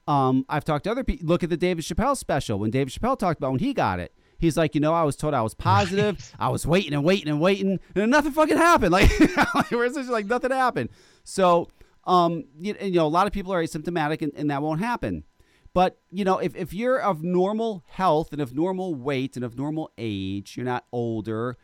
Um, 0.08 0.46
I've 0.48 0.64
talked 0.64 0.84
to 0.84 0.90
other 0.90 1.04
people. 1.04 1.26
Look 1.26 1.42
at 1.42 1.50
the 1.50 1.56
David 1.56 1.84
Chappelle 1.84 2.16
special 2.16 2.58
when 2.58 2.70
David 2.70 2.92
Chappelle 2.92 3.18
talked 3.18 3.38
about 3.38 3.50
when 3.50 3.60
he 3.60 3.74
got 3.74 4.00
it. 4.00 4.12
He's 4.38 4.56
like, 4.56 4.74
you 4.74 4.80
know, 4.80 4.92
I 4.92 5.02
was 5.02 5.16
told 5.16 5.34
I 5.34 5.42
was 5.42 5.54
positive. 5.54 6.32
I 6.38 6.48
was 6.48 6.66
waiting 6.66 6.92
and 6.92 7.04
waiting 7.04 7.28
and 7.28 7.40
waiting, 7.40 7.80
and 7.94 8.10
nothing 8.10 8.32
fucking 8.32 8.56
happened. 8.56 8.92
Like, 8.92 9.70
we're 9.70 9.88
like 9.88 10.26
nothing 10.26 10.50
happened. 10.50 10.90
So, 11.24 11.68
um, 12.04 12.44
you, 12.58 12.74
you 12.80 12.92
know, 12.92 13.06
a 13.06 13.08
lot 13.08 13.26
of 13.26 13.32
people 13.32 13.52
are 13.52 13.62
asymptomatic, 13.62 14.22
and, 14.22 14.32
and 14.36 14.50
that 14.50 14.62
won't 14.62 14.80
happen. 14.80 15.24
But 15.72 15.98
you 16.10 16.24
know, 16.24 16.38
if, 16.38 16.56
if 16.56 16.72
you're 16.72 16.98
of 16.98 17.22
normal 17.22 17.82
health 17.86 18.32
and 18.32 18.40
of 18.40 18.54
normal 18.54 18.94
weight 18.94 19.36
and 19.36 19.44
of 19.44 19.58
normal 19.58 19.90
age, 19.98 20.56
you're 20.56 20.64
not 20.64 20.86
older, 20.90 21.58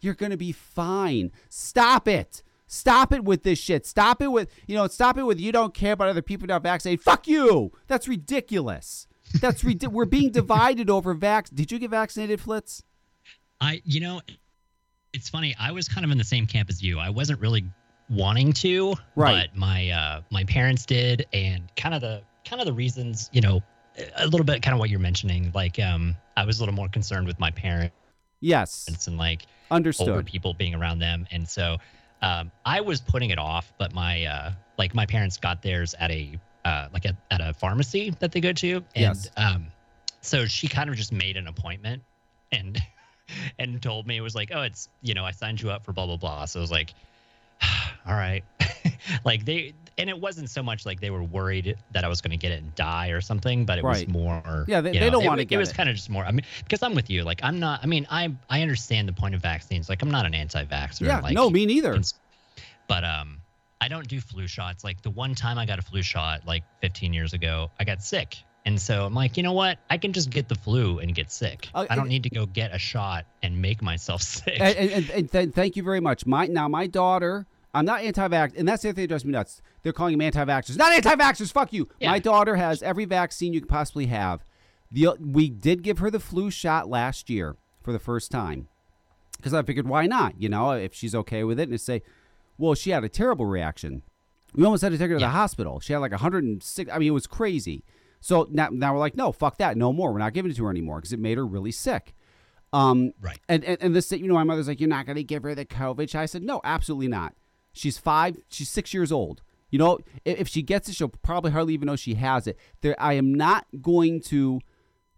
you're 0.00 0.14
gonna 0.14 0.36
be 0.36 0.52
fine. 0.52 1.32
Stop 1.48 2.06
it. 2.06 2.42
Stop 2.68 3.12
it 3.12 3.24
with 3.24 3.42
this 3.42 3.58
shit. 3.58 3.86
Stop 3.86 4.20
it 4.22 4.28
with 4.28 4.50
you 4.66 4.76
know. 4.76 4.86
Stop 4.86 5.18
it 5.18 5.24
with 5.24 5.40
you 5.40 5.50
don't 5.52 5.74
care 5.74 5.94
about 5.94 6.08
other 6.08 6.22
people 6.22 6.46
not 6.46 6.62
vaccinated. 6.62 7.02
Fuck 7.02 7.26
you. 7.26 7.72
That's 7.88 8.06
ridiculous. 8.06 9.06
That's 9.40 9.64
ridiculous. 9.64 9.94
We're 9.96 10.04
being 10.04 10.30
divided 10.30 10.88
over 10.90 11.14
vax. 11.14 11.52
Did 11.54 11.72
you 11.72 11.78
get 11.78 11.90
vaccinated, 11.90 12.40
Flitz? 12.40 12.82
I, 13.60 13.80
you 13.84 14.00
know, 14.00 14.20
it's 15.12 15.28
funny. 15.28 15.54
I 15.58 15.72
was 15.72 15.88
kind 15.88 16.04
of 16.04 16.10
in 16.12 16.18
the 16.18 16.24
same 16.24 16.46
camp 16.46 16.68
as 16.70 16.82
you. 16.82 16.98
I 16.98 17.10
wasn't 17.10 17.40
really 17.40 17.64
wanting 18.10 18.52
to, 18.54 18.94
Right. 19.16 19.48
but 19.50 19.58
my 19.58 19.90
uh, 19.90 20.20
my 20.30 20.44
parents 20.44 20.86
did, 20.86 21.26
and 21.32 21.64
kind 21.76 21.94
of 21.94 22.00
the 22.02 22.22
kind 22.44 22.60
of 22.60 22.66
the 22.66 22.72
reasons, 22.72 23.28
you 23.32 23.40
know, 23.40 23.60
a 24.16 24.26
little 24.26 24.44
bit 24.44 24.62
kind 24.62 24.74
of 24.74 24.78
what 24.78 24.90
you're 24.90 25.00
mentioning. 25.00 25.50
Like, 25.54 25.78
um, 25.78 26.16
I 26.36 26.44
was 26.44 26.58
a 26.58 26.62
little 26.62 26.74
more 26.74 26.88
concerned 26.88 27.26
with 27.26 27.38
my 27.40 27.50
parents 27.50 27.94
Yes. 28.40 28.86
and 29.06 29.16
like 29.18 29.46
Understood. 29.70 30.08
older 30.08 30.22
people 30.22 30.54
being 30.54 30.74
around 30.74 31.00
them, 31.00 31.26
and 31.30 31.48
so 31.48 31.78
um, 32.22 32.50
I 32.64 32.80
was 32.80 33.00
putting 33.00 33.30
it 33.30 33.38
off. 33.38 33.72
But 33.78 33.92
my 33.92 34.24
uh, 34.24 34.52
like 34.76 34.94
my 34.94 35.06
parents 35.06 35.36
got 35.36 35.62
theirs 35.62 35.94
at 35.98 36.10
a 36.10 36.38
uh, 36.64 36.88
like 36.92 37.04
a, 37.04 37.16
at 37.30 37.40
a 37.40 37.54
pharmacy 37.54 38.10
that 38.20 38.32
they 38.32 38.40
go 38.40 38.52
to, 38.52 38.76
and 38.76 38.84
Yes. 38.94 39.30
um, 39.36 39.68
so 40.20 40.46
she 40.46 40.68
kind 40.68 40.90
of 40.90 40.96
just 40.96 41.12
made 41.12 41.36
an 41.36 41.46
appointment 41.46 42.02
and 42.52 42.80
and 43.58 43.80
told 43.80 44.06
me 44.06 44.16
it 44.16 44.20
was 44.20 44.34
like, 44.34 44.50
oh, 44.52 44.62
it's 44.62 44.88
you 45.00 45.14
know 45.14 45.24
I 45.24 45.30
signed 45.30 45.60
you 45.60 45.70
up 45.70 45.84
for 45.84 45.92
blah 45.92 46.06
blah 46.06 46.16
blah. 46.16 46.44
So 46.46 46.60
I 46.60 46.62
was 46.62 46.70
like, 46.70 46.94
all 48.06 48.14
right, 48.14 48.44
like 49.24 49.44
they. 49.44 49.74
And 50.00 50.08
it 50.08 50.20
wasn't 50.20 50.48
so 50.48 50.62
much 50.62 50.86
like 50.86 51.00
they 51.00 51.10
were 51.10 51.24
worried 51.24 51.74
that 51.90 52.04
I 52.04 52.08
was 52.08 52.20
going 52.20 52.30
to 52.30 52.36
get 52.36 52.52
it 52.52 52.62
and 52.62 52.72
die 52.76 53.08
or 53.08 53.20
something, 53.20 53.66
but 53.66 53.78
it 53.80 53.84
Right. 53.84 54.06
was 54.06 54.14
more. 54.14 54.64
Yeah, 54.68 54.80
they- 54.80 54.92
you 54.92 55.00
they 55.00 55.06
know, 55.06 55.10
don't 55.18 55.24
wanna 55.26 55.44
get 55.44 55.56
It 55.56 55.58
was 55.58 55.72
kind 55.72 55.88
of 55.88 55.96
just 55.96 56.08
more. 56.08 56.24
I 56.24 56.30
mean, 56.30 56.44
because 56.62 56.84
I'm 56.84 56.94
with 56.94 57.10
you. 57.10 57.24
Like, 57.24 57.40
I'm 57.42 57.58
not. 57.58 57.80
I 57.82 57.86
mean, 57.86 58.06
I 58.08 58.32
I 58.48 58.62
understand 58.62 59.08
the 59.08 59.12
point 59.12 59.34
of 59.34 59.42
vaccines. 59.42 59.88
Like, 59.88 60.00
I'm 60.02 60.10
not 60.12 60.24
an 60.24 60.36
anti-vaxxer. 60.36 61.00
yeah. 61.04 61.18
Like, 61.18 61.34
no, 61.34 61.50
me 61.50 61.66
neither. 61.66 61.94
cons- 61.94 62.14
but 62.86 63.02
um, 63.04 63.38
I 63.80 63.88
don't 63.88 64.06
do 64.06 64.20
flu 64.20 64.46
shots. 64.46 64.84
Like 64.84 65.02
the 65.02 65.10
one 65.10 65.34
time 65.34 65.58
I 65.58 65.66
got 65.66 65.80
a 65.80 65.82
flu 65.82 66.00
shot, 66.00 66.46
like 66.46 66.62
15 66.80 67.12
years 67.12 67.32
ago, 67.32 67.72
I 67.80 67.82
got 67.82 68.00
sick, 68.00 68.36
and 68.68 68.80
so 68.80 69.04
I'm 69.06 69.14
like, 69.14 69.36
you 69.38 69.42
know 69.42 69.52
what? 69.54 69.78
I 69.88 69.96
can 69.96 70.12
just 70.12 70.28
get 70.30 70.48
the 70.48 70.54
flu 70.54 70.98
and 70.98 71.14
get 71.14 71.30
sick. 71.32 71.68
Uh, 71.74 71.86
I 71.88 71.96
don't 71.96 72.08
need 72.08 72.22
to 72.24 72.30
go 72.30 72.44
get 72.44 72.74
a 72.74 72.78
shot 72.78 73.24
and 73.42 73.60
make 73.60 73.80
myself 73.82 74.20
sick. 74.36 74.60
and, 74.60 74.76
and, 74.76 75.10
and, 75.10 75.32
th- 75.32 75.50
thank 75.52 75.74
you 75.76 75.82
very 75.82 76.00
much. 76.00 76.26
My 76.26 76.46
now 76.46 76.68
my 76.68 76.86
daughter. 76.86 77.46
I'm 77.74 77.84
not 77.84 78.00
anti-vax, 78.02 78.56
and 78.58 78.66
that's 78.66 78.82
the 78.82 78.92
thing 78.94 79.02
that 79.04 79.08
drives 79.08 79.24
me 79.26 79.32
nuts. 79.32 79.60
They're 79.82 79.92
calling 79.92 80.14
them 80.14 80.22
anti-vaxxers. 80.22 80.76
Not 80.78 80.92
anti-vaxxers. 80.92 81.52
Fuck 81.52 81.72
you. 81.72 81.86
Yeah. 82.00 82.10
My 82.10 82.18
daughter 82.18 82.56
has 82.56 82.82
every 82.82 83.04
vaccine 83.04 83.52
you 83.52 83.60
could 83.60 83.68
possibly 83.68 84.06
have. 84.06 84.42
The 84.90 85.08
we 85.20 85.50
did 85.50 85.82
give 85.82 85.98
her 85.98 86.10
the 86.10 86.20
flu 86.20 86.50
shot 86.50 86.88
last 86.88 87.28
year 87.30 87.56
for 87.82 87.92
the 87.92 87.98
first 87.98 88.30
time 88.30 88.68
because 89.36 89.52
I 89.54 89.62
figured 89.62 89.86
why 89.88 90.06
not? 90.06 90.40
You 90.40 90.48
know, 90.48 90.72
if 90.72 90.94
she's 90.94 91.14
okay 91.14 91.44
with 91.44 91.60
it, 91.60 91.68
and 91.68 91.80
say, 91.80 92.02
well, 92.56 92.74
she 92.74 92.90
had 92.90 93.04
a 93.04 93.08
terrible 93.08 93.44
reaction. 93.46 94.02
We 94.54 94.64
almost 94.64 94.82
had 94.82 94.92
to 94.92 94.98
take 94.98 95.10
her 95.10 95.16
to 95.16 95.20
Yeah. 95.20 95.26
the 95.28 95.32
hospital. 95.32 95.78
She 95.80 95.92
had 95.92 95.98
like 96.00 96.12
106. 96.12 96.90
I 96.90 96.98
mean, 96.98 97.08
it 97.08 97.12
was 97.12 97.26
crazy. 97.26 97.84
So 98.20 98.48
now, 98.50 98.68
now 98.70 98.92
we're 98.92 98.98
like, 98.98 99.16
no, 99.16 99.32
fuck 99.32 99.58
that, 99.58 99.76
no 99.76 99.92
more. 99.92 100.12
We're 100.12 100.18
not 100.18 100.34
giving 100.34 100.50
it 100.50 100.56
to 100.56 100.64
her 100.64 100.70
anymore 100.70 100.96
because 100.96 101.12
it 101.12 101.20
made 101.20 101.38
her 101.38 101.46
really 101.46 101.72
sick. 101.72 102.14
Um, 102.72 103.12
Right. 103.20 103.38
And 103.48 103.64
and, 103.64 103.78
and 103.80 103.96
this, 103.96 104.10
you 104.12 104.28
know, 104.28 104.34
my 104.34 104.44
mother's 104.44 104.68
like, 104.68 104.80
you're 104.80 104.88
not 104.88 105.06
going 105.06 105.16
to 105.16 105.24
give 105.24 105.42
her 105.42 105.54
the 105.54 105.64
COVID. 105.64 106.14
I 106.14 106.26
said, 106.26 106.42
no, 106.42 106.60
absolutely 106.64 107.08
not. 107.08 107.34
She's 107.72 107.98
five. 107.98 108.36
She's 108.48 108.68
six 108.68 108.92
years 108.92 109.12
old. 109.12 109.42
You 109.70 109.78
know, 109.78 109.98
if, 110.24 110.40
if 110.40 110.48
she 110.48 110.62
gets 110.62 110.88
it, 110.88 110.94
she'll 110.94 111.08
probably 111.08 111.50
hardly 111.50 111.74
even 111.74 111.86
know 111.86 111.96
she 111.96 112.14
has 112.14 112.46
it. 112.46 112.58
There, 112.80 112.96
I 112.98 113.14
am 113.14 113.34
not 113.34 113.66
going 113.80 114.20
to 114.22 114.60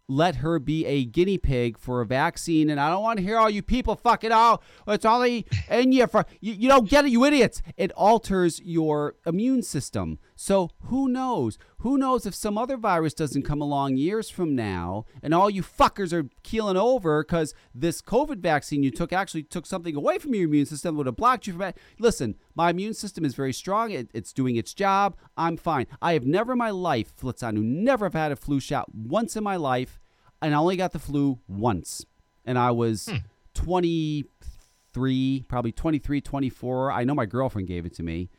let 0.09 0.37
her 0.37 0.59
be 0.59 0.85
a 0.87 1.05
guinea 1.05 1.39
pig 1.39 1.79
for 1.79 2.01
a 2.01 2.07
vaccine. 2.07 2.69
And 2.69 2.81
I 2.81 2.91
don't 2.91 3.03
want 3.03 3.19
to 3.19 3.23
hear 3.23 3.39
all 3.39 3.49
you 3.49 3.63
people 3.63 3.95
fucking 3.95 4.33
out. 4.33 4.61
It's 4.89 5.05
only 5.05 5.47
in 5.71 5.93
you 5.93 6.09
for 6.09 6.27
you, 6.41 6.53
you 6.53 6.69
don't 6.69 6.89
get 6.89 7.05
it, 7.05 7.13
you 7.13 7.25
idiots. 7.25 7.63
It 7.77 7.93
alters 7.93 8.61
your 8.65 9.15
immune 9.25 9.63
system. 9.63 10.19
So 10.43 10.71
who 10.85 11.07
knows? 11.07 11.59
Who 11.81 11.99
knows 11.99 12.25
if 12.25 12.35
some 12.35 12.57
other 12.57 12.79
virus 12.79 13.13
doesn't 13.13 13.43
come 13.43 13.61
along 13.61 13.99
years 13.99 14.31
from 14.31 14.57
now 14.57 15.05
and 15.23 15.35
all 15.35 15.51
you 15.51 15.63
fuckers 15.63 16.15
are 16.15 16.31
keeling 16.43 16.79
over 16.79 17.23
because 17.23 17.53
this 17.75 18.01
COVID 18.01 18.39
vaccine 18.39 18.83
you 18.83 18.91
took 18.91 19.13
actually 19.13 19.43
took 19.43 19.67
something 19.67 19.95
away 19.95 20.17
from 20.17 20.35
your 20.35 20.45
immune 20.45 20.65
system 20.65 20.95
that 20.95 20.97
would 20.97 21.05
have 21.05 21.17
blocked 21.17 21.47
you 21.47 21.53
from 21.53 21.61
it. 21.61 21.77
Listen, 21.99 22.37
my 22.55 22.71
immune 22.71 22.95
system 22.95 23.23
is 23.27 23.35
very 23.35 23.53
strong. 23.53 23.91
It, 23.91 24.09
it's 24.15 24.33
doing 24.33 24.57
its 24.57 24.73
job. 24.73 25.15
I'm 25.37 25.59
fine. 25.59 25.87
I 26.01 26.15
have 26.15 26.25
never 26.25 26.53
in 26.53 26.59
my 26.59 26.71
life, 26.71 27.15
Flitzanu, 27.15 27.63
never 27.63 28.07
have 28.07 28.15
had 28.15 28.33
a 28.33 28.37
flu 28.37 28.61
shot 28.61 28.95
once 28.95 29.37
in 29.37 29.45
my 29.45 29.57
life 29.57 30.01
and 30.41 30.55
I 30.55 30.57
only 30.57 30.79
got 30.79 30.93
the 30.93 30.99
flu 30.99 31.39
once. 31.49 32.07
And 32.47 32.59
I 32.59 32.71
was 32.71 33.11
hmm. 33.11 33.17
23, 33.53 35.45
probably 35.49 35.73
23, 35.73 36.23
24. 36.23 36.93
I 36.93 37.05
know 37.05 37.15
my 37.15 37.27
girlfriend 37.27 37.69
gave 37.69 37.85
it 37.85 37.93
to 37.97 38.03
me. 38.03 38.31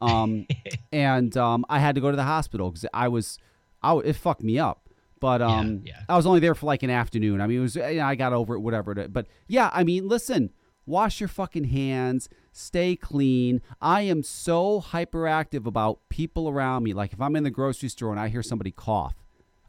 Um, 0.00 0.46
and 0.92 1.36
um, 1.36 1.64
I 1.68 1.78
had 1.78 1.94
to 1.94 2.00
go 2.00 2.10
to 2.10 2.16
the 2.16 2.24
hospital 2.24 2.70
because 2.70 2.86
I 2.94 3.08
was, 3.08 3.38
I, 3.82 3.96
it 3.98 4.14
fucked 4.16 4.42
me 4.42 4.58
up. 4.58 4.88
But 5.20 5.42
um, 5.42 5.82
yeah. 5.84 6.00
I 6.08 6.16
was 6.16 6.24
only 6.26 6.40
there 6.40 6.54
for 6.54 6.64
like 6.66 6.82
an 6.82 6.88
afternoon. 6.90 7.40
I 7.42 7.46
mean, 7.46 7.58
it 7.58 7.62
was, 7.62 7.76
you 7.76 7.82
know, 7.96 8.04
I 8.06 8.14
got 8.14 8.32
over 8.32 8.54
it, 8.54 8.60
whatever. 8.60 8.92
it- 8.98 9.12
But 9.12 9.26
yeah, 9.48 9.68
I 9.72 9.84
mean, 9.84 10.08
listen, 10.08 10.50
wash 10.86 11.20
your 11.20 11.28
fucking 11.28 11.64
hands, 11.64 12.30
stay 12.52 12.96
clean. 12.96 13.60
I 13.82 14.00
am 14.02 14.22
so 14.22 14.80
hyperactive 14.80 15.66
about 15.66 16.00
people 16.08 16.48
around 16.48 16.84
me. 16.84 16.94
Like 16.94 17.12
if 17.12 17.20
I'm 17.20 17.36
in 17.36 17.42
the 17.44 17.50
grocery 17.50 17.90
store 17.90 18.10
and 18.12 18.18
I 18.18 18.28
hear 18.28 18.42
somebody 18.42 18.70
cough, 18.70 19.14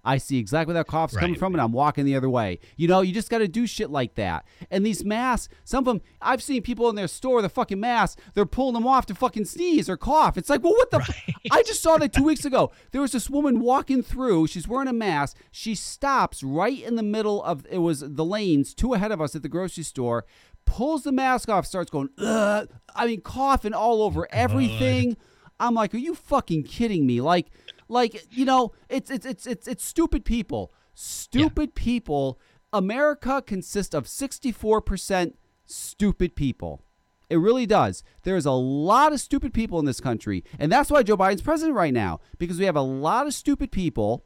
I 0.03 0.17
see 0.17 0.39
exactly 0.39 0.73
where 0.73 0.83
that 0.83 0.89
cough's 0.89 1.15
coming 1.15 1.35
from, 1.35 1.53
and 1.53 1.61
I'm 1.61 1.71
walking 1.71 2.05
the 2.05 2.15
other 2.15 2.29
way. 2.29 2.59
You 2.75 2.87
know, 2.87 3.01
you 3.01 3.13
just 3.13 3.29
got 3.29 3.39
to 3.39 3.47
do 3.47 3.67
shit 3.67 3.91
like 3.91 4.15
that. 4.15 4.45
And 4.71 4.85
these 4.85 5.05
masks, 5.05 5.53
some 5.63 5.79
of 5.79 5.85
them, 5.85 6.01
I've 6.21 6.41
seen 6.41 6.63
people 6.63 6.89
in 6.89 6.95
their 6.95 7.07
store, 7.07 7.41
the 7.41 7.49
fucking 7.49 7.79
masks, 7.79 8.21
they're 8.33 8.45
pulling 8.45 8.73
them 8.73 8.87
off 8.87 9.05
to 9.07 9.15
fucking 9.15 9.45
sneeze 9.45 9.89
or 9.89 9.97
cough. 9.97 10.37
It's 10.37 10.49
like, 10.49 10.63
well, 10.63 10.73
what 10.73 10.89
the? 10.89 10.97
F- 10.97 11.29
I 11.51 11.61
just 11.63 11.83
saw 11.83 11.97
that 11.97 12.13
two 12.13 12.23
weeks 12.31 12.45
ago. 12.45 12.71
There 12.91 13.01
was 13.01 13.11
this 13.11 13.29
woman 13.29 13.59
walking 13.59 14.01
through. 14.01 14.47
She's 14.47 14.67
wearing 14.67 14.87
a 14.87 14.93
mask. 14.93 15.37
She 15.51 15.75
stops 15.75 16.41
right 16.41 16.81
in 16.81 16.95
the 16.95 17.03
middle 17.03 17.43
of 17.43 17.65
it 17.69 17.79
was 17.79 17.99
the 18.01 18.25
lanes, 18.25 18.73
two 18.73 18.93
ahead 18.93 19.11
of 19.11 19.21
us 19.21 19.35
at 19.35 19.43
the 19.43 19.49
grocery 19.49 19.83
store. 19.83 20.25
Pulls 20.65 21.03
the 21.03 21.11
mask 21.11 21.49
off, 21.49 21.65
starts 21.65 21.91
going, 21.91 22.09
Ugh. 22.17 22.67
I 22.95 23.07
mean, 23.07 23.21
coughing 23.21 23.73
all 23.73 24.01
over 24.01 24.23
oh, 24.23 24.29
everything. 24.31 25.17
I'm 25.59 25.75
like, 25.75 25.93
are 25.93 25.97
you 25.97 26.15
fucking 26.15 26.63
kidding 26.63 27.05
me? 27.05 27.21
Like, 27.21 27.51
like 27.91 28.25
you 28.31 28.45
know, 28.45 28.71
it's 28.89 29.11
it's 29.11 29.25
it's 29.25 29.45
it's 29.45 29.67
it's 29.67 29.83
stupid 29.83 30.25
people. 30.25 30.73
Stupid 30.93 31.75
people. 31.75 32.39
America 32.73 33.43
consists 33.45 33.93
of 33.93 34.05
64% 34.05 35.33
stupid 35.65 36.35
people. 36.35 36.81
It 37.29 37.35
really 37.35 37.65
does. 37.65 38.01
There's 38.23 38.45
a 38.45 38.51
lot 38.51 39.11
of 39.11 39.19
stupid 39.19 39.53
people 39.53 39.77
in 39.79 39.85
this 39.85 39.99
country, 39.99 40.43
and 40.57 40.71
that's 40.71 40.89
why 40.89 41.03
Joe 41.03 41.17
Biden's 41.17 41.41
president 41.41 41.75
right 41.75 41.93
now 41.93 42.21
because 42.37 42.59
we 42.59 42.65
have 42.65 42.77
a 42.77 42.81
lot 42.81 43.27
of 43.27 43.33
stupid 43.33 43.71
people 43.71 44.25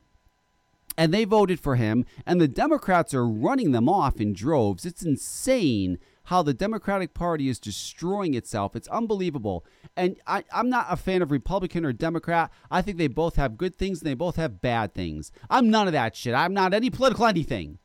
and 0.97 1.13
they 1.13 1.25
voted 1.25 1.59
for 1.59 1.75
him, 1.75 2.05
and 2.25 2.39
the 2.39 2.47
Democrats 2.47 3.13
are 3.13 3.27
running 3.27 3.71
them 3.71 3.89
off 3.89 4.21
in 4.21 4.33
droves. 4.33 4.85
It's 4.85 5.03
insane 5.03 5.97
how 6.25 6.41
the 6.43 6.53
Democratic 6.53 7.13
Party 7.13 7.49
is 7.49 7.59
destroying 7.59 8.33
itself. 8.33 8.75
It's 8.75 8.87
unbelievable. 8.89 9.65
And 9.95 10.17
I, 10.27 10.43
I'm 10.53 10.69
not 10.69 10.87
a 10.89 10.95
fan 10.97 11.21
of 11.21 11.31
Republican 11.31 11.85
or 11.85 11.93
Democrat. 11.93 12.51
I 12.69 12.81
think 12.81 12.97
they 12.97 13.07
both 13.07 13.35
have 13.35 13.57
good 13.57 13.75
things 13.75 13.99
and 14.01 14.07
they 14.09 14.13
both 14.15 14.35
have 14.35 14.61
bad 14.61 14.93
things. 14.93 15.31
I'm 15.49 15.69
none 15.69 15.87
of 15.87 15.93
that 15.93 16.15
shit. 16.15 16.33
I'm 16.33 16.53
not 16.53 16.73
any 16.73 16.89
political 16.89 17.25
anything. 17.25 17.77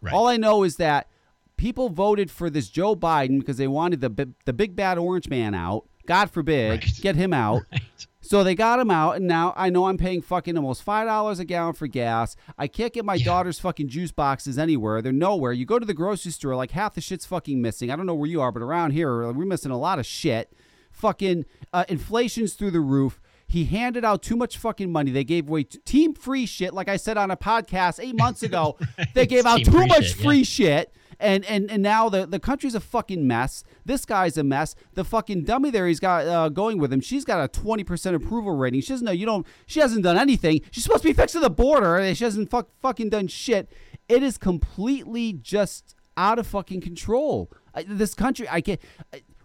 Right. 0.00 0.14
All 0.14 0.28
I 0.28 0.36
know 0.36 0.62
is 0.62 0.76
that 0.76 1.08
people 1.56 1.88
voted 1.88 2.30
for 2.30 2.50
this 2.50 2.68
Joe 2.68 2.94
Biden 2.94 3.38
because 3.40 3.56
they 3.56 3.66
wanted 3.68 4.00
the 4.00 4.30
the 4.44 4.52
big 4.52 4.76
bad 4.76 4.98
orange 4.98 5.28
man 5.28 5.54
out. 5.54 5.88
God 6.06 6.30
forbid, 6.30 6.70
Right. 6.70 6.90
get 7.00 7.16
him 7.16 7.32
out. 7.32 7.62
Right. 7.72 7.82
So 8.28 8.42
they 8.42 8.54
got 8.56 8.80
him 8.80 8.90
out, 8.90 9.16
and 9.16 9.26
now 9.26 9.54
I 9.56 9.70
know 9.70 9.86
I'm 9.86 9.96
paying 9.98 10.20
fucking 10.20 10.56
almost 10.56 10.82
five 10.82 11.06
dollars 11.06 11.38
a 11.38 11.44
gallon 11.44 11.74
for 11.74 11.86
gas. 11.86 12.34
I 12.58 12.66
can't 12.66 12.92
get 12.92 13.04
my 13.04 13.14
Yeah. 13.14 13.24
daughter's 13.24 13.60
fucking 13.60 13.88
juice 13.88 14.10
boxes 14.10 14.58
anywhere. 14.58 15.00
They're 15.00 15.12
nowhere. 15.12 15.52
You 15.52 15.64
go 15.64 15.78
to 15.78 15.86
the 15.86 15.94
grocery 15.94 16.32
store, 16.32 16.56
like 16.56 16.72
half 16.72 16.94
the 16.94 17.00
shit's 17.00 17.24
fucking 17.24 17.62
missing. 17.62 17.90
I 17.90 17.96
don't 17.96 18.06
know 18.06 18.14
where 18.14 18.28
you 18.28 18.40
are, 18.40 18.50
but 18.50 18.62
around 18.62 18.90
here 18.92 19.30
we're 19.32 19.44
missing 19.46 19.70
a 19.70 19.78
lot 19.78 19.98
of 20.00 20.06
shit. 20.06 20.52
Fucking 20.90 21.44
uh, 21.72 21.84
inflation's 21.88 22.54
through 22.54 22.70
the 22.72 22.80
roof. 22.80 23.20
He 23.46 23.66
handed 23.66 24.04
out 24.04 24.22
too 24.22 24.34
much 24.34 24.58
fucking 24.58 24.90
money. 24.90 25.12
They 25.12 25.22
gave 25.22 25.48
away 25.48 25.62
team 25.64 26.14
free 26.14 26.46
shit, 26.46 26.74
like 26.74 26.88
I 26.88 26.96
said 26.96 27.16
on 27.16 27.30
a 27.30 27.36
podcast 27.36 28.02
eight 28.02 28.16
months 28.16 28.42
ago. 28.42 28.76
They 29.14 29.26
gave 29.26 29.46
out 29.46 29.62
too 29.62 29.86
much 29.86 30.06
shit, 30.08 30.16
yeah. 30.18 30.24
free 30.24 30.44
shit. 30.44 30.92
And, 31.18 31.44
and 31.46 31.70
and 31.70 31.82
now 31.82 32.08
the, 32.08 32.26
the 32.26 32.38
country's 32.38 32.74
a 32.74 32.80
fucking 32.80 33.26
mess. 33.26 33.64
This 33.84 34.04
guy's 34.04 34.36
a 34.36 34.44
mess. 34.44 34.74
The 34.94 35.04
fucking 35.04 35.44
dummy 35.44 35.70
there 35.70 35.86
he's 35.86 36.00
got 36.00 36.26
uh, 36.26 36.48
going 36.50 36.78
with 36.78 36.92
him. 36.92 37.00
She's 37.00 37.24
got 37.24 37.42
a 37.42 37.48
twenty 37.48 37.84
percent 37.84 38.14
approval 38.16 38.54
rating. 38.54 38.82
She 38.82 38.88
doesn't 38.88 39.04
know 39.04 39.12
you 39.12 39.26
don't. 39.26 39.46
She 39.66 39.80
hasn't 39.80 40.04
done 40.04 40.18
anything. 40.18 40.60
She's 40.70 40.84
supposed 40.84 41.02
to 41.02 41.08
be 41.08 41.14
fixing 41.14 41.40
the 41.40 41.50
border. 41.50 42.14
She 42.14 42.24
hasn't 42.24 42.50
fuck, 42.50 42.68
fucking 42.82 43.10
done 43.10 43.28
shit. 43.28 43.70
It 44.08 44.22
is 44.22 44.36
completely 44.36 45.32
just 45.32 45.94
out 46.16 46.38
of 46.38 46.46
fucking 46.46 46.82
control. 46.82 47.50
I, 47.74 47.84
this 47.88 48.14
country, 48.14 48.46
I 48.48 48.60
get. 48.60 48.82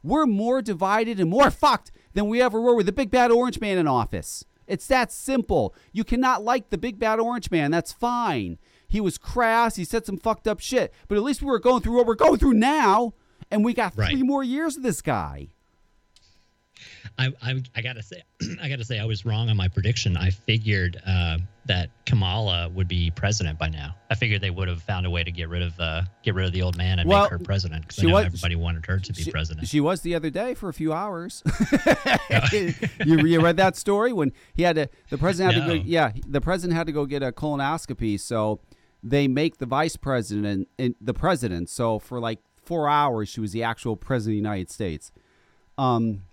We're 0.03 0.25
more 0.25 0.61
divided 0.61 1.19
and 1.19 1.29
more 1.29 1.51
fucked 1.51 1.91
than 2.13 2.27
we 2.27 2.41
ever 2.41 2.59
were 2.59 2.75
with 2.75 2.87
the 2.87 2.91
big 2.91 3.11
bad 3.11 3.31
orange 3.31 3.61
man 3.61 3.77
in 3.77 3.87
office. 3.87 4.43
It's 4.67 4.87
that 4.87 5.11
simple. 5.11 5.75
You 5.91 6.03
cannot 6.03 6.43
like 6.43 6.69
the 6.69 6.77
big 6.77 6.97
bad 6.97 7.19
orange 7.19 7.51
man. 7.51 7.71
That's 7.71 7.91
fine. 7.91 8.57
He 8.91 8.99
was 8.99 9.17
crass. 9.17 9.77
He 9.77 9.85
said 9.85 10.05
some 10.05 10.17
fucked 10.17 10.47
up 10.47 10.59
shit. 10.59 10.93
But 11.07 11.17
at 11.17 11.23
least 11.23 11.41
we 11.41 11.47
were 11.47 11.59
going 11.59 11.81
through 11.81 11.95
what 11.95 12.05
we're 12.05 12.13
going 12.15 12.37
through 12.37 12.53
now, 12.55 13.13
and 13.49 13.63
we 13.63 13.73
got 13.73 13.95
Right. 13.97 14.11
three 14.11 14.21
more 14.23 14.43
years 14.43 14.75
of 14.75 14.83
this 14.83 15.01
guy. 15.01 15.47
I, 17.19 17.31
I, 17.43 17.61
I 17.75 17.81
gotta 17.81 18.01
say, 18.01 18.23
I 18.61 18.67
gotta 18.69 18.83
say, 18.83 18.97
I 18.99 19.05
was 19.05 19.25
wrong 19.25 19.49
on 19.49 19.57
my 19.57 19.67
prediction. 19.67 20.17
I 20.17 20.31
figured 20.31 20.99
uh, 21.05 21.37
that 21.65 21.89
Kamala 22.05 22.69
would 22.69 22.87
be 22.87 23.11
president 23.11 23.59
by 23.59 23.69
now. 23.69 23.95
I 24.09 24.15
figured 24.15 24.41
they 24.41 24.49
would 24.49 24.67
have 24.67 24.81
found 24.81 25.05
a 25.05 25.09
way 25.09 25.23
to 25.23 25.29
get 25.31 25.47
rid 25.49 25.61
of 25.61 25.79
uh, 25.79 26.01
get 26.23 26.33
rid 26.35 26.47
of 26.47 26.53
the 26.53 26.61
old 26.63 26.77
man 26.77 26.99
and 26.99 27.07
Well, 27.07 27.23
make 27.23 27.31
her 27.31 27.39
president 27.39 27.83
because 27.83 27.97
she 27.97 28.07
I 28.07 28.09
know 28.09 28.15
was- 28.15 28.25
everybody 28.25 28.55
wanted 28.55 28.85
her 28.87 28.97
to 28.99 29.13
be 29.13 29.23
She- 29.23 29.31
president. 29.31 29.67
She 29.67 29.79
was 29.79 30.01
the 30.01 30.15
other 30.15 30.29
day 30.29 30.53
for 30.55 30.69
a 30.69 30.73
few 30.73 30.91
hours. 30.91 31.43
you, 32.51 32.73
you 33.05 33.41
read 33.41 33.57
that 33.57 33.75
story 33.75 34.11
when 34.13 34.31
he 34.53 34.63
had 34.63 34.75
to 34.77 34.89
the 35.09 35.17
president 35.17 35.53
had 35.55 35.67
to 35.67 35.77
go 35.77 35.83
yeah 35.85 36.11
the 36.27 36.41
president 36.41 36.77
had 36.77 36.87
to 36.87 36.93
go 36.93 37.05
get 37.05 37.21
a 37.21 37.31
colonoscopy 37.31 38.19
so 38.19 38.59
they 39.03 39.27
make 39.27 39.57
the 39.57 39.65
vice 39.65 39.95
president 39.95 40.67
and 40.77 40.95
the 41.01 41.13
president 41.13 41.69
so 41.69 41.99
for 41.99 42.19
like 42.19 42.39
four 42.63 42.87
hours 42.87 43.29
she 43.29 43.41
was 43.41 43.51
the 43.51 43.63
actual 43.63 43.95
president 43.95 44.31
of 44.31 44.43
the 44.43 44.49
United 44.49 44.69
States. 44.69 45.11
Um, 45.77 46.23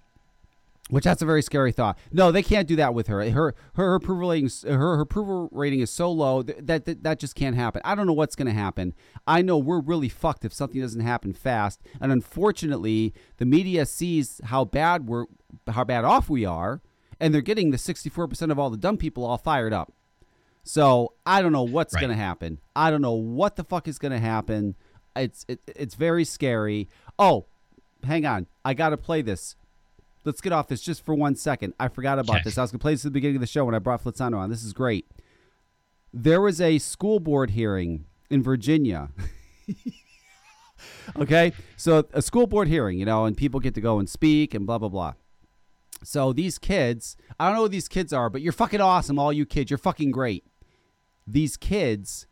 which 0.88 1.04
that's 1.04 1.22
a 1.22 1.26
very 1.26 1.42
scary 1.42 1.72
thought. 1.72 1.98
No, 2.12 2.32
they 2.32 2.42
can't 2.42 2.66
do 2.66 2.76
that 2.76 2.94
with 2.94 3.08
her. 3.08 3.28
Her 3.30 3.54
her, 3.74 3.94
approval 3.94 4.28
rating 4.30 4.50
her, 4.64 4.78
her 4.78 5.00
approval 5.00 5.48
rating 5.52 5.80
is 5.80 5.90
so 5.90 6.10
low 6.10 6.42
that, 6.42 6.66
that 6.66 6.84
that 6.86 7.02
that 7.02 7.18
just 7.18 7.34
can't 7.34 7.56
happen. 7.56 7.82
I 7.84 7.94
don't 7.94 8.06
know 8.06 8.12
what's 8.12 8.34
going 8.34 8.46
to 8.46 8.54
happen. 8.54 8.94
I 9.26 9.42
know 9.42 9.58
we're 9.58 9.80
really 9.80 10.08
fucked 10.08 10.44
if 10.44 10.52
something 10.52 10.80
doesn't 10.80 11.00
happen 11.00 11.32
fast. 11.32 11.80
And 12.00 12.10
unfortunately, 12.10 13.12
the 13.36 13.44
media 13.44 13.86
sees 13.86 14.40
how 14.44 14.64
bad 14.64 15.08
we're 15.08 15.26
how 15.68 15.84
bad 15.84 16.04
off 16.04 16.30
we 16.30 16.44
are, 16.44 16.80
and 17.20 17.34
they're 17.34 17.40
getting 17.42 17.70
the 17.70 17.76
64% 17.76 18.50
of 18.50 18.58
all 18.58 18.70
the 18.70 18.76
dumb 18.76 18.96
people 18.96 19.24
all 19.24 19.38
fired 19.38 19.72
up. 19.72 19.92
So, 20.68 21.14
I 21.24 21.40
don't 21.40 21.52
know 21.52 21.62
what's 21.62 21.94
Right. 21.94 22.00
going 22.02 22.10
to 22.10 22.16
happen. 22.22 22.58
I 22.76 22.90
don't 22.90 23.00
know 23.00 23.14
what 23.14 23.56
the 23.56 23.64
fuck 23.64 23.88
is 23.88 23.98
going 23.98 24.12
to 24.12 24.18
happen. 24.18 24.74
It's 25.16 25.46
it, 25.48 25.60
it's 25.74 25.94
very 25.94 26.24
scary. 26.24 26.90
Oh, 27.18 27.46
hang 28.04 28.26
on. 28.26 28.46
I 28.66 28.74
got 28.74 28.90
to 28.90 28.98
play 28.98 29.22
this. 29.22 29.56
Let's 30.26 30.42
get 30.42 30.52
off 30.52 30.68
this 30.68 30.82
just 30.82 31.06
for 31.06 31.14
one 31.14 31.36
second. 31.36 31.72
I 31.80 31.88
forgot 31.88 32.18
about 32.18 32.36
Okay. 32.36 32.42
this. 32.44 32.58
I 32.58 32.62
was 32.62 32.70
going 32.70 32.80
to 32.80 32.82
play 32.82 32.92
this 32.92 33.00
at 33.00 33.04
the 33.04 33.10
beginning 33.12 33.36
of 33.36 33.40
the 33.40 33.46
show 33.46 33.64
when 33.64 33.74
I 33.74 33.78
brought 33.78 34.04
Flitzano 34.04 34.36
on. 34.36 34.50
This 34.50 34.62
is 34.62 34.74
great. 34.74 35.06
There 36.12 36.42
was 36.42 36.60
a 36.60 36.76
school 36.78 37.18
board 37.18 37.50
hearing 37.52 38.04
in 38.28 38.42
Virginia. 38.42 39.08
okay? 41.18 41.52
So, 41.76 42.04
a 42.12 42.20
school 42.22 42.46
board 42.46 42.68
hearing, 42.68 42.98
you 42.98 43.06
know, 43.06 43.24
and 43.24 43.36
people 43.36 43.58
get 43.60 43.74
to 43.74 43.80
go 43.80 43.98
and 43.98 44.08
speak 44.08 44.52
and 44.54 44.66
blah, 44.66 44.76
blah, 44.78 44.88
blah. 44.90 45.14
So, 46.04 46.32
these 46.34 46.58
kids, 46.58 47.16
I 47.40 47.46
don't 47.46 47.56
know 47.56 47.62
who 47.62 47.68
these 47.68 47.88
kids 47.88 48.12
are, 48.12 48.28
but 48.30 48.42
you're 48.42 48.52
fucking 48.52 48.80
awesome, 48.82 49.18
all 49.18 49.32
you 49.32 49.46
kids. 49.46 49.70
You're 49.70 49.78
fucking 49.78 50.10
great. 50.10 50.44
These 51.30 51.56
kids 51.56 52.26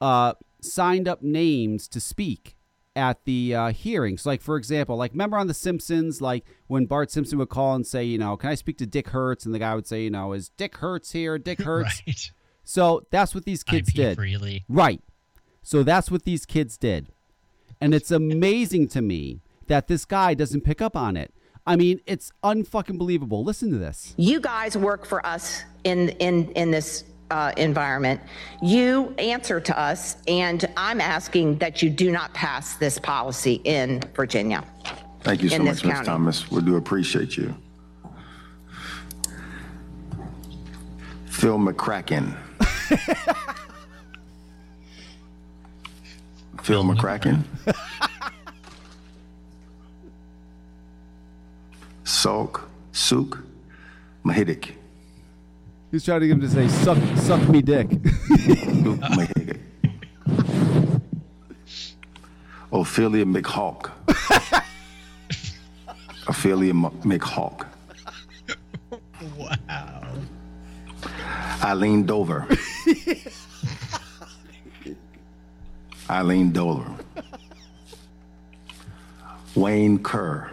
uh, 0.00 0.34
signed 0.60 1.08
up 1.08 1.22
names 1.22 1.88
to 1.88 2.00
speak 2.00 2.56
at 2.96 3.24
the 3.24 3.54
uh, 3.54 3.72
hearings. 3.72 4.24
Like, 4.26 4.40
for 4.40 4.56
example, 4.56 4.96
like 4.96 5.12
remember 5.12 5.36
on 5.36 5.46
The 5.46 5.54
Simpsons, 5.54 6.20
like 6.20 6.44
when 6.66 6.86
Bart 6.86 7.10
Simpson 7.10 7.38
would 7.38 7.48
call 7.48 7.74
and 7.74 7.86
say, 7.86 8.04
you 8.04 8.18
know, 8.18 8.36
can 8.36 8.50
I 8.50 8.54
speak 8.54 8.78
to 8.78 8.86
Dick 8.86 9.08
Hertz? 9.08 9.44
And 9.44 9.54
the 9.54 9.58
guy 9.58 9.74
would 9.74 9.86
say, 9.86 10.04
you 10.04 10.10
know, 10.10 10.32
is 10.32 10.50
Dick 10.50 10.76
Hertz 10.76 11.12
here? 11.12 11.38
Dick 11.38 11.62
Hertz. 11.62 12.02
right. 12.06 12.30
So 12.62 13.06
that's 13.10 13.34
what 13.34 13.44
these 13.44 13.62
kids 13.62 13.88
IP 13.90 13.94
did. 13.94 14.16
freely. 14.16 14.64
Right. 14.68 15.00
So 15.62 15.82
that's 15.82 16.10
what 16.10 16.24
these 16.24 16.46
kids 16.46 16.76
did. 16.78 17.08
And 17.80 17.94
it's 17.94 18.10
amazing 18.10 18.88
to 18.88 19.02
me 19.02 19.40
that 19.66 19.88
this 19.88 20.04
guy 20.04 20.34
doesn't 20.34 20.60
pick 20.62 20.80
up 20.80 20.96
on 20.96 21.16
it. 21.16 21.34
I 21.66 21.76
mean, 21.76 22.00
it's 22.06 22.30
unfucking 22.42 22.98
believable. 22.98 23.42
Listen 23.42 23.70
to 23.72 23.78
this. 23.78 24.14
You 24.16 24.38
guys 24.40 24.76
work 24.76 25.06
for 25.06 25.24
us 25.26 25.62
in 25.82 26.10
in 26.20 26.50
in 26.52 26.70
this 26.70 27.04
uh, 27.34 27.52
environment. 27.56 28.20
You 28.62 29.12
answer 29.18 29.58
to 29.60 29.76
us, 29.78 30.18
and 30.28 30.64
I'm 30.76 31.00
asking 31.00 31.58
that 31.58 31.82
you 31.82 31.90
do 31.90 32.12
not 32.12 32.32
pass 32.32 32.76
this 32.76 32.96
policy 32.96 33.60
in 33.64 34.00
Virginia. 34.14 34.62
Thank 35.22 35.42
you 35.42 35.48
so 35.48 35.58
much, 35.58 35.82
Ms. 35.82 35.92
county. 35.92 36.06
Thomas. 36.06 36.48
We 36.52 36.62
do 36.62 36.76
appreciate 36.76 37.36
you. 37.36 37.52
Phil 41.26 41.58
McCracken. 41.58 42.36
Phil 46.62 46.84
McCracken. 46.84 47.42
Salk 52.04 52.60
Suk 52.92 53.40
Mahidik. 54.24 54.74
He's 55.94 56.04
trying 56.04 56.20
to 56.22 56.26
get 56.26 56.32
him 56.32 56.40
to 56.40 56.50
say, 56.50 56.66
suck, 56.66 56.98
suck 57.18 57.48
me 57.48 57.62
dick. 57.62 57.88
Ophelia 62.72 63.24
McHawk. 63.24 63.92
Ophelia 66.26 66.72
McHawk. 66.72 67.68
Wow. 69.38 70.14
Eileen 71.62 72.04
Dover. 72.04 72.48
Eileen 76.10 76.50
Dover. 76.50 76.92
Wayne 79.54 80.02
Kerr. 80.02 80.50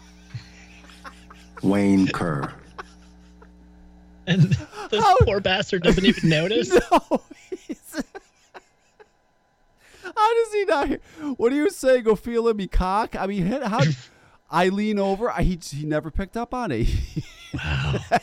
Wayne 1.64 2.06
Kerr. 2.06 2.54
And 4.26 4.42
this 4.90 5.02
How- 5.02 5.16
poor 5.22 5.40
bastard 5.40 5.82
doesn't 5.82 6.04
even 6.04 6.28
notice. 6.28 6.68
No. 6.70 7.22
he's- 7.66 8.02
How 10.04 10.34
does 10.34 10.52
he 10.52 10.64
not 10.64 10.88
hear? 10.88 11.00
What 11.36 11.52
are 11.52 11.56
you 11.56 11.70
saying? 11.70 12.06
Ophelia 12.06 12.54
me 12.54 12.66
cock? 12.66 13.16
I 13.16 13.26
mean, 13.26 13.46
how? 13.46 13.80
I 14.50 14.68
lean 14.68 14.98
over. 14.98 15.30
I, 15.30 15.42
he 15.42 15.58
he 15.62 15.86
never 15.86 16.10
picked 16.10 16.36
up 16.36 16.52
on 16.52 16.70
it. 16.72 16.88
Wow. 17.54 17.98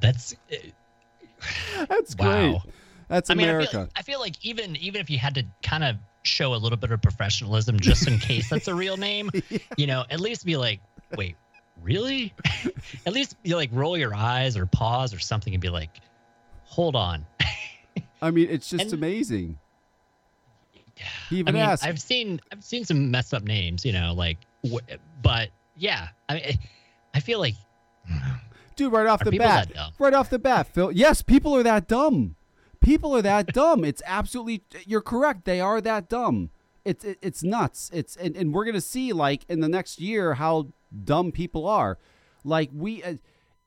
That's 0.00 0.34
uh, 0.52 0.56
That's 1.88 2.14
great. 2.14 2.52
wow. 2.52 2.62
That's 3.08 3.30
I 3.30 3.34
mean, 3.34 3.48
I 3.48 3.52
America. 3.52 3.70
feel, 3.70 3.88
I 3.96 4.02
feel 4.02 4.20
like 4.20 4.34
even 4.44 4.76
even 4.76 5.00
if 5.00 5.08
you 5.10 5.18
had 5.18 5.34
to 5.36 5.44
kind 5.62 5.82
of 5.84 5.96
show 6.22 6.54
a 6.54 6.56
little 6.56 6.76
bit 6.76 6.90
of 6.90 7.00
professionalism 7.00 7.80
just 7.80 8.06
in 8.06 8.18
case 8.18 8.50
that's 8.50 8.68
a 8.68 8.74
real 8.74 8.96
name, 8.98 9.30
you 9.76 9.86
know, 9.86 10.04
at 10.10 10.20
least 10.20 10.44
be 10.44 10.56
like, 10.58 10.80
wait, 11.16 11.36
really? 11.82 12.34
at 13.06 13.12
least 13.12 13.36
you 13.44 13.56
like 13.56 13.70
roll 13.72 13.96
your 13.96 14.14
eyes 14.14 14.56
or 14.56 14.66
pause 14.66 15.14
or 15.14 15.18
something 15.18 15.54
and 15.54 15.60
be 15.60 15.68
like, 15.70 16.00
hold 16.64 16.96
on. 16.96 17.26
I 18.22 18.30
mean, 18.30 18.48
it's 18.50 18.68
just 18.68 18.84
and- 18.84 18.94
amazing. 18.94 19.58
He 21.30 21.36
I 21.36 21.38
even 21.40 21.54
mean, 21.54 21.62
asked. 21.62 21.84
I've 21.84 22.00
seen 22.00 22.40
I've 22.50 22.64
seen 22.64 22.84
some 22.84 23.10
messed 23.10 23.32
up 23.32 23.44
names, 23.44 23.84
you 23.84 23.92
know, 23.92 24.12
like, 24.14 24.38
but 25.22 25.50
yeah, 25.76 26.08
I 26.28 26.34
mean, 26.34 26.58
I 27.14 27.20
feel 27.20 27.38
like 27.38 27.54
Dude, 28.76 28.92
right 28.92 29.06
off 29.06 29.24
the 29.24 29.36
bat, 29.36 29.72
right 29.98 30.14
off 30.14 30.30
the 30.30 30.38
bat, 30.38 30.68
Phil. 30.72 30.92
Yes, 30.92 31.20
people 31.20 31.54
are 31.56 31.64
that 31.64 31.88
dumb. 31.88 32.36
People 32.80 33.16
are 33.16 33.22
that 33.22 33.46
dumb. 33.52 33.84
It's 33.84 34.00
absolutely. 34.06 34.62
You're 34.86 35.00
correct. 35.00 35.44
They 35.44 35.60
are 35.60 35.80
that 35.80 36.08
dumb. 36.08 36.50
It's 36.84 37.04
it, 37.04 37.18
it's 37.20 37.42
nuts. 37.42 37.90
It's 37.92 38.16
and, 38.16 38.36
and 38.36 38.54
we're 38.54 38.64
gonna 38.64 38.80
see 38.80 39.12
like 39.12 39.44
in 39.48 39.60
the 39.60 39.68
next 39.68 40.00
year 40.00 40.34
how 40.34 40.68
dumb 41.04 41.32
people 41.32 41.66
are. 41.66 41.98
Like 42.44 42.70
we, 42.72 43.02
uh, 43.02 43.14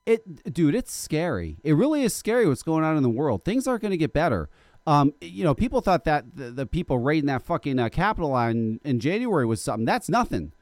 it, 0.05 0.53
dude. 0.53 0.75
It's 0.75 0.93
scary. 0.93 1.57
It 1.63 1.73
really 1.73 2.03
is 2.03 2.13
scary 2.15 2.47
what's 2.47 2.63
going 2.63 2.83
on 2.83 2.97
in 2.97 3.03
the 3.03 3.09
world. 3.09 3.43
Things 3.45 3.67
aren't 3.67 3.81
gonna 3.83 3.97
get 3.97 4.13
better. 4.13 4.49
Um, 4.87 5.13
you 5.21 5.43
know, 5.43 5.53
people 5.53 5.81
thought 5.81 6.05
that 6.05 6.35
the, 6.35 6.49
the 6.51 6.65
people 6.65 6.97
raiding 6.97 7.27
that 7.27 7.43
fucking 7.43 7.77
uh, 7.77 7.89
Capitol 7.89 8.35
in, 8.39 8.79
in 8.83 8.99
January 8.99 9.45
was 9.45 9.61
something. 9.61 9.85
That's 9.85 10.09
nothing. 10.09 10.53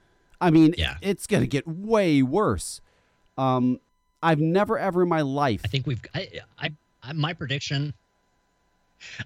I 0.41 0.51
mean, 0.51 0.73
Yeah. 0.77 0.97
it's 1.01 1.25
gonna 1.25 1.47
get 1.47 1.65
way 1.67 2.21
worse. 2.21 2.81
Um, 3.37 3.79
I've 4.21 4.39
never 4.41 4.77
ever 4.77 5.03
in 5.03 5.09
my 5.09 5.21
life. 5.21 5.61
I 5.63 5.69
think 5.69 5.87
we've 5.87 6.01
I, 6.13 6.27
I, 6.57 6.71
I 7.01 7.13
my 7.13 7.33
prediction. 7.33 7.93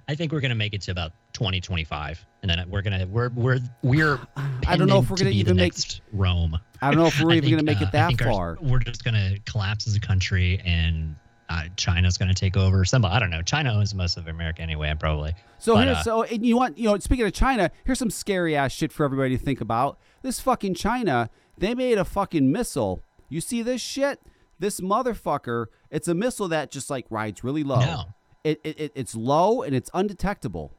I 0.08 0.16
think 0.16 0.32
we're 0.32 0.42
gonna 0.42 0.56
make 0.56 0.74
it 0.74 0.82
to 0.84 0.92
about 0.92 1.12
2025, 1.34 2.26
and 2.42 2.50
then 2.50 2.64
we're 2.70 2.82
gonna 2.82 3.06
we're 3.08 3.30
we're 3.30 3.60
we're. 3.82 4.20
I 4.68 4.76
don't 4.78 4.88
know 4.88 5.00
if 5.00 5.10
we're 5.10 5.18
to 5.18 5.24
gonna 5.24 5.34
be 5.34 5.40
even 5.40 5.58
make- 5.58 5.74
Rome. 6.12 6.58
I 6.82 6.92
don't 6.92 7.00
know 7.00 7.08
if 7.08 7.20
we're 7.22 7.34
even 7.34 7.44
think, 7.44 7.52
gonna 7.58 7.64
make 7.64 7.82
uh, 7.82 7.86
it 7.86 7.88
I 7.98 8.12
that 8.12 8.22
our- 8.22 8.32
far. 8.32 8.58
we're 8.62 8.80
just 8.80 9.04
gonna 9.04 9.36
collapse 9.46 9.88
as 9.88 9.96
a 9.96 10.00
country, 10.00 10.62
and 10.66 11.16
uh, 11.50 11.64
China's 11.76 12.18
gonna 12.18 12.34
take 12.34 12.56
over. 12.58 12.86
Some 12.86 13.06
I 13.06 13.20
don't 13.20 13.30
know. 13.30 13.42
China 13.42 13.74
owns 13.74 13.94
most 13.94 14.18
of 14.18 14.28
America 14.28 14.62
anyway, 14.62 14.94
probably. 15.00 15.34
So 15.60 15.76
But, 15.76 15.86
here's 15.86 15.98
uh, 15.98 16.04
so 16.04 16.24
and 16.24 16.46
you 16.46 16.56
want 16.58 16.78
you 16.78 16.86
know 16.90 16.98
speaking 17.00 17.26
of 17.26 17.34
China, 17.34 17.72
here's 17.86 18.00
some 18.00 18.10
scary 18.10 18.56
ass 18.56 18.72
shit 18.72 18.92
for 18.92 19.04
everybody 19.04 19.38
to 19.38 19.44
think 19.44 19.62
about. 19.62 20.00
This 20.22 20.40
fucking 20.40 20.76
China, 20.76 21.30
they 21.58 21.74
made 21.76 21.98
a 21.98 22.06
fucking 22.06 22.52
missile. 22.52 23.02
You 23.30 23.42
see 23.42 23.62
this 23.62 23.82
shit? 23.82 24.20
This 24.60 24.80
motherfucker, 24.80 25.66
it's 25.92 26.08
a 26.08 26.14
missile 26.14 26.48
that 26.50 26.72
just 26.72 26.90
like 26.90 27.06
rides 27.10 27.44
really 27.44 27.64
low. 27.64 27.80
No. 27.80 28.04
It, 28.44 28.60
it, 28.64 28.80
it 28.80 28.92
it's 28.96 29.16
low 29.16 29.62
and 29.62 29.74
it's 29.76 29.90
undetectable. 29.94 30.72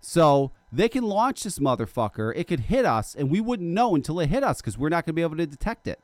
So 0.00 0.52
they 0.72 0.88
can 0.88 1.04
launch 1.04 1.42
this 1.42 1.58
motherfucker. 1.58 2.32
It 2.34 2.46
could 2.46 2.60
hit 2.60 2.84
us, 2.86 3.14
and 3.14 3.30
we 3.30 3.40
wouldn't 3.40 3.68
know 3.68 3.94
until 3.94 4.18
it 4.20 4.28
hit 4.30 4.42
us 4.42 4.60
because 4.60 4.78
we're 4.78 4.88
not 4.88 5.04
going 5.04 5.12
to 5.12 5.16
be 5.16 5.22
able 5.22 5.36
to 5.36 5.46
detect 5.46 5.86
it. 5.86 6.00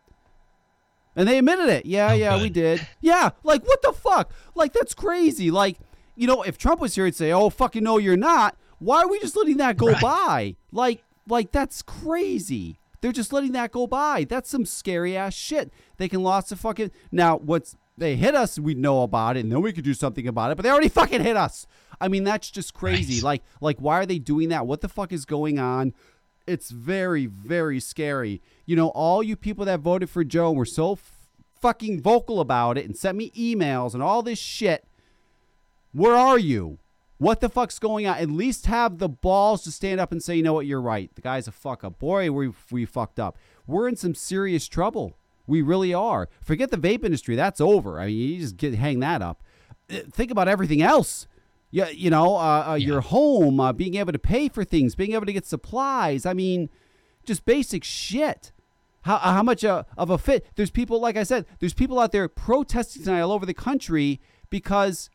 And 1.14 1.26
they 1.26 1.38
admitted 1.38 1.68
it. 1.70 1.86
Yeah, 1.86 2.10
Oh, 2.10 2.14
yeah, 2.14 2.42
we 2.42 2.50
did. 2.50 2.86
Yeah, 3.00 3.30
like 3.42 3.64
what 3.66 3.80
the 3.82 3.92
fuck? 3.92 4.30
Like 4.54 4.72
that's 4.74 4.92
crazy. 4.94 5.50
Like, 5.50 5.78
you 6.14 6.26
know, 6.26 6.42
if 6.42 6.58
Trump 6.58 6.80
was 6.80 6.94
here, 6.94 7.06
he'd 7.06 7.14
say, 7.14 7.32
"Oh, 7.32 7.48
fucking 7.48 7.82
no, 7.82 7.96
you're 7.98 8.16
not." 8.18 8.56
Why 8.78 9.02
are 9.02 9.08
we 9.08 9.18
just 9.20 9.34
letting 9.36 9.56
that 9.56 9.78
go 9.78 9.86
Right. 9.92 10.02
by? 10.02 10.56
Like, 10.72 11.02
like 11.26 11.52
that's 11.52 11.80
crazy. 11.80 12.78
They're 13.00 13.12
just 13.12 13.32
letting 13.32 13.52
that 13.52 13.70
go 13.72 13.86
by. 13.86 14.24
That's 14.28 14.50
some 14.50 14.66
scary 14.66 15.16
ass 15.16 15.32
shit. 15.34 15.72
They 15.96 16.08
can 16.08 16.22
launch 16.22 16.48
the 16.48 16.56
fucking 16.56 16.90
now. 17.10 17.36
Once 17.36 17.76
they 17.98 18.16
hit 18.16 18.34
us, 18.34 18.58
we 18.58 18.74
know 18.74 19.02
about 19.02 19.36
it, 19.36 19.40
and 19.40 19.52
then 19.52 19.62
we 19.62 19.72
could 19.72 19.84
do 19.84 19.94
something 19.94 20.28
about 20.28 20.50
it. 20.50 20.56
But 20.56 20.64
they 20.64 20.70
already 20.70 20.88
fucking 20.88 21.22
hit 21.22 21.36
us. 21.36 21.66
I 22.00 22.08
mean, 22.08 22.24
that's 22.24 22.50
just 22.50 22.74
crazy. 22.74 23.16
Right. 23.16 23.22
Like, 23.22 23.42
like 23.60 23.78
why 23.78 23.98
are 24.00 24.06
they 24.06 24.18
doing 24.18 24.50
that? 24.50 24.66
What 24.66 24.80
the 24.80 24.88
fuck 24.88 25.12
is 25.12 25.24
going 25.24 25.58
on? 25.58 25.94
It's 26.46 26.70
very, 26.70 27.26
very 27.26 27.80
scary. 27.80 28.40
You 28.66 28.76
know, 28.76 28.88
all 28.88 29.22
you 29.22 29.34
people 29.34 29.64
that 29.64 29.80
voted 29.80 30.10
for 30.10 30.22
Joe 30.24 30.52
were 30.52 30.64
so 30.64 30.92
f- 30.92 31.12
fucking 31.60 32.00
vocal 32.00 32.40
about 32.40 32.78
it 32.78 32.84
and 32.84 32.96
sent 32.96 33.18
me 33.18 33.30
emails 33.32 33.94
and 33.94 34.02
all 34.02 34.22
this 34.22 34.38
shit. 34.38 34.86
Where 35.92 36.14
are 36.14 36.38
you? 36.38 36.78
What 37.18 37.40
the 37.40 37.48
fuck's 37.48 37.78
going 37.78 38.06
on? 38.06 38.18
At 38.18 38.30
least 38.30 38.66
have 38.66 38.98
the 38.98 39.08
balls 39.08 39.62
to 39.64 39.72
stand 39.72 40.00
up 40.00 40.12
and 40.12 40.22
say, 40.22 40.36
you 40.36 40.42
know 40.42 40.52
what, 40.52 40.66
you're 40.66 40.80
right. 40.82 41.12
The 41.14 41.22
guy's 41.22 41.48
a 41.48 41.52
fuck 41.52 41.82
up. 41.82 41.98
Boy, 41.98 42.30
we 42.30 42.52
we 42.70 42.84
fucked 42.84 43.18
up. 43.18 43.38
We're 43.66 43.88
in 43.88 43.96
some 43.96 44.14
serious 44.14 44.68
trouble. 44.68 45.16
We 45.46 45.62
really 45.62 45.94
are. 45.94 46.28
Forget 46.40 46.70
the 46.70 46.76
vape 46.76 47.04
industry. 47.04 47.36
That's 47.36 47.60
over. 47.60 48.00
I 48.00 48.06
mean, 48.06 48.16
you 48.16 48.40
just 48.40 48.56
get 48.56 48.74
hang 48.74 49.00
that 49.00 49.22
up. 49.22 49.42
Uh, 49.90 50.00
Think 50.10 50.30
about 50.30 50.48
everything 50.48 50.82
else. 50.82 51.26
Yeah, 51.70 51.88
you 51.88 52.10
know, 52.10 52.36
uh, 52.36 52.64
uh, 52.70 52.74
your 52.74 53.00
home, 53.00 53.60
uh, 53.60 53.72
being 53.72 53.96
able 53.96 54.12
to 54.12 54.18
pay 54.18 54.48
for 54.48 54.64
things, 54.64 54.94
being 54.94 55.12
able 55.12 55.26
to 55.26 55.32
get 55.32 55.44
supplies. 55.44 56.24
I 56.24 56.32
mean, 56.32 56.70
just 57.24 57.44
basic 57.44 57.84
shit. 57.84 58.52
How, 59.02 59.18
how 59.18 59.42
much 59.42 59.64
uh, 59.64 59.84
of 59.96 60.10
a 60.10 60.18
fit? 60.18 60.46
There's 60.56 60.70
people, 60.70 61.00
like 61.00 61.16
I 61.16 61.22
said, 61.22 61.44
there's 61.60 61.74
people 61.74 61.98
out 61.98 62.12
there 62.12 62.28
protesting 62.28 63.04
tonight 63.04 63.20
all 63.20 63.32
over 63.32 63.46
the 63.46 63.54
country 63.54 64.20
because 64.50 65.10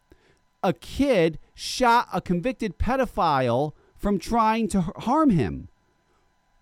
a 0.64 0.74
kid 0.74 1.40
shot 1.54 2.08
a 2.14 2.22
convicted 2.22 2.78
pedophile 2.78 3.74
from 3.98 4.20
trying 4.20 4.68
to 4.70 4.82
harm 4.82 5.30
him. 5.32 5.70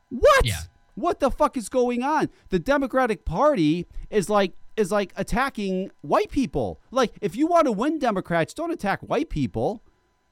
What? 0.10 0.46
Yeah. 0.46 0.62
What 1.00 1.22
the 1.22 1.32
fuck 1.32 1.56
is 1.56 1.70
going 1.70 2.04
on? 2.04 2.30
The 2.50 2.60
Democratic 2.60 3.24
Party 3.24 3.88
is 4.10 4.30
like 4.30 4.54
is 4.76 4.92
like 4.92 5.14
attacking 5.16 5.92
white 6.02 6.30
people. 6.30 6.82
Like 6.92 7.14
if 7.22 7.38
you 7.38 7.48
want 7.48 7.66
to 7.66 7.72
win 7.72 8.00
Democrats, 8.00 8.54
don't 8.54 8.72
attack 8.72 9.00
white 9.02 9.30
people. 9.30 9.82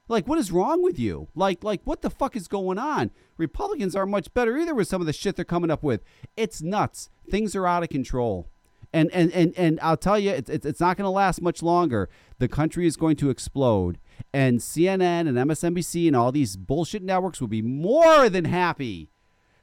Like 0.08 0.28
what 0.28 0.38
is 0.38 0.52
wrong 0.52 0.82
with 0.82 0.98
you? 0.98 1.28
Like 1.34 1.64
like 1.64 1.80
what 1.84 2.02
the 2.02 2.10
fuck 2.10 2.36
is 2.36 2.48
going 2.48 2.78
on? 2.78 3.10
Republicans 3.38 3.96
aren't 3.96 4.10
much 4.10 4.32
better 4.34 4.58
either 4.58 4.74
with 4.74 4.88
some 4.88 5.00
of 5.00 5.06
the 5.06 5.12
shit 5.14 5.36
they're 5.36 5.44
coming 5.44 5.70
up 5.70 5.82
with. 5.82 6.02
It's 6.36 6.60
nuts. 6.60 7.08
Things 7.30 7.56
are 7.56 7.66
out 7.66 7.82
of 7.82 7.88
control. 7.88 8.50
And 8.92 9.10
and 9.12 9.32
and 9.32 9.54
and 9.56 9.80
I'll 9.80 9.96
tell 9.96 10.18
you, 10.18 10.30
it's 10.30 10.50
it's, 10.50 10.66
it's 10.66 10.80
not 10.80 10.98
going 10.98 11.04
to 11.04 11.10
last 11.10 11.40
much 11.40 11.62
longer. 11.62 12.10
The 12.38 12.48
country 12.48 12.86
is 12.86 12.96
going 12.96 13.16
to 13.16 13.30
explode, 13.30 13.98
and 14.34 14.60
CNN 14.60 15.28
and 15.28 15.36
MSNBC 15.36 16.06
and 16.06 16.16
all 16.16 16.32
these 16.32 16.56
bullshit 16.56 17.02
networks 17.02 17.40
will 17.40 17.48
be 17.48 17.62
more 17.62 18.28
than 18.28 18.46
happy 18.46 19.10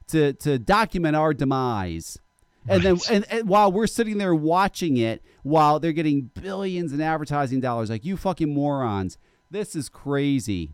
to 0.10 0.34
to 0.34 0.60
document 0.60 1.16
our 1.16 1.34
demise. 1.34 2.20
And 2.68 2.82
then 2.82 2.97
and, 3.12 3.26
and 3.30 3.47
while 3.47 3.72
we're 3.72 3.88
sitting 3.88 4.18
there 4.18 4.34
watching 4.34 4.97
it, 4.97 5.24
while 5.43 5.80
they're 5.80 5.91
getting 5.91 6.32
billions 6.34 6.93
in 6.93 7.01
advertising 7.01 7.60
dollars, 7.60 7.89
like 7.89 8.03
you 8.03 8.18
fucking 8.18 8.51
morons, 8.51 9.18
this 9.51 9.76
is 9.76 9.88
crazy. 9.89 10.74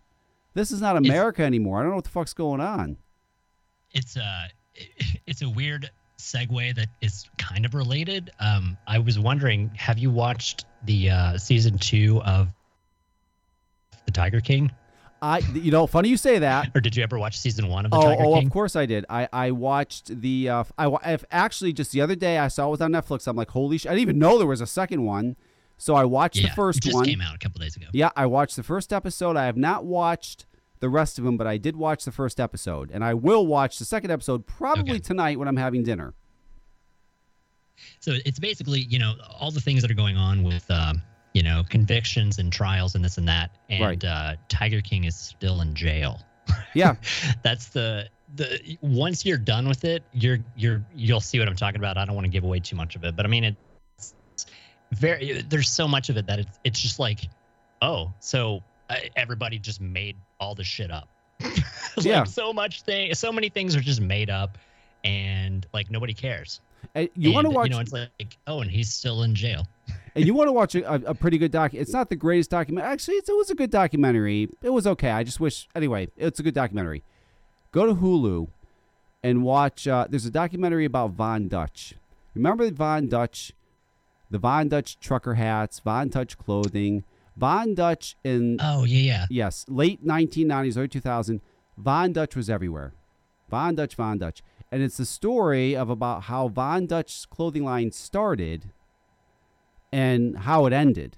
This 0.53 0.71
is 0.71 0.81
not 0.81 0.97
America 0.97 1.43
anymore. 1.43 1.79
I 1.79 1.81
don't 1.81 1.91
know 1.91 1.95
what 1.95 2.05
the 2.05 2.09
fuck's 2.11 2.33
going 2.33 2.61
on. 2.61 2.97
it's 3.91 4.15
uh 4.15 4.47
it's 5.27 5.41
a 5.41 5.49
weird 5.49 5.89
segue 6.17 6.75
that 6.75 6.87
is 7.01 7.29
kind 7.37 7.65
of 7.65 7.73
related. 7.73 8.31
Um, 8.39 8.77
I 8.87 8.99
was 8.99 9.17
wondering, 9.19 9.71
have 9.75 9.97
you 9.97 10.11
watched 10.11 10.65
the 10.83 11.09
uh, 11.09 11.37
season 11.37 11.77
two 11.77 12.21
of 12.21 12.47
the 14.05 14.11
Tiger 14.11 14.39
King, 14.39 14.71
I, 15.21 15.39
you 15.53 15.69
know, 15.71 15.85
funny 15.85 16.09
you 16.09 16.17
say 16.17 16.39
that. 16.39 16.71
or 16.73 16.81
did 16.81 16.95
you 16.95 17.03
ever 17.03 17.19
watch 17.19 17.37
season 17.37 17.67
one 17.67 17.85
of 17.85 17.91
the 17.91 17.97
Oh, 17.97 18.01
Tiger 18.01 18.23
oh, 18.23 18.33
King? 18.35 18.47
of 18.47 18.51
course 18.53 18.75
I 18.75 18.85
did. 18.87 19.05
I, 19.09 19.29
I 19.31 19.51
watched 19.51 20.21
the. 20.21 20.49
Uh, 20.49 20.63
I 20.79 20.91
I've 21.03 21.25
actually 21.31 21.73
just 21.73 21.91
the 21.91 22.01
other 22.01 22.15
day 22.15 22.39
I 22.39 22.47
saw 22.47 22.67
it 22.67 22.71
was 22.71 22.81
on 22.81 22.91
Netflix. 22.91 23.27
I'm 23.27 23.35
like, 23.35 23.51
holy 23.51 23.77
shit! 23.77 23.91
I 23.91 23.93
didn't 23.93 24.01
even 24.01 24.19
know 24.19 24.37
there 24.39 24.47
was 24.47 24.61
a 24.61 24.67
second 24.67 25.03
one. 25.05 25.35
So 25.77 25.95
I 25.95 26.05
watched 26.05 26.37
Yeah, 26.37 26.49
the 26.49 26.55
first 26.55 26.79
it 26.79 26.83
just 26.83 26.95
one. 26.95 27.05
came 27.05 27.21
out 27.21 27.35
a 27.35 27.37
couple 27.39 27.59
days 27.59 27.75
ago. 27.75 27.87
Yeah, 27.91 28.09
I 28.15 28.25
watched 28.27 28.55
the 28.55 28.63
first 28.63 28.91
episode. 28.93 29.35
I 29.37 29.45
have 29.45 29.57
not 29.57 29.85
watched 29.85 30.45
the 30.79 30.89
rest 30.89 31.17
of 31.19 31.25
them, 31.25 31.37
but 31.37 31.45
I 31.47 31.57
did 31.57 31.75
watch 31.75 32.03
the 32.05 32.11
first 32.11 32.39
episode, 32.39 32.89
and 32.91 33.03
I 33.03 33.13
will 33.13 33.45
watch 33.45 33.77
the 33.79 33.85
second 33.85 34.09
episode 34.11 34.47
probably 34.47 34.93
Okay. 34.93 34.99
tonight 34.99 35.37
when 35.39 35.47
I'm 35.47 35.57
having 35.57 35.83
dinner. 35.83 36.13
So 37.99 38.13
it's 38.25 38.39
basically, 38.39 38.81
you 38.81 38.97
know, 38.99 39.15
all 39.39 39.51
the 39.51 39.61
things 39.61 39.81
that 39.83 39.89
are 39.91 39.95
going 39.95 40.17
on 40.17 40.43
with, 40.43 40.69
um, 40.69 41.01
you 41.33 41.43
know, 41.43 41.63
convictions 41.69 42.39
and 42.39 42.51
trials 42.51 42.95
and 42.95 43.03
this 43.05 43.17
and 43.17 43.27
that. 43.27 43.51
And 43.69 43.83
Right. 43.83 44.03
uh, 44.03 44.35
Tiger 44.49 44.81
King 44.81 45.05
is 45.05 45.15
still 45.15 45.61
in 45.61 45.73
jail. 45.75 46.19
Yeah, 46.73 46.95
That's 47.43 47.67
the 47.69 48.09
the 48.35 48.77
once 48.81 49.25
you're 49.25 49.37
done 49.37 49.67
with 49.67 49.83
it, 49.83 50.03
you're 50.13 50.39
you're 50.55 50.81
you'll 50.95 51.19
see 51.21 51.37
what 51.39 51.47
I'm 51.49 51.55
talking 51.55 51.79
about. 51.81 51.97
I 51.97 52.05
don't 52.05 52.15
want 52.15 52.25
to 52.25 52.31
give 52.31 52.43
away 52.45 52.59
too 52.61 52.75
much 52.77 52.95
of 52.95 53.03
it, 53.03 53.15
but 53.15 53.25
I 53.25 53.29
mean 53.29 53.43
it's 53.43 54.15
very 54.93 55.41
there's 55.49 55.69
so 55.69 55.87
much 55.87 56.09
of 56.09 56.17
it 56.17 56.27
that 56.27 56.39
it's 56.39 56.59
it's 56.63 56.79
just 56.79 56.99
like, 56.99 57.29
oh, 57.81 58.11
so 58.19 58.61
uh, 58.89 58.95
everybody 59.15 59.59
just 59.59 59.81
made 59.81 60.15
all 60.39 60.55
the 60.55 60.63
shit 60.63 60.91
up. 60.91 61.09
like 61.41 62.05
Yeah. 62.05 62.23
so 62.23 62.53
much 62.53 62.81
thing, 62.83 63.13
so 63.13 63.31
many 63.31 63.49
things 63.49 63.75
are 63.75 63.81
just 63.81 64.01
made 64.01 64.29
up, 64.29 64.57
and 65.03 65.65
like 65.73 65.89
nobody 65.91 66.13
cares. 66.13 66.61
And 66.95 67.09
you 67.15 67.31
want 67.33 67.45
to 67.45 67.51
watch? 67.51 67.67
You 67.69 67.75
know, 67.75 67.79
it's 67.81 67.93
like, 67.93 68.37
oh, 68.47 68.61
and 68.61 68.71
he's 68.71 68.91
still 68.93 69.23
in 69.23 69.35
jail. 69.35 69.67
And 70.15 70.25
you 70.25 70.33
want 70.33 70.47
to 70.47 70.51
watch 70.51 70.75
a, 70.75 71.09
a, 71.09 71.15
pretty 71.15 71.37
good 71.37 71.51
doc, 71.51 71.73
it's 71.73 71.93
not 71.93 72.09
the 72.09 72.15
greatest 72.15 72.49
document. 72.49 72.85
Actually, 72.85 73.15
it's, 73.15 73.29
it 73.29 73.35
was 73.35 73.49
a 73.49 73.55
good 73.55 73.71
documentary. 73.71 74.49
It 74.61 74.69
was 74.69 74.85
okay. 74.87 75.11
I 75.11 75.23
just 75.23 75.39
wish 75.39 75.67
anyway. 75.75 76.09
It's 76.17 76.39
a 76.39 76.43
good 76.43 76.53
documentary. 76.53 77.03
Go 77.71 77.85
to 77.85 77.95
Hulu 77.95 78.47
and 79.23 79.43
watch. 79.43 79.87
Uh, 79.87 80.07
there's 80.09 80.25
a 80.25 80.31
documentary 80.31 80.85
about 80.85 81.11
Von 81.11 81.47
Dutch. 81.47 81.95
Remember 82.35 82.69
Von 82.71 83.07
Dutch, 83.07 83.53
the 84.29 84.37
Von 84.37 84.69
Dutch 84.69 84.99
trucker 84.99 85.35
hats, 85.35 85.79
Von 85.79 86.09
Dutch 86.09 86.37
clothing, 86.37 87.03
Von 87.37 87.75
Dutch 87.75 88.15
in 88.23 88.57
Oh 88.61 88.83
yeah, 88.83 88.99
yeah. 88.99 89.25
yes, 89.29 89.65
late 89.67 90.05
1990s, 90.05 90.77
early 90.77 90.87
2000, 90.87 91.41
Von 91.77 92.13
Dutch 92.13 92.35
was 92.35 92.49
everywhere. 92.49 92.93
Von 93.49 93.75
Dutch, 93.75 93.95
Von 93.95 94.17
Dutch. 94.17 94.41
And 94.71 94.81
it's 94.81 94.95
the 94.95 95.05
story 95.05 95.75
of 95.75 95.89
about 95.89 96.23
how 96.23 96.47
Von 96.47 96.85
Dutch's 96.85 97.25
clothing 97.25 97.65
line 97.65 97.91
started 97.91 98.69
and 99.91 100.37
how 100.37 100.65
it 100.65 100.73
ended. 100.73 101.17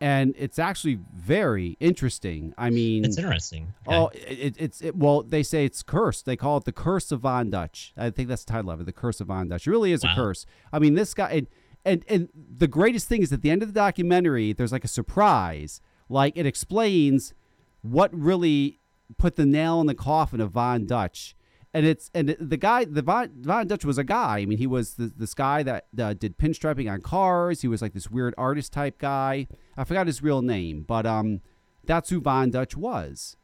And 0.00 0.34
it's 0.38 0.60
actually 0.60 1.00
very 1.12 1.76
interesting. 1.80 2.54
I 2.56 2.70
mean, 2.70 3.04
It's 3.04 3.18
interesting. 3.18 3.74
Okay. 3.86 3.96
Oh, 3.96 4.10
it, 4.14 4.54
it's 4.56 4.80
it, 4.80 4.94
well. 4.94 5.24
They 5.24 5.42
say 5.42 5.64
it's 5.64 5.82
cursed. 5.82 6.24
They 6.24 6.36
call 6.36 6.58
it 6.58 6.64
the 6.64 6.72
curse 6.72 7.10
of 7.10 7.22
Von 7.22 7.50
Dutch. 7.50 7.92
I 7.96 8.10
think 8.10 8.28
that's 8.28 8.44
the 8.44 8.52
title 8.52 8.70
of 8.70 8.80
it. 8.80 8.84
The 8.84 8.92
curse 8.92 9.20
of 9.20 9.26
Von 9.26 9.48
Dutch. 9.48 9.66
It 9.66 9.70
really 9.70 9.90
is 9.90 10.04
a 10.04 10.14
curse. 10.14 10.46
I 10.72 10.78
mean, 10.78 10.94
this 10.94 11.14
guy. 11.14 11.30
And, 11.30 11.46
and 11.84 12.04
and 12.08 12.28
the 12.34 12.68
greatest 12.68 13.08
thing 13.08 13.22
is 13.22 13.32
at 13.32 13.42
the 13.42 13.50
end 13.50 13.62
of 13.62 13.68
the 13.68 13.74
documentary, 13.74 14.52
there's 14.52 14.70
like 14.70 14.84
a 14.84 14.88
surprise. 14.88 15.80
Like 16.08 16.36
it 16.36 16.46
explains 16.46 17.34
what 17.82 18.14
really 18.14 18.78
put 19.16 19.34
the 19.34 19.46
nail 19.46 19.80
in 19.80 19.88
the 19.88 19.94
coffin 19.94 20.40
of 20.40 20.52
Von 20.52 20.86
Dutch. 20.86 21.34
And 21.74 21.84
it's 21.84 22.10
and 22.14 22.34
the 22.40 22.56
guy, 22.56 22.86
the 22.86 23.02
Von, 23.02 23.30
Von 23.42 23.66
Dutch 23.66 23.84
was 23.84 23.98
a 23.98 24.04
guy. 24.04 24.38
I 24.38 24.46
mean, 24.46 24.58
he 24.58 24.66
was 24.66 24.94
the, 24.94 25.12
this 25.14 25.34
guy 25.34 25.62
that 25.62 25.86
uh, 25.98 26.14
did 26.14 26.38
pinstriping 26.38 26.90
on 26.90 27.02
cars. 27.02 27.60
He 27.60 27.68
was 27.68 27.82
like 27.82 27.92
this 27.92 28.10
weird 28.10 28.34
artist 28.38 28.72
type 28.72 28.98
guy. 28.98 29.48
I 29.76 29.84
forgot 29.84 30.06
his 30.06 30.22
real 30.22 30.40
name, 30.40 30.82
but 30.88 31.04
um, 31.04 31.42
that's 31.84 32.08
who 32.08 32.20
Von 32.20 32.50
Dutch 32.50 32.76
was 32.76 33.36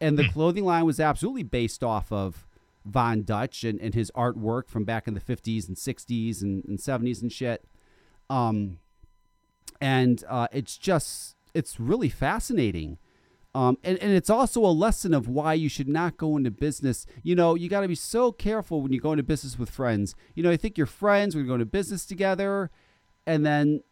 and 0.00 0.18
the 0.18 0.28
clothing 0.28 0.64
line 0.64 0.86
was 0.86 0.98
absolutely 0.98 1.42
based 1.42 1.84
off 1.84 2.10
of 2.10 2.46
Von 2.84 3.22
Dutch 3.22 3.62
and, 3.64 3.78
and 3.80 3.94
his 3.94 4.10
artwork 4.12 4.68
from 4.68 4.84
back 4.84 5.06
in 5.06 5.14
the 5.14 5.20
50s 5.20 5.68
and 5.68 5.76
60s 5.76 6.42
and, 6.42 6.64
and 6.64 6.78
70s 6.78 7.20
and 7.20 7.30
shit. 7.30 7.64
Um, 8.30 8.78
and 9.80 10.24
uh, 10.28 10.48
it's 10.52 10.78
just, 10.78 11.36
it's 11.52 11.78
really 11.78 12.08
fascinating. 12.08 12.98
Um, 13.54 13.78
and, 13.82 13.98
and 13.98 14.12
it's 14.12 14.30
also 14.30 14.60
a 14.64 14.70
lesson 14.70 15.12
of 15.12 15.26
why 15.26 15.54
you 15.54 15.68
should 15.68 15.88
not 15.88 16.16
go 16.16 16.36
into 16.36 16.50
business. 16.52 17.04
You 17.24 17.34
know, 17.34 17.56
you 17.56 17.68
got 17.68 17.80
to 17.80 17.88
be 17.88 17.96
so 17.96 18.30
careful 18.30 18.80
when 18.80 18.92
you 18.92 19.00
go 19.00 19.10
into 19.12 19.24
business 19.24 19.58
with 19.58 19.70
friends. 19.70 20.14
You 20.36 20.42
know, 20.44 20.50
I 20.52 20.56
think 20.56 20.78
you're 20.78 20.86
friends, 20.86 21.34
we're 21.34 21.42
going 21.44 21.58
to 21.58 21.66
business 21.66 22.06
together, 22.06 22.70
and 23.26 23.44
then 23.44 23.82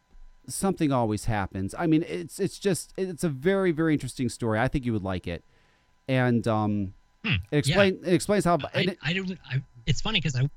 something 0.47 0.91
always 0.93 1.25
happens. 1.25 1.75
I 1.77 1.87
mean, 1.87 2.03
it's 2.07 2.39
it's 2.39 2.57
just 2.57 2.93
it's 2.97 3.23
a 3.25 3.29
very 3.29 3.71
very 3.71 3.93
interesting 3.93 4.29
story. 4.29 4.59
I 4.59 4.69
think 4.69 4.85
you 4.85 4.93
would 4.93 5.03
like 5.03 5.27
it, 5.27 5.43
and 6.07 6.47
um, 6.47 6.93
it 7.25 7.39
explain 7.51 7.99
it 8.05 8.13
explains 8.13 8.45
how. 8.45 8.59
I, 8.73 8.79
it- 8.81 8.97
I 9.03 9.11
don't. 9.13 9.37
I, 9.51 9.61
it's 9.85 9.99
funny 9.99 10.19
because 10.21 10.35
I, 10.37 10.49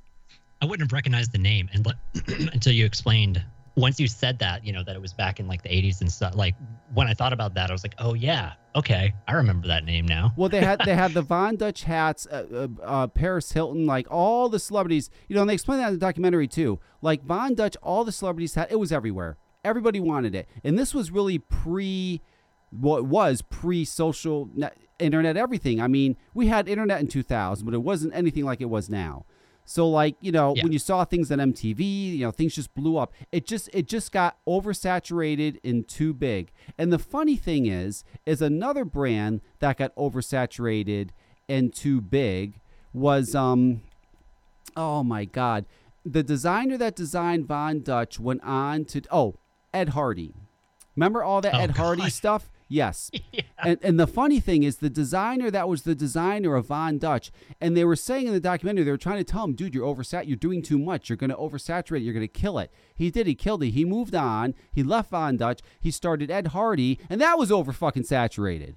I 0.61 0.67
wouldn't 0.67 0.89
have 0.89 0.93
recognized 0.95 1.33
the 1.33 1.39
name 1.39 1.69
and 1.73 1.87
until 2.53 2.73
you 2.73 2.85
explained. 2.85 3.43
Once 3.77 3.99
you 3.99 4.07
said 4.07 4.39
that, 4.39 4.65
you 4.65 4.73
know 4.73 4.83
that 4.85 4.95
it 4.95 5.01
was 5.01 5.13
back 5.13 5.41
in 5.41 5.47
like 5.47 5.63
the 5.63 5.69
'80s 5.69 6.01
and 6.01 6.11
stuff. 6.11 6.35
Like 6.35 6.55
when 6.95 7.07
I 7.07 7.15
thought 7.15 7.33
about 7.33 7.55
that, 7.55 7.71
I 7.71 7.73
was 7.73 7.83
like, 7.83 7.95
oh 7.99 8.15
yeah, 8.15 8.53
okay, 8.75 9.15
I 9.27 9.33
remember 9.35 9.69
that 9.69 9.85
name 9.85 10.07
now. 10.07 10.33
well, 10.37 10.49
they 10.49 10.61
had 10.61 10.81
they 10.85 10.95
had 10.95 11.15
the 11.15 11.23
Von 11.33 11.57
Dutch 11.57 11.85
hats, 11.85 12.27
uh, 12.27 12.47
uh, 12.53 12.85
uh, 12.85 13.07
Paris 13.07 13.53
Hilton, 13.53 13.87
like 13.87 14.07
all 14.11 14.49
the 14.49 14.59
celebrities. 14.59 15.11
You 15.29 15.37
know, 15.37 15.43
and 15.43 15.51
they 15.51 15.55
explained 15.55 15.81
that 15.83 15.89
in 15.89 15.95
the 15.95 16.01
documentary 16.01 16.49
too. 16.49 16.81
Like 17.01 17.25
Von 17.25 17.55
Dutch, 17.55 17.77
all 17.83 18.05
the 18.05 18.13
celebrities 18.13 18.55
had 18.55 18.71
it 18.71 18.77
was 18.77 18.93
everywhere. 18.93 19.37
Everybody 19.65 20.01
wanted 20.01 20.35
it, 20.35 20.49
and 20.65 20.79
this 20.79 20.93
was 20.93 21.11
really 21.11 21.39
pre, 21.39 22.21
what 22.71 23.05
was 23.05 23.43
pre 23.43 23.85
social 23.85 24.51
internet 25.03 25.37
everything. 25.37 25.81
I 25.81 25.89
mean, 25.89 26.17
we 26.35 26.47
had 26.47 26.69
internet 26.69 27.01
in 27.01 27.09
2000, 27.09 27.65
but 27.65 27.75
it 27.75 27.83
wasn't 27.83 28.15
anything 28.15 28.45
like 28.45 28.61
it 28.61 28.67
was 28.67 28.89
now. 28.89 29.25
So 29.73 29.89
like 29.89 30.17
you 30.21 30.33
know 30.33 30.53
Yeah. 30.55 30.65
when 30.65 30.73
you 30.73 30.79
saw 30.79 31.05
things 31.07 31.33
on 31.33 31.39
MTV, 31.39 31.81
you 32.19 32.25
know 32.27 32.31
things 32.31 32.55
just 32.55 32.75
blew 32.75 32.99
up. 32.99 33.13
It 33.33 33.47
just 33.47 33.71
it 33.73 33.87
just 33.89 34.13
got 34.13 34.37
oversaturated 34.47 35.59
and 35.65 35.89
too 35.89 36.13
big. 36.13 36.53
And 36.77 36.93
the 36.93 36.99
funny 36.99 37.37
thing 37.37 37.65
is, 37.65 38.05
is 38.27 38.43
another 38.43 38.85
brand 38.85 39.41
that 39.61 39.79
got 39.79 39.95
oversaturated 39.97 41.09
and 41.49 41.73
too 41.75 42.03
big 42.03 42.61
was 42.93 43.35
um 43.35 43.81
oh 44.77 45.03
my 45.03 45.25
god, 45.25 45.65
the 46.05 46.23
designer 46.23 46.77
that 46.77 46.95
designed 46.95 47.47
Von 47.47 47.81
Dutch 47.81 48.21
went 48.21 48.43
on 48.45 48.85
to 48.87 49.01
oh 49.11 49.37
Ed 49.73 49.91
Hardy. 49.91 50.35
Remember 50.97 51.23
all 51.23 51.41
that 51.41 51.55
Oh, 51.55 51.61
Ed 51.61 51.71
Hardy 51.71 52.03
God. 52.03 52.13
stuff? 52.13 52.51
Yes. 52.73 53.11
And 53.65 53.79
and 53.81 54.01
the 54.01 54.09
funny 54.09 54.41
thing 54.41 54.65
is 54.65 54.79
the 54.79 54.91
designer 54.91 55.49
that 55.49 55.69
was 55.69 55.83
the 55.83 55.95
designer 55.95 56.57
of 56.57 56.67
Von 56.67 56.99
Dutch, 56.99 57.31
and 57.61 57.77
they 57.77 57.85
were 57.85 57.95
saying 57.95 58.27
in 58.27 58.33
the 58.33 58.41
documentary, 58.41 58.83
they 58.83 58.91
were 58.91 58.97
trying 58.97 59.19
to 59.19 59.31
tell 59.33 59.45
him, 59.45 59.53
dude, 59.55 59.73
you're 59.73 59.87
oversat 59.87 60.27
you're 60.27 60.37
doing 60.37 60.63
too 60.63 60.79
much. 60.79 61.09
You're 61.09 61.17
gonna 61.17 61.37
oversaturate, 61.37 61.99
it. 61.99 62.03
you're 62.03 62.13
gonna 62.15 62.27
kill 62.27 62.59
it. 62.59 62.73
He 62.93 63.09
did, 63.13 63.29
he 63.29 63.37
killed 63.37 63.63
it. 63.63 63.71
He 63.71 63.85
moved 63.85 64.17
on, 64.17 64.55
he 64.73 64.83
left 64.83 65.11
Von 65.11 65.37
Dutch, 65.37 65.61
he 65.81 65.93
started 65.93 66.29
Ed 66.29 66.49
Hardy, 66.49 66.99
and 67.09 67.21
that 67.21 67.39
was 67.39 67.53
over 67.53 67.73
fucking 67.73 68.03
saturated. 68.03 68.75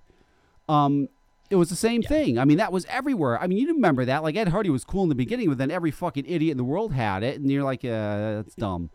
Um 0.70 1.10
it 1.50 1.56
was 1.56 1.70
the 1.70 1.76
same 1.76 2.04
thing. 2.04 2.38
I 2.38 2.46
mean, 2.46 2.58
that 2.58 2.72
was 2.72 2.86
everywhere. 2.86 3.40
I 3.42 3.48
mean, 3.48 3.58
you 3.58 3.68
remember 3.74 4.06
that. 4.06 4.22
Like 4.22 4.36
Ed 4.36 4.50
Hardy 4.50 4.70
was 4.70 4.84
cool 4.84 5.02
in 5.04 5.10
the 5.10 5.16
beginning, 5.16 5.50
but 5.50 5.58
then 5.58 5.72
every 5.72 5.92
fucking 5.92 6.26
idiot 6.28 6.52
in 6.52 6.58
the 6.58 6.64
world 6.64 6.92
had 6.94 7.24
it, 7.24 7.40
and 7.40 7.50
you're 7.52 7.64
like, 7.64 7.84
uh, 7.84 8.36
that's 8.44 8.54
dumb. 8.56 8.90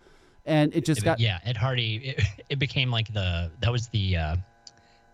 And 0.47 0.73
it 0.75 0.85
just 0.85 1.01
It- 1.03 1.05
got 1.05 1.19
yeah, 1.21 1.39
Ed 1.45 1.57
Hardy. 1.57 1.97
It, 2.17 2.23
it 2.49 2.59
became 2.61 2.91
like 2.93 3.13
the 3.13 3.51
that 3.61 3.73
was 3.73 3.89
the, 3.89 4.17
uh, 4.17 4.37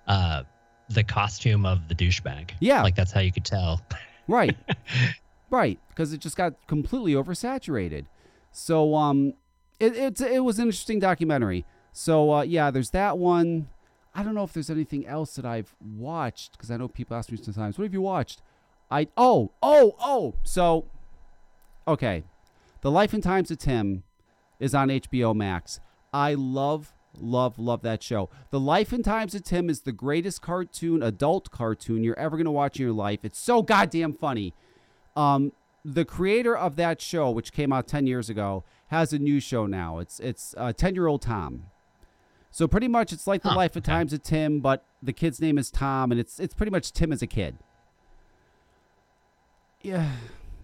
uh, 0.07 0.43
the 0.91 1.05
costume 1.05 1.67
of 1.67 1.89
the 1.89 1.95
douchebag. 1.95 2.51
Yeah. 2.61 2.83
like 2.83 2.95
that's 2.95 3.13
how 3.13 3.21
you 3.21 3.33
could 3.33 3.45
tell. 3.45 3.81
Right. 4.29 4.57
right. 5.51 5.79
Because 5.89 6.13
it 6.13 6.19
just 6.19 6.37
got 6.37 6.55
completely 6.67 7.13
oversaturated. 7.13 8.07
So 8.51 8.97
um 8.97 9.35
it 9.79 9.95
it's 9.97 10.21
it 10.21 10.43
was 10.43 10.59
an 10.59 10.65
interesting 10.65 10.99
documentary. 10.99 11.65
So 11.93 12.33
uh 12.33 12.43
yeah, 12.43 12.73
there's 12.73 12.91
that 12.91 13.19
one. 13.19 13.69
I 14.17 14.25
don't 14.25 14.35
know 14.35 14.43
if 14.43 14.53
there's 14.53 14.69
anything 14.69 15.07
else 15.07 15.37
that 15.37 15.45
I've 15.45 15.77
watched 15.81 16.53
because 16.53 16.73
I 16.73 16.77
know 16.77 16.89
people 16.89 17.17
ask 17.17 17.31
me 17.31 17.39
sometimes, 17.41 17.79
what 17.79 17.85
have 17.85 17.93
you 17.93 18.01
watched? 18.01 18.43
I 18.91 19.07
oh, 19.17 19.53
oh, 19.63 19.95
oh. 20.01 20.35
So 20.43 20.87
okay. 21.87 22.25
The 22.81 22.91
Life 22.91 23.13
and 23.13 23.23
Times 23.23 23.53
of 23.53 23.59
Tim 23.59 24.03
is 24.59 24.75
on 24.75 24.89
HBO 24.89 25.37
Max. 25.37 25.79
I 26.13 26.35
love, 26.35 26.93
love, 27.21 27.59
love 27.59 27.83
that 27.83 28.03
show. 28.03 28.29
The 28.51 28.61
Life 28.61 28.93
and 28.93 29.05
Times 29.05 29.35
of 29.35 29.45
Tim 29.45 29.69
is 29.71 29.81
the 29.81 29.93
greatest 29.93 30.43
cartoon, 30.43 31.03
adult 31.03 31.51
cartoon 31.51 32.05
you're 32.05 32.19
ever 32.19 32.37
gonna 32.37 32.53
watch 32.53 32.79
in 32.79 32.85
your 32.85 32.93
life. 32.93 33.21
It's 33.25 33.39
so 33.39 33.63
goddamn 33.63 34.13
funny. 34.15 34.55
Um, 35.15 35.53
the 35.85 36.05
creator 36.05 36.57
of 36.57 36.77
that 36.77 37.01
show, 37.01 37.31
which 37.31 37.53
came 37.53 37.73
out 37.73 37.87
ten 37.87 38.07
years 38.07 38.29
ago, 38.29 38.65
has 38.89 39.13
a 39.13 39.19
new 39.19 39.41
show 39.41 39.67
now. 39.67 39.99
It's 39.99 40.21
it's 40.21 40.55
uh, 40.59 40.73
Ten 40.73 40.95
Year 40.95 41.07
Old 41.07 41.23
Tom. 41.23 41.67
So 42.51 42.67
pretty 42.67 42.89
much, 42.89 43.13
it's 43.13 43.27
like 43.27 43.43
the 43.43 43.51
Life 43.51 43.77
and 43.77 43.85
okay. 43.85 43.93
Times 43.93 44.13
of 44.13 44.23
Tim, 44.23 44.61
but 44.61 44.85
the 45.03 45.13
kid's 45.13 45.41
name 45.41 45.59
is 45.59 45.71
Tom, 45.71 46.11
and 46.11 46.19
it's 46.19 46.41
it's 46.41 46.55
pretty 46.55 46.71
much 46.71 46.93
Tim 46.93 47.13
as 47.13 47.23
a 47.23 47.27
kid. 47.27 47.57
Yeah, 49.83 50.11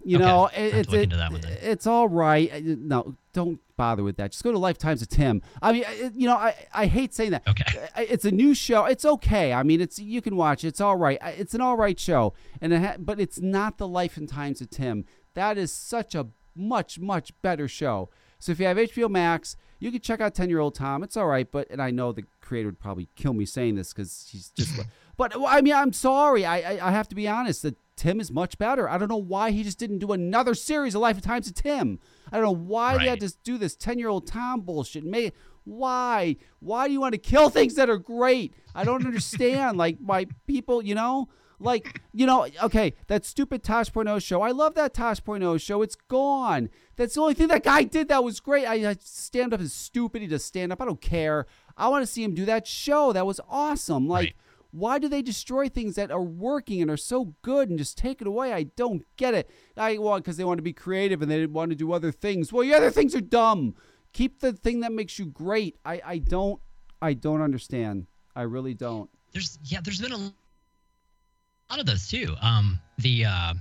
you 0.05 0.17
Okay. 0.17 0.25
know, 0.25 0.47
it, 0.47 0.73
it's 0.73 0.93
it- 0.93 1.11
one 1.13 1.41
it's 1.61 1.87
all 1.87 2.07
right. 2.07 2.63
No, 2.63 3.15
don't 3.33 3.59
bother 3.77 4.03
with 4.03 4.17
that. 4.17 4.31
Just 4.31 4.43
go 4.43 4.51
to 4.51 4.59
Lifetimes 4.59 5.01
of 5.01 5.07
Tim. 5.09 5.41
I 5.61 5.71
mean, 5.73 5.83
you 6.13 6.27
know, 6.27 6.35
I 6.35 6.55
I 6.73 6.85
hate 6.85 7.13
saying 7.13 7.31
that. 7.31 7.47
Okay. 7.47 7.87
It's 7.97 8.25
a 8.25 8.31
new 8.31 8.53
show. 8.53 8.85
It's 8.85 9.05
okay. 9.05 9.53
I 9.53 9.63
mean, 9.63 9.81
it's 9.81 9.97
you 9.99 10.21
can 10.21 10.35
watch. 10.35 10.63
it. 10.63 10.67
It's 10.69 10.81
all 10.81 10.95
right. 10.97 11.17
It's 11.23 11.53
an 11.53 11.61
all 11.61 11.77
right 11.77 11.99
show, 11.99 12.33
and 12.61 12.73
it 12.73 12.79
ha- 12.81 12.95
but 12.99 13.19
it's 13.19 13.39
not 13.41 13.77
the 13.77 13.87
Life 13.87 14.17
and 14.17 14.27
Times 14.29 14.61
of 14.61 14.69
Tim. 14.69 15.05
That 15.33 15.57
is 15.57 15.71
such 15.71 16.13
a 16.15 16.27
much 16.55 16.99
much 16.99 17.31
better 17.41 17.67
show. 17.67 18.09
So 18.39 18.51
if 18.51 18.59
you 18.59 18.65
have 18.67 18.77
HBO 18.77 19.09
Max, 19.09 19.55
you 19.79 19.89
can 19.91 20.01
check 20.01 20.19
out 20.21 20.35
Ten 20.35 20.49
Year 20.49 20.59
Old 20.59 20.75
Tom. 20.75 21.01
It's 21.01 21.17
all 21.17 21.27
right, 21.27 21.49
but 21.51 21.67
and 21.71 21.81
I 21.81 21.89
know 21.91 22.11
the 22.11 22.25
creator 22.41 22.67
would 22.67 22.79
probably 22.79 23.07
kill 23.15 23.33
me 23.33 23.45
saying 23.45 23.75
this 23.75 23.93
because 23.93 24.27
he's 24.31 24.49
just. 24.49 24.79
but 25.17 25.33
I 25.47 25.61
mean, 25.61 25.73
I'm 25.73 25.93
sorry. 25.93 26.45
I, 26.45 26.73
I 26.73 26.89
I 26.89 26.91
have 26.91 27.07
to 27.07 27.15
be 27.15 27.27
honest 27.27 27.63
that 27.63 27.77
Tim 27.95 28.19
is 28.19 28.31
much 28.31 28.57
better. 28.57 28.89
I 28.89 28.97
don't 28.97 29.09
know 29.09 29.17
why 29.17 29.51
he 29.51 29.63
just 29.63 29.77
didn't 29.79 29.99
do 29.99 30.11
another 30.11 30.53
series 30.55 30.95
of 30.95 31.01
Life 31.01 31.15
and 31.17 31.23
Times 31.23 31.47
of 31.47 31.55
Tim. 31.55 31.99
I 32.31 32.37
don't 32.37 32.45
know 32.45 32.51
why 32.55 32.97
they 32.97 33.07
had 33.07 33.19
to 33.21 33.33
do 33.43 33.57
this 33.57 33.75
10 33.75 33.99
year 33.99 34.09
old 34.09 34.27
Tom 34.27 34.61
bullshit. 34.61 35.03
May 35.03 35.31
why? 35.63 36.35
Why 36.59 36.87
do 36.87 36.93
you 36.93 36.99
want 37.01 37.13
to 37.13 37.19
kill 37.19 37.49
things 37.49 37.75
that 37.75 37.89
are 37.89 37.97
great? 37.97 38.53
I 38.75 38.83
don't 38.83 39.05
understand. 39.05 39.77
like 39.77 39.97
why 39.99 40.25
people, 40.47 40.81
you 40.81 40.95
know? 40.95 41.29
Like, 41.59 42.01
you 42.11 42.25
know, 42.25 42.45
okay, 42.63 42.93
that 43.07 43.25
stupid 43.25 43.63
Tosh.0 43.63 44.21
show. 44.21 44.41
I 44.41 44.51
love 44.51 44.75
that 44.75 44.93
Tosh.0 44.93 45.61
show. 45.61 45.81
It's 45.81 45.95
gone. 45.95 46.69
That's 46.97 47.15
the 47.15 47.21
only 47.21 47.35
thing 47.35 47.47
that 47.47 47.63
guy 47.63 47.83
did 47.83 48.09
that 48.09 48.21
was 48.23 48.41
great. 48.41 48.65
I, 48.65 48.89
I 48.89 48.95
stand 48.99 49.53
up 49.53 49.61
is 49.61 49.71
stupid. 49.71 50.21
He 50.21 50.27
does 50.27 50.43
stand 50.43 50.73
up. 50.73 50.81
I 50.81 50.85
don't 50.85 50.99
care. 50.99 51.45
I 51.77 51.87
want 51.87 52.03
to 52.03 52.11
see 52.11 52.21
him 52.21 52.33
do 52.33 52.43
that 52.45 52.67
show. 52.67 53.13
That 53.13 53.25
was 53.25 53.39
awesome. 53.47 54.09
Like, 54.09 54.25
Right. 54.25 54.35
Why 54.73 54.97
do 54.99 55.07
they 55.07 55.21
destroy 55.21 55.69
things 55.69 55.93
that 55.95 56.09
are 56.11 56.21
working 56.21 56.81
and 56.81 56.89
are 56.89 56.97
so 56.97 57.35
good 57.43 57.69
and 57.69 57.77
just 57.77 57.97
take 57.97 58.21
it 58.21 58.27
away? 58.27 58.51
I 58.53 58.63
don't 58.63 59.03
get 59.17 59.33
it. 59.35 59.49
I 59.77 59.99
well, 59.99 60.17
because 60.17 60.35
they 60.37 60.43
want 60.43 60.57
to 60.57 60.63
be 60.63 60.73
creative 60.73 61.21
and 61.21 61.29
they 61.29 61.37
didn't 61.37 61.53
want 61.53 61.69
to 61.69 61.75
do 61.75 61.93
other 61.93 62.11
things. 62.11 62.51
Well, 62.51 62.63
your 62.63 62.77
other 62.77 62.89
things 62.91 63.13
are 63.15 63.21
dumb. 63.21 63.75
keep 64.13 64.39
the 64.39 64.51
thing 64.53 64.79
that 64.81 64.91
makes 64.91 65.19
you 65.19 65.25
great. 65.27 65.77
I 65.85 66.01
I 66.03 66.17
don't 66.17 66.59
I 67.01 67.13
don't 67.13 67.41
understand. 67.41 68.07
I 68.35 68.41
really 68.43 68.73
don't. 68.73 69.09
there's 69.31 69.59
yeah 69.63 69.79
there's 69.83 70.01
been 70.01 70.11
a 70.11 70.17
lot 70.17 71.79
of 71.79 71.85
those 71.85 72.07
too 72.07 72.35
um 72.41 72.79
the 72.97 73.25
uh 73.25 73.53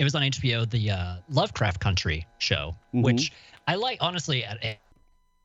it 0.00 0.04
was 0.04 0.14
on 0.14 0.22
hbo 0.22 0.68
the 0.70 0.90
uh 0.90 1.16
lovecraft 1.30 1.80
country 1.80 2.26
show 2.38 2.74
Mhm. 2.92 3.02
which 3.02 3.32
i 3.68 3.74
like 3.76 3.98
honestly 4.00 4.44
uh, 4.44 4.54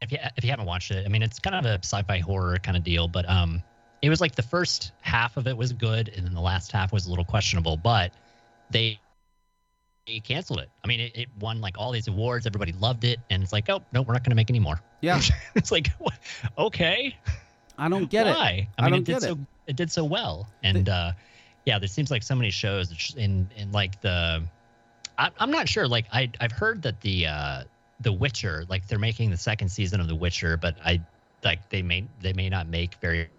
if 0.01 0.11
you, 0.11 0.17
if 0.37 0.43
you 0.43 0.49
haven't 0.49 0.65
watched 0.65 0.89
it 0.91 1.05
i 1.05 1.09
mean 1.09 1.21
it's 1.21 1.37
kind 1.39 1.55
of 1.55 1.65
a 1.65 1.75
sci-fi 1.83 2.17
horror 2.19 2.57
kind 2.57 2.75
of 2.77 2.83
deal 2.83 3.07
but 3.07 3.29
um 3.29 3.61
it 4.01 4.09
was 4.09 4.21
like 4.21 4.35
the 4.35 4.41
first 4.43 4.91
half 5.01 5.37
of 5.37 5.47
it 5.47 5.55
was 5.57 5.73
good 5.73 6.09
and 6.15 6.25
then 6.25 6.33
the 6.33 6.41
last 6.41 6.71
half 6.71 6.91
was 6.93 7.05
a 7.05 7.09
little 7.09 7.25
questionable 7.25 7.77
but 7.77 8.11
they 8.71 8.99
they 10.07 10.19
canceled 10.19 10.59
it 10.59 10.69
i 10.83 10.87
mean 10.87 10.99
it, 10.99 11.11
it 11.15 11.27
won 11.39 11.61
like 11.61 11.77
all 11.77 11.91
these 11.91 12.07
awards 12.07 12.45
everybody 12.45 12.71
loved 12.73 13.03
it 13.03 13.19
and 13.29 13.43
it's 13.43 13.53
like 13.53 13.69
oh 13.69 13.81
no 13.93 14.01
we're 14.01 14.13
not 14.13 14.23
going 14.23 14.31
to 14.31 14.35
make 14.35 14.49
any 14.49 14.59
more 14.59 14.79
Yeah, 15.01 15.19
it's 15.55 15.71
like 15.71 15.87
what? 15.99 16.13
okay 16.57 17.15
I 17.77 17.87
don't 17.87 18.09
get 18.09 18.27
it. 18.27 18.31
why? 18.35 18.67
I 18.77 18.81
I 18.81 18.85
mean, 18.85 18.91
don't 18.91 18.99
it 19.01 19.05
did 19.05 19.11
get 19.13 19.21
so 19.21 19.31
it. 19.31 19.37
it 19.67 19.75
did 19.77 19.89
so 19.89 20.03
well, 20.03 20.49
and 20.63 20.89
uh, 20.89 21.13
yeah, 21.65 21.79
there 21.79 21.87
seems 21.87 22.11
like 22.11 22.23
so 22.23 22.35
many 22.35 22.49
shows 22.51 23.15
in 23.15 23.49
in 23.55 23.71
like 23.71 24.01
the. 24.01 24.43
I, 25.17 25.29
I'm 25.39 25.49
not 25.49 25.69
sure. 25.69 25.87
Like 25.87 26.05
I 26.11 26.29
I've 26.41 26.51
heard 26.51 26.81
that 26.81 26.99
the 26.99 27.27
uh, 27.27 27.63
the 28.01 28.11
Witcher, 28.11 28.65
like 28.67 28.85
they're 28.89 28.99
making 28.99 29.29
the 29.29 29.37
second 29.37 29.69
season 29.69 30.01
of 30.01 30.09
the 30.09 30.15
Witcher, 30.15 30.57
but 30.57 30.75
I 30.83 30.99
like 31.45 31.69
they 31.69 31.81
may 31.81 32.05
they 32.19 32.33
may 32.33 32.49
not 32.49 32.67
make 32.67 32.95
very 32.95 33.29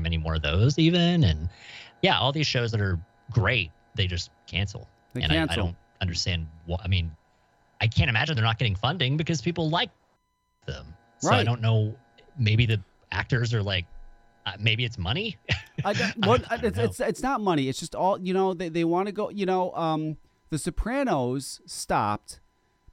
many 0.00 0.18
more 0.18 0.34
of 0.34 0.42
those 0.42 0.78
even, 0.78 1.24
and 1.24 1.48
yeah, 2.02 2.18
all 2.18 2.32
these 2.32 2.46
shows 2.46 2.70
that 2.72 2.80
are 2.80 2.98
great, 3.30 3.70
they 3.94 4.06
just 4.06 4.30
cancel, 4.46 4.88
They 5.14 5.22
and 5.22 5.32
I, 5.32 5.52
I 5.52 5.56
don't 5.56 5.76
understand 6.00 6.46
what. 6.66 6.80
I 6.82 6.88
mean, 6.88 7.10
I 7.80 7.86
can't 7.86 8.08
imagine 8.08 8.34
they're 8.34 8.44
not 8.44 8.58
getting 8.58 8.76
funding 8.76 9.16
because 9.16 9.40
people 9.40 9.70
like 9.70 9.90
them. 10.66 10.94
So 11.18 11.30
I 11.30 11.44
don't 11.44 11.60
know. 11.60 11.94
Maybe 12.38 12.64
the 12.66 12.80
actors 13.12 13.52
are 13.52 13.62
like, 13.62 13.84
uh, 14.46 14.52
maybe 14.58 14.84
it's 14.84 14.98
money. 14.98 15.36
I, 15.84 16.12
what, 16.24 16.50
I 16.50 16.56
it's, 16.62 16.78
it's 16.78 17.00
it's 17.00 17.22
not 17.22 17.40
money. 17.40 17.68
It's 17.68 17.78
just 17.80 17.94
all 17.94 18.18
you 18.18 18.34
know. 18.34 18.54
They 18.54 18.68
they 18.68 18.84
want 18.84 19.06
to 19.06 19.12
go. 19.12 19.30
You 19.30 19.46
know, 19.46 19.72
um, 19.72 20.16
The 20.50 20.58
Sopranos 20.58 21.60
stopped 21.64 22.40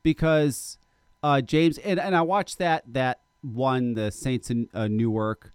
because 0.03 0.77
uh, 1.21 1.41
James 1.41 1.77
and, 1.79 1.99
and 1.99 2.15
I 2.15 2.21
watched 2.21 2.59
that 2.59 2.83
that 2.93 3.19
one, 3.41 3.93
the 3.93 4.11
Saints 4.11 4.49
in 4.49 4.69
uh, 4.73 4.87
Newark. 4.87 5.53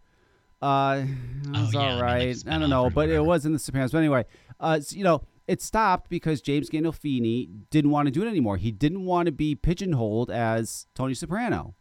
Uh, 0.62 1.04
it 1.04 1.50
was 1.50 1.74
Oh, 1.74 1.80
yeah, 1.80 1.80
I 1.80 1.82
all 1.82 1.90
mean, 1.90 1.98
like, 1.98 2.02
right. 2.02 2.44
I 2.46 2.58
don't 2.58 2.70
know, 2.70 2.88
but 2.88 3.08
it 3.08 3.24
was 3.24 3.44
in 3.44 3.52
The 3.52 3.58
Sopranos. 3.58 3.92
But 3.92 3.98
anyway, 3.98 4.24
uh, 4.60 4.76
it's, 4.78 4.92
you 4.92 5.04
know, 5.04 5.22
it 5.48 5.60
stopped 5.60 6.08
because 6.08 6.40
James 6.40 6.70
Gandolfini 6.70 7.48
didn't 7.70 7.90
want 7.90 8.06
to 8.06 8.12
do 8.12 8.22
it 8.22 8.28
anymore. 8.28 8.56
He 8.56 8.70
didn't 8.70 9.04
want 9.04 9.26
to 9.26 9.32
be 9.32 9.54
pigeonholed 9.54 10.30
as 10.30 10.86
Tony 10.94 11.14
Soprano 11.14 11.74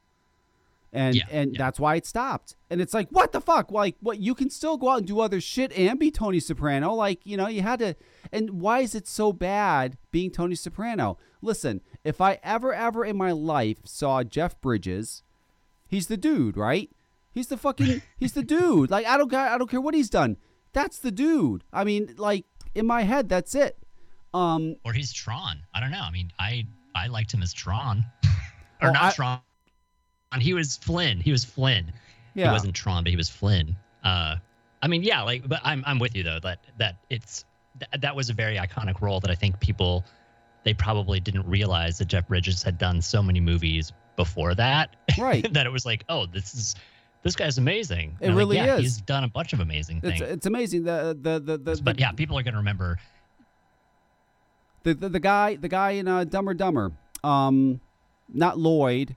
and 0.93 1.15
Yeah, 1.15 1.23
and 1.31 1.53
yeah. 1.53 1.57
that's 1.57 1.79
why 1.79 1.95
it 1.95 2.05
stopped. 2.05 2.55
And 2.69 2.81
it's 2.81 2.93
like, 2.93 3.09
what 3.09 3.31
the 3.31 3.41
fuck? 3.41 3.71
Like, 3.71 3.95
what? 4.01 4.19
You 4.19 4.35
can 4.35 4.49
still 4.49 4.77
go 4.77 4.89
out 4.89 4.99
and 4.99 5.07
do 5.07 5.19
other 5.19 5.39
shit 5.39 5.71
and 5.73 5.99
be 5.99 6.11
Tony 6.11 6.39
Soprano. 6.39 6.93
Like, 6.93 7.25
you 7.25 7.37
know, 7.37 7.47
you 7.47 7.61
had 7.61 7.79
to. 7.79 7.95
And 8.31 8.61
why 8.61 8.79
is 8.79 8.95
it 8.95 9.07
so 9.07 9.31
bad 9.31 9.97
being 10.11 10.31
Tony 10.31 10.55
Soprano? 10.55 11.17
Listen, 11.41 11.81
if 12.03 12.19
I 12.21 12.39
ever, 12.43 12.73
ever 12.73 13.05
in 13.05 13.17
my 13.17 13.31
life 13.31 13.79
saw 13.85 14.23
Jeff 14.23 14.59
Bridges, 14.61 15.23
he's 15.87 16.07
the 16.07 16.17
dude, 16.17 16.57
right? 16.57 16.89
He's 17.33 17.47
the 17.47 17.57
fucking, 17.57 18.01
he's 18.17 18.33
the 18.33 18.43
dude. 18.43 18.91
Like, 18.91 19.05
I 19.05 19.17
don't, 19.17 19.29
care- 19.29 19.39
I 19.49 19.57
don't 19.57 19.69
care 19.69 19.81
what 19.81 19.93
he's 19.93 20.09
done. 20.09 20.37
That's 20.73 20.99
the 20.99 21.11
dude. 21.11 21.63
I 21.73 21.83
mean, 21.83 22.15
like 22.17 22.45
in 22.75 22.85
my 22.87 23.01
head, 23.03 23.27
that's 23.29 23.55
it. 23.55 23.77
Um, 24.33 24.75
or 24.85 24.93
he's 24.93 25.11
Tron. 25.11 25.59
I 25.73 25.79
don't 25.81 25.91
know. 25.91 25.99
I 26.01 26.11
mean, 26.11 26.31
I 26.39 26.65
I 26.95 27.07
liked 27.07 27.33
him 27.33 27.41
as 27.41 27.51
Tron, 27.53 28.05
or 28.81 28.89
Oh, 28.89 28.91
not 28.91 29.03
I- 29.03 29.11
Tron. 29.11 29.39
He 30.39 30.53
was 30.53 30.77
Flynn. 30.77 31.19
He 31.19 31.31
was 31.31 31.43
Flynn. 31.43 31.91
yeah. 32.35 32.45
He 32.47 32.51
wasn't 32.53 32.73
Tron, 32.73 33.03
but 33.03 33.09
he 33.09 33.17
was 33.17 33.29
Flynn. 33.29 33.75
Uh, 34.03 34.37
I 34.81 34.87
mean, 34.87 35.03
yeah, 35.03 35.21
like, 35.23 35.47
but 35.47 35.59
I'm 35.63 35.83
I'm 35.85 35.99
with 35.99 36.15
you 36.15 36.23
though 36.23 36.39
that 36.43 36.59
that 36.79 36.95
it's 37.09 37.43
th- 37.79 38.01
that 38.01 38.15
was 38.15 38.29
a 38.29 38.33
very 38.33 38.55
iconic 38.55 39.01
role 39.01 39.19
that 39.19 39.29
I 39.29 39.35
think 39.35 39.59
people 39.59 40.05
they 40.63 40.73
probably 40.73 41.19
didn't 41.19 41.45
realize 41.49 41.97
that 41.97 42.05
Jeff 42.07 42.27
Bridges 42.29 42.63
had 42.63 42.77
done 42.77 43.01
so 43.01 43.21
many 43.21 43.41
movies 43.41 43.91
before 44.15 44.55
that 44.55 44.95
Right. 45.19 45.51
that 45.53 45.65
it 45.65 45.71
was 45.71 45.85
like, 45.85 46.05
oh, 46.07 46.25
this 46.27 46.53
is 46.55 46.75
this 47.23 47.35
guy's 47.35 47.57
amazing. 47.57 48.17
It 48.19 48.27
I'm 48.27 48.31
like, 48.31 48.37
really 48.39 48.55
yeah, 48.57 48.75
is. 48.75 48.81
He's 48.81 48.97
done 49.01 49.23
a 49.23 49.27
bunch 49.27 49.53
of 49.53 49.59
amazing 49.59 50.01
things. 50.01 50.21
it's 50.21 50.45
amazing. 50.45 50.83
The 50.83 51.17
the 51.19 51.39
the 51.39 51.57
the, 51.57 51.81
but 51.83 51.99
yeah, 51.99 52.11
people 52.11 52.37
are 52.37 52.43
gonna 52.43 52.57
remember. 52.57 52.97
the, 54.83 54.93
the 54.93 55.09
the 55.09 55.19
guy 55.19 55.55
the 55.55 55.69
guy 55.69 55.91
in 55.91 56.07
uh, 56.07 56.23
Dumber 56.23 56.53
Dumber, 56.53 56.91
um, 57.23 57.79
not 58.33 58.57
Lloyd, 58.57 59.15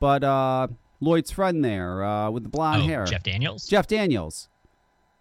but 0.00 0.22
uh, 0.22 0.68
Lloyd's 1.00 1.30
friend 1.30 1.64
there 1.64 2.04
uh, 2.04 2.30
with 2.30 2.42
the 2.42 2.48
blonde 2.48 2.82
oh, 2.82 2.86
hair, 2.86 3.04
Jeff 3.04 3.22
Daniels. 3.22 3.66
Jeff 3.66 3.86
Daniels. 3.86 4.48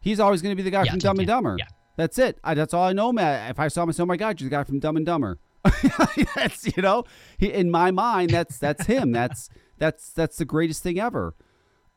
He's 0.02 0.20
always 0.20 0.42
going 0.42 0.52
to 0.52 0.56
be 0.56 0.62
the 0.62 0.70
guy 0.70 0.84
Yeah, 0.84 0.92
from 0.92 1.00
Jeff 1.00 1.10
Dumb 1.10 1.20
and 1.20 1.28
Dan- 1.28 1.36
Dumber. 1.38 1.56
yeah. 1.58 1.66
That's 1.98 2.20
it. 2.20 2.38
I, 2.44 2.54
that's 2.54 2.74
all 2.74 2.84
I 2.84 2.94
know, 2.94 3.12
Matt. 3.12 3.52
If 3.52 3.60
I 3.60 3.70
saw 3.70 3.84
him, 3.84 3.90
I 3.90 3.92
said, 3.94 4.04
"Oh 4.04 4.08
my 4.08 4.18
God, 4.18 4.40
you're 4.40 4.50
the 4.50 4.56
guy 4.56 4.64
from 4.64 4.80
Dumb 4.80 4.98
and 4.98 5.06
Dumber." 5.06 5.40
that's 6.36 6.76
you 6.76 6.84
know, 6.84 7.06
he, 7.38 7.52
in 7.52 7.72
my 7.72 7.90
mind, 7.92 8.32
that's 8.32 8.58
that's 8.58 8.86
him. 8.86 9.12
That's 9.12 9.50
that's 9.78 10.12
that's 10.12 10.38
the 10.38 10.46
greatest 10.46 10.84
thing 10.84 11.00
ever. 11.00 11.34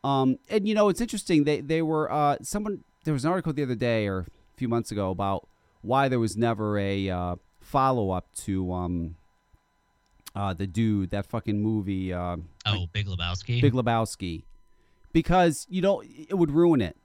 Um, 0.05 0.38
and 0.49 0.66
you 0.68 0.74
know, 0.74 0.88
it's 0.88 1.01
interesting. 1.01 1.44
They 1.44 1.61
they 1.61 1.82
were 1.82 2.11
uh, 2.11 2.36
someone. 2.42 2.84
There 3.05 3.14
was 3.14 3.24
an 3.24 3.30
article 3.30 3.53
the 3.53 3.62
other 3.62 3.74
day 3.74 4.07
or 4.07 4.20
a 4.20 4.26
few 4.57 4.68
months 4.68 4.90
ago 4.92 5.11
about 5.11 5.49
why 5.82 6.09
there 6.09 6.20
was 6.20 6.36
never 6.36 6.78
a 6.78 7.09
uh, 7.11 7.36
follow 7.61 8.11
up 8.11 8.26
to 8.36 8.72
um, 8.72 9.16
uh, 10.34 10.53
the 10.55 10.66
dude 10.66 11.11
that 11.11 11.26
fucking 11.26 11.61
movie 11.62 12.12
uh, 12.12 12.36
Oh, 12.66 12.86
Big 12.92 13.07
Lebowski. 13.07 13.61
Big 13.61 13.72
Lebowski, 13.72 14.44
because 15.12 15.66
you 15.70 15.80
know 15.82 16.03
it 16.03 16.34
would 16.36 16.51
ruin 16.51 16.80
it. 16.80 16.96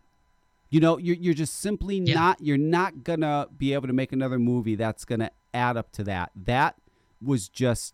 You 0.70 0.80
know, 0.80 0.98
you're 0.98 1.16
you're 1.16 1.34
just 1.34 1.60
simply 1.60 1.98
Yeah. 2.00 2.16
not 2.16 2.42
you're 2.42 2.58
not 2.58 3.04
gonna 3.04 3.48
be 3.58 3.74
able 3.74 3.88
to 3.88 3.94
make 3.94 4.12
another 4.12 4.40
movie 4.40 4.76
that's 4.76 5.06
gonna 5.06 5.32
add 5.54 5.78
up 5.78 5.92
to 5.94 6.04
that. 6.06 6.32
That 6.36 6.76
was 7.22 7.48
just 7.50 7.94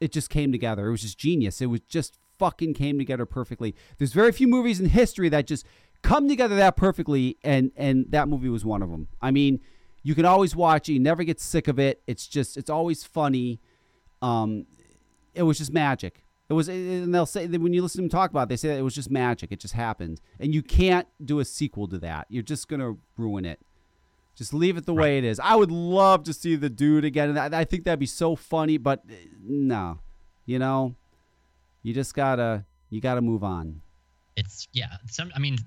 it 0.00 0.12
just 0.12 0.28
came 0.30 0.50
together. 0.52 0.88
It 0.88 0.90
was 0.90 1.02
just 1.02 1.16
genius. 1.18 1.60
It 1.60 1.66
was 1.66 1.80
just 1.88 2.18
fucking 2.42 2.74
came 2.74 2.98
together 2.98 3.24
perfectly. 3.24 3.72
There's 3.98 4.12
very 4.12 4.32
few 4.32 4.48
movies 4.48 4.80
in 4.80 4.86
history 4.86 5.28
that 5.28 5.46
just 5.46 5.64
come 6.02 6.28
together 6.28 6.56
that 6.56 6.76
perfectly, 6.76 7.38
and 7.44 7.70
and 7.76 8.06
that 8.08 8.26
movie 8.28 8.48
was 8.48 8.64
one 8.64 8.82
of 8.82 8.90
them. 8.90 9.06
I 9.20 9.30
mean, 9.30 9.60
you 10.02 10.16
can 10.16 10.24
always 10.24 10.56
watch 10.56 10.88
it. 10.88 10.94
You 10.94 10.98
never 10.98 11.22
get 11.22 11.38
sick 11.38 11.68
of 11.68 11.78
it. 11.78 12.02
It's 12.08 12.26
just 12.26 12.56
it's 12.56 12.68
always 12.68 13.04
funny. 13.04 13.60
Um, 14.20 14.66
it 15.34 15.44
was 15.44 15.58
just 15.58 15.72
magic. 15.72 16.24
It 16.48 16.54
was, 16.54 16.68
and 16.68 17.14
they'll 17.14 17.26
say 17.26 17.46
that 17.46 17.60
when 17.60 17.72
you 17.72 17.80
listen 17.80 17.98
to 17.98 18.02
them 18.02 18.08
talk 18.10 18.30
about, 18.30 18.42
it, 18.42 18.48
they 18.48 18.56
say 18.56 18.68
that 18.68 18.78
it 18.78 18.82
was 18.82 18.96
just 18.96 19.10
magic. 19.10 19.52
It 19.52 19.60
just 19.60 19.74
happened, 19.74 20.20
and 20.40 20.52
you 20.52 20.62
can't 20.62 21.06
do 21.24 21.38
a 21.38 21.44
sequel 21.44 21.86
to 21.88 21.98
that. 22.00 22.26
You're 22.28 22.42
just 22.42 22.66
gonna 22.66 22.96
ruin 23.16 23.44
it. 23.44 23.60
Just 24.34 24.52
leave 24.52 24.76
it 24.76 24.84
the 24.84 24.94
way 24.94 25.16
it 25.18 25.24
is. 25.24 25.38
I 25.38 25.54
would 25.54 25.70
love 25.70 26.24
to 26.24 26.32
see 26.32 26.56
the 26.56 26.70
dude 26.70 27.04
again, 27.04 27.38
I, 27.38 27.64
think 27.64 27.84
that'd 27.84 28.00
be 28.00 28.06
so 28.06 28.34
funny. 28.34 28.78
But 28.78 29.04
uh, 29.08 29.14
no, 29.40 30.00
you 30.44 30.58
know, 30.58 30.96
you 31.82 31.92
just 31.94 32.14
gotta 32.14 32.64
you 32.90 33.00
gotta 33.00 33.20
move 33.20 33.42
on. 33.44 33.80
it's 34.36 34.66
yeah 34.72 34.96
some 35.10 35.30
i 35.34 35.38
mean 35.38 35.58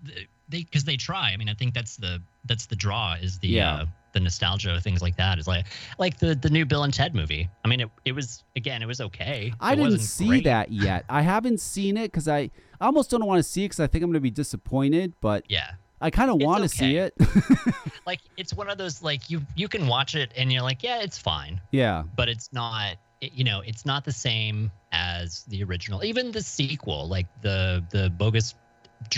they 0.50 0.64
because 0.64 0.84
they 0.84 0.98
try 0.98 1.32
i 1.32 1.38
mean 1.38 1.50
i 1.50 1.54
think 1.54 1.74
that's 1.74 1.98
the 1.98 2.22
that's 2.46 2.66
the 2.68 2.76
draw 2.76 3.14
is 3.22 3.38
the 3.40 3.48
Yeah. 3.50 3.74
uh, 3.76 3.86
the 4.14 4.20
nostalgia 4.22 4.80
things 4.80 5.02
like 5.02 5.18
that 5.18 5.38
is 5.40 5.48
like 5.48 5.66
like 6.00 6.18
the 6.20 6.34
the 6.36 6.50
new 6.50 6.66
bill 6.66 6.84
and 6.84 6.94
ted 6.94 7.14
movie 7.14 7.50
i 7.64 7.68
mean 7.68 7.82
it, 7.82 7.90
it 8.06 8.14
was 8.14 8.44
again 8.56 8.82
it 8.82 8.86
was 8.88 9.02
okay 9.02 9.54
I 9.60 9.74
It 9.74 9.76
didn't 9.78 10.00
see 10.00 10.28
great. 10.28 10.44
that 10.46 10.72
yet. 10.72 11.04
I 11.10 11.22
haven't 11.22 11.60
seen 11.60 11.98
it 11.98 12.12
because 12.12 12.28
I, 12.28 12.50
I 12.80 12.86
almost 12.86 13.10
don't 13.12 13.26
want 13.26 13.40
to 13.40 13.44
see 13.44 13.64
it 13.64 13.70
because 13.70 13.82
I 13.82 13.88
think 13.88 14.04
I'm 14.04 14.10
gonna 14.10 14.20
be 14.22 14.32
disappointed. 14.32 15.14
But 15.22 15.44
yeah 15.50 15.72
I 16.02 16.10
kind 16.12 16.30
of 16.32 16.42
want 16.42 16.62
to 16.64 16.70
see 16.70 16.98
it. 16.98 17.14
like 18.06 18.20
it's 18.38 18.54
one 18.54 18.70
of 18.70 18.78
those 18.78 19.02
like 19.04 19.30
you 19.30 19.42
you 19.56 19.68
can 19.68 19.88
watch 19.88 20.16
it 20.16 20.32
and 20.38 20.52
you're 20.52 20.62
like 20.62 20.82
yeah 20.84 21.02
it's 21.02 21.18
fine 21.18 21.60
yeah, 21.72 22.04
but 22.16 22.30
it's 22.30 22.52
not 22.54 22.96
it, 23.26 23.34
you 23.34 23.44
know 23.44 23.62
it's 23.66 23.86
not 23.86 24.06
the 24.06 24.12
same 24.12 24.72
as 24.92 25.44
the 25.50 25.64
original 25.64 26.04
even 26.04 26.32
the 26.32 26.42
sequel 26.42 27.08
like 27.08 27.28
the 27.42 27.84
the 27.92 28.10
bogus 28.12 28.56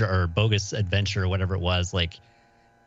or 0.02 0.28
bogus 0.28 0.74
adventure 0.74 1.24
or 1.24 1.28
whatever 1.28 1.56
it 1.56 1.62
was 1.62 1.94
like 1.94 2.20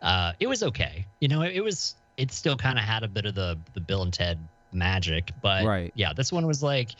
uh 0.03 0.33
it 0.41 0.47
was 0.47 0.63
okay 0.63 1.07
you 1.21 1.29
know 1.29 1.43
it, 1.43 1.53
it 1.55 1.61
was 1.63 1.95
it 2.17 2.33
still 2.33 2.57
kind 2.57 2.79
of 2.79 2.85
had 2.85 3.03
a 3.03 3.09
bit 3.09 3.25
of 3.27 3.35
the 3.35 3.59
the 3.75 3.81
bill 3.81 4.03
and 4.03 4.13
ted 4.13 4.39
magic 4.73 5.31
but 5.43 5.65
Right. 5.65 5.93
yeah 5.95 6.13
this 6.13 6.33
one 6.33 6.47
was 6.47 6.63
like 6.63 6.91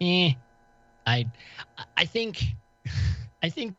eh 0.00 0.32
i 1.06 1.26
i 1.96 2.04
think 2.04 2.42
i 3.42 3.48
think 3.48 3.74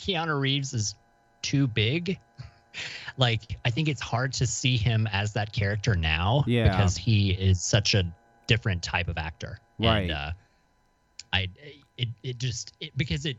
keanu 0.00 0.38
reeves 0.38 0.74
is 0.74 0.94
too 1.42 1.66
big 1.66 2.18
like 3.16 3.40
i 3.64 3.70
think 3.70 3.88
it's 3.88 4.00
hard 4.00 4.32
to 4.34 4.46
see 4.46 4.76
him 4.76 5.08
as 5.12 5.32
that 5.34 5.52
character 5.52 5.94
now 5.94 6.44
Yeah. 6.46 6.68
because 6.68 6.96
he 6.96 7.30
is 7.30 7.62
such 7.62 7.94
a 7.94 8.04
different 8.46 8.82
type 8.82 9.08
of 9.08 9.18
actor 9.18 9.58
Right. 9.78 10.00
and 10.02 10.10
uh 10.12 10.30
i 11.32 11.48
it 11.98 12.08
it 12.22 12.38
just 12.38 12.72
it, 12.80 12.96
because 12.96 13.26
it 13.26 13.36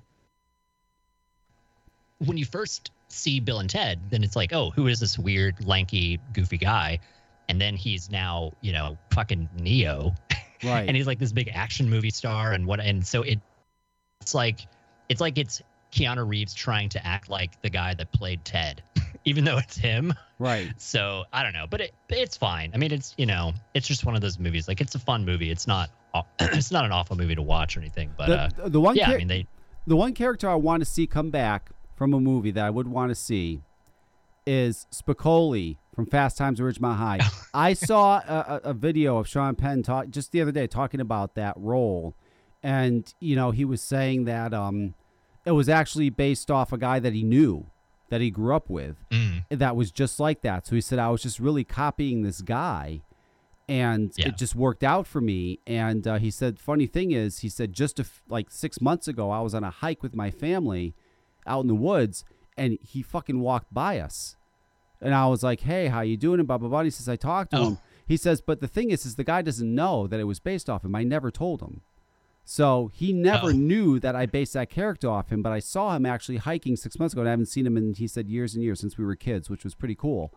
when 2.20 2.38
you 2.38 2.46
first 2.46 2.92
see 3.10 3.40
bill 3.40 3.60
and 3.60 3.70
ted 3.70 4.00
then 4.10 4.24
it's 4.24 4.36
like 4.36 4.54
oh 4.54 4.70
who 4.72 4.88
is 4.88 5.00
this 5.00 5.18
weird 5.18 5.66
lanky 5.66 6.20
goofy 6.34 6.58
guy 6.58 7.00
and 7.50 7.60
then 7.62 7.76
he's 7.76 8.10
now 8.12 8.52
you 8.62 8.74
know 8.74 8.98
fucking 9.14 9.48
neo 9.60 10.14
right. 10.64 10.88
and 10.88 10.98
he's 10.98 11.08
like 11.08 11.20
this 11.20 11.32
big 11.32 11.50
action 11.54 11.90
movie 11.90 12.10
star 12.10 12.52
and 12.54 12.66
what 12.66 12.80
and 12.80 13.06
so 13.06 13.22
it 13.22 13.40
it's 14.22 14.34
like 14.34 14.60
it's 15.10 15.22
like 15.22 15.38
it's 15.38 15.62
Keanu 15.92 16.28
Reeves 16.28 16.54
trying 16.54 16.90
to 16.90 17.06
act 17.06 17.30
like 17.30 17.62
the 17.62 17.70
guy 17.70 17.94
that 17.94 18.12
played 18.12 18.44
Ted, 18.46 18.84
even 19.26 19.44
though 19.44 19.58
it's 19.58 19.78
him. 19.78 20.14
Right. 20.40 20.72
So 20.78 21.24
I 21.34 21.42
don't 21.44 21.54
know, 21.54 21.66
but 21.70 21.82
it 21.82 21.96
it's 22.10 22.38
fine. 22.38 22.72
I 22.74 22.78
mean, 22.78 22.92
it's 22.92 23.16
you 23.18 23.26
know, 23.26 23.54
it's 23.74 23.88
just 23.88 24.06
one 24.06 24.16
of 24.16 24.22
those 24.22 24.38
movies. 24.40 24.68
Like 24.68 24.82
it's 24.82 24.96
a 24.96 25.00
fun 25.00 25.26
movie. 25.26 25.50
It's 25.50 25.66
not 25.68 25.90
it's 26.40 26.72
not 26.72 26.86
an 26.86 26.92
awful 26.92 27.16
movie 27.18 27.36
to 27.36 27.42
watch 27.42 27.76
or 27.76 27.80
anything. 27.80 28.12
But 28.18 28.30
uh, 28.30 28.50
The, 28.64 28.70
the 28.70 28.82
one 28.82 28.96
yeah, 28.96 29.06
char- 29.08 29.16
I 29.16 29.18
mean 29.18 29.28
they 29.28 29.48
the 29.88 29.96
one 29.96 30.14
character 30.14 30.50
I 30.50 30.56
want 30.56 30.82
to 30.82 30.86
see 30.86 31.08
come 31.08 31.30
back 31.32 31.72
from 31.96 32.14
a 32.14 32.20
movie 32.20 32.52
that 32.52 32.64
I 32.64 32.70
would 32.70 32.88
want 32.88 33.10
to 33.10 33.16
see 33.16 33.62
is 34.46 34.86
Spicoli 34.94 35.78
from 35.94 36.06
Fast 36.06 36.38
Times 36.38 36.60
at 36.62 36.66
Ridgemont 36.66 36.96
High. 36.98 37.20
I 37.54 37.74
saw 37.74 38.18
a, 38.20 38.62
a 38.66 38.74
video 38.74 39.18
of 39.18 39.28
Sean 39.28 39.56
Penn 39.56 39.84
talk 39.84 40.10
just 40.10 40.32
the 40.32 40.42
other 40.42 40.52
day 40.52 40.68
talking 40.68 41.02
about 41.02 41.36
that 41.36 41.56
role, 41.58 42.16
and 42.62 43.12
you 43.20 43.36
know 43.36 43.52
he 43.52 43.66
was 43.66 43.82
saying 43.82 44.26
that 44.26 44.54
um, 44.54 44.94
it 45.48 45.52
was 45.52 45.70
actually 45.70 46.10
based 46.10 46.52
off 46.52 46.72
a 46.74 46.78
guy 46.78 47.00
that 47.00 47.14
he 47.14 47.24
knew, 47.24 47.66
that 48.10 48.22
he 48.22 48.30
grew 48.30 48.56
up 48.56 48.70
with, 48.70 48.98
mm, 49.10 49.44
that 49.50 49.76
was 49.76 49.92
just 49.92 50.20
like 50.20 50.42
that. 50.42 50.68
So 50.68 50.76
he 50.76 50.82
said 50.82 51.00
I 51.00 51.10
was 51.10 51.22
just 51.22 51.40
really 51.40 51.64
copying 51.64 52.22
this 52.22 52.42
guy, 52.42 53.02
and 53.70 54.12
Yeah. 54.18 54.28
it 54.30 54.38
just 54.38 54.56
worked 54.56 54.84
out 54.84 55.08
for 55.08 55.22
me. 55.22 55.60
And 55.68 56.08
uh, 56.08 56.20
he 56.20 56.32
said, 56.32 56.60
funny 56.60 56.88
thing 56.88 57.12
is, 57.12 57.40
he 57.40 57.50
said 57.50 57.74
just 57.74 58.00
a 58.00 58.04
f- 58.04 58.22
like 58.30 58.48
six 58.52 58.80
months 58.82 59.08
ago, 59.08 59.30
I 59.32 59.42
was 59.42 59.54
on 59.54 59.64
a 59.64 59.70
hike 59.70 60.04
with 60.04 60.16
my 60.16 60.32
family 60.32 60.94
out 61.46 61.62
in 61.62 61.68
the 61.68 61.76
woods, 61.76 62.24
and 62.58 62.78
he 62.82 63.02
fucking 63.02 63.40
walked 63.40 63.74
by 63.74 64.00
us, 64.00 64.36
and 65.02 65.14
I 65.14 65.28
was 65.28 65.44
like, 65.44 65.62
hey, 65.62 65.88
how 65.88 66.02
you 66.02 66.18
doing? 66.18 66.40
And 66.40 66.48
blah 66.48 66.58
blah 66.58 66.70
blah. 66.70 66.80
And 66.80 66.88
he 66.88 66.92
says 66.92 67.08
I 67.10 67.16
talked 67.16 67.52
to 67.52 67.58
Oh. 67.60 67.64
him. 67.72 67.78
He 68.08 68.16
says, 68.16 68.40
but 68.40 68.62
the 68.62 68.70
thing 68.70 68.90
is, 68.90 69.06
is 69.06 69.16
the 69.16 69.24
guy 69.26 69.42
doesn't 69.42 69.76
know 69.76 70.08
that 70.08 70.20
it 70.20 70.24
was 70.24 70.40
based 70.40 70.70
off 70.70 70.86
him. 70.86 70.96
I 70.96 71.04
never 71.04 71.30
told 71.30 71.62
him. 71.62 71.82
So 72.50 72.90
he 72.94 73.12
never 73.12 73.48
Oh. 73.48 73.52
knew 73.52 74.00
that 74.00 74.16
I 74.16 74.26
based 74.26 74.54
that 74.54 74.70
character 74.70 75.10
off 75.10 75.30
him, 75.34 75.42
but 75.42 75.52
I 75.52 75.60
saw 75.60 75.94
him 75.94 76.06
actually 76.06 76.38
hiking 76.38 76.78
six 76.78 76.98
months 76.98 77.14
ago, 77.14 77.20
and 77.22 77.28
I 77.28 77.32
haven't 77.32 77.48
seen 77.48 77.66
him 77.66 77.76
in 77.76 77.94
he 77.94 78.08
said 78.08 78.30
years 78.30 78.56
and 78.56 78.64
years 78.64 78.80
since 78.80 78.98
we 78.98 79.04
were 79.04 79.18
kids, 79.18 79.50
which 79.50 79.66
was 79.66 79.76
pretty 79.76 79.96
cool. 79.96 80.34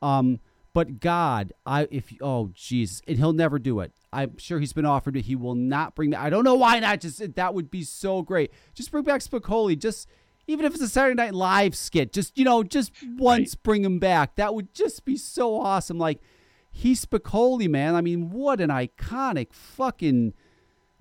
Um, 0.00 0.40
but 0.72 0.98
God, 0.98 1.52
I 1.66 1.88
if 1.90 2.10
oh 2.22 2.48
Jesus, 2.54 3.02
and 3.06 3.18
he'll 3.18 3.34
never 3.34 3.58
do 3.58 3.80
it. 3.80 3.92
I'm 4.14 4.38
sure 4.38 4.60
he's 4.60 4.72
been 4.72 4.86
offered 4.86 5.14
it. 5.14 5.26
He 5.26 5.36
will 5.36 5.54
not 5.54 5.94
bring. 5.94 6.08
That. 6.10 6.20
I 6.20 6.30
don't 6.30 6.44
know 6.44 6.54
why 6.54 6.78
not. 6.80 7.02
Just 7.02 7.34
that 7.34 7.52
would 7.54 7.70
be 7.70 7.82
so 7.82 8.22
great. 8.22 8.50
Just 8.72 8.90
bring 8.90 9.04
back 9.04 9.20
Spicoli. 9.20 9.78
Just 9.78 10.08
even 10.46 10.64
if 10.64 10.72
it's 10.72 10.82
a 10.82 10.88
Saturday 10.88 11.16
Night 11.16 11.34
Live 11.34 11.74
skit. 11.74 12.14
Just 12.14 12.38
you 12.38 12.46
know, 12.46 12.62
just 12.62 12.92
once 13.18 13.54
bring 13.54 13.84
him 13.84 13.98
back. 13.98 14.36
That 14.36 14.54
would 14.54 14.72
just 14.72 15.04
be 15.04 15.18
so 15.18 15.60
awesome. 15.60 15.98
Like 15.98 16.22
he's 16.70 17.04
Spicoli, 17.04 17.68
man. 17.68 17.94
I 17.94 18.00
mean, 18.00 18.30
what 18.30 18.58
an 18.58 18.70
iconic 18.70 19.52
fucking. 19.52 20.32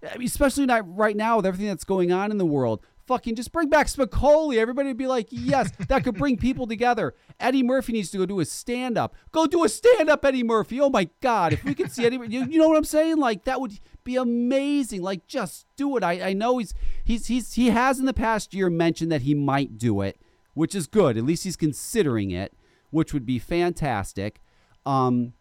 I 0.03 0.17
mean, 0.17 0.27
especially 0.27 0.65
not 0.65 0.97
right 0.97 1.15
now 1.15 1.37
with 1.37 1.45
everything 1.45 1.67
that's 1.67 1.83
going 1.83 2.11
on 2.11 2.31
in 2.31 2.37
the 2.37 2.45
world. 2.45 2.81
Fucking 3.07 3.35
just 3.35 3.51
bring 3.51 3.67
back 3.67 3.87
Spicoli. 3.87 4.57
Everybody 4.57 4.89
would 4.89 4.97
be 4.97 5.07
like, 5.07 5.27
yes, 5.31 5.71
that 5.89 6.03
could 6.03 6.15
bring 6.15 6.37
people 6.37 6.65
together. 6.65 7.13
Eddie 7.39 7.63
Murphy 7.63 7.93
needs 7.93 8.09
to 8.11 8.17
go 8.17 8.25
do 8.25 8.39
a 8.39 8.45
stand 8.45 8.97
up. 8.97 9.15
Go 9.31 9.47
do 9.47 9.63
a 9.63 9.69
stand 9.69 10.09
up, 10.09 10.23
Eddie 10.23 10.43
Murphy. 10.43 10.79
Oh 10.79 10.89
my 10.89 11.09
God. 11.19 11.51
If 11.51 11.63
we 11.63 11.73
could 11.73 11.91
see 11.91 12.05
Eddie, 12.05 12.19
you, 12.29 12.45
you 12.45 12.59
know 12.59 12.69
what 12.69 12.77
I'm 12.77 12.85
saying? 12.85 13.17
Like, 13.17 13.43
that 13.45 13.59
would 13.59 13.79
be 14.03 14.15
amazing. 14.15 15.01
Like, 15.01 15.27
just 15.27 15.65
do 15.75 15.97
it. 15.97 16.03
I, 16.03 16.29
I 16.29 16.33
know 16.33 16.59
he's, 16.59 16.73
he's, 17.03 17.27
he's, 17.27 17.53
he 17.53 17.71
has 17.71 17.99
in 17.99 18.05
the 18.05 18.13
past 18.13 18.53
year 18.53 18.69
mentioned 18.69 19.11
that 19.11 19.23
he 19.23 19.33
might 19.33 19.77
do 19.77 20.01
it, 20.01 20.21
which 20.53 20.73
is 20.73 20.87
good. 20.87 21.17
At 21.17 21.25
least 21.25 21.43
he's 21.43 21.57
considering 21.57 22.31
it, 22.31 22.53
which 22.91 23.13
would 23.13 23.25
be 23.25 23.39
fantastic. 23.39 24.41
Um, 24.85 25.33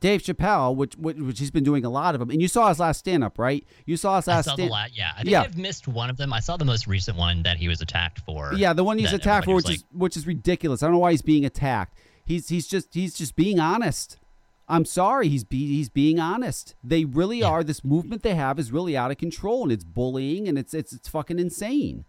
Dave 0.00 0.22
Chappelle, 0.22 0.74
which, 0.76 0.96
which 0.96 1.16
which 1.18 1.38
he's 1.38 1.50
been 1.50 1.64
doing 1.64 1.84
a 1.84 1.90
lot 1.90 2.14
of 2.14 2.18
them, 2.18 2.30
and 2.30 2.40
you 2.42 2.48
saw 2.48 2.68
his 2.68 2.78
last 2.80 2.98
stand 2.98 3.22
up, 3.24 3.38
right? 3.38 3.64
You 3.86 3.96
saw 3.96 4.16
his 4.16 4.28
I 4.28 4.36
last 4.36 4.44
saw 4.46 4.52
the 4.56 4.62
stand. 4.62 4.70
la- 4.70 4.86
yeah. 4.92 5.12
I 5.14 5.18
think 5.22 5.30
Yeah. 5.30 5.42
I've 5.42 5.56
missed 5.56 5.86
one 5.88 6.10
of 6.10 6.16
them. 6.16 6.32
I 6.32 6.40
saw 6.40 6.56
the 6.56 6.64
most 6.64 6.86
recent 6.86 7.16
one 7.16 7.42
that 7.44 7.56
he 7.56 7.68
was 7.68 7.80
attacked 7.80 8.20
for. 8.20 8.52
Yeah, 8.54 8.72
the 8.72 8.84
one 8.84 8.98
he's 8.98 9.12
attacked 9.12 9.44
for, 9.46 9.54
which 9.54 9.66
was 9.66 9.76
is 9.76 9.84
which 9.92 10.16
is 10.16 10.26
ridiculous. 10.26 10.82
I 10.82 10.86
don't 10.86 10.92
know 10.94 10.98
why 10.98 11.10
he's 11.12 11.22
being 11.22 11.44
attacked. 11.44 11.96
He's 12.24 12.48
he's 12.48 12.66
just 12.66 12.94
he's 12.94 13.14
just 13.14 13.36
being 13.36 13.58
honest. 13.60 14.18
I'm 14.66 14.86
sorry, 14.86 15.28
he's 15.28 15.44
be, 15.44 15.66
he's 15.76 15.90
being 15.90 16.18
honest. 16.18 16.74
They 16.82 17.04
really 17.04 17.40
Yeah. 17.40 17.48
are. 17.48 17.62
This 17.64 17.84
movement 17.84 18.22
they 18.22 18.34
have 18.34 18.58
is 18.58 18.72
really 18.72 18.96
out 18.96 19.10
of 19.10 19.18
control, 19.18 19.64
and 19.64 19.70
it's 19.72 19.84
bullying, 19.84 20.48
and 20.48 20.58
it's 20.58 20.72
it's 20.72 20.92
it's 20.92 21.08
fucking 21.08 21.38
insane. 21.38 22.04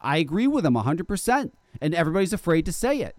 I 0.00 0.16
agree 0.18 0.46
with 0.46 0.64
him 0.66 0.74
100, 0.74 1.06
percent 1.08 1.54
and 1.80 1.94
everybody's 1.94 2.32
afraid 2.32 2.64
to 2.66 2.72
say 2.72 3.00
it. 3.00 3.16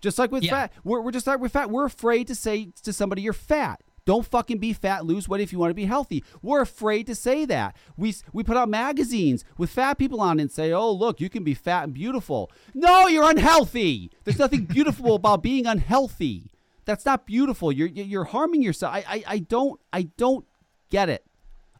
Just 0.00 0.18
like 0.18 0.30
with 0.32 0.44
Yeah. 0.44 0.50
fat, 0.50 0.72
we're, 0.84 1.00
we're 1.00 1.10
just 1.10 1.26
like 1.26 1.40
with 1.40 1.52
fat. 1.52 1.70
We're 1.70 1.86
afraid 1.86 2.26
to 2.28 2.34
say 2.34 2.70
to 2.82 2.92
somebody, 2.92 3.22
"You're 3.22 3.32
fat." 3.32 3.82
Don't 4.04 4.24
fucking 4.24 4.56
be 4.56 4.72
fat. 4.72 5.04
Lose 5.04 5.28
weight 5.28 5.42
if 5.42 5.52
you 5.52 5.58
want 5.58 5.68
to 5.70 5.74
be 5.74 5.84
healthy. 5.84 6.24
We're 6.40 6.62
afraid 6.62 7.06
to 7.08 7.14
say 7.14 7.44
that. 7.44 7.76
We 7.96 8.14
we 8.32 8.42
put 8.42 8.56
out 8.56 8.68
magazines 8.70 9.44
with 9.58 9.68
fat 9.70 9.98
people 9.98 10.20
on 10.20 10.40
and 10.40 10.50
say, 10.50 10.72
"Oh, 10.72 10.90
look, 10.92 11.20
you 11.20 11.28
can 11.28 11.44
be 11.44 11.52
fat 11.54 11.84
and 11.84 11.92
beautiful." 11.92 12.50
No, 12.74 13.06
you're 13.06 13.28
unhealthy. 13.28 14.10
There's 14.24 14.38
nothing 14.38 14.64
beautiful 14.76 15.14
about 15.14 15.42
being 15.42 15.66
unhealthy. 15.66 16.50
That's 16.86 17.04
not 17.04 17.26
beautiful. 17.26 17.70
You're 17.70 17.88
you're 17.88 18.24
harming 18.24 18.62
yourself. 18.62 18.94
I, 18.94 19.04
I 19.06 19.24
I 19.26 19.38
don't 19.40 19.78
I 19.92 20.02
don't 20.16 20.46
get 20.90 21.08
it. 21.10 21.24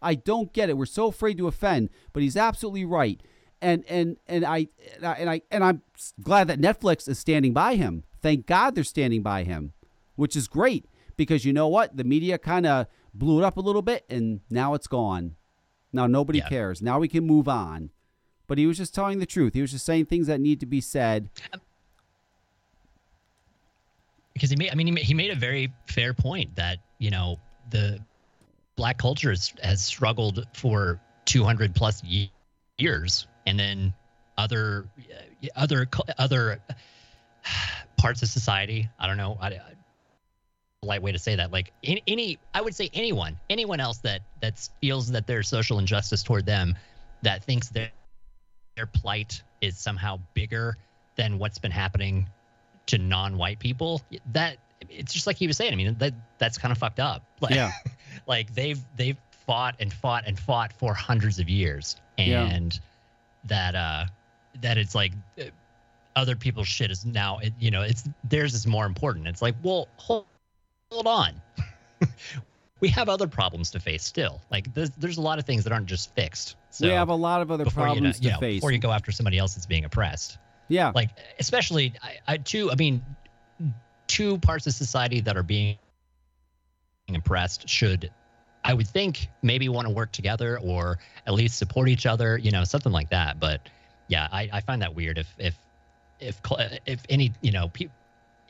I 0.02 0.14
don't 0.14 0.52
get 0.52 0.68
it. 0.68 0.76
We're 0.76 0.84
so 0.86 1.06
afraid 1.06 1.38
to 1.38 1.48
offend, 1.48 1.88
but 2.12 2.22
he's 2.22 2.36
absolutely 2.36 2.84
right. 2.84 3.20
And 3.62 3.84
and 3.88 4.18
and 4.26 4.44
I 4.44 4.68
and 4.96 5.04
I 5.06 5.12
and, 5.14 5.30
I, 5.30 5.40
and 5.50 5.64
I'm 5.64 5.82
glad 6.22 6.48
that 6.48 6.60
Netflix 6.60 7.08
is 7.08 7.18
standing 7.18 7.52
by 7.54 7.74
him. 7.76 8.04
Thank 8.20 8.46
God 8.46 8.74
they're 8.74 8.84
standing 8.84 9.22
by 9.22 9.44
him, 9.44 9.72
which 10.16 10.34
is 10.36 10.48
great 10.48 10.86
because 11.16 11.44
you 11.44 11.52
know 11.52 11.68
what? 11.68 11.96
The 11.96 12.04
media 12.04 12.38
kind 12.38 12.66
of 12.66 12.86
blew 13.14 13.38
it 13.38 13.44
up 13.44 13.56
a 13.56 13.60
little 13.60 13.82
bit, 13.82 14.04
and 14.08 14.40
now 14.50 14.74
it's 14.74 14.86
gone. 14.86 15.36
Now 15.92 16.06
nobody 16.06 16.38
Yeah. 16.38 16.48
cares. 16.48 16.82
Now 16.82 16.98
we 16.98 17.08
can 17.08 17.26
move 17.26 17.48
on. 17.48 17.90
But 18.46 18.58
he 18.58 18.66
was 18.66 18.78
just 18.78 18.94
telling 18.94 19.18
the 19.18 19.26
truth. 19.26 19.54
He 19.54 19.60
was 19.60 19.72
just 19.72 19.84
saying 19.84 20.06
things 20.06 20.26
that 20.26 20.40
need 20.40 20.60
to 20.60 20.66
be 20.66 20.80
said. 20.80 21.28
Um, 21.52 21.60
because 24.32 24.50
he 24.50 24.56
made 24.56 24.70
i 24.70 24.74
mean 24.76 24.86
he 24.86 24.92
made, 24.92 25.04
he 25.04 25.14
made 25.14 25.30
a 25.32 25.34
very 25.34 25.72
fair 25.86 26.14
point 26.14 26.54
that 26.54 26.78
you 26.98 27.10
know 27.10 27.40
the 27.70 27.98
black 28.76 28.96
culture 28.96 29.30
has, 29.30 29.52
has 29.64 29.82
struggled 29.82 30.46
for 30.54 31.00
200 31.24 31.74
plus 31.74 32.02
years 32.78 33.26
and 33.46 33.58
then 33.58 33.92
other 34.36 34.88
other 35.56 35.88
other 36.18 36.60
parts 37.96 38.22
of 38.22 38.28
society. 38.28 38.88
I 38.98 39.06
don't 39.06 39.16
know. 39.16 39.36
I, 39.40 39.48
I- 39.48 39.60
light 40.84 41.02
way 41.02 41.10
to 41.10 41.18
say 41.18 41.34
that. 41.34 41.50
Like 41.50 41.72
in, 41.82 41.98
any 42.06 42.38
i 42.54 42.60
would 42.60 42.72
say 42.74 42.88
anyone 42.94 43.36
anyone 43.50 43.80
else 43.80 43.98
that 43.98 44.22
that 44.40 44.68
feels 44.80 45.10
that 45.10 45.26
there's 45.26 45.48
social 45.48 45.80
injustice 45.80 46.22
toward 46.22 46.46
them 46.46 46.76
that 47.22 47.42
thinks 47.42 47.68
that 47.70 47.90
their 48.76 48.86
plight 48.86 49.42
is 49.60 49.76
somehow 49.76 50.20
bigger 50.34 50.76
than 51.16 51.36
what's 51.36 51.58
been 51.58 51.72
happening 51.72 52.28
to 52.86 52.96
non-white 52.96 53.58
people 53.58 54.00
that 54.32 54.56
it's 54.88 55.12
just 55.12 55.26
like 55.26 55.36
he 55.36 55.48
was 55.48 55.56
saying. 55.56 55.72
I 55.72 55.76
mean 55.76 55.96
that 55.98 56.14
that's 56.38 56.56
kind 56.56 56.70
of 56.70 56.78
fucked 56.78 57.00
up. 57.00 57.24
Like, 57.40 57.54
Yeah. 57.56 57.72
like 58.28 58.54
they've 58.54 58.80
they've 58.96 59.18
fought 59.46 59.74
and 59.80 59.92
fought 59.92 60.24
and 60.28 60.38
fought 60.38 60.72
for 60.72 60.94
hundreds 60.94 61.40
of 61.40 61.48
years. 61.48 61.96
Yeah. 62.16 62.44
and 62.46 62.78
that 63.46 63.74
uh 63.74 64.04
that 64.60 64.78
it's 64.78 64.94
like 64.94 65.12
uh, 65.40 65.44
other 66.18 66.36
people's 66.36 66.68
shit 66.68 66.90
is 66.90 67.06
now 67.06 67.38
it, 67.38 67.54
you 67.58 67.70
know 67.70 67.82
it's 67.82 68.08
theirs 68.24 68.54
is 68.54 68.66
more 68.66 68.86
important. 68.86 69.26
It's 69.26 69.42
like 69.42 69.54
well 69.62 69.88
hold, 69.96 70.26
hold 70.90 71.06
on. 71.06 71.40
We 72.80 72.88
have 72.90 73.08
other 73.08 73.26
problems 73.26 73.72
to 73.72 73.80
face 73.80 74.04
still. 74.04 74.40
Like 74.50 74.72
there's, 74.72 74.90
there's 74.90 75.18
a 75.18 75.20
lot 75.20 75.38
of 75.38 75.44
things 75.44 75.64
that 75.64 75.72
aren't 75.72 75.86
just 75.86 76.14
fixed. 76.14 76.56
So 76.70 76.86
we 76.86 76.92
have 76.92 77.08
a 77.08 77.14
lot 77.14 77.42
of 77.42 77.50
other 77.50 77.64
you, 77.64 77.70
know, 77.70 77.74
problems 77.74 78.20
you 78.20 78.28
to 78.28 78.34
know, 78.34 78.40
face. 78.40 78.58
before 78.58 78.70
you 78.70 78.78
go 78.78 78.92
after 78.92 79.10
somebody 79.10 79.38
else 79.38 79.54
that's 79.54 79.66
being 79.66 79.84
oppressed. 79.84 80.38
Yeah. 80.68 80.92
like 80.94 81.10
especially 81.38 81.94
I, 82.02 82.34
I 82.34 82.36
two 82.36 82.70
i 82.70 82.74
mean 82.74 83.02
two 84.06 84.36
parts 84.38 84.66
of 84.66 84.74
society 84.74 85.20
that 85.22 85.34
are 85.34 85.42
being 85.42 85.78
oppressed 87.14 87.66
should 87.66 88.10
i 88.62 88.74
would 88.74 88.86
think 88.86 89.28
maybe 89.40 89.70
want 89.70 89.88
to 89.88 89.94
work 89.94 90.12
together 90.12 90.58
or 90.62 90.98
at 91.26 91.32
least 91.32 91.56
support 91.56 91.88
each 91.88 92.04
other 92.04 92.36
you 92.36 92.50
know 92.50 92.64
something 92.64 92.92
like 92.92 93.08
that. 93.10 93.40
But 93.40 93.66
yeah 94.08 94.28
i, 94.30 94.50
I 94.52 94.60
find 94.60 94.82
that 94.82 94.94
weird 94.94 95.16
if 95.16 95.34
if 95.38 95.58
if 96.20 96.40
if 96.86 97.02
any 97.08 97.32
you 97.40 97.52
know 97.52 97.68
pe- 97.68 97.88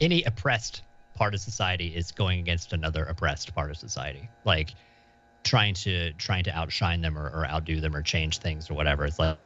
any 0.00 0.22
oppressed 0.24 0.82
part 1.14 1.34
of 1.34 1.40
society 1.40 1.88
is 1.88 2.12
going 2.12 2.38
against 2.38 2.72
another 2.72 3.04
oppressed 3.04 3.54
part 3.54 3.70
of 3.70 3.76
society 3.76 4.28
like 4.44 4.74
trying 5.42 5.74
to 5.74 6.12
trying 6.14 6.44
to 6.44 6.56
outshine 6.56 7.00
them 7.00 7.18
or, 7.18 7.28
or 7.30 7.46
outdo 7.46 7.80
them 7.80 7.94
or 7.94 8.02
change 8.02 8.38
things 8.38 8.70
or 8.70 8.74
whatever 8.74 9.04
it's 9.04 9.18
like 9.18 9.38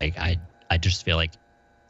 like 0.00 0.16
i 0.18 0.36
i 0.70 0.78
just 0.78 1.04
feel 1.04 1.16
like 1.16 1.32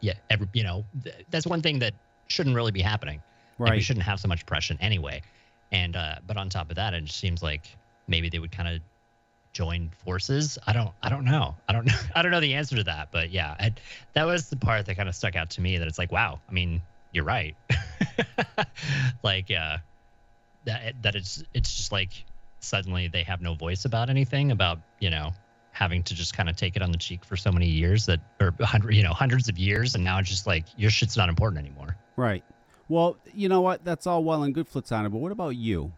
yeah, 0.00 0.14
every 0.30 0.48
you 0.52 0.62
know, 0.62 0.84
th- 1.02 1.26
that's 1.30 1.46
one 1.46 1.62
thing 1.62 1.78
that 1.80 1.94
shouldn't 2.28 2.54
really 2.54 2.72
be 2.72 2.80
happening. 2.80 3.22
Like, 3.58 3.72
we 3.72 3.80
shouldn't 3.80 4.04
have 4.04 4.20
so 4.20 4.28
much 4.28 4.42
oppression 4.42 4.76
anyway. 4.80 5.22
And 5.72 5.96
uh, 5.96 6.16
but 6.26 6.36
on 6.36 6.48
top 6.48 6.70
of 6.70 6.76
that, 6.76 6.94
it 6.94 7.04
just 7.04 7.18
seems 7.18 7.42
like 7.42 7.76
maybe 8.06 8.28
they 8.28 8.38
would 8.38 8.52
kind 8.52 8.68
of 8.68 8.80
join 9.56 9.90
forces. 10.04 10.58
I 10.66 10.74
don't, 10.74 10.92
I 11.02 11.08
don't 11.08 11.24
know. 11.24 11.56
I 11.68 11.72
don't 11.72 11.86
know. 11.86 11.94
I 12.14 12.22
don't 12.22 12.30
know 12.30 12.40
the 12.40 12.54
answer 12.54 12.76
to 12.76 12.84
that. 12.84 13.10
But 13.10 13.30
yeah, 13.30 13.56
I, 13.58 13.72
that 14.12 14.24
was 14.24 14.50
the 14.50 14.56
part 14.56 14.84
that 14.86 14.96
kind 14.96 15.08
of 15.08 15.14
stuck 15.14 15.34
out 15.34 15.50
to 15.50 15.60
me. 15.60 15.78
That 15.78 15.88
it's 15.88 15.98
like, 15.98 16.12
wow. 16.12 16.40
I 16.48 16.52
mean, 16.52 16.82
you're 17.12 17.24
right. 17.24 17.56
like, 19.22 19.50
uh, 19.50 19.78
that 20.64 21.02
that 21.02 21.14
it's 21.14 21.42
it's 21.54 21.74
just 21.74 21.92
like 21.92 22.10
suddenly 22.60 23.08
they 23.08 23.22
have 23.22 23.40
no 23.40 23.54
voice 23.54 23.84
about 23.84 24.10
anything 24.10 24.50
about 24.50 24.80
you 24.98 25.10
know 25.10 25.32
having 25.76 26.02
to 26.02 26.14
just 26.14 26.34
kind 26.34 26.48
of 26.48 26.56
take 26.56 26.74
it 26.74 26.82
on 26.82 26.90
the 26.90 26.98
cheek 26.98 27.22
for 27.22 27.36
so 27.36 27.52
many 27.52 27.66
years 27.66 28.06
that, 28.06 28.18
or 28.40 28.54
hundred, 28.60 28.94
you 28.94 29.02
know, 29.02 29.12
hundreds 29.12 29.50
of 29.50 29.58
years, 29.58 29.94
and 29.94 30.02
now 30.02 30.18
it's 30.18 30.30
just 30.30 30.46
like 30.46 30.64
your 30.76 30.90
shit's 30.90 31.18
not 31.18 31.28
important 31.28 31.64
anymore. 31.64 31.94
Right. 32.16 32.42
Well, 32.88 33.18
you 33.34 33.50
know 33.50 33.60
what? 33.60 33.84
That's 33.84 34.06
all 34.06 34.24
well 34.24 34.42
and 34.42 34.54
good, 34.54 34.70
Flitzana, 34.70 35.10
but 35.10 35.18
what 35.18 35.32
about 35.32 35.54
you? 35.54 35.92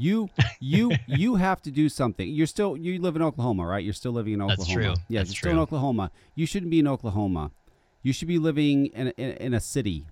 You 0.00 0.30
you 0.60 0.92
you 1.06 1.34
have 1.36 1.60
to 1.62 1.70
do 1.70 1.88
something. 1.88 2.26
You're 2.26 2.46
still 2.46 2.76
you 2.76 3.00
live 3.00 3.16
in 3.16 3.22
Oklahoma, 3.22 3.66
right? 3.66 3.84
You're 3.84 3.92
still 3.92 4.12
living 4.12 4.34
in 4.34 4.42
Oklahoma. 4.42 4.64
That's 4.64 4.72
true. 4.72 4.94
Yeah, 5.08 5.20
That's 5.20 5.30
you're 5.30 5.36
still 5.36 5.52
in. 5.52 5.58
Oklahoma. 5.58 6.10
You 6.34 6.46
shouldn't 6.46 6.70
be 6.70 6.78
in 6.78 6.88
Oklahoma. 6.88 7.50
You 8.02 8.12
should 8.14 8.28
be 8.28 8.38
living 8.38 8.86
in 8.86 9.08
in, 9.18 9.30
in 9.32 9.54
a 9.54 9.60
city. 9.60 10.06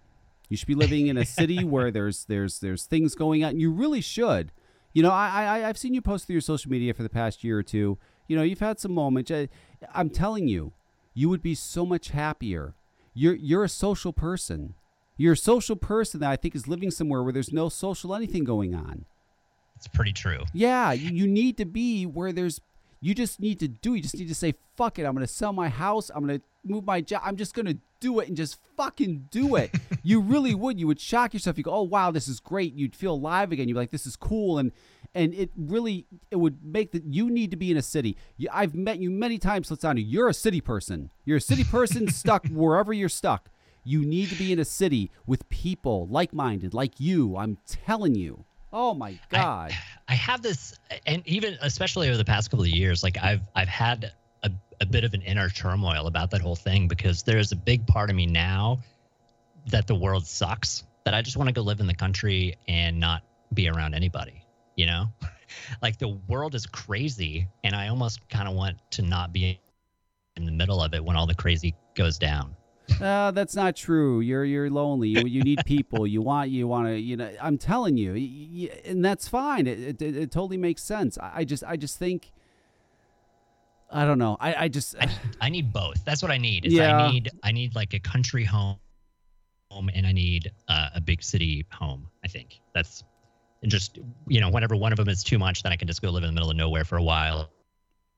You 0.50 0.56
should 0.56 0.68
be 0.68 0.74
living 0.74 1.06
in 1.06 1.16
a 1.16 1.24
city 1.24 1.64
where 1.74 1.90
there's 1.90 2.26
there's 2.26 2.58
there's 2.58 2.84
things 2.84 3.14
going 3.14 3.42
on. 3.44 3.58
You 3.58 3.70
really 3.70 4.02
should. 4.02 4.52
You 4.92 5.02
know, 5.02 5.10
I 5.10 5.44
I 5.44 5.68
I've 5.68 5.78
seen 5.78 5.94
you 5.94 6.02
post 6.02 6.26
through 6.26 6.34
your 6.34 6.42
social 6.42 6.70
media 6.70 6.92
for 6.92 7.02
the 7.02 7.08
past 7.08 7.42
year 7.42 7.58
or 7.58 7.62
two. 7.62 7.98
You 8.26 8.36
know, 8.36 8.42
you've 8.42 8.60
had 8.60 8.78
some 8.78 8.92
moments. 8.92 9.30
I, 9.30 9.48
I'm 9.94 10.10
telling 10.10 10.48
you, 10.48 10.72
you 11.14 11.30
would 11.30 11.42
be 11.42 11.54
so 11.54 11.86
much 11.86 12.10
happier. 12.10 12.74
You're 13.14 13.34
you're 13.34 13.64
a 13.64 13.70
social 13.70 14.12
person. 14.12 14.74
You're 15.16 15.32
a 15.32 15.36
social 15.36 15.76
person 15.76 16.20
that 16.20 16.30
I 16.30 16.36
think 16.36 16.54
is 16.54 16.68
living 16.68 16.90
somewhere 16.90 17.22
where 17.22 17.32
there's 17.32 17.52
no 17.52 17.68
social 17.70 18.14
anything 18.14 18.44
going 18.44 18.74
on. 18.74 19.06
It's 19.78 19.86
pretty 19.86 20.12
true. 20.12 20.40
Yeah, 20.52 20.90
you, 20.90 21.10
you 21.10 21.28
need 21.28 21.56
to 21.58 21.64
be 21.64 22.04
where 22.04 22.32
there's. 22.32 22.60
You 23.00 23.14
just 23.14 23.38
need 23.38 23.60
to 23.60 23.68
do. 23.68 23.94
You 23.94 24.02
just 24.02 24.16
need 24.16 24.26
to 24.26 24.34
say, 24.34 24.54
"Fuck 24.76 24.98
it." 24.98 25.04
I'm 25.04 25.16
to 25.16 25.26
sell 25.28 25.52
my 25.52 25.68
house. 25.68 26.10
I'm 26.12 26.26
to 26.26 26.40
move 26.64 26.84
my 26.84 27.00
job. 27.00 27.22
I'm 27.24 27.36
just 27.36 27.54
to 27.54 27.78
do 28.00 28.18
it 28.18 28.26
and 28.26 28.36
just 28.36 28.58
fucking 28.76 29.28
do 29.30 29.54
it. 29.54 29.72
you 30.02 30.20
really 30.20 30.52
would. 30.52 30.80
You 30.80 30.88
would 30.88 31.00
shock 31.00 31.32
yourself. 31.32 31.58
You 31.58 31.62
go, 31.62 31.72
"Oh 31.72 31.82
wow, 31.82 32.10
this 32.10 32.26
is 32.26 32.40
great." 32.40 32.74
You'd 32.74 32.96
feel 32.96 33.14
alive 33.14 33.52
again. 33.52 33.68
You'd 33.68 33.74
be 33.74 33.80
like, 33.80 33.92
"This 33.92 34.04
is 34.04 34.16
cool," 34.16 34.58
and 34.58 34.72
and 35.14 35.32
it 35.32 35.50
really 35.56 36.06
it 36.32 36.36
would 36.36 36.64
make 36.64 36.90
that 36.90 37.04
you 37.04 37.30
need 37.30 37.52
to 37.52 37.56
be 37.56 37.70
in 37.70 37.76
a 37.76 37.82
city. 37.82 38.16
You, 38.36 38.48
I've 38.52 38.74
met 38.74 38.98
you 38.98 39.12
many 39.12 39.38
times, 39.38 39.70
Latsani. 39.70 40.02
You're 40.04 40.28
a 40.28 40.34
city 40.34 40.60
person. 40.60 41.12
You're 41.24 41.36
a 41.36 41.40
city 41.40 41.62
person 41.62 42.08
stuck 42.12 42.48
wherever 42.48 42.92
you're 42.92 43.08
stuck. 43.08 43.48
You 43.84 44.04
need 44.04 44.28
to 44.30 44.34
be 44.34 44.52
in 44.52 44.58
a 44.58 44.64
city 44.64 45.12
with 45.24 45.48
people 45.48 46.08
like-minded, 46.08 46.74
like 46.74 46.98
you. 46.98 47.36
I'm 47.36 47.58
telling 47.64 48.16
you. 48.16 48.44
Oh 48.72 48.94
my 48.94 49.18
god. 49.30 49.72
I 50.08 50.14
have 50.14 50.42
this, 50.42 50.74
and 51.06 51.26
even 51.26 51.56
especially 51.60 52.08
over 52.08 52.16
the 52.16 52.24
past 52.24 52.50
couple 52.50 52.64
of 52.64 52.70
years, 52.70 53.02
like 53.02 53.16
I've 53.22 53.42
I've 53.54 53.68
had 53.68 54.12
a, 54.42 54.50
a 54.80 54.86
bit 54.86 55.04
of 55.04 55.14
an 55.14 55.22
inner 55.22 55.48
turmoil 55.48 56.06
about 56.06 56.30
that 56.30 56.40
whole 56.40 56.56
thing 56.56 56.88
because 56.88 57.22
there's 57.22 57.52
a 57.52 57.56
big 57.56 57.86
part 57.86 58.10
of 58.10 58.16
me 58.16 58.26
now 58.26 58.80
that 59.66 59.86
the 59.86 59.94
world 59.94 60.26
sucks. 60.26 60.84
That 61.04 61.14
I 61.14 61.22
just 61.22 61.36
want 61.38 61.48
to 61.48 61.54
go 61.54 61.62
live 61.62 61.80
in 61.80 61.86
the 61.86 61.94
country 61.94 62.56
and 62.66 63.00
not 63.00 63.22
be 63.54 63.68
around 63.68 63.94
anybody. 63.94 64.44
You 64.76 64.86
know, 64.86 65.06
like 65.82 65.98
the 65.98 66.08
world 66.08 66.54
is 66.54 66.66
crazy, 66.66 67.48
and 67.64 67.74
I 67.74 67.88
almost 67.88 68.28
kind 68.28 68.48
of 68.48 68.54
want 68.54 68.78
to 68.92 69.02
not 69.02 69.32
be 69.32 69.60
in 70.36 70.44
the 70.44 70.52
middle 70.52 70.82
of 70.82 70.94
it 70.94 71.02
when 71.02 71.16
all 71.16 71.26
the 71.26 71.34
crazy 71.34 71.74
goes 71.94 72.18
down. 72.18 72.54
Uh, 73.00 73.30
that's 73.30 73.54
not 73.54 73.76
true. 73.76 74.20
You're 74.20 74.44
you're 74.44 74.70
lonely. 74.70 75.08
You, 75.08 75.24
you 75.26 75.42
need 75.42 75.64
people. 75.64 76.06
You 76.06 76.22
want 76.22 76.50
you 76.50 76.66
want 76.66 76.88
to. 76.88 76.98
You 76.98 77.16
know. 77.16 77.30
I'm 77.40 77.58
telling 77.58 77.96
you, 77.96 78.12
y- 78.14 78.48
y- 78.70 78.80
and 78.84 79.04
that's 79.04 79.28
fine. 79.28 79.66
It, 79.66 80.00
it, 80.02 80.16
it 80.16 80.30
totally 80.32 80.56
makes 80.56 80.82
sense. 80.82 81.18
I, 81.18 81.32
I 81.36 81.44
just 81.44 81.62
I 81.64 81.76
just 81.76 81.98
think. 81.98 82.32
I 83.90 84.04
don't 84.04 84.18
know. 84.18 84.36
I, 84.38 84.64
I 84.64 84.68
just 84.68 84.96
I, 85.00 85.08
I 85.40 85.48
need 85.48 85.72
both. 85.72 86.04
That's 86.04 86.22
what 86.22 86.30
I 86.30 86.38
need. 86.38 86.66
Is 86.66 86.74
Yeah. 86.74 86.96
I 87.06 87.10
need 87.12 87.30
I 87.42 87.52
need 87.52 87.74
like 87.74 87.94
a 87.94 88.00
country 88.00 88.44
home, 88.44 88.78
home, 89.70 89.88
and 89.94 90.06
I 90.06 90.12
need 90.12 90.52
uh, 90.68 90.90
a 90.94 91.00
big 91.00 91.22
city 91.22 91.64
home. 91.72 92.08
I 92.24 92.28
think 92.28 92.60
that's 92.74 93.02
and 93.62 93.70
just 93.70 93.98
you 94.26 94.40
know 94.40 94.50
whenever 94.50 94.76
one 94.76 94.92
of 94.92 94.98
them 94.98 95.08
is 95.08 95.22
too 95.24 95.38
much, 95.38 95.62
then 95.62 95.72
I 95.72 95.76
can 95.76 95.88
just 95.88 96.02
go 96.02 96.10
live 96.10 96.22
in 96.22 96.28
the 96.28 96.34
middle 96.34 96.50
of 96.50 96.56
nowhere 96.56 96.84
for 96.84 96.96
a 96.96 97.02
while, 97.02 97.50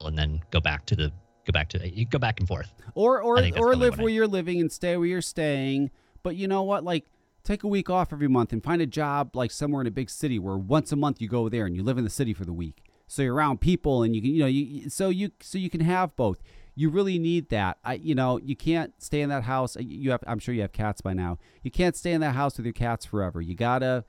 and 0.00 0.18
then 0.18 0.40
go 0.50 0.60
back 0.60 0.86
to 0.86 0.96
the 0.96 1.12
go 1.46 1.52
back 1.52 1.68
to 1.70 1.88
you 1.88 2.04
go 2.06 2.18
back 2.18 2.38
and 2.40 2.48
forth. 2.48 2.72
or 2.94 3.20
or 3.22 3.38
I 3.38 3.42
think 3.42 3.54
that's 3.54 3.64
or 3.64 3.74
live 3.76 3.92
what 3.94 4.00
I- 4.00 4.02
where 4.04 4.12
you're 4.12 4.26
living 4.26 4.60
and 4.60 4.70
stay 4.70 4.96
where 4.96 5.06
you're 5.06 5.22
staying. 5.22 5.90
But 6.22 6.36
you 6.36 6.46
know 6.48 6.62
what? 6.62 6.84
Like 6.84 7.06
take 7.42 7.62
a 7.62 7.68
week 7.68 7.88
off 7.88 8.12
every 8.12 8.28
month 8.28 8.52
and 8.52 8.62
find 8.62 8.82
a 8.82 8.86
job 8.86 9.34
like 9.34 9.50
somewhere 9.50 9.80
in 9.80 9.86
a 9.86 9.90
big 9.90 10.10
city 10.10 10.38
where 10.38 10.56
once 10.58 10.92
a 10.92 10.96
month 10.96 11.20
you 11.20 11.28
go 11.28 11.48
there 11.48 11.64
and 11.66 11.74
you 11.74 11.82
live 11.82 11.96
in 11.98 12.04
the 12.04 12.10
city 12.10 12.34
for 12.34 12.44
the 12.44 12.52
week. 12.52 12.82
So 13.06 13.22
you're 13.22 13.34
around 13.34 13.60
people 13.60 14.02
and 14.02 14.14
you 14.14 14.20
can 14.22 14.30
you 14.30 14.40
know 14.40 14.46
you 14.46 14.88
so 14.90 15.08
you 15.08 15.30
so 15.40 15.58
you 15.58 15.70
can 15.70 15.80
have 15.80 16.14
both. 16.16 16.42
You 16.76 16.88
really 16.90 17.18
need 17.18 17.48
that. 17.48 17.78
I 17.84 17.94
you 17.94 18.14
know 18.14 18.38
you 18.38 18.54
can't 18.54 18.92
stay 19.02 19.20
in 19.22 19.28
that 19.30 19.44
house. 19.44 19.76
You 19.80 20.10
have 20.12 20.22
I'm 20.26 20.38
sure 20.38 20.54
you 20.54 20.60
have 20.62 20.72
cats 20.72 21.00
by 21.00 21.14
now. 21.14 21.38
You 21.62 21.70
can't 21.70 21.96
stay 21.96 22.12
in 22.12 22.20
that 22.20 22.34
house 22.34 22.56
with 22.56 22.66
your 22.66 22.72
cats 22.72 23.04
forever. 23.06 23.40
You 23.40 23.54
gotta 23.54 24.04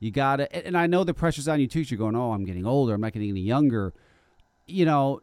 you 0.00 0.10
gotta 0.12 0.50
and- 0.54 0.66
and 0.68 0.78
I 0.78 0.86
know 0.86 1.02
the 1.04 1.12
pressure's 1.14 1.48
on 1.48 1.60
you 1.60 1.66
too 1.66 1.80
You're 1.80 1.98
going 1.98 2.14
oh 2.16 2.32
I'm 2.32 2.44
getting 2.44 2.64
older. 2.64 2.94
I'm 2.94 3.00
not 3.00 3.12
getting 3.12 3.28
any 3.30 3.40
younger. 3.40 3.92
You 4.66 4.84
know 4.86 5.20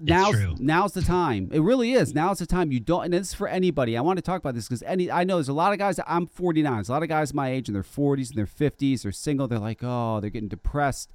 now's 0.00 0.60
now's 0.60 0.92
the 0.92 1.02
time. 1.02 1.48
It 1.52 1.60
really 1.60 1.92
is. 1.92 2.14
Now's 2.14 2.38
the 2.38 2.46
time. 2.46 2.72
You 2.72 2.80
don't, 2.80 3.04
and 3.04 3.12
this 3.14 3.28
is 3.28 3.34
for 3.34 3.48
anybody. 3.48 3.96
I 3.96 4.00
want 4.02 4.18
to 4.18 4.22
talk 4.22 4.38
about 4.38 4.54
this 4.54 4.68
because 4.68 4.82
any 4.82 5.10
I 5.10 5.24
know 5.24 5.36
there's 5.36 5.48
a 5.48 5.54
lot 5.54 5.72
of 5.72 5.78
guys. 5.78 5.98
I'm 6.06 6.26
49. 6.26 6.74
There's 6.74 6.88
a 6.88 6.92
lot 6.92 7.02
of 7.02 7.08
guys 7.08 7.32
my 7.32 7.50
age 7.50 7.68
in 7.68 7.74
their 7.74 7.82
40s 7.82 8.28
and 8.28 8.38
their 8.38 8.46
50s. 8.46 9.02
They're 9.02 9.12
single. 9.12 9.48
They're 9.48 9.58
like, 9.58 9.80
oh, 9.82 10.20
they're 10.20 10.30
getting 10.30 10.48
depressed. 10.48 11.12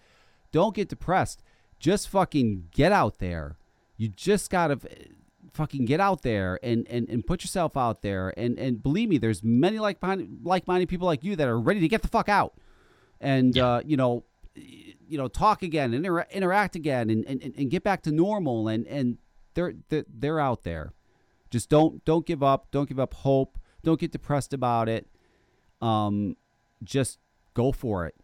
Don't 0.51 0.76
get 0.76 0.89
depressed. 0.89 1.43
Just 1.80 2.09
fucking 2.09 2.69
get 2.71 2.91
out 2.91 3.19
there. 3.19 3.57
You 3.97 4.09
just 4.09 4.49
gotta 4.49 4.80
fucking 5.53 5.85
get 5.85 5.99
out 5.99 6.21
there 6.21 6.59
and 6.63 6.88
and, 6.89 7.09
and 7.09 7.26
put 7.26 7.43
yourself 7.43 7.77
out 7.77 8.01
there. 8.01 8.34
And 8.38 8.57
and 8.57 8.81
believe 8.81 9.09
me, 9.09 9.17
there's 9.17 9.43
many 9.43 9.80
like 9.80 9.97
like 10.43 10.67
minded 10.67 10.89
people 10.89 11.05
like 11.05 11.23
you 11.23 11.35
that 11.35 11.47
are 11.47 11.59
ready 11.59 11.80
to 11.81 11.88
get 11.88 12.01
the 12.01 12.07
fuck 12.07 12.30
out. 12.30 12.53
And 13.21 13.57
uh, 13.57 13.81
you 13.85 13.97
know, 13.97 14.23
you 15.10 15.18
know, 15.18 15.27
talk 15.27 15.64
again, 15.64 15.94
and 15.94 16.06
inter- 16.06 16.27
interact 16.31 16.76
again, 16.76 17.10
and, 17.10 17.26
and, 17.26 17.53
and 17.57 17.69
get 17.69 17.84
back 17.84 18.02
to 18.03 18.11
normal. 18.11 18.68
And 18.68 18.86
and 18.88 19.18
they're, 19.53 19.73
they're 19.90 20.06
they're 20.07 20.40
out 20.40 20.64
there. 20.64 20.94
Just 21.49 21.69
don't 21.69 22.03
don't 22.06 22.26
give 22.26 22.44
up. 22.44 22.68
Don't 22.72 22.88
give 22.88 22.99
up 22.99 23.14
hope. 23.14 23.57
Don't 23.84 23.99
get 23.99 24.11
depressed 24.11 24.53
about 24.53 24.88
it. 24.88 25.07
Um, 25.81 26.36
just 26.84 27.19
go 27.53 27.72
for 27.72 28.06
it. 28.06 28.15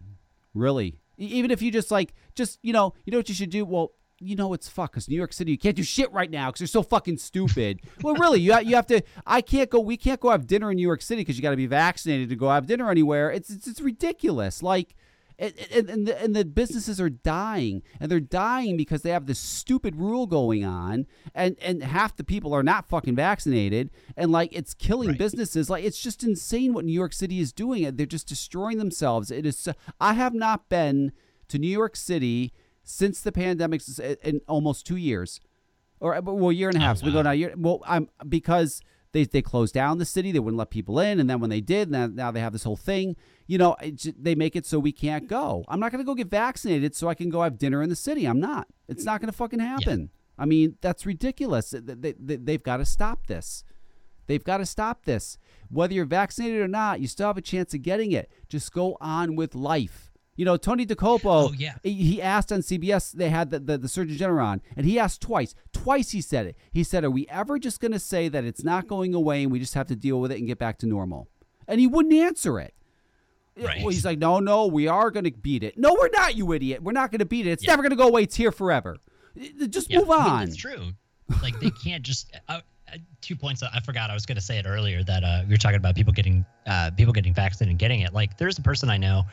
Really, 0.54 1.00
even 1.18 1.52
if 1.52 1.62
you 1.62 1.72
just 1.72 1.92
like 1.92 2.14
just 2.36 2.60
you 2.62 2.74
know 2.74 2.94
you 3.06 3.12
know 3.12 3.18
what 3.18 3.30
you 3.30 3.36
should 3.36 3.50
do. 3.50 3.66
Well, 3.66 3.92
you 4.20 4.36
know 4.36 4.54
it's 4.54 4.70
fuck 4.70 4.92
because 4.92 5.10
New 5.10 5.16
York 5.16 5.34
City 5.34 5.52
you 5.52 5.58
can't 5.58 5.76
do 5.76 5.84
shit 5.84 6.12
right 6.12 6.30
now 6.30 6.50
because 6.50 6.60
they're 6.60 6.68
so 6.68 6.84
fucking 6.84 7.18
stupid. 7.18 7.82
well, 8.02 8.16
really, 8.16 8.40
you 8.40 8.58
you 8.62 8.76
have 8.76 8.88
to. 8.88 9.02
I 9.26 9.42
can't 9.42 9.70
go. 9.70 9.80
We 9.80 9.98
can't 9.98 10.20
go 10.20 10.30
have 10.30 10.48
dinner 10.48 10.72
in 10.72 10.78
New 10.78 10.84
York 10.84 11.02
City 11.02 11.22
because 11.22 11.36
you 11.36 11.42
got 11.42 11.52
to 11.52 11.58
be 11.58 11.68
vaccinated 11.68 12.30
to 12.30 12.36
go 12.36 12.50
have 12.50 12.68
dinner 12.68 12.90
anywhere. 12.90 13.32
It's 13.32 13.50
it's, 13.50 13.68
it's 13.68 13.82
ridiculous. 13.82 14.62
Like. 14.62 14.96
And, 15.38 15.54
and, 15.72 15.90
and, 15.90 16.08
the, 16.08 16.22
and 16.24 16.36
the 16.36 16.46
businesses 16.46 17.02
are 17.02 17.10
dying, 17.10 17.84
and 18.00 18.10
they're 18.10 18.20
dying 18.22 18.78
because 18.78 19.02
they 19.02 19.10
have 19.10 19.26
this 19.26 19.38
stupid 19.40 19.96
rule 19.98 20.28
going 20.28 20.64
on, 20.64 21.08
and, 21.34 21.58
and 21.62 21.84
half 21.84 22.16
the 22.16 22.24
people 22.24 22.54
are 22.54 22.64
not 22.64 22.88
fucking 22.88 23.16
vaccinated, 23.16 23.92
and 24.16 24.32
like 24.32 24.50
it's 24.54 24.74
killing 24.74 25.14
businesses. 25.16 25.70
Like 25.70 25.84
it's 25.84 26.00
just 26.02 26.24
insane 26.24 26.74
what 26.74 26.86
New 26.86 26.94
York 26.94 27.12
City 27.12 27.40
is 27.42 27.52
doing. 27.52 27.84
They're 27.96 28.06
just 28.06 28.28
destroying 28.28 28.78
themselves. 28.78 29.30
It 29.30 29.46
is. 29.46 29.58
so- 29.60 29.74
I 30.00 30.14
have 30.14 30.34
not 30.34 30.70
been 30.70 31.12
to 31.50 31.60
New 31.60 31.68
York 31.70 31.96
City 31.98 32.54
since 32.84 33.20
the 33.20 33.32
pandemic 33.32 33.82
s- 33.82 34.00
uh, 34.00 34.16
in 34.24 34.40
almost 34.48 34.86
two 34.86 34.96
years, 34.96 35.42
or 36.00 36.16
uh, 36.16 36.22
well, 36.22 36.50
a 36.50 36.54
year 36.54 36.70
and 36.70 36.78
a 36.78 36.82
half. 36.82 37.00
so 37.00 37.06
we 37.08 37.12
go 37.12 37.22
now. 37.22 37.32
Year, 37.32 37.54
well, 37.58 37.82
I'm 37.86 38.10
because 38.30 38.80
they 39.16 39.24
they 39.24 39.42
closed 39.42 39.74
down 39.74 39.98
the 39.98 40.06
city. 40.06 40.34
They 40.34 40.40
wouldn't 40.40 40.60
let 40.60 40.70
people 40.70 41.00
in, 41.00 41.22
and 41.22 41.30
then 41.30 41.40
when 41.40 41.50
they 41.50 41.62
did, 41.62 41.90
now, 41.90 42.08
now 42.08 42.32
they 42.32 42.42
have 42.42 42.52
this 42.52 42.64
whole 42.64 42.76
thing. 42.76 43.16
You 43.48 43.58
know, 43.58 43.78
it 43.82 44.22
they 44.22 44.36
make 44.36 44.58
it 44.58 44.66
so 44.66 44.78
we 44.78 44.92
can't 44.92 45.30
go. 45.30 45.64
I'm 45.70 45.80
not 45.80 45.94
going 45.94 46.04
to 46.04 46.06
go 46.06 46.16
get 46.16 46.28
vaccinated 46.28 46.96
so 46.96 47.08
I 47.08 47.14
can 47.14 47.30
go 47.30 47.42
have 47.42 47.58
dinner 47.58 47.82
in 47.82 47.90
the 47.90 47.96
city. 47.96 48.26
I'm 48.26 48.42
not. 48.42 48.68
It's 48.90 49.06
not 49.06 49.22
going 49.22 49.32
to 49.32 49.38
fucking 49.38 49.60
happen. 49.60 50.10
I 50.38 50.46
mean, 50.46 50.76
that's 50.82 51.06
ridiculous. 51.06 51.70
They, 51.70 52.12
they, 52.12 52.36
they've 52.36 52.62
got 52.62 52.78
to 52.78 52.86
stop 52.86 53.28
this. 53.28 53.64
They've 54.28 54.44
got 54.44 54.58
to 54.58 54.66
stop 54.66 55.06
this. 55.06 55.38
Whether 55.70 55.94
you're 55.94 56.06
vaccinated 56.06 56.60
or 56.60 56.68
not, 56.68 57.00
you 57.00 57.08
still 57.08 57.28
have 57.28 57.38
a 57.38 57.42
chance 57.42 57.74
of 57.74 57.84
getting 57.84 58.12
it. 58.12 58.30
Just 58.50 58.74
go 58.74 58.98
on 59.00 59.38
with 59.38 59.56
life. 59.56 60.12
You 60.36 60.44
know, 60.46 60.58
Tony 60.58 60.86
Dokoupil, 60.86 61.26
Oh, 61.50 61.54
yeah. 61.58 61.76
he 61.84 62.22
asked 62.22 62.52
on 62.52 62.60
CBS, 62.60 63.14
they 63.14 63.30
had 63.30 63.52
the, 63.52 63.60
the, 63.60 63.78
the 63.78 63.88
Surgeon 63.88 64.18
General 64.18 64.46
on, 64.48 64.62
and 64.76 64.86
he 64.86 65.00
asked 65.00 65.22
twice. 65.22 65.56
Twice 65.72 66.12
he 66.12 66.20
said 66.22 66.46
it. 66.48 66.58
He 66.72 66.84
said, 66.84 67.04
Are 67.06 67.10
we 67.12 67.26
ever 67.30 67.58
just 67.58 67.80
going 67.80 67.94
to 67.94 68.00
say 68.00 68.28
that 68.28 68.44
it's 68.44 68.64
not 68.64 68.88
going 68.88 69.14
away 69.14 69.44
and 69.44 69.52
we 69.52 69.60
just 69.60 69.74
have 69.76 69.88
to 69.88 69.96
deal 69.96 70.20
with 70.20 70.32
it 70.32 70.38
and 70.40 70.48
get 70.48 70.60
back 70.60 70.78
to 70.80 70.86
normal? 70.86 71.30
And 71.68 71.80
he 71.80 71.88
wouldn't 71.88 72.14
answer 72.14 72.60
it. 72.60 72.74
Right. 73.58 73.80
Well, 73.80 73.90
he's 73.90 74.04
like, 74.04 74.20
No, 74.20 74.40
no, 74.40 74.68
we 74.68 74.88
are 74.90 75.10
going 75.12 75.24
to 75.24 75.32
beat 75.32 75.64
it. 75.64 75.78
No, 75.78 75.94
we're 75.94 76.10
not, 76.10 76.36
you 76.36 76.52
idiot. 76.52 76.84
We're 76.84 76.92
not 76.92 77.12
going 77.12 77.20
to 77.20 77.26
beat 77.26 77.48
it. 77.48 77.52
It's 77.52 77.66
never 77.66 77.82
going 77.82 77.92
to 77.92 77.96
go 77.96 78.08
away. 78.10 78.24
It's 78.24 78.36
here 78.36 78.52
forever. 78.52 78.98
Just 79.70 79.90
Yeah, 79.90 80.00
move 80.00 80.10
I 80.12 80.18
mean, 80.24 80.34
on. 80.34 80.44
It's 80.44 80.58
true. 80.58 80.92
Like 81.42 81.60
they 81.62 81.70
can't 81.72 82.04
just. 82.04 82.36
Uh, 82.50 82.60
uh, 82.94 82.98
two 83.22 83.36
points. 83.36 83.64
I 83.64 83.80
forgot. 83.80 84.10
I 84.12 84.14
was 84.14 84.26
going 84.26 84.36
to 84.36 84.42
say 84.42 84.58
it 84.60 84.66
earlier 84.68 85.04
that 85.06 85.24
uh, 85.24 85.42
we 85.48 85.52
were 85.54 85.58
talking 85.58 85.78
about 85.78 85.96
people 85.96 86.14
getting 86.14 86.46
uh, 86.68 86.92
people 86.96 87.14
getting 87.14 87.34
vaccinated 87.34 87.72
and 87.72 87.80
getting 87.80 88.02
it. 88.02 88.14
Like 88.14 88.38
there's 88.38 88.60
a 88.60 88.62
person 88.62 88.90
I 88.92 88.98
know 88.98 89.24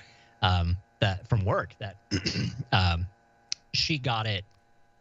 um, 0.41 0.77
that 1.03 1.29
from 1.29 1.45
work 1.45 1.75
that 1.79 1.97
um, 2.73 3.07
she 3.75 3.99
got 3.99 4.27
it 4.27 4.45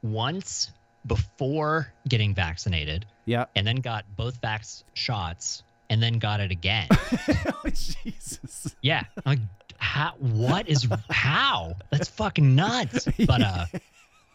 once 0.03 0.71
before 1.07 1.91
getting 2.07 2.35
vaccinated, 2.35 3.05
Yeah. 3.25 3.45
and 3.55 3.65
then 3.65 3.77
got 3.77 4.05
both 4.15 4.39
vax 4.41 4.83
shots, 4.93 5.63
and 5.89 6.01
then 6.03 6.19
got 6.19 6.39
it 6.39 6.51
again. 6.51 6.87
oh, 6.91 7.61
Jesus. 7.73 8.75
yeah, 8.81 9.03
like 9.25 9.39
how? 9.77 10.13
What 10.19 10.67
is 10.69 10.87
how? 11.09 11.73
That's 11.89 12.07
fucking 12.09 12.55
nuts. 12.55 13.07
But 13.25 13.41
uh, 13.41 13.65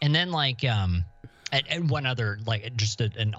and 0.02 0.14
then 0.14 0.30
like 0.32 0.64
um, 0.64 1.05
and, 1.52 1.62
and 1.68 1.90
one 1.90 2.05
other 2.06 2.38
like 2.47 2.76
just 2.76 3.01
a, 3.01 3.10
an 3.16 3.34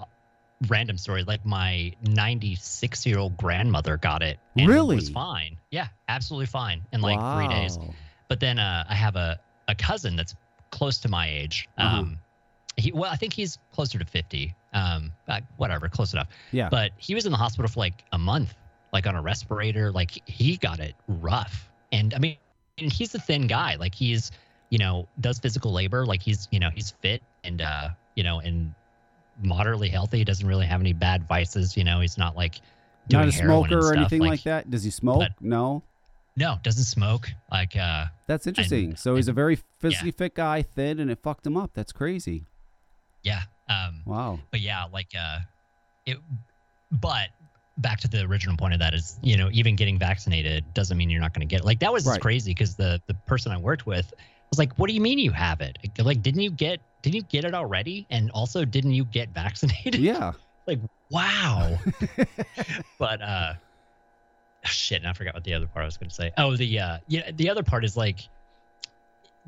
random 0.69 0.97
story. 0.97 1.23
Like 1.23 1.45
my 1.45 1.93
96 2.01 3.05
year 3.05 3.19
old 3.19 3.37
grandmother 3.37 3.97
got 3.97 4.21
it. 4.23 4.39
And 4.57 4.67
Really? 4.67 4.95
Was 4.95 5.09
fine. 5.09 5.57
Yeah, 5.69 5.87
absolutely 6.07 6.47
fine 6.47 6.83
in 6.93 7.01
like 7.01 7.19
three 7.37 7.47
days. 7.53 7.77
But 8.27 8.39
then 8.39 8.59
uh, 8.59 8.83
I 8.87 8.95
have 8.95 9.15
a, 9.15 9.39
a 9.67 9.75
cousin 9.75 10.15
that's 10.15 10.35
close 10.71 10.97
to 10.99 11.09
my 11.09 11.29
age. 11.29 11.67
Uh-huh. 11.77 11.99
Um, 11.99 12.17
he 12.75 12.91
well, 12.91 13.11
I 13.11 13.15
think 13.15 13.33
he's 13.33 13.57
closer 13.73 13.97
to 13.97 14.05
50. 14.05 14.53
Um, 14.73 15.11
uh, 15.27 15.41
whatever, 15.57 15.89
close 15.89 16.13
enough. 16.13 16.27
Yeah. 16.51 16.69
But 16.69 16.91
he 16.97 17.15
was 17.15 17.25
in 17.25 17.31
the 17.31 17.37
hospital 17.37 17.69
for 17.69 17.79
like 17.79 18.03
a 18.11 18.17
month, 18.17 18.53
like 18.93 19.07
on 19.07 19.15
a 19.15 19.21
respirator. 19.21 19.91
Like 19.91 20.11
he- 20.29 20.57
got 20.57 20.79
it 20.79 20.95
rough. 21.07 21.69
And 21.91 22.13
I 22.13 22.19
mean, 22.19 22.37
and 22.77 22.91
he's 22.91 23.15
a 23.15 23.19
thin 23.19 23.47
guy. 23.47 23.75
Like 23.75 23.95
he's, 23.95 24.31
you 24.69 24.77
know, 24.77 25.07
does 25.21 25.39
physical 25.39 25.71
labor. 25.71 26.05
Like 26.05 26.21
he's, 26.21 26.47
you 26.51 26.59
know, 26.59 26.69
he's 26.69 26.91
fit 26.91 27.23
and, 27.43 27.61
uh, 27.61 27.89
you 28.15 28.23
know, 28.23 28.39
and 28.39 28.73
moderately 29.41 29.89
healthy. 29.89 30.17
He 30.19 30.23
doesn't 30.23 30.47
really 30.47 30.65
have 30.67 30.81
any 30.81 30.93
bad 30.93 31.27
vices. 31.27 31.75
You 31.75 31.83
know, 31.83 32.01
he's 32.01 32.17
not 32.17 32.35
like 32.35 32.55
doing 33.07 33.25
Not 33.25 33.29
a 33.29 33.37
smoker 33.37 33.79
or 33.79 33.95
anything 33.95 34.21
like, 34.21 34.43
that. 34.43 34.69
Does 34.69 34.83
he 34.83 34.91
smoke? 34.91 35.19
but- 35.19 35.31
no. 35.41 35.81
No, 36.37 36.57
doesn't 36.63 36.83
smoke. 36.83 37.29
Like, 37.51 37.75
uh, 37.75 38.05
That's 38.27 38.45
interesting. 38.47 38.95
so 38.95 39.15
he's 39.15 39.27
a 39.27 39.33
very 39.33 39.57
physically 39.79 40.11
fit 40.11 40.35
guy, 40.35 40.61
thin, 40.61 40.99
and 40.99 41.09
it 41.11 41.19
fucked 41.23 41.45
him 41.45 41.57
up. 41.57 41.71
That's 41.73 41.91
crazy. 41.91 42.45
yeah. 43.23 43.41
Um, 43.69 44.03
Wow. 44.05 44.39
but 44.51 44.61
yeah, 44.61 44.85
like 44.93 45.09
uh 45.19 45.39
it 46.05 46.17
but 46.91 47.27
back 47.79 47.99
to 48.01 48.07
the 48.07 48.21
original 48.21 48.55
point 48.55 48.73
of 48.73 48.79
that 48.79 48.93
is, 48.93 49.17
you 49.21 49.35
know, 49.35 49.49
even 49.51 49.75
getting 49.75 49.99
vaccinated 49.99 50.63
doesn't 50.73 50.97
mean 50.97 51.09
you're 51.09 51.19
not 51.19 51.33
going 51.33 51.45
to 51.45 51.53
get 51.53 51.59
it. 51.61 51.65
Like 51.65 51.79
that 51.81 51.91
was 51.91 52.05
Right. 52.05 52.21
crazy 52.21 52.51
because 52.51 52.75
the 52.75 53.01
the 53.07 53.13
person 53.25 53.51
I 53.51 53.57
worked 53.57 53.85
with 53.85 54.13
was 54.49 54.57
like, 54.57 54.71
"What 54.77 54.87
do 54.87 54.93
you 54.93 55.01
mean 55.01 55.19
you 55.19 55.31
have 55.31 55.59
it? 55.59 55.77
Like 55.99 56.21
didn't 56.21 56.41
you 56.41 56.51
get 56.51 56.79
didn't 57.01 57.15
you 57.15 57.23
get 57.23 57.43
it 57.43 57.53
already? 57.53 58.07
And 58.09 58.31
also 58.31 58.63
didn't 58.63 58.91
you 58.93 59.03
get 59.05 59.29
vaccinated?" 59.33 59.95
Yeah. 59.99 60.31
like, 60.65 60.79
"Wow." 61.09 61.77
but 62.99 63.21
uh 63.21 63.53
shit, 64.65 64.99
and 64.99 65.07
I 65.07 65.13
forgot 65.13 65.33
what 65.33 65.43
the 65.43 65.53
other 65.53 65.67
part 65.67 65.83
I 65.83 65.85
was 65.85 65.97
going 65.97 66.09
to 66.09 66.15
say. 66.15 66.31
Oh, 66.37 66.55
the 66.55 66.79
uh 66.79 66.97
yeah, 67.07 67.31
the 67.31 67.49
other 67.49 67.63
part 67.63 67.83
is 67.85 67.95
like 67.97 68.27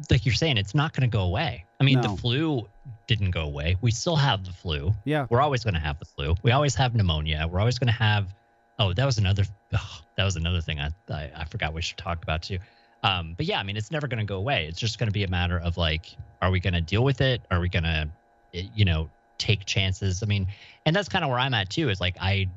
like 0.10 0.26
you're 0.26 0.36
saying 0.36 0.58
it's 0.58 0.74
not 0.76 0.94
going 0.94 1.10
to 1.10 1.14
go 1.14 1.24
away. 1.24 1.66
I 1.80 1.84
mean, 1.84 2.00
No. 2.00 2.16
the 2.16 2.22
flu 2.22 2.68
didn't 3.08 3.32
go 3.32 3.42
away. 3.44 3.76
We 3.82 3.92
still 3.92 4.16
have 4.16 4.46
the 4.46 4.54
flu. 4.54 4.94
Yeah. 5.04 5.28
We're 5.30 5.42
always 5.42 5.64
going 5.64 5.74
to 5.74 5.80
have 5.80 6.00
the 6.00 6.06
flu. 6.06 6.36
We 6.42 6.52
always 6.52 6.74
have 6.76 6.96
pneumonia. 6.96 7.48
We're 7.52 7.60
always 7.60 7.78
going 7.80 7.88
to 7.88 7.94
have. 7.94 8.34
Oh, 8.78 8.94
that 8.94 9.06
was 9.06 9.18
another. 9.18 9.44
Oh, 9.74 10.00
that 10.16 10.24
was 10.24 10.36
another 10.38 10.62
thing 10.62 10.80
I, 10.80 10.90
I 11.10 11.30
I 11.36 11.46
forgot 11.46 11.74
we 11.74 11.82
should 11.82 11.98
talk 11.98 12.24
about 12.24 12.44
too. 12.44 12.60
Um, 13.04 13.34
but 13.36 13.46
yeah, 13.46 13.60
I 13.60 13.64
mean, 13.64 13.78
it's 13.78 13.92
never 13.92 14.08
going 14.08 14.20
to 14.20 14.26
go 14.26 14.38
away. 14.38 14.68
It's 14.68 14.80
just 14.80 15.00
going 15.00 15.08
to 15.08 15.14
be 15.14 15.24
a 15.24 15.28
matter 15.30 15.58
of 15.60 15.78
like, 15.78 16.06
are 16.42 16.52
we 16.52 16.60
going 16.60 16.74
to 16.74 16.82
deal 16.82 17.04
with 17.04 17.22
it? 17.22 17.42
Are 17.50 17.60
we 17.62 17.70
going 17.70 17.84
to, 17.84 18.10
you 18.52 18.84
know, 18.86 19.10
take 19.38 19.66
chances? 19.66 20.22
I 20.22 20.26
mean, 20.26 20.48
and 20.86 20.94
that's 20.96 21.08
kind 21.10 21.24
of 21.24 21.30
where 21.30 21.40
I'm 21.40 21.54
at 21.54 21.70
too. 21.70 21.90
Is 21.90 22.00
like 22.02 22.16
I, 22.22 22.50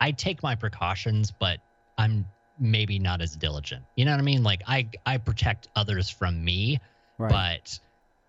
I 0.00 0.12
take 0.12 0.42
my 0.42 0.54
precautions, 0.54 1.30
but 1.30 1.58
I'm 1.98 2.24
maybe 2.58 2.98
not 2.98 3.20
as 3.20 3.36
diligent. 3.36 3.84
You 3.96 4.04
know 4.04 4.12
what 4.12 4.20
I 4.20 4.22
mean? 4.22 4.42
Like 4.42 4.62
I 4.66 4.88
I 5.04 5.18
protect 5.18 5.68
others 5.76 6.08
from 6.08 6.42
me, 6.44 6.78
Right. 7.18 7.30
but 7.30 7.78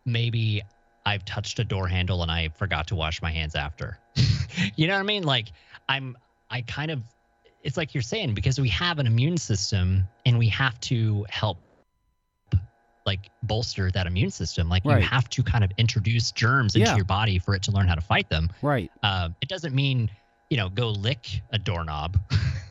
maybe 0.06 0.62
I've 1.06 1.24
touched 1.26 1.60
a 1.60 1.64
door 1.64 1.88
handle 1.88 2.22
and 2.22 2.32
I 2.32 2.50
forgot 2.50 2.88
to 2.88 2.96
wash 2.96 3.22
my 3.22 3.32
hands 3.32 3.56
after. 3.56 3.98
you 4.76 4.88
know 4.88 4.94
what 4.96 5.00
I 5.00 5.04
mean? 5.04 5.24
Like 5.24 5.52
I'm 5.88 6.18
I 6.50 6.62
kind 6.62 6.92
of 6.92 7.04
it's 7.62 7.78
like 7.78 7.94
you're 7.94 8.02
saying 8.02 8.34
because 8.34 8.60
we 8.60 8.70
have 8.70 9.00
an 9.00 9.08
immune 9.08 9.38
system 9.38 10.04
and 10.26 10.38
we 10.38 10.48
have 10.50 10.80
to 10.82 11.26
help 11.30 11.58
like 13.06 13.30
bolster 13.44 13.90
that 13.92 14.06
immune 14.08 14.30
system. 14.32 14.70
Like 14.70 14.84
Right. 14.86 15.02
you 15.02 15.08
have 15.08 15.30
to 15.30 15.44
kind 15.44 15.64
of 15.64 15.72
introduce 15.78 16.32
germs 16.32 16.76
into 16.76 16.88
Yeah. 16.90 16.96
your 16.96 17.06
body 17.06 17.40
for 17.40 17.56
it 17.56 17.64
to 17.64 17.72
learn 17.72 17.88
how 17.88 17.96
to 17.96 18.02
fight 18.02 18.30
them. 18.30 18.50
right. 18.62 18.92
Um, 19.04 19.36
it 19.42 19.50
doesn't 19.50 19.74
mean 19.74 20.10
you 20.50 20.58
know 20.58 20.70
go 20.70 20.90
lick 20.90 21.42
a 21.52 21.60
doorknob 21.60 22.18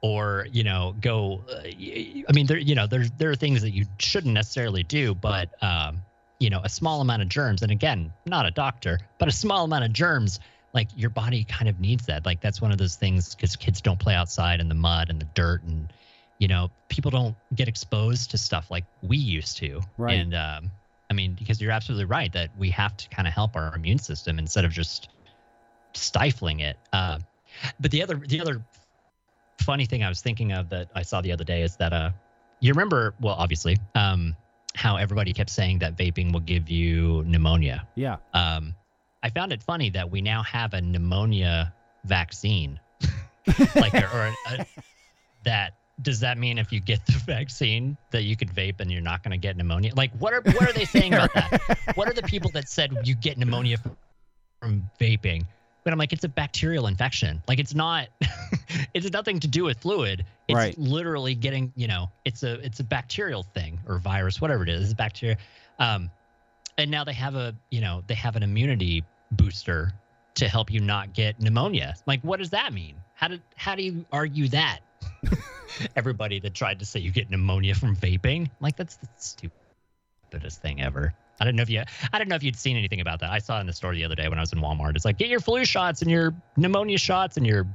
or 0.00 0.46
you 0.50 0.62
know 0.64 0.94
go 1.00 1.44
uh, 1.50 1.62
i 1.64 2.32
mean 2.32 2.46
there 2.46 2.58
you 2.58 2.74
know 2.74 2.86
there 2.86 3.04
there 3.16 3.30
are 3.30 3.36
things 3.36 3.62
that 3.62 3.70
you 3.70 3.84
shouldn't 3.98 4.34
necessarily 4.34 4.82
do 4.82 5.14
but 5.14 5.50
um 5.62 6.02
you 6.38 6.50
know 6.50 6.60
a 6.64 6.68
small 6.68 7.00
amount 7.00 7.22
of 7.22 7.28
germs 7.28 7.62
and 7.62 7.72
again 7.72 8.12
not 8.26 8.46
a 8.46 8.50
doctor 8.50 8.98
but 9.18 9.28
a 9.28 9.32
small 9.32 9.64
amount 9.64 9.84
of 9.84 9.92
germs 9.92 10.40
like 10.74 10.88
your 10.94 11.10
body 11.10 11.44
kind 11.44 11.68
of 11.68 11.80
needs 11.80 12.06
that 12.06 12.26
like 12.26 12.40
that's 12.40 12.60
one 12.60 12.70
of 12.72 12.78
those 12.78 12.96
things 12.96 13.34
because 13.34 13.56
kids 13.56 13.80
don't 13.80 13.98
play 13.98 14.14
outside 14.14 14.60
in 14.60 14.68
the 14.68 14.74
mud 14.74 15.08
and 15.10 15.20
the 15.20 15.28
dirt 15.34 15.62
and 15.62 15.92
you 16.38 16.48
know 16.48 16.70
people 16.88 17.10
don't 17.10 17.34
get 17.54 17.68
exposed 17.68 18.30
to 18.30 18.38
stuff 18.38 18.70
like 18.70 18.84
we 19.02 19.16
used 19.16 19.56
to 19.56 19.80
Right. 19.96 20.18
and 20.20 20.34
um 20.34 20.70
i 21.10 21.14
mean 21.14 21.34
because 21.34 21.60
you're 21.60 21.70
absolutely 21.70 22.04
right 22.04 22.32
that 22.32 22.50
we 22.58 22.68
have 22.70 22.96
to 22.98 23.08
kind 23.08 23.26
of 23.26 23.32
help 23.32 23.56
our 23.56 23.74
immune 23.74 23.98
system 23.98 24.38
instead 24.38 24.64
of 24.64 24.72
just 24.72 25.08
stifling 25.96 26.60
it. 26.60 26.76
Uh, 26.92 27.18
but 27.80 27.90
the 27.90 28.02
other 28.02 28.16
the 28.16 28.40
other 28.40 28.62
funny 29.62 29.86
thing 29.86 30.02
I 30.02 30.08
was 30.08 30.20
thinking 30.20 30.52
of 30.52 30.68
that 30.70 30.90
I 30.94 31.02
saw 31.02 31.20
the 31.20 31.32
other 31.32 31.44
day 31.44 31.62
is 31.62 31.76
that 31.76 31.92
uh, 31.92 32.10
you 32.60 32.72
remember 32.72 33.14
well 33.20 33.34
obviously 33.34 33.78
um, 33.94 34.36
how 34.74 34.96
everybody 34.96 35.32
kept 35.32 35.50
saying 35.50 35.78
that 35.80 35.96
vaping 35.96 36.32
will 36.32 36.40
give 36.40 36.68
you 36.68 37.24
pneumonia. 37.26 37.86
Yeah. 37.94 38.16
Um, 38.34 38.74
I 39.22 39.30
found 39.30 39.52
it 39.52 39.62
funny 39.62 39.90
that 39.90 40.10
we 40.10 40.20
now 40.20 40.42
have 40.42 40.74
a 40.74 40.80
pneumonia 40.80 41.74
vaccine, 42.04 42.78
like 43.74 43.94
or, 43.94 44.08
or 44.14 44.34
a, 44.50 44.66
that. 45.44 45.74
Does 46.02 46.20
that 46.20 46.36
mean 46.36 46.58
if 46.58 46.72
you 46.72 46.80
get 46.80 47.04
the 47.06 47.18
vaccine 47.26 47.96
that 48.10 48.24
you 48.24 48.36
could 48.36 48.50
vape 48.50 48.80
and 48.80 48.92
you're 48.92 49.00
not 49.00 49.22
going 49.22 49.30
to 49.30 49.38
get 49.38 49.56
pneumonia? 49.56 49.92
Like, 49.96 50.12
what 50.18 50.34
are 50.34 50.42
what 50.42 50.68
are 50.68 50.72
they 50.74 50.84
saying 50.84 51.14
about 51.14 51.32
that? 51.32 51.78
What 51.94 52.06
are 52.06 52.12
the 52.12 52.22
people 52.22 52.50
that 52.50 52.68
said 52.68 52.94
you 53.04 53.14
get 53.14 53.38
pneumonia 53.38 53.78
from, 53.78 53.96
from 54.60 54.90
vaping? 55.00 55.46
But 55.86 55.92
I'm 55.92 56.00
like, 56.00 56.12
it's 56.12 56.24
a 56.24 56.28
bacterial 56.28 56.88
infection. 56.88 57.40
Like, 57.46 57.60
it's 57.60 57.72
not. 57.72 58.08
it's 58.92 59.08
nothing 59.12 59.38
to 59.38 59.46
do 59.46 59.62
with 59.62 59.78
fluid. 59.78 60.24
It's 60.48 60.56
Right. 60.56 60.76
literally 60.76 61.36
getting. 61.36 61.72
You 61.76 61.86
know, 61.86 62.10
it's 62.24 62.42
a 62.42 62.54
it's 62.54 62.80
a 62.80 62.84
bacterial 62.84 63.44
thing 63.44 63.78
or 63.86 63.98
virus, 63.98 64.40
whatever 64.40 64.64
it 64.64 64.68
is. 64.68 64.86
It's 64.86 64.94
bacteria. 64.94 65.36
Um, 65.78 66.10
and 66.76 66.90
now 66.90 67.04
they 67.04 67.12
have 67.12 67.36
a 67.36 67.54
you 67.70 67.80
know 67.80 68.02
they 68.08 68.14
have 68.14 68.34
an 68.34 68.42
immunity 68.42 69.04
booster 69.30 69.92
to 70.34 70.48
help 70.48 70.72
you 70.72 70.80
not 70.80 71.14
get 71.14 71.40
pneumonia. 71.40 71.94
Like, 72.04 72.20
what 72.22 72.40
does 72.40 72.50
that 72.50 72.72
mean? 72.72 72.96
How 73.14 73.28
did 73.28 73.42
how 73.54 73.76
do 73.76 73.84
you 73.84 74.04
argue 74.10 74.48
that? 74.48 74.80
Everybody 75.94 76.40
that 76.40 76.52
tried 76.52 76.80
to 76.80 76.84
say 76.84 76.98
you 76.98 77.12
get 77.12 77.30
pneumonia 77.30 77.76
from 77.76 77.94
vaping, 77.94 78.50
like 78.60 78.74
that's 78.76 78.96
the 78.96 79.06
stupidest 79.18 80.60
thing 80.60 80.82
ever. 80.82 81.14
I 81.40 81.44
don't 81.44 81.56
know 81.56 81.62
if 81.62 81.70
you 81.70 81.82
I 82.12 82.18
don't 82.18 82.28
know 82.28 82.36
if 82.36 82.42
you'd 82.42 82.56
seen 82.56 82.76
anything 82.76 83.00
about 83.00 83.20
that. 83.20 83.30
I 83.30 83.38
saw 83.38 83.58
it 83.58 83.60
in 83.62 83.66
the 83.66 83.72
store 83.72 83.94
the 83.94 84.04
other 84.04 84.14
day 84.14 84.28
when 84.28 84.38
I 84.38 84.42
was 84.42 84.52
in 84.52 84.58
Walmart. 84.60 84.96
It's 84.96 85.04
like 85.04 85.18
get 85.18 85.28
your 85.28 85.40
flu 85.40 85.64
shots 85.64 86.02
and 86.02 86.10
your 86.10 86.34
pneumonia 86.56 86.98
shots 86.98 87.36
and 87.36 87.46
your 87.46 87.66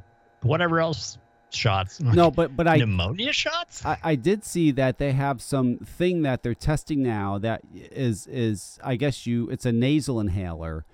whatever 0.41 0.79
else 0.79 1.17
shots. 1.53 1.99
No, 1.99 2.31
but 2.31 2.55
but 2.55 2.67
I 2.67 2.77
pneumonia 2.77 3.33
shots? 3.33 3.85
I, 3.85 3.97
I 4.03 4.15
did 4.15 4.43
see 4.43 4.71
that 4.71 4.97
they 4.97 5.11
have 5.11 5.41
some 5.41 5.77
thing 5.77 6.23
that 6.23 6.43
they're 6.43 6.55
testing 6.55 7.03
now 7.03 7.37
that 7.39 7.61
is 7.73 8.27
is 8.27 8.79
I 8.83 8.95
guess 8.95 9.27
you 9.27 9.49
it's 9.49 9.65
a 9.65 9.71
nasal 9.71 10.19
inhaler, 10.19 10.85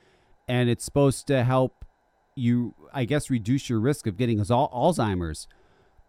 and 0.48 0.70
it's 0.70 0.84
supposed 0.84 1.28
to 1.28 1.44
help 1.44 1.86
you 2.36 2.74
I 2.94 3.06
guess 3.06 3.30
reduce 3.30 3.70
your 3.70 3.80
risk 3.80 4.08
of 4.08 4.18
getting 4.18 4.40
Alzheimer's. 4.40 5.48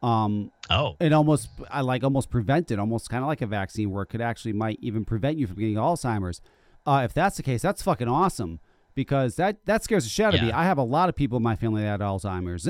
Um, 0.02 0.52
oh, 0.70 0.96
it 1.00 1.12
almost 1.12 1.48
I 1.70 1.80
like 1.80 2.04
almost 2.04 2.30
prevent 2.30 2.70
it, 2.70 2.78
almost 2.78 3.10
kind 3.10 3.24
of 3.24 3.28
like 3.28 3.42
a 3.42 3.46
vaccine 3.46 3.90
where 3.90 4.02
it 4.02 4.06
could 4.06 4.20
actually 4.20 4.52
might 4.52 4.78
even 4.80 5.04
prevent 5.04 5.38
you 5.38 5.46
from 5.46 5.56
getting 5.56 5.74
Alzheimer's. 5.76 6.40
Uh, 6.86 7.02
if 7.04 7.12
that's 7.12 7.36
the 7.36 7.42
case, 7.42 7.62
that's 7.62 7.82
fucking 7.82 8.08
awesome 8.08 8.60
because 8.94 9.36
that 9.36 9.64
that 9.66 9.84
scares 9.84 10.04
the 10.04 10.10
shit 10.10 10.26
out 10.26 10.34
of 10.34 10.42
me. 10.42 10.50
I 10.50 10.64
have 10.64 10.78
a 10.78 10.82
lot 10.82 11.08
of 11.08 11.14
people 11.14 11.36
in 11.36 11.42
my 11.42 11.54
family 11.56 11.82
that 11.82 11.88
have 11.88 12.00
Alzheimer's, 12.00 12.68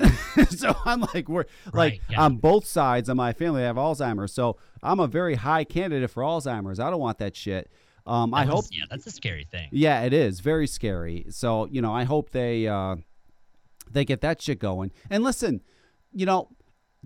so 0.59 0.77
I'm 0.85 1.01
like 1.15 1.29
we're 1.29 1.47
like 1.73 2.03
yeah. 2.11 2.21
on 2.23 2.37
both 2.37 2.67
sides 2.67 3.09
of 3.09 3.17
my 3.17 3.33
family 3.33 3.63
have 3.63 3.77
Alzheimer's, 3.77 4.33
so 4.33 4.59
I'm 4.83 5.01
a 5.01 5.07
very 5.07 5.37
high 5.37 5.65
candidate 5.65 6.11
for 6.11 6.23
Alzheimer's. 6.23 6.81
I 6.81 6.91
don't 6.91 7.01
want 7.01 7.19
that 7.19 7.35
shit. 7.37 7.71
Um, 8.07 8.33
I 8.33 8.45
That 8.45 8.53
hope 8.53 8.65
yeah, 8.71 8.85
that's 8.91 9.07
a 9.07 9.11
scary 9.11 9.47
thing. 9.51 9.69
yeah, 9.71 10.03
it 10.03 10.13
is 10.13 10.41
very 10.41 10.67
scary. 10.67 11.27
So 11.31 11.67
you 11.71 11.83
know, 11.83 11.93
I 11.95 12.05
hope 12.05 12.31
they 12.31 12.67
uh, 12.67 12.97
they 13.91 14.05
get 14.05 14.21
that 14.23 14.41
shit 14.43 14.59
going. 14.59 14.93
And 15.11 15.25
listen, 15.25 15.61
you 16.13 16.27
know, 16.27 16.49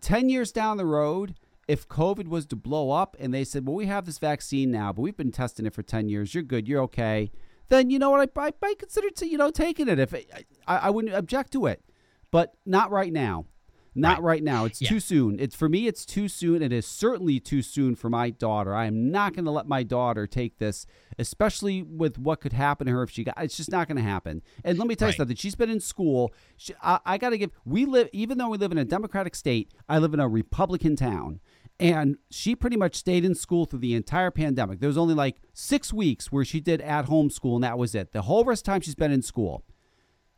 ten 0.03 0.29
years 0.29 0.53
down 0.53 0.77
the 0.77 0.85
road, 0.85 1.35
if 1.66 1.89
COVID 1.89 2.29
was 2.29 2.45
to 2.47 2.57
blow 2.57 2.91
up 2.91 3.16
and 3.19 3.33
they 3.33 3.45
said, 3.45 3.66
"Well, 3.66 3.77
we 3.77 3.87
have 3.87 4.05
this 4.05 4.19
vaccine 4.19 4.70
now, 4.70 4.93
but 4.93 5.01
we've 5.01 5.16
been 5.16 5.33
testing 5.33 5.65
it 5.65 5.73
for 5.74 5.83
ten 5.83 6.09
years. 6.11 6.35
You're 6.35 6.43
good. 6.43 6.69
You're 6.69 6.83
okay." 6.83 7.31
Then 7.69 7.89
you 7.89 7.99
know 7.99 8.11
what? 8.11 8.31
I, 8.37 8.47
I 8.49 8.53
might 8.61 8.79
consider 8.79 9.09
to 9.09 9.27
you 9.27 9.39
know 9.39 9.51
taking 9.51 9.89
it 9.89 9.99
if 9.99 10.12
it, 10.12 10.31
I, 10.66 10.77
I 10.77 10.91
wouldn't 10.91 11.15
object 11.15 11.53
to 11.53 11.66
it, 11.66 11.83
but 12.31 12.55
not 12.66 12.91
right 12.91 13.12
now. 13.12 13.47
Not 13.94 14.23
right, 14.23 14.43
now. 14.43 14.64
It's 14.64 14.81
Yeah. 14.81 14.89
too 14.89 15.01
soon. 15.01 15.39
It's 15.39 15.55
for 15.55 15.69
me. 15.69 15.86
It's 15.86 16.06
too 16.06 16.27
soon. 16.28 16.62
It 16.62 16.73
is 16.73 16.86
certainly 16.86 17.39
too 17.40 17.60
soon 17.60 17.94
for 17.94 18.09
my 18.09 18.31
daughter. 18.31 18.74
I 18.74 18.86
am 18.86 19.10
not 19.10 19.35
going 19.35 19.44
to 19.44 19.51
let 19.51 19.69
my 19.69 19.82
daughter 19.82 20.27
take 20.27 20.59
this, 20.59 20.86
especially 21.19 21.82
with 21.82 22.19
what 22.19 22.40
could 22.40 22.55
happen 22.55 22.86
to 22.86 22.93
her 22.94 23.02
if 23.02 23.10
she 23.10 23.23
got. 23.24 23.35
It's 23.39 23.56
just 23.56 23.70
not 23.70 23.89
going 23.89 23.98
to 23.98 24.02
happen. 24.02 24.40
And 24.64 24.78
let 24.78 24.89
me 24.89 24.94
tell 24.94 25.09
you 25.09 25.10
Right. 25.10 25.16
something. 25.19 25.36
She's 25.36 25.55
been 25.55 25.69
in 25.70 25.81
school. 25.81 26.32
She, 26.56 26.73
I, 26.82 27.01
I 27.05 27.19
got 27.19 27.31
to 27.31 27.39
give. 27.39 27.51
We 27.66 27.85
live, 27.85 28.09
even 28.14 28.39
though 28.39 28.48
we 28.48 28.56
live 28.59 28.73
in 28.73 28.78
a 28.78 28.85
Democratic 28.85 29.35
state, 29.35 29.73
I 29.89 29.98
live 29.98 30.14
in 30.14 30.20
a 30.20 30.28
Republican 30.28 30.97
town, 30.97 31.40
And 31.81 32.16
she 32.31 32.55
pretty 32.55 32.77
much 32.77 32.94
stayed 32.94 33.24
in 33.24 33.35
school 33.35 33.64
through 33.64 33.81
the 33.81 33.94
entire 33.94 34.31
pandemic. 34.31 34.78
There 34.78 34.89
was 34.89 34.98
only 34.98 35.14
like 35.14 35.39
six 35.52 35.93
weeks 35.93 36.31
where 36.31 36.44
she 36.44 36.60
did 36.60 36.81
at 36.81 37.06
home 37.06 37.28
school, 37.28 37.56
and 37.56 37.64
that 37.64 37.77
was 37.77 37.94
it. 37.94 38.12
The 38.12 38.23
whole 38.23 38.44
rest 38.44 38.60
of 38.60 38.64
the 38.66 38.70
time 38.73 38.81
she's 38.82 38.94
been 38.94 39.10
in 39.10 39.23
school. 39.23 39.64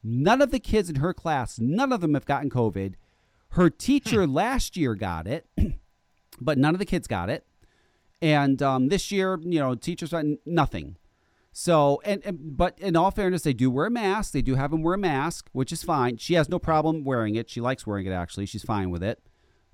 None 0.03 0.41
of 0.43 0.51
the 0.51 0.59
kids 0.61 0.89
in 0.89 0.97
her 0.97 1.13
class, 1.15 1.59
none 1.59 1.93
of 1.93 2.01
them 2.01 2.15
have 2.15 2.25
gotten 2.25 2.51
COVID. 2.51 2.95
Her 3.55 3.71
teacher 3.71 4.27
last 4.43 4.77
year 4.77 4.95
got 4.95 5.27
it, 5.27 5.47
but 6.41 6.59
none 6.59 6.75
of 6.75 6.79
the 6.79 6.85
kids 6.85 7.07
got 7.07 7.31
it. 7.31 7.47
And 8.21 8.63
um, 8.63 8.89
this 8.89 9.13
year, 9.13 9.39
you 9.43 9.59
know, 9.59 9.75
teachers 9.75 10.11
got 10.11 10.25
nothing. 10.47 10.97
So, 11.53 12.01
and, 12.05 12.25
and 12.25 12.57
but 12.57 12.79
in 12.81 12.97
all 12.97 13.13
fairness, 13.13 13.43
they 13.43 13.53
do 13.53 13.71
wear 13.71 13.87
a 13.87 13.91
mask. 13.91 14.33
They 14.33 14.43
do 14.43 14.57
have 14.57 14.73
them 14.73 14.83
wear 14.83 14.95
a 14.95 14.99
mask, 14.99 15.49
which 15.53 15.71
is 15.73 15.85
fine. 15.85 16.17
She 16.17 16.35
has 16.35 16.49
no 16.49 16.59
problem 16.59 17.05
wearing 17.05 17.37
it. 17.37 17.49
She 17.49 17.61
likes 17.61 17.87
wearing 17.87 18.07
it. 18.07 18.13
Actually, 18.13 18.47
she's 18.47 18.65
fine 18.65 18.91
with 18.91 19.05
it. 19.05 19.21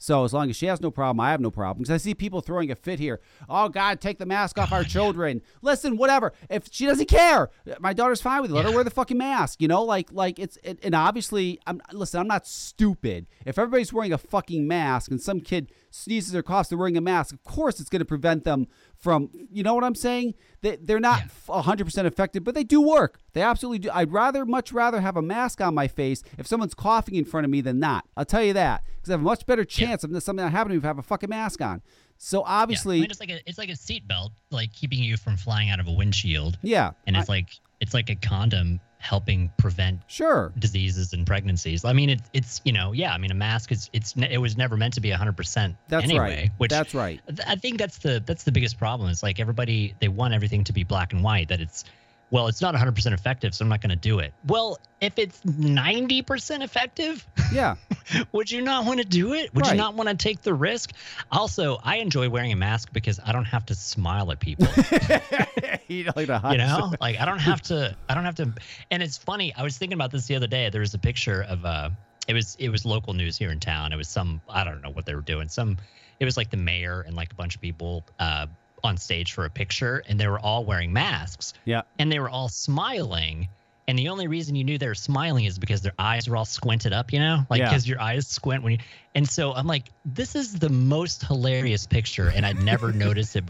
So 0.01 0.25
as 0.25 0.33
long 0.33 0.49
as 0.49 0.57
she 0.57 0.65
has 0.65 0.81
no 0.81 0.91
problem, 0.91 1.21
I 1.21 1.31
have 1.31 1.43
no 1.43 1.51
problem. 1.51 1.83
Because 1.83 1.93
I 1.93 1.99
see 1.99 2.15
people 2.15 2.41
throwing 2.41 2.71
a 2.71 2.75
fit 2.75 2.99
here. 2.99 3.21
Oh 3.51 3.69
God, 3.69 4.01
take 4.01 4.19
the 4.19 4.25
mask 4.25 4.57
off 4.59 4.73
our 4.73 4.83
children. 4.83 5.43
Listen, 5.61 5.99
whatever. 5.99 6.33
If 6.49 6.69
she 6.71 6.87
doesn't 6.87 7.07
care, 7.07 7.51
my 7.79 7.93
daughter's 7.93 8.23
fine 8.23 8.41
with 8.41 8.51
it. 8.51 8.55
Let 8.55 8.65
her 8.65 8.73
wear 8.73 8.83
the 8.83 8.91
fucking 8.91 9.19
mask. 9.19 9.61
You 9.61 9.69
know, 9.69 9.85
like 9.85 10.11
like 10.11 10.39
it's 10.39 10.57
it, 10.65 10.79
and 10.83 10.95
obviously, 10.95 11.61
I'm 11.67 11.83
listen. 11.93 12.19
I'm 12.19 12.27
not 12.27 12.47
stupid. 12.47 13.27
If 13.45 13.59
everybody's 13.59 13.93
wearing 13.93 14.15
a 14.15 14.19
fucking 14.19 14.67
mask 14.67 15.11
and 15.11 15.21
some 15.21 15.41
kid 15.41 15.71
sneezes 15.91 16.35
or 16.35 16.43
coughs, 16.43 16.69
they're 16.69 16.79
wearing 16.79 16.97
a 16.97 17.01
mask. 17.01 17.35
Of 17.35 17.45
course, 17.45 17.81
it's 17.81 17.91
going 17.91 18.01
to 18.01 18.05
prevent 18.07 18.45
them 18.45 18.67
from. 18.97 19.31
You 19.51 19.63
know 19.63 19.75
what 19.75 19.85
I'm 19.85 19.95
saying? 19.95 20.35
They 20.63 20.77
they're 20.77 21.01
not 21.01 21.21
Yeah. 21.21 21.55
100 21.57 21.85
percent 21.85 22.07
effective, 22.07 22.45
but 22.45 22.55
they 22.55 22.65
do 22.65 22.81
work. 22.81 23.21
They 23.33 23.43
absolutely 23.43 23.81
do. 23.81 23.91
I'd 23.93 24.13
rather 24.13 24.45
much 24.47 24.73
rather 24.73 25.01
have 25.01 25.17
a 25.17 25.23
mask 25.23 25.61
on 25.61 25.75
my 25.75 25.89
face 25.89 26.23
if 26.39 26.47
someone's 26.47 26.75
coughing 26.75 27.15
in 27.15 27.25
front 27.25 27.45
of 27.45 27.51
me 27.51 27.61
than 27.61 27.79
not. 27.79 28.05
I'll 28.17 28.25
tell 28.25 28.43
you 28.43 28.53
that 28.55 28.83
because 28.97 29.11
I 29.11 29.15
have 29.15 29.21
a 29.21 29.25
much 29.25 29.47
better 29.47 29.65
chance 29.65 30.05
of 30.05 30.11
something 30.23 30.45
not 30.45 30.53
happening 30.53 30.79
if 30.79 30.85
I 30.85 30.89
have 30.89 30.99
a 30.99 31.03
fucking 31.03 31.31
mask 31.31 31.61
on. 31.61 31.83
So 32.23 32.41
Yeah, 32.41 32.45
obviously, 32.49 32.99
I 32.99 33.01
mean, 33.01 33.11
it's 33.11 33.19
like 33.21 33.31
a 33.31 33.41
it's 33.49 33.57
like 33.57 33.71
a 33.71 33.73
seatbelt, 33.73 34.31
like 34.51 34.73
keeping 34.75 34.99
you 34.99 35.17
from 35.17 35.39
flying 35.39 35.71
out 35.71 35.81
of 35.81 35.89
a 35.89 35.93
windshield, 35.93 36.59
yeah, 36.63 36.91
and 37.07 37.17
it's 37.17 37.31
I- 37.31 37.33
like 37.33 37.49
it's 37.81 37.95
like 37.95 38.11
a 38.11 38.15
condom 38.15 38.79
helping 38.99 39.51
prevent 39.57 39.99
sure. 40.09 40.53
diseases 40.59 41.15
and 41.15 41.27
pregnancies. 41.27 41.87
I 41.87 41.95
mean, 41.95 42.11
it's 42.11 42.29
it's 42.35 42.61
you 42.65 42.73
know, 42.73 42.93
yeah. 42.93 43.15
I 43.15 43.19
mean, 43.19 43.31
a 43.31 43.35
mask 43.35 43.73
is 43.73 43.89
it's 43.95 44.15
it 44.17 44.37
was 44.37 44.59
never 44.59 44.77
meant 44.77 44.93
to 44.95 45.01
be 45.01 45.09
hundred 45.11 45.39
percent 45.39 45.77
That's 45.89 46.05
anyway. 46.05 46.19
right. 46.43 46.51
Which 46.59 46.71
That's 46.71 46.95
right. 46.95 47.23
I 47.47 47.57
think 47.57 47.79
that's 47.79 47.97
the 47.97 48.23
that's 48.27 48.45
the 48.45 48.53
biggest 48.53 48.79
problem. 48.79 49.09
It's 49.09 49.23
like 49.23 49.41
everybody 49.41 49.95
they 50.01 50.09
want 50.09 50.35
everything 50.35 50.63
to 50.65 50.75
be 50.75 50.85
black 50.85 51.15
and 51.15 51.25
white. 51.25 51.49
That 51.49 51.63
it's 51.63 51.85
well, 52.31 52.47
it's 52.47 52.61
not 52.63 52.75
100% 52.75 53.13
effective, 53.13 53.55
so 53.55 53.65
I'm 53.65 53.69
not 53.69 53.81
going 53.81 53.91
to 53.91 53.97
do 53.97 54.21
it. 54.21 54.35
Well, 54.47 54.79
if 55.01 55.19
it's 55.19 55.41
90% 55.41 56.63
effective, 56.63 57.27
Yeah, 57.53 57.75
would 58.33 58.51
you 58.51 58.63
not 58.63 58.85
want 58.85 59.01
to 59.01 59.05
do 59.07 59.35
it? 59.35 59.53
Would 59.55 59.67
Right. 59.67 59.73
you 59.73 59.79
not 59.79 59.95
want 59.95 60.09
to 60.09 60.15
take 60.17 60.43
the 60.43 60.55
risk? 60.55 60.93
Also, 61.33 61.79
I 61.83 61.97
enjoy 61.97 62.29
wearing 62.29 62.53
a 62.53 62.57
mask 62.57 62.91
because 62.93 63.19
I 63.25 63.33
don't 63.33 63.47
have 63.47 63.67
to 63.67 63.75
smile 63.75 64.31
at 64.31 64.41
people. 64.41 64.69
you 65.89 66.05
know, 66.05 66.13
like 66.15 66.29
you 66.29 66.59
know 66.59 66.93
like 67.01 67.19
i 67.19 67.25
don't 67.25 67.39
have 67.41 67.61
to 67.61 67.97
i 68.09 68.15
don't 68.15 68.25
have 68.25 68.37
to 68.37 68.53
and 68.93 69.03
it's 69.03 69.19
funny 69.19 69.53
i 69.57 69.63
was 69.63 69.77
thinking 69.77 69.95
about 69.95 70.11
this 70.13 70.27
the 70.27 70.37
other 70.37 70.47
day 70.47 70.71
there 70.71 70.81
was 70.81 70.95
a 70.95 70.99
picture 70.99 71.43
of 71.43 71.65
uh 71.65 71.91
it 72.29 72.35
was 72.35 72.55
it 72.61 72.69
was 72.69 72.85
local 72.85 73.13
news 73.13 73.37
here 73.37 73.51
in 73.51 73.59
town 73.59 73.93
it 73.93 73.97
was 73.97 74.09
some 74.09 74.41
i 74.49 74.63
don't 74.63 74.81
know 74.83 74.91
what 74.91 75.05
they 75.05 75.15
were 75.17 75.21
doing 75.21 75.49
some 75.49 75.77
it 76.21 76.25
was 76.25 76.37
like 76.37 76.49
the 76.51 76.57
mayor 76.57 77.01
and 77.03 77.17
like 77.17 77.33
a 77.33 77.35
bunch 77.35 77.57
of 77.57 77.61
people 77.61 78.05
uh 78.21 78.47
on 78.85 78.97
stage 78.97 79.33
for 79.33 79.45
a 79.45 79.51
picture 79.51 80.03
and 80.09 80.19
they 80.19 80.27
were 80.27 80.39
all 80.39 80.65
wearing 80.65 80.93
masks 80.93 81.55
Yeah, 81.65 81.83
and 81.99 82.11
they 82.11 82.19
were 82.19 82.31
all 82.31 82.49
smiling 82.49 83.49
and 83.89 83.99
the 83.99 84.09
only 84.11 84.29
reason 84.29 84.55
you 84.55 84.63
knew 84.63 84.79
they 84.79 84.87
were 84.87 84.95
smiling 84.95 85.47
is 85.47 85.59
because 85.59 85.83
their 85.83 85.95
eyes 85.99 86.29
were 86.29 86.37
all 86.37 86.45
squinted 86.45 86.93
up 86.93 87.13
you 87.13 87.19
know 87.19 87.45
like 87.51 87.59
Yeah. 87.61 87.69
because 87.71 87.89
your 87.89 88.01
eyes 88.01 88.27
squint 88.29 88.63
when 88.63 88.73
you 88.75 88.79
and 89.15 89.29
so 89.29 89.53
i'm 89.53 89.67
like 89.67 89.89
this 90.05 90.37
is 90.37 90.59
the 90.59 90.69
most 90.69 91.27
hilarious 91.27 91.87
picture 91.87 92.31
and 92.35 92.47
i'd 92.47 92.63
never 92.63 92.93
noticed 93.07 93.35
it 93.37 93.45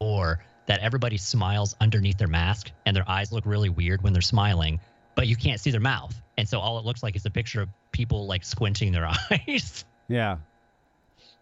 before 0.00 0.42
that 0.66 0.80
everybody 0.80 1.16
smiles 1.16 1.74
underneath 1.80 2.18
their 2.18 2.28
mask 2.28 2.70
and 2.86 2.96
their 2.96 3.08
eyes 3.08 3.32
look 3.32 3.44
really 3.46 3.68
weird 3.68 4.02
when 4.02 4.12
they're 4.12 4.22
smiling 4.22 4.80
but 5.14 5.26
you 5.26 5.36
can't 5.36 5.60
see 5.60 5.70
their 5.70 5.80
mouth 5.80 6.14
and 6.36 6.48
so 6.48 6.60
all 6.60 6.78
it 6.78 6.84
looks 6.84 7.02
like 7.02 7.16
is 7.16 7.26
a 7.26 7.30
picture 7.30 7.60
of 7.62 7.68
people 7.92 8.26
like 8.26 8.44
squinting 8.44 8.92
their 8.92 9.06
eyes 9.30 9.84
yeah. 10.08 10.32
and 10.32 10.40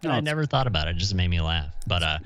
No, 0.03 0.11
I 0.11 0.20
never 0.20 0.44
thought 0.47 0.66
about 0.66 0.89
it. 0.89 0.97
It 0.97 0.98
just 0.98 1.15
made 1.15 1.28
me 1.28 1.40
laugh. 1.40 1.70
But 1.86 2.03
uh, 2.03 2.19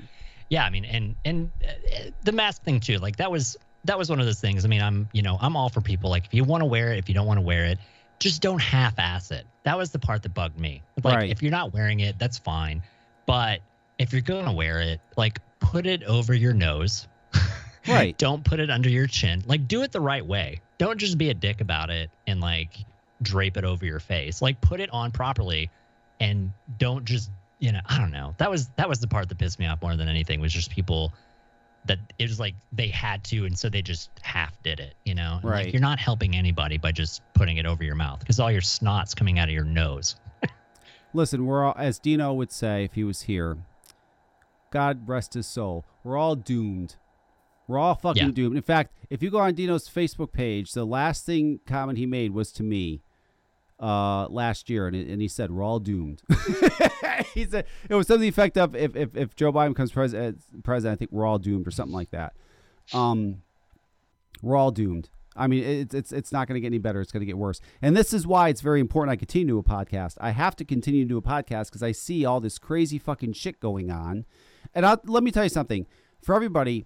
yeah, 0.51 0.65
I 0.65 0.69
mean, 0.69 0.83
and 0.83 1.15
and 1.23 1.49
uh, 1.63 2.11
the 2.23 2.33
mask 2.33 2.63
thing 2.63 2.81
too. 2.81 2.97
Like 2.97 3.15
that 3.15 3.31
was 3.31 3.55
that 3.85 3.97
was 3.97 4.09
one 4.09 4.19
of 4.19 4.25
those 4.25 4.41
things. 4.41 4.65
I 4.65 4.67
mean, 4.67 4.81
I'm 4.81 5.07
you 5.13 5.21
know 5.21 5.37
I'm 5.39 5.55
all 5.55 5.69
for 5.69 5.79
people. 5.79 6.09
Like 6.09 6.25
if 6.25 6.33
you 6.33 6.43
want 6.43 6.59
to 6.61 6.65
wear 6.65 6.91
it, 6.91 6.99
if 6.99 7.07
you 7.07 7.15
don't 7.15 7.25
want 7.25 7.37
to 7.37 7.41
wear 7.41 7.63
it, 7.63 7.79
just 8.19 8.41
don't 8.41 8.61
half-ass 8.61 9.31
it. 9.31 9.45
That 9.63 9.77
was 9.77 9.91
the 9.91 9.97
part 9.99 10.23
that 10.23 10.33
bugged 10.33 10.59
me. 10.59 10.83
Like 11.01 11.15
Right. 11.15 11.29
if 11.31 11.41
you're 11.41 11.51
not 11.51 11.73
wearing 11.73 12.01
it, 12.01 12.19
that's 12.19 12.37
fine. 12.37 12.83
But 13.25 13.61
if 13.97 14.11
you're 14.11 14.21
gonna 14.21 14.51
wear 14.51 14.81
it, 14.81 14.99
like 15.15 15.39
put 15.61 15.87
it 15.87 16.03
over 16.03 16.33
your 16.33 16.53
nose. 16.53 17.07
Right. 17.87 18.15
don't 18.19 18.43
put 18.43 18.59
it 18.59 18.69
under 18.69 18.89
your 18.89 19.07
chin. 19.07 19.41
Like 19.47 19.67
do 19.67 19.81
it 19.81 19.91
the 19.91 19.99
right 20.01 20.23
way. 20.23 20.61
Don't 20.77 20.99
just 20.99 21.17
be 21.17 21.31
a 21.31 21.33
dick 21.33 21.61
about 21.61 21.89
it 21.89 22.11
and 22.27 22.39
like 22.39 22.69
drape 23.23 23.57
it 23.57 23.63
over 23.63 23.83
your 23.85 23.99
face. 23.99 24.39
Like 24.39 24.61
put 24.61 24.79
it 24.79 24.91
on 24.91 25.09
properly 25.09 25.71
and 26.19 26.51
don't 26.77 27.05
just 27.05 27.31
you 27.61 27.71
know 27.71 27.79
i 27.87 27.97
don't 27.97 28.11
know 28.11 28.35
that 28.37 28.49
was 28.51 28.67
that 28.75 28.89
was 28.89 28.99
the 28.99 29.07
part 29.07 29.29
that 29.29 29.37
pissed 29.37 29.59
me 29.59 29.65
off 29.67 29.81
more 29.81 29.95
than 29.95 30.07
anything 30.09 30.41
was 30.41 30.51
just 30.51 30.69
people 30.71 31.13
that 31.85 31.97
it 32.19 32.23
was 32.27 32.39
like 32.39 32.55
they 32.73 32.87
had 32.89 33.23
to 33.23 33.45
and 33.45 33.57
so 33.57 33.69
they 33.69 33.81
just 33.81 34.09
half 34.21 34.61
did 34.63 34.79
it 34.81 34.95
you 35.05 35.15
know 35.15 35.39
And, 35.41 35.49
Right. 35.49 35.65
like 35.65 35.73
you're 35.73 35.81
not 35.81 35.99
helping 35.99 36.35
anybody 36.35 36.77
by 36.77 36.91
just 36.91 37.21
putting 37.33 37.57
it 37.57 37.65
over 37.65 37.83
your 37.83 37.95
mouth 37.95 38.19
because 38.19 38.39
all 38.39 38.51
your 38.51 38.61
snot's 38.61 39.13
coming 39.15 39.39
out 39.39 39.47
of 39.47 39.53
your 39.53 39.63
nose 39.63 40.15
Listen, 41.13 41.45
we're 41.45 41.65
all, 41.65 41.73
as 41.77 41.99
Dino 41.99 42.33
would 42.33 42.51
say 42.53 42.85
if 42.85 42.93
he 42.93 43.03
was 43.03 43.23
here, 43.23 43.57
God 44.71 45.09
rest 45.09 45.33
his 45.33 45.45
soul. 45.45 45.83
We're 46.05 46.15
all 46.15 46.35
doomed. 46.37 46.95
We're 47.67 47.79
all 47.79 47.95
fucking 47.95 48.23
Yeah. 48.27 48.31
doomed. 48.31 48.55
In 48.55 48.61
fact, 48.63 48.93
if 49.09 49.21
you 49.21 49.29
go 49.29 49.39
on 49.39 49.53
Dino's 49.53 49.89
Facebook 49.89 50.31
page, 50.31 50.71
the 50.71 50.85
last 50.85 51.25
thing 51.25 51.59
comment 51.67 51.97
he 51.97 52.05
made 52.05 52.31
was 52.31 52.53
to 52.53 52.63
me 52.63 53.01
uh, 53.77 54.27
last 54.29 54.69
year, 54.69 54.87
and, 54.87 54.95
and 54.95 55.21
he 55.21 55.27
said, 55.27 55.51
We're 55.51 55.63
all 55.63 55.79
doomed. 55.79 56.21
he 57.33 57.45
said, 57.45 57.65
It 57.89 57.95
was 57.95 58.07
something 58.07 58.21
the 58.21 58.27
effect 58.27 58.57
of 58.57 58.75
if, 58.75 58.95
if, 58.95 59.15
if 59.15 59.35
Joe 59.35 59.51
Biden 59.51 59.69
becomes 59.69 59.91
president, 59.91 60.41
president, 60.63 60.93
I 60.93 60.97
think 60.97 61.11
we're 61.11 61.25
all 61.25 61.39
doomed, 61.39 61.67
or 61.67 61.71
something 61.71 61.93
like 61.93 62.11
that. 62.11 62.33
Um, 62.93 63.41
we're 64.41 64.55
all 64.55 64.71
doomed. 64.71 65.09
I 65.35 65.47
mean, 65.47 65.63
it's 65.63 65.93
it's 65.93 66.11
it's 66.11 66.31
not 66.31 66.47
going 66.47 66.55
to 66.55 66.59
get 66.59 66.67
any 66.67 66.77
better. 66.77 66.99
It's 66.99 67.11
going 67.11 67.21
to 67.21 67.25
get 67.25 67.37
worse. 67.37 67.61
And 67.81 67.95
this 67.95 68.13
is 68.13 68.27
why 68.27 68.49
it's 68.49 68.61
very 68.61 68.81
important 68.81 69.13
I 69.13 69.15
continue 69.15 69.47
to 69.47 69.53
do 69.53 69.59
a 69.59 69.63
podcast. 69.63 70.17
I 70.19 70.31
have 70.31 70.55
to 70.57 70.65
continue 70.65 71.03
to 71.03 71.09
do 71.09 71.17
a 71.17 71.21
podcast 71.21 71.67
because 71.67 71.83
I 71.83 71.93
see 71.93 72.25
all 72.25 72.41
this 72.41 72.57
crazy 72.57 72.99
fucking 72.99 73.33
shit 73.33 73.59
going 73.59 73.89
on. 73.89 74.25
And 74.73 74.85
I'll, 74.85 74.99
let 75.05 75.23
me 75.23 75.31
tell 75.31 75.43
you 75.43 75.49
something 75.49 75.87
for 76.21 76.35
everybody 76.35 76.85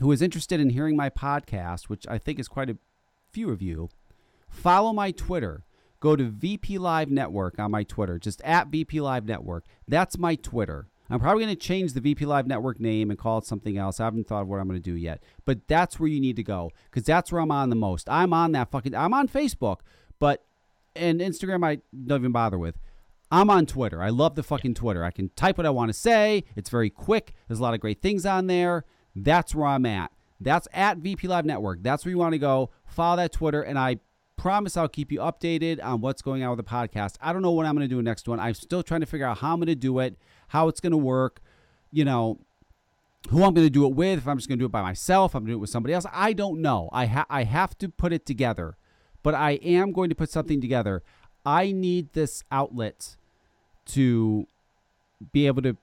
who 0.00 0.12
is 0.12 0.20
interested 0.20 0.60
in 0.60 0.70
hearing 0.70 0.96
my 0.96 1.08
podcast, 1.08 1.84
which 1.84 2.06
I 2.08 2.18
think 2.18 2.38
is 2.38 2.46
quite 2.46 2.68
a 2.68 2.76
few 3.32 3.50
of 3.50 3.62
you. 3.62 3.88
Follow 4.48 4.92
my 4.92 5.10
Twitter. 5.10 5.64
Go 6.00 6.16
to 6.16 6.24
VP 6.24 6.78
Live 6.78 7.10
Network 7.10 7.58
on 7.58 7.70
my 7.70 7.82
Twitter, 7.82 8.18
just 8.18 8.40
at 8.42 8.68
VP 8.68 9.00
Live 9.00 9.26
Network. 9.26 9.64
That's 9.86 10.18
my 10.18 10.34
Twitter. 10.34 10.88
I'm 11.10 11.18
probably 11.18 11.44
going 11.44 11.54
to 11.54 11.60
change 11.60 11.92
the 11.92 12.00
VP 12.00 12.24
Live 12.24 12.46
Network 12.46 12.78
name 12.78 13.10
and 13.10 13.18
call 13.18 13.38
it 13.38 13.44
something 13.44 13.76
else. 13.76 13.98
I 13.98 14.04
haven't 14.04 14.28
thought 14.28 14.42
of 14.42 14.48
what 14.48 14.60
I'm 14.60 14.68
going 14.68 14.80
to 14.80 14.90
do 14.90 14.96
yet, 14.96 15.22
but 15.44 15.66
that's 15.66 15.98
where 15.98 16.08
you 16.08 16.20
need 16.20 16.36
to 16.36 16.42
go 16.42 16.70
because 16.84 17.04
that's 17.04 17.32
where 17.32 17.40
I'm 17.40 17.50
on 17.50 17.68
the 17.68 17.76
most. 17.76 18.08
I'm 18.08 18.32
on 18.32 18.52
that 18.52 18.70
fucking. 18.70 18.94
I'm 18.94 19.12
on 19.12 19.28
Facebook, 19.28 19.80
but 20.18 20.44
and 20.94 21.20
Instagram 21.20 21.64
I 21.66 21.78
don't 22.06 22.20
even 22.20 22.32
bother 22.32 22.58
with. 22.58 22.78
I'm 23.32 23.50
on 23.50 23.66
Twitter. 23.66 24.02
I 24.02 24.08
love 24.08 24.34
the 24.36 24.42
fucking 24.42 24.74
Twitter. 24.74 25.04
I 25.04 25.10
can 25.10 25.30
type 25.30 25.58
what 25.58 25.66
I 25.66 25.70
want 25.70 25.88
to 25.90 25.92
say. 25.94 26.44
It's 26.56 26.70
very 26.70 26.90
quick. 26.90 27.34
There's 27.46 27.60
a 27.60 27.62
lot 27.62 27.74
of 27.74 27.80
great 27.80 28.00
things 28.00 28.24
on 28.24 28.46
there. 28.46 28.84
That's 29.14 29.54
where 29.54 29.66
I'm 29.66 29.86
at. 29.86 30.12
That's 30.40 30.66
at 30.72 30.98
VP 30.98 31.28
Live 31.28 31.44
Network. 31.44 31.82
That's 31.82 32.04
where 32.04 32.10
you 32.10 32.18
want 32.18 32.32
to 32.32 32.38
go. 32.38 32.70
Follow 32.86 33.16
that 33.16 33.32
Twitter, 33.32 33.62
and 33.62 33.78
I 33.78 33.98
promise 34.40 34.74
I'll 34.76 34.88
keep 34.88 35.12
you 35.12 35.18
updated 35.20 35.84
on 35.84 36.00
what's 36.00 36.22
going 36.22 36.42
on 36.42 36.56
with 36.56 36.64
the 36.64 36.70
podcast. 36.70 37.16
I 37.20 37.32
don't 37.32 37.42
know 37.42 37.50
what 37.50 37.66
I'm 37.66 37.76
going 37.76 37.86
to 37.86 37.94
do 37.94 38.00
next 38.00 38.26
one. 38.26 38.40
I'm 38.40 38.54
still 38.54 38.82
trying 38.82 39.00
to 39.00 39.06
figure 39.06 39.26
out 39.26 39.38
how 39.38 39.52
I'm 39.52 39.58
going 39.58 39.66
to 39.66 39.74
do 39.74 39.98
it, 39.98 40.16
how 40.48 40.68
it's 40.68 40.80
going 40.80 40.92
to 40.92 40.96
work. 40.96 41.40
You 41.92 42.04
know, 42.04 42.38
who 43.28 43.44
I'm 43.44 43.52
going 43.52 43.66
to 43.66 43.70
do 43.70 43.84
it 43.84 43.94
with, 43.94 44.18
if 44.18 44.26
I'm 44.26 44.38
just 44.38 44.48
going 44.48 44.58
to 44.58 44.62
do 44.62 44.66
it 44.66 44.72
by 44.72 44.80
myself, 44.80 45.34
I'm 45.34 45.42
going 45.42 45.48
to 45.48 45.52
do 45.52 45.56
it 45.56 45.60
with 45.60 45.70
somebody 45.70 45.92
else. 45.92 46.06
I 46.12 46.32
don't 46.32 46.62
know. 46.62 46.88
I 46.92 47.06
ha- 47.06 47.26
I 47.28 47.44
have 47.44 47.76
to 47.78 47.88
put 47.88 48.12
it 48.12 48.24
together, 48.24 48.76
but 49.22 49.34
I 49.34 49.52
am 49.62 49.92
going 49.92 50.08
to 50.08 50.14
put 50.14 50.30
something 50.30 50.60
together. 50.60 51.02
I 51.44 51.72
need 51.72 52.12
this 52.14 52.42
outlet 52.50 53.16
to 53.86 54.46
be 55.32 55.46
able 55.46 55.62
to 55.62 55.76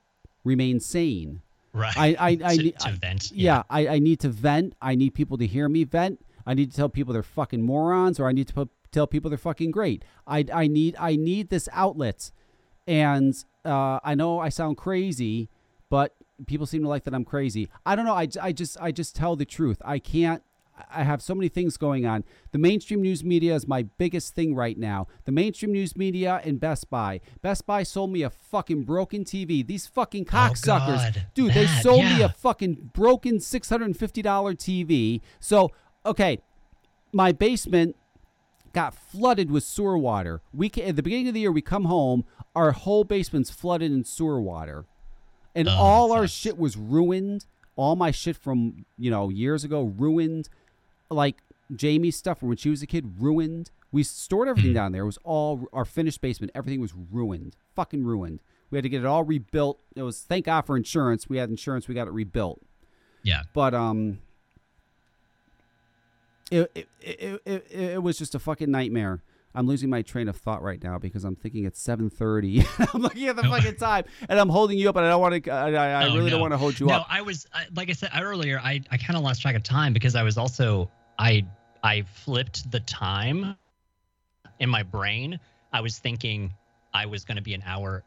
remain 0.44 0.80
sane. 0.80 1.42
right 1.72 1.96
I 1.96 2.16
I, 2.18 2.28
I 2.28 2.36
to, 2.56 2.62
need 2.62 2.78
to 2.80 2.92
vent 2.92 3.32
yeah, 3.32 3.62
I, 3.70 3.86
I 3.86 3.98
need 4.00 4.18
to 4.20 4.28
vent. 4.28 4.74
I 4.82 4.96
need 4.96 5.14
people 5.14 5.38
to 5.38 5.46
hear 5.46 5.68
me 5.68 5.84
vent. 5.84 6.20
I 6.48 6.54
need 6.54 6.70
to 6.70 6.76
tell 6.76 6.88
people 6.88 7.12
they're 7.12 7.22
fucking 7.22 7.62
morons, 7.62 8.18
or 8.18 8.26
I 8.26 8.32
need 8.32 8.48
to 8.48 8.68
tell 8.90 9.06
people 9.06 9.28
they're 9.30 9.38
fucking 9.38 9.70
great. 9.70 10.02
I, 10.26 10.44
I 10.52 10.66
need 10.66 10.96
I 10.98 11.14
need 11.16 11.50
this 11.50 11.68
outlet, 11.72 12.32
and 12.86 13.34
uh, 13.64 14.00
I 14.02 14.14
know 14.14 14.38
I 14.40 14.48
sound 14.48 14.76
crazy, 14.78 15.48
but 15.90 16.14
people 16.46 16.66
seem 16.66 16.82
to 16.82 16.88
like 16.88 17.04
that 17.04 17.14
I'm 17.14 17.24
crazy. 17.24 17.68
I 17.84 17.94
don't 17.96 18.06
know. 18.06 18.14
I, 18.14 18.28
I 18.40 18.52
just 18.52 18.76
I 18.80 18.92
just 18.92 19.14
tell 19.14 19.36
the 19.36 19.44
truth. 19.44 19.80
I 19.84 19.98
can't 19.98 20.42
I 20.90 21.02
have 21.02 21.20
so 21.20 21.34
many 21.34 21.48
things 21.48 21.76
going 21.76 22.06
on. 22.06 22.22
The 22.52 22.58
mainstream 22.58 23.02
news 23.02 23.24
media 23.24 23.54
is 23.56 23.66
my 23.66 23.82
biggest 23.82 24.34
thing 24.36 24.54
right 24.54 24.78
now. 24.78 25.08
The 25.24 25.32
mainstream 25.32 25.72
news 25.72 25.96
media 25.96 26.40
and 26.44 26.60
Best 26.60 26.88
Buy. 26.88 27.20
Best 27.42 27.66
Buy 27.66 27.82
sold 27.82 28.12
me 28.12 28.22
a 28.22 28.30
fucking 28.30 28.84
broken 28.84 29.24
TV. 29.24 29.66
These 29.66 29.88
fucking 29.88 30.26
cocksuckers, 30.26 31.08
Oh, 31.08 31.10
God. 31.12 31.26
dude, 31.34 31.52
they 31.54 31.66
sold 31.66 32.04
me 32.04 32.22
a 32.22 32.28
fucking 32.28 32.90
broken 32.94 33.40
six 33.40 33.68
hundred 33.68 33.86
and 33.86 33.96
fifty 33.98 34.22
dollar 34.22 34.54
TV. 34.54 35.20
So 35.40 35.72
okay, 36.08 36.40
my 37.12 37.32
basement 37.32 37.96
got 38.72 38.94
flooded 38.94 39.50
with 39.50 39.64
sewer 39.64 39.96
water. 39.96 40.40
We 40.52 40.66
at 40.82 40.96
the 40.96 41.02
beginning 41.02 41.28
of 41.28 41.34
the 41.34 41.40
year, 41.40 41.52
we 41.52 41.62
come 41.62 41.84
home, 41.84 42.24
our 42.54 42.72
whole 42.72 43.04
basement's 43.04 43.50
flooded 43.50 43.90
in 43.92 44.04
sewer 44.04 44.40
water, 44.40 44.84
and 45.54 45.68
Oh, 45.68 45.72
all 45.72 46.12
our 46.12 46.26
shit 46.28 46.58
was 46.58 46.76
ruined. 46.76 47.46
All 47.76 47.94
my 47.96 48.10
shit 48.10 48.36
from 48.36 48.84
you 48.98 49.10
know 49.10 49.28
years 49.28 49.64
ago 49.64 49.84
ruined, 49.96 50.48
like 51.10 51.36
Jamie's 51.74 52.16
stuff 52.16 52.40
from 52.40 52.48
when 52.48 52.56
she 52.56 52.70
was 52.70 52.82
a 52.82 52.86
kid 52.86 53.14
ruined. 53.20 53.70
We 53.90 54.02
stored 54.02 54.48
everything 54.48 54.74
down 54.74 54.92
there. 54.92 55.02
It 55.02 55.06
was 55.06 55.18
all 55.24 55.66
our 55.72 55.84
finished 55.86 56.20
basement. 56.20 56.52
Everything 56.54 56.80
was 56.80 56.92
ruined, 56.94 57.56
fucking 57.74 58.04
ruined. 58.04 58.40
We 58.70 58.76
had 58.76 58.82
to 58.82 58.88
get 58.90 59.00
it 59.00 59.06
all 59.06 59.24
rebuilt. 59.24 59.78
It 59.96 60.02
was 60.02 60.20
thank 60.20 60.44
God 60.46 60.62
for 60.62 60.76
insurance. 60.76 61.28
We 61.28 61.38
had 61.38 61.48
insurance. 61.48 61.88
We 61.88 61.94
got 61.94 62.06
it 62.06 62.10
rebuilt 62.12 62.60
Yeah. 63.22 63.42
but 63.54 63.72
um 63.74 64.18
it 66.50 66.70
it, 66.74 66.88
it, 67.00 67.40
it, 67.44 67.66
it 67.70 68.02
was 68.02 68.18
just 68.18 68.34
a 68.34 68.38
fucking 68.38 68.70
nightmare 68.70 69.22
i'm 69.54 69.66
losing 69.66 69.90
my 69.90 70.02
train 70.02 70.28
of 70.28 70.36
thought 70.36 70.62
right 70.62 70.82
now 70.82 70.98
because 70.98 71.24
i'm 71.24 71.36
thinking 71.36 71.64
it's 71.64 71.82
7.30 71.82 72.94
i'm 72.94 73.02
looking 73.02 73.28
at 73.28 73.36
the 73.36 73.42
fucking 73.42 73.76
time 73.76 74.04
and 74.28 74.38
i'm 74.38 74.48
holding 74.48 74.78
you 74.78 74.88
up 74.88 74.96
and 74.96 75.06
i 75.06 75.10
don't 75.10 75.20
want 75.20 75.44
to 75.44 75.50
i, 75.50 75.70
I, 75.70 76.08
Oh, 76.08 76.14
really 76.14 76.30
don't 76.30 76.40
want 76.40 76.52
to 76.52 76.58
hold 76.58 76.78
you 76.78 76.86
no, 76.86 76.94
up 76.94 77.06
No, 77.08 77.14
I 77.16 77.22
was 77.22 77.46
I, 77.52 77.66
like 77.74 77.90
I 77.90 77.92
said 77.92 78.10
earlier. 78.18 78.60
I 78.62 78.80
I 78.90 78.96
kind 78.96 79.16
of 79.16 79.22
lost 79.22 79.42
track 79.42 79.56
of 79.56 79.62
time 79.62 79.92
because 79.92 80.14
I 80.14 80.22
was 80.22 80.38
also 80.38 80.90
I 81.18 81.46
I 81.82 82.02
flipped 82.02 82.70
the 82.70 82.80
time 82.80 83.56
in 84.58 84.68
my 84.68 84.82
brain. 84.82 85.38
I 85.72 85.80
was 85.80 85.98
thinking 85.98 86.52
I 86.94 87.06
was 87.06 87.24
going 87.24 87.36
to 87.36 87.42
be 87.42 87.54
an 87.54 87.62
hour. 87.66 88.04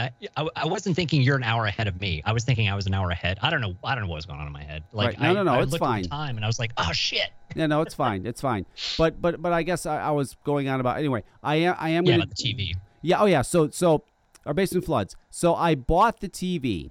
I, 0.00 0.10
I, 0.36 0.48
I 0.56 0.66
wasn't 0.66 0.96
thinking 0.96 1.22
you're 1.22 1.36
an 1.36 1.42
hour 1.44 1.66
ahead 1.66 1.86
of 1.88 2.00
me. 2.00 2.22
I 2.24 2.32
was 2.32 2.44
thinking 2.44 2.68
I 2.68 2.74
was 2.74 2.86
an 2.86 2.94
hour 2.94 3.10
ahead. 3.10 3.38
I 3.42 3.50
don't 3.50 3.60
know. 3.60 3.74
I 3.84 3.94
don't 3.94 4.04
know 4.04 4.10
what 4.10 4.16
was 4.16 4.26
going 4.26 4.40
on 4.40 4.46
in 4.46 4.52
my 4.52 4.62
head. 4.62 4.82
Like 4.92 5.08
Right. 5.08 5.20
No, 5.20 5.30
I, 5.30 5.32
no, 5.34 5.42
no, 5.44 5.52
I 5.54 5.62
it's 5.62 5.76
fine. 5.76 6.02
the 6.02 6.08
time 6.08 6.36
and 6.36 6.44
I 6.44 6.48
was 6.48 6.58
like, 6.58 6.72
oh 6.76 6.92
shit. 6.92 7.30
yeah 7.56 7.66
no 7.66 7.80
it's 7.82 7.94
fine 7.94 8.24
it's 8.26 8.40
fine 8.40 8.64
but 8.96 9.20
but 9.20 9.42
but 9.42 9.52
i 9.52 9.62
guess 9.64 9.84
i, 9.84 9.98
I 10.00 10.10
was 10.12 10.36
going 10.44 10.68
on 10.68 10.78
about 10.78 10.98
anyway 10.98 11.24
i 11.42 11.56
am 11.56 11.74
i 11.80 11.88
am 11.88 12.04
Yeah, 12.04 12.12
gonna 12.12 12.22
about 12.24 12.36
the 12.36 12.42
TV. 12.54 12.72
Yeah. 13.02 13.20
Oh, 13.20 13.26
yeah. 13.26 13.42
So, 13.42 13.70
so 13.70 14.04
our 14.46 14.54
basement 14.54 14.84
floods. 14.84 15.16
So 15.30 15.54
I 15.54 15.74
bought 15.74 16.20
the 16.20 16.28
TV. 16.28 16.90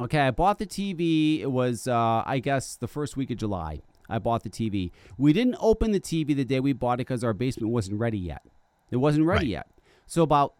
Okay, 0.00 0.18
I 0.20 0.30
bought 0.30 0.58
the 0.58 0.66
TV. 0.66 1.40
It 1.42 1.50
was, 1.52 1.86
uh, 1.86 2.22
I 2.24 2.38
guess, 2.38 2.76
the 2.76 2.88
first 2.88 3.16
week 3.18 3.30
of 3.30 3.36
July. 3.36 3.80
I 4.08 4.18
bought 4.18 4.42
the 4.42 4.50
TV. 4.50 4.90
We 5.18 5.32
didn't 5.34 5.56
open 5.60 5.92
the 5.92 6.00
TV 6.00 6.34
the 6.34 6.44
day 6.44 6.58
we 6.58 6.72
bought 6.72 6.94
it 6.94 7.06
because 7.06 7.22
our 7.22 7.34
basement 7.34 7.70
wasn't 7.70 8.00
ready 8.00 8.18
yet. 8.18 8.42
It 8.90 8.96
wasn't 8.96 9.26
ready 9.26 9.44
Right. 9.46 9.50
yet. 9.50 9.66
So 10.06 10.22
about 10.22 10.54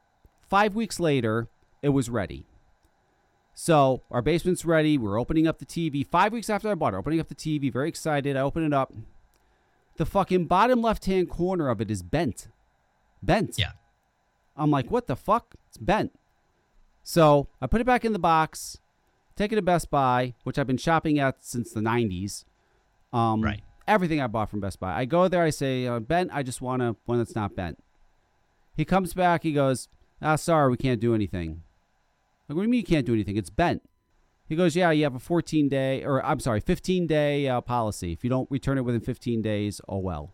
five 0.51 0.75
weeks 0.75 1.01
later, 1.01 1.49
it 1.81 1.91
was 1.91 2.11
ready. 2.11 2.45
So 3.55 4.03
our 4.11 4.23
basement's 4.23 4.65
ready. 4.65 4.99
We're 4.99 5.19
opening 5.19 5.47
up 5.47 5.59
the 5.59 5.67
TV. 5.67 6.07
Five 6.07 6.33
weeks 6.33 6.51
after 6.51 6.69
I 6.71 6.75
bought 6.75 6.95
it, 6.95 6.97
opening 6.99 7.21
up 7.21 7.29
the 7.29 7.35
TV, 7.35 7.73
very 7.73 7.89
excited. 7.89 8.37
I 8.37 8.41
open 8.41 8.65
it 8.65 8.73
up. 8.73 8.93
The 9.97 10.07
fucking 10.07 10.47
bottom 10.47 10.81
left 10.83 11.05
hand 11.07 11.29
corner 11.29 11.69
of 11.69 11.81
it 11.81 11.91
is 11.91 12.03
bent. 12.03 12.49
Bent. 13.23 13.59
Yeah. 13.59 13.73
I'm 14.57 14.71
like, 14.71 14.91
what 14.91 15.07
the 15.07 15.17
fuck? 15.17 15.55
It's 15.69 15.77
bent. 15.77 16.13
So 17.03 17.49
I 17.61 17.67
put 17.67 17.81
it 17.81 17.87
back 17.87 18.05
in 18.05 18.13
the 18.13 18.19
box, 18.19 18.79
take 19.37 19.53
it 19.53 19.57
to 19.57 19.63
Best 19.63 19.91
Buy, 19.91 20.35
which 20.45 20.59
I've 20.59 20.67
been 20.67 20.77
shopping 20.77 21.19
at 21.19 21.45
since 21.45 21.73
the 21.73 21.81
90s. 21.81 22.45
Um, 23.13 23.41
Right. 23.43 23.63
Everything 23.89 24.21
I 24.21 24.27
bought 24.27 24.51
from 24.51 24.61
Best 24.61 24.79
Buy. 24.79 24.95
I 24.95 25.05
go 25.05 25.27
there, 25.27 25.43
I 25.43 25.51
say, 25.51 25.87
uh, 25.87 25.99
bent, 25.99 26.31
I 26.33 26.43
just 26.43 26.61
want 26.61 26.81
a 26.83 26.95
one 27.07 27.19
that's 27.19 27.35
not 27.35 27.57
bent. 27.57 27.83
He 28.77 28.85
comes 28.85 29.15
back, 29.15 29.43
he 29.43 29.53
goes, 29.53 29.89
ah, 30.23 30.37
sorry, 30.37 30.71
we 30.71 30.77
can't 30.77 31.01
do 31.01 31.15
anything. 31.15 31.63
Like, 32.49 32.57
what 32.57 32.63
do 32.63 32.67
you 32.67 32.69
mean 32.69 32.81
you 32.81 32.87
can't 32.87 33.07
do 33.07 33.15
anything? 33.15 33.37
It's 33.37 33.51
bent. 33.51 33.83
He 34.49 34.57
goes, 34.57 34.75
yeah, 34.75 34.91
you 34.91 35.05
have 35.05 35.15
a 35.15 35.21
14 35.21 35.69
day, 35.69 36.03
or 36.03 36.25
I'm 36.25 36.41
sorry, 36.41 36.59
15 36.59 37.07
day 37.07 37.47
uh, 37.49 37.61
policy. 37.61 38.13
If 38.13 38.25
you 38.25 38.31
don't 38.31 38.51
return 38.51 38.79
it 38.79 38.83
within 38.83 39.01
15 39.01 39.41
days, 39.43 39.81
oh 39.89 39.99
well. 39.99 40.33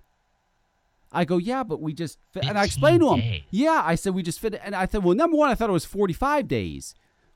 I 1.12 1.26
go, 1.26 1.36
yeah, 1.36 1.62
but 1.62 1.82
we 1.82 1.92
just, 1.92 2.18
fi-" 2.32 2.40
and 2.40 2.58
I 2.58 2.64
explained 2.64 3.00
to 3.00 3.10
him, 3.12 3.20
days. 3.20 3.42
yeah, 3.50 3.82
I 3.84 3.94
said 3.94 4.14
we 4.14 4.22
just 4.22 4.40
fit, 4.40 4.54
it. 4.54 4.62
and 4.64 4.74
I 4.74 4.86
said, 4.86 5.04
well, 5.04 5.14
number 5.14 5.36
one, 5.36 5.50
I 5.50 5.54
thought 5.54 5.68
it 5.68 5.74
was 5.74 5.84
45 5.84 6.48
days. 6.48 6.94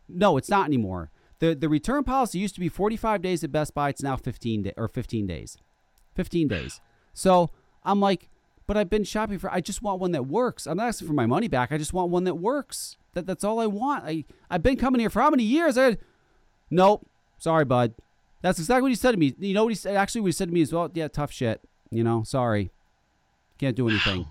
No, 0.09 0.39
it's 0.39 0.49
not 0.49 0.67
anymore. 0.67 1.11
the 1.39 1.55
The 1.55 1.69
return 1.69 2.03
policy 2.03 2.39
used 2.39 2.55
to 2.55 2.61
be 2.61 2.71
45 2.71 3.21
days 3.21 3.45
at 3.45 3.53
Best 3.53 3.75
Buy. 3.75 3.91
It's 3.91 4.03
now 4.03 4.17
15 4.17 4.63
day, 4.63 4.73
or 4.79 4.89
15 4.89 5.27
days, 5.27 5.59
15 6.15 6.49
days. 6.49 6.81
So 7.13 7.51
I'm 7.85 8.01
like, 8.01 8.30
but 8.71 8.77
I've 8.77 8.89
been 8.89 9.03
shopping 9.03 9.41
for. 9.41 9.51
I 9.53 9.61
just 9.61 9.83
want 9.83 9.99
one 10.01 10.13
that 10.13 10.29
works. 10.29 10.65
I'm 10.65 10.77
not 10.77 10.87
asking 10.87 11.09
for 11.09 11.13
my 11.13 11.27
money 11.27 11.49
back. 11.49 11.73
I 11.73 11.77
just 11.77 11.93
want 11.93 12.13
one 12.13 12.23
that 12.23 12.37
works. 12.37 12.97
That 13.15 13.27
that's 13.27 13.43
all 13.43 13.59
I 13.59 13.67
want. 13.67 14.05
I 14.05 14.25
I've 14.49 14.63
been 14.63 14.77
coming 14.77 15.01
here 15.01 15.11
for 15.11 15.21
how 15.21 15.29
many 15.29 15.43
years? 15.43 15.77
I, 15.77 15.97
nope. 16.71 17.05
Sorry, 17.39 17.65
bud. 17.65 17.95
That's 18.43 18.61
exactly 18.61 18.83
what 18.83 18.93
he 18.93 18.95
said 18.95 19.11
to 19.11 19.17
me. 19.17 19.35
You 19.41 19.55
know 19.55 19.65
what 19.65 19.71
he 19.71 19.75
said? 19.75 19.97
Actually, 19.97 20.21
what 20.21 20.29
he 20.29 20.33
said 20.35 20.47
to 20.47 20.55
me 20.55 20.61
is, 20.61 20.73
well, 20.73 20.89
yeah, 20.95 21.09
tough 21.09 21.33
shit. 21.33 21.61
You 21.91 22.05
know, 22.05 22.23
sorry. 22.23 22.71
Can't 23.59 23.75
do 23.75 23.89
anything. 23.89 24.27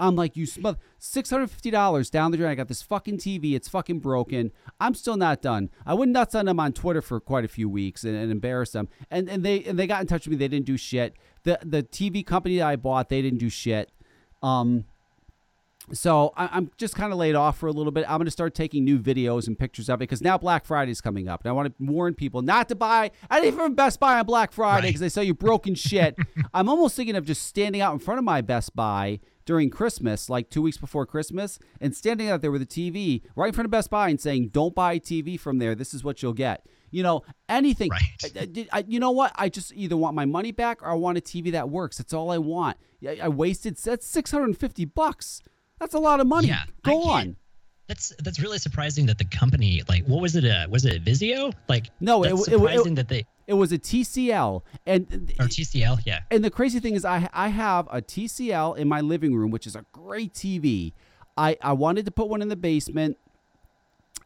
I'm 0.00 0.14
like, 0.16 0.36
you 0.36 0.46
smother 0.46 0.78
six 0.98 1.30
hundred 1.30 1.50
fifty 1.50 1.70
dollars 1.70 2.10
down 2.10 2.30
the 2.30 2.36
drain. 2.36 2.50
I 2.50 2.54
got 2.54 2.68
this 2.68 2.82
fucking 2.82 3.18
TV. 3.18 3.54
It's 3.54 3.68
fucking 3.68 3.98
broken. 4.00 4.52
I'm 4.80 4.94
still 4.94 5.16
not 5.16 5.42
done. 5.42 5.70
I 5.84 5.94
went 5.94 6.12
nuts 6.12 6.34
on 6.34 6.46
them 6.46 6.60
on 6.60 6.72
Twitter 6.72 7.02
for 7.02 7.20
quite 7.20 7.44
a 7.44 7.48
few 7.48 7.68
weeks 7.68 8.04
and, 8.04 8.14
and 8.14 8.30
embarrassed 8.30 8.72
them. 8.74 8.88
And 9.10 9.28
and 9.28 9.44
they 9.44 9.64
and 9.64 9.78
they 9.78 9.86
got 9.86 10.00
in 10.00 10.06
touch 10.06 10.26
with 10.26 10.32
me. 10.32 10.36
They 10.36 10.48
didn't 10.48 10.66
do 10.66 10.76
shit. 10.76 11.14
The 11.42 11.58
the 11.62 11.82
TV 11.82 12.24
company 12.24 12.58
that 12.58 12.66
I 12.66 12.76
bought, 12.76 13.08
they 13.08 13.22
didn't 13.22 13.40
do 13.40 13.50
shit. 13.50 13.90
Um, 14.42 14.84
so 15.92 16.32
I, 16.36 16.48
I'm 16.52 16.70
just 16.76 16.94
kind 16.94 17.12
of 17.12 17.18
laid 17.18 17.34
off 17.34 17.58
for 17.58 17.66
a 17.66 17.72
little 17.72 17.92
bit. 17.92 18.04
I'm 18.08 18.18
going 18.18 18.26
to 18.26 18.30
start 18.30 18.54
taking 18.54 18.84
new 18.84 18.98
videos 18.98 19.46
and 19.46 19.58
pictures 19.58 19.88
of 19.88 19.96
it 19.96 19.98
because 20.00 20.20
now 20.22 20.36
Black 20.38 20.64
Friday 20.64 20.90
is 20.92 21.00
coming 21.00 21.28
up, 21.28 21.42
and 21.42 21.48
I 21.50 21.52
want 21.52 21.68
to 21.78 21.84
warn 21.84 22.14
people 22.14 22.42
not 22.42 22.68
to 22.68 22.74
buy 22.74 23.10
anything 23.30 23.56
from 23.58 23.74
Best 23.74 24.00
Buy 24.00 24.18
on 24.18 24.26
Black 24.26 24.52
Friday 24.52 24.78
Right. 24.78 24.88
because 24.88 25.00
they 25.00 25.08
sell 25.08 25.24
you 25.24 25.34
broken 25.34 25.74
shit. 25.74 26.16
I'm 26.54 26.68
almost 26.68 26.96
thinking 26.96 27.16
of 27.16 27.24
just 27.26 27.42
standing 27.44 27.80
out 27.80 27.92
in 27.92 27.98
front 27.98 28.18
of 28.18 28.24
my 28.24 28.40
Best 28.40 28.74
Buy 28.76 29.20
during 29.44 29.70
Christmas, 29.70 30.28
like 30.28 30.50
two 30.50 30.60
weeks 30.60 30.76
before 30.76 31.06
Christmas, 31.06 31.58
and 31.80 31.96
standing 31.96 32.28
out 32.28 32.42
there 32.42 32.50
with 32.50 32.60
a 32.60 32.66
TV 32.66 33.22
right 33.34 33.48
in 33.48 33.54
front 33.54 33.64
of 33.64 33.70
Best 33.70 33.88
Buy 33.88 34.10
and 34.10 34.20
saying, 34.20 34.48
"Don't 34.48 34.74
buy 34.74 34.94
a 34.94 35.00
TV 35.00 35.38
from 35.40 35.58
there. 35.58 35.74
This 35.74 35.94
is 35.94 36.04
what 36.04 36.22
you'll 36.22 36.34
get." 36.34 36.66
You 36.90 37.02
know, 37.02 37.22
anything. 37.48 37.90
Right. 37.90 38.02
I 38.72 38.78
I- 38.78 38.84
you 38.86 38.98
know 39.00 39.10
what? 39.10 39.32
I 39.36 39.48
just 39.48 39.72
either 39.74 39.96
want 39.96 40.14
my 40.14 40.24
money 40.26 40.52
back 40.52 40.82
or 40.82 40.88
I 40.90 40.94
want 40.94 41.16
a 41.18 41.20
TV 41.22 41.50
that 41.52 41.68
works. 41.70 41.96
That's 41.98 42.12
all 42.12 42.30
I 42.30 42.38
want. 42.38 42.76
I, 43.06 43.18
I 43.22 43.28
wasted. 43.28 43.76
That's 43.76 44.06
650 44.06 44.84
bucks. 44.86 45.42
That's 45.78 45.94
a 45.94 45.98
lot 45.98 46.20
of 46.20 46.26
money. 46.26 46.48
Yeah, 46.48 46.64
Go 46.82 47.02
on. 47.04 47.36
That's 47.86 48.12
that's 48.22 48.38
really 48.38 48.58
surprising 48.58 49.06
that 49.06 49.16
the 49.16 49.24
company 49.24 49.82
like 49.88 50.04
what 50.04 50.20
was 50.20 50.36
it? 50.36 50.44
Uh, 50.44 50.66
was 50.68 50.84
it 50.84 51.02
Vizio? 51.04 51.54
Like 51.68 51.86
No, 52.00 52.22
it 52.22 52.28
w- 52.30 52.44
it 52.44 52.48
it- 52.52 52.58
surprising 52.58 52.94
that 52.96 53.08
they 53.08 53.24
It 53.46 53.54
was 53.54 53.72
a 53.72 53.78
TCL, 53.78 54.62
and 54.84 55.32
or 55.40 55.46
TCL. 55.46 56.00
Yeah, 56.04 56.20
and 56.30 56.44
the 56.44 56.50
crazy 56.50 56.80
thing 56.80 56.94
is, 56.94 57.06
I 57.06 57.30
I 57.32 57.48
have 57.48 57.88
a 57.90 58.02
TCL 58.02 58.76
in 58.76 58.88
my 58.88 59.00
living 59.00 59.34
room, 59.34 59.50
which 59.50 59.66
is 59.66 59.74
a 59.74 59.86
great 59.92 60.34
TV. 60.34 60.92
I 61.38 61.56
I 61.62 61.72
wanted 61.72 62.04
to 62.04 62.10
put 62.10 62.28
one 62.28 62.42
in 62.42 62.48
the 62.48 62.56
basement, 62.56 63.16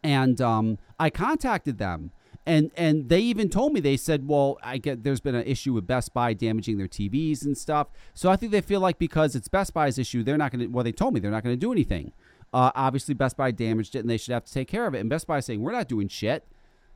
and 0.02 0.40
um, 0.40 0.78
I 0.98 1.10
contacted 1.10 1.78
them, 1.78 2.10
and 2.44 2.70
and 2.76 3.08
they 3.08 3.20
even 3.20 3.48
told 3.48 3.72
me 3.72 3.80
they 3.80 3.96
said, 3.96 4.26
well, 4.26 4.58
I 4.62 4.78
get 4.78 5.04
there's 5.04 5.20
been 5.20 5.34
an 5.34 5.46
issue 5.46 5.72
with 5.72 5.86
Best 5.86 6.12
Buy 6.12 6.32
damaging 6.34 6.76
their 6.78 6.88
TVs 6.88 7.44
and 7.44 7.56
stuff. 7.56 7.88
So 8.14 8.30
I 8.30 8.36
think 8.36 8.50
they 8.52 8.60
feel 8.60 8.80
like 8.80 8.98
because 8.98 9.36
it's 9.36 9.48
Best 9.48 9.72
Buy's 9.72 9.98
issue, 9.98 10.22
they're 10.22 10.38
not 10.38 10.50
going 10.50 10.60
to. 10.60 10.66
Well, 10.66 10.84
they 10.84 10.92
told 10.92 11.14
me 11.14 11.20
they're 11.20 11.30
not 11.30 11.44
going 11.44 11.54
to 11.54 11.60
do 11.60 11.72
anything. 11.72 12.12
Uh, 12.52 12.70
obviously, 12.74 13.14
Best 13.14 13.36
Buy 13.36 13.50
damaged 13.50 13.94
it, 13.94 14.00
and 14.00 14.10
they 14.10 14.16
should 14.16 14.32
have 14.32 14.44
to 14.44 14.52
take 14.52 14.68
care 14.68 14.86
of 14.86 14.94
it. 14.94 14.98
And 14.98 15.08
Best 15.08 15.26
Buy 15.26 15.40
saying 15.40 15.62
we're 15.62 15.72
not 15.72 15.88
doing 15.88 16.08
shit. 16.08 16.46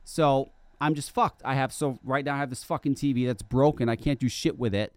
So 0.03 0.51
I'm 0.81 0.95
just 0.95 1.11
fucked. 1.11 1.41
I 1.45 1.55
have 1.55 1.71
so 1.71 1.99
right 2.03 2.25
now 2.25 2.35
I 2.35 2.39
have 2.39 2.49
this 2.49 2.63
fucking 2.63 2.95
TV 2.95 3.25
that's 3.25 3.41
broken. 3.41 3.87
I 3.89 3.95
can't 3.95 4.19
do 4.19 4.29
shit 4.29 4.59
with 4.59 4.75
it. 4.75 4.93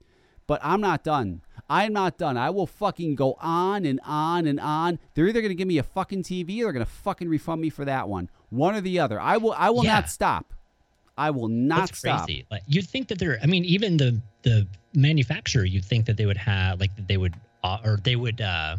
But 0.46 0.60
I'm 0.64 0.80
not 0.80 1.04
done. 1.04 1.42
I'm 1.68 1.92
not 1.92 2.18
done. 2.18 2.36
I 2.36 2.50
will 2.50 2.66
fucking 2.66 3.14
go 3.14 3.36
on 3.40 3.84
and 3.84 4.00
on 4.04 4.48
and 4.48 4.58
on. 4.58 4.98
They're 5.14 5.28
either 5.28 5.42
gonna 5.42 5.54
give 5.54 5.68
me 5.68 5.78
a 5.78 5.84
fucking 5.84 6.24
TV 6.24 6.58
or 6.58 6.64
they're 6.64 6.72
gonna 6.72 6.86
fucking 6.86 7.28
refund 7.28 7.60
me 7.60 7.70
for 7.70 7.84
that 7.84 8.08
one. 8.08 8.28
One 8.50 8.74
or 8.74 8.80
the 8.80 8.98
other. 9.00 9.20
I 9.20 9.36
will. 9.38 9.52
I 9.56 9.70
will 9.70 9.84
Yeah. 9.84 9.94
not 9.94 10.10
stop. 10.10 10.46
I 11.16 11.30
will 11.30 11.48
not 11.48 11.88
that's 11.88 11.98
stop. 11.98 12.26
crazy. 12.26 12.46
Like 12.50 12.62
you'd 12.66 12.86
think 12.88 13.08
that 13.08 13.18
they're. 13.18 13.38
I 13.42 13.46
mean, 13.46 13.64
even 13.64 13.96
the 13.96 14.20
the 14.42 14.66
manufacturer, 14.94 15.64
you'd 15.64 15.84
think 15.84 16.06
that 16.06 16.16
they 16.16 16.26
would 16.26 16.36
have 16.38 16.80
like 16.80 16.94
that 16.96 17.06
they 17.08 17.16
would 17.16 17.34
uh, 17.62 17.78
or 17.84 17.98
they 18.02 18.16
would 18.16 18.40
uh, 18.40 18.76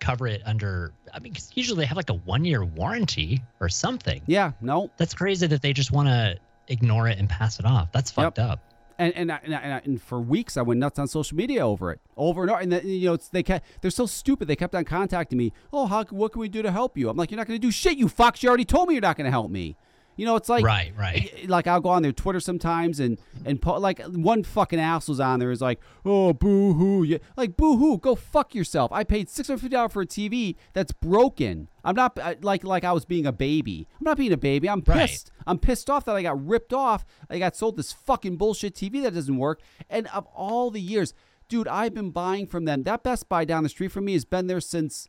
cover 0.00 0.26
it 0.26 0.42
under. 0.44 0.92
I 1.12 1.20
mean, 1.20 1.32
'cause 1.34 1.50
usually 1.54 1.78
they 1.80 1.86
have 1.86 1.96
like 1.96 2.10
a 2.10 2.14
one 2.14 2.44
year 2.44 2.64
warranty 2.64 3.40
or 3.60 3.68
something. 3.68 4.20
Yeah. 4.26 4.52
No. 4.60 4.90
That's 4.96 5.14
crazy 5.14 5.46
that 5.46 5.62
they 5.62 5.72
just 5.72 5.92
want 5.92 6.08
to 6.08 6.36
ignore 6.68 7.08
it 7.08 7.18
and 7.18 7.28
pass 7.28 7.60
it 7.60 7.64
off. 7.66 7.92
That's 7.92 8.10
fucked 8.10 8.38
up. 8.40 8.58
And 8.98 9.14
and, 9.14 9.32
I, 9.32 9.40
and, 9.42 9.54
I, 9.54 9.82
and, 9.84 10.00
for 10.00 10.20
weeks 10.20 10.56
I 10.56 10.62
went 10.62 10.80
nuts 10.80 10.98
on 10.98 11.08
social 11.08 11.36
media 11.36 11.66
over 11.66 11.90
it, 11.90 12.00
over 12.16 12.42
and 12.42 12.50
over. 12.50 12.60
And 12.60 12.72
then, 12.72 12.86
you 12.86 13.08
know, 13.08 13.16
they 13.16 13.42
kept, 13.42 13.66
they're 13.80 13.90
so 13.90 14.06
stupid. 14.06 14.48
They 14.48 14.56
kept 14.56 14.74
on 14.74 14.84
contacting 14.84 15.38
me. 15.38 15.52
Oh, 15.72 15.86
how 15.86 16.04
what 16.04 16.32
can 16.32 16.40
we 16.40 16.48
do 16.48 16.62
to 16.62 16.70
help 16.70 16.96
you? 16.96 17.08
I'm 17.08 17.16
like, 17.16 17.30
you're 17.30 17.38
not 17.38 17.46
going 17.46 17.60
to 17.60 17.66
do 17.66 17.70
shit, 17.70 17.98
you 17.98 18.08
fox. 18.08 18.42
You 18.42 18.48
already 18.48 18.64
told 18.64 18.88
me 18.88 18.94
you're 18.94 19.02
not 19.02 19.16
going 19.16 19.26
to 19.26 19.30
help 19.30 19.50
me. 19.50 19.76
You 20.16 20.26
know, 20.26 20.36
it's 20.36 20.48
like 20.48 20.64
Right, 20.64 20.92
right. 20.96 21.48
Like 21.48 21.66
I'll 21.66 21.80
go 21.80 21.88
on 21.88 22.02
their 22.02 22.12
Twitter 22.12 22.40
sometimes 22.40 23.00
and 23.00 23.18
and 23.44 23.60
po- 23.60 23.78
like 23.78 24.00
one 24.04 24.44
fucking 24.44 24.78
asshole's 24.78 25.20
on 25.20 25.40
there 25.40 25.50
is 25.50 25.60
like, 25.60 25.80
oh 26.04 26.32
boo 26.32 26.74
hoo, 26.74 27.02
yeah. 27.02 27.18
like 27.36 27.56
boo 27.56 27.76
hoo, 27.76 27.98
go 27.98 28.14
fuck 28.14 28.54
yourself. 28.54 28.92
I 28.92 29.04
paid 29.04 29.28
six 29.28 29.48
hundred 29.48 29.58
fifty 29.62 29.74
dollars 29.74 29.92
for 29.92 30.02
a 30.02 30.06
TV 30.06 30.56
that's 30.72 30.92
broken. 30.92 31.68
I'm 31.84 31.94
not 31.96 32.18
I- 32.18 32.36
like 32.42 32.64
like 32.64 32.84
I 32.84 32.92
was 32.92 33.04
being 33.04 33.26
a 33.26 33.32
baby. 33.32 33.86
I'm 34.00 34.04
not 34.04 34.16
being 34.16 34.32
a 34.32 34.36
baby. 34.36 34.68
I'm 34.68 34.82
Right. 34.86 35.08
pissed. 35.08 35.30
I'm 35.46 35.58
pissed 35.58 35.90
off 35.90 36.04
that 36.04 36.14
I 36.16 36.22
got 36.22 36.46
ripped 36.46 36.72
off. 36.72 37.04
I 37.28 37.38
got 37.38 37.56
sold 37.56 37.76
this 37.76 37.92
fucking 37.92 38.36
bullshit 38.36 38.74
TV 38.74 39.02
that 39.02 39.14
doesn't 39.14 39.36
work. 39.36 39.60
And 39.90 40.06
of 40.08 40.26
all 40.34 40.70
the 40.70 40.80
years, 40.80 41.12
dude, 41.48 41.68
I've 41.68 41.92
been 41.92 42.10
buying 42.10 42.46
from 42.46 42.64
them. 42.66 42.84
That 42.84 43.02
Best 43.02 43.28
Buy 43.28 43.44
down 43.44 43.62
the 43.64 43.68
street 43.68 43.92
from 43.92 44.04
me 44.06 44.12
has 44.14 44.24
been 44.24 44.46
there 44.46 44.60
since 44.60 45.08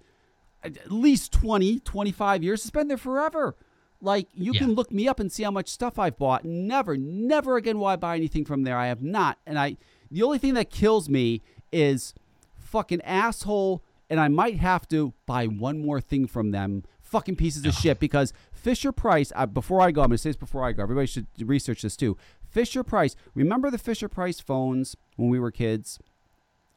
uh, 0.64 0.68
at 0.68 0.92
least 0.92 1.32
20, 1.32 1.80
25 1.80 2.44
years. 2.44 2.62
It's 2.62 2.72
been 2.72 2.88
there 2.88 2.98
forever. 2.98 3.56
Like, 4.02 4.28
you 4.34 4.54
Yeah. 4.54 4.60
can 4.60 4.74
look 4.74 4.92
me 4.92 5.08
up 5.08 5.20
and 5.20 5.32
see 5.32 5.44
how 5.44 5.52
much 5.52 5.68
stuff 5.70 5.98
I've 5.98 6.18
bought. 6.18 6.46
Never, 6.46 6.98
never 6.98 7.58
again 7.58 7.80
will 7.80 7.88
I 7.88 7.96
buy 7.96 8.16
anything 8.16 8.46
from 8.46 8.64
there. 8.64 8.78
I 8.78 8.88
have 8.88 9.02
not. 9.02 9.38
And 9.46 9.58
I, 9.58 9.78
the 10.12 10.22
only 10.24 10.38
thing 10.38 10.54
that 10.56 10.70
kills 10.70 11.10
me 11.10 11.42
is 11.72 12.14
fucking 12.58 13.02
asshole. 13.02 13.84
And 14.10 14.20
I 14.20 14.28
might 14.28 14.58
have 14.58 14.88
to 14.90 15.14
buy 15.26 15.48
one 15.48 15.80
more 15.84 16.00
thing 16.00 16.28
from 16.28 16.52
them. 16.52 16.84
Fucking 17.02 17.36
pieces 17.36 17.66
of 17.66 17.74
shit. 17.74 18.00
Because 18.00 18.34
Fisher 18.52 18.92
Price, 18.92 19.32
uh, 19.36 19.46
before 19.46 19.82
I 19.82 19.92
go, 19.92 20.02
I'm 20.02 20.10
going 20.10 20.18
to 20.18 20.18
say 20.20 20.30
this 20.30 20.38
before 20.38 20.64
I 20.64 20.74
go. 20.74 20.84
Everybody 20.84 21.08
should 21.08 21.28
research 21.40 21.82
this 21.82 21.96
too. 21.96 22.18
Fisher 22.50 22.84
Price, 22.84 23.16
remember 23.34 23.72
the 23.72 23.78
Fisher 23.78 24.08
Price 24.08 24.40
phones 24.40 24.96
when 25.16 25.30
we 25.30 25.40
were 25.40 25.52
kids 25.52 26.00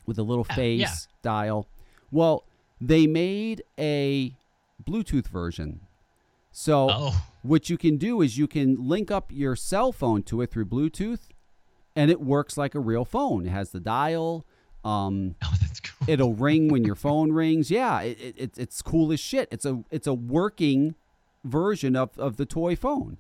with 0.07 0.19
a 0.19 0.23
little 0.23 0.45
face 0.45 0.81
yeah. 0.81 0.95
dial? 1.23 1.67
Well, 2.11 2.45
they 2.81 3.07
made 3.07 3.63
a 3.79 4.35
Bluetooth 4.83 5.27
version. 5.29 5.81
So 6.61 6.89
Oh. 6.91 7.27
what 7.43 7.71
you 7.71 7.79
can 7.79 7.99
do 7.99 8.21
is 8.21 8.37
you 8.37 8.49
can 8.49 8.89
link 8.89 9.13
up 9.13 9.31
your 9.31 9.55
cell 9.55 9.93
phone 9.93 10.25
to 10.25 10.43
it 10.43 10.51
through 10.51 10.67
Bluetooth, 10.67 11.29
and 11.95 12.11
it 12.11 12.21
works 12.21 12.57
like 12.57 12.75
a 12.75 12.81
real 12.81 13.05
phone. 13.05 13.47
It 13.47 13.51
has 13.51 13.71
the 13.71 13.79
dial. 13.79 14.45
Um, 14.85 15.37
Oh, 15.45 15.55
that's 15.61 15.79
cool. 15.79 16.11
it'll 16.11 16.35
ring 16.35 16.67
when 16.67 16.83
your 16.85 16.97
phone 17.07 17.31
rings. 17.31 17.71
Yeah, 17.71 18.01
it, 18.01 18.19
it, 18.21 18.35
it, 18.37 18.59
it's 18.59 18.83
cool 18.83 19.13
as 19.13 19.21
shit. 19.21 19.47
It's 19.53 19.65
a 19.65 19.85
it's 19.93 20.09
a 20.09 20.15
working 20.15 20.97
version 21.45 21.95
of, 21.95 22.19
of 22.19 22.39
the 22.39 22.45
toy 22.47 22.75
phone. 22.75 23.19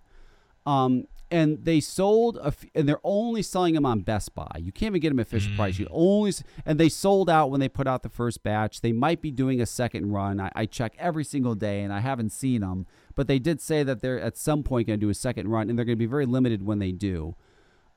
Um, 0.66 1.04
and 1.30 1.64
they 1.64 1.80
sold 1.80 2.38
a 2.38 2.46
f- 2.46 2.64
and 2.74 2.88
they're 2.88 3.00
only 3.04 3.42
selling 3.42 3.74
them 3.74 3.84
on 3.84 4.00
Best 4.00 4.34
Buy. 4.34 4.50
You 4.58 4.72
can't 4.72 4.92
even 4.92 5.00
get 5.00 5.10
them 5.10 5.20
at 5.20 5.28
Fisher 5.28 5.50
Price. 5.56 5.78
You 5.78 5.86
mm. 5.86 5.92
only 5.92 6.30
s- 6.30 6.42
and 6.64 6.80
they 6.80 6.88
sold 6.88 7.28
out 7.28 7.50
when 7.50 7.60
they 7.60 7.68
put 7.68 7.86
out 7.86 8.02
the 8.02 8.08
first 8.08 8.42
batch. 8.42 8.80
They 8.80 8.92
might 8.92 9.20
be 9.20 9.30
doing 9.30 9.60
a 9.60 9.66
second 9.66 10.10
run. 10.12 10.40
I, 10.40 10.50
I 10.54 10.66
check 10.66 10.94
every 10.98 11.24
single 11.24 11.54
day 11.54 11.82
and 11.82 11.92
I 11.92 12.00
haven't 12.00 12.30
seen 12.30 12.62
them, 12.62 12.86
but 13.14 13.28
they 13.28 13.38
did 13.38 13.60
say 13.60 13.82
that 13.82 14.00
they're 14.00 14.20
at 14.20 14.36
some 14.36 14.62
point 14.62 14.86
going 14.86 14.98
to 14.98 15.06
do 15.06 15.10
a 15.10 15.14
second 15.14 15.48
run, 15.48 15.68
and 15.68 15.78
they're 15.78 15.84
going 15.84 15.96
to 15.96 16.04
be 16.04 16.06
very 16.06 16.26
limited 16.26 16.64
when 16.64 16.78
they 16.78 16.92
do 16.92 17.34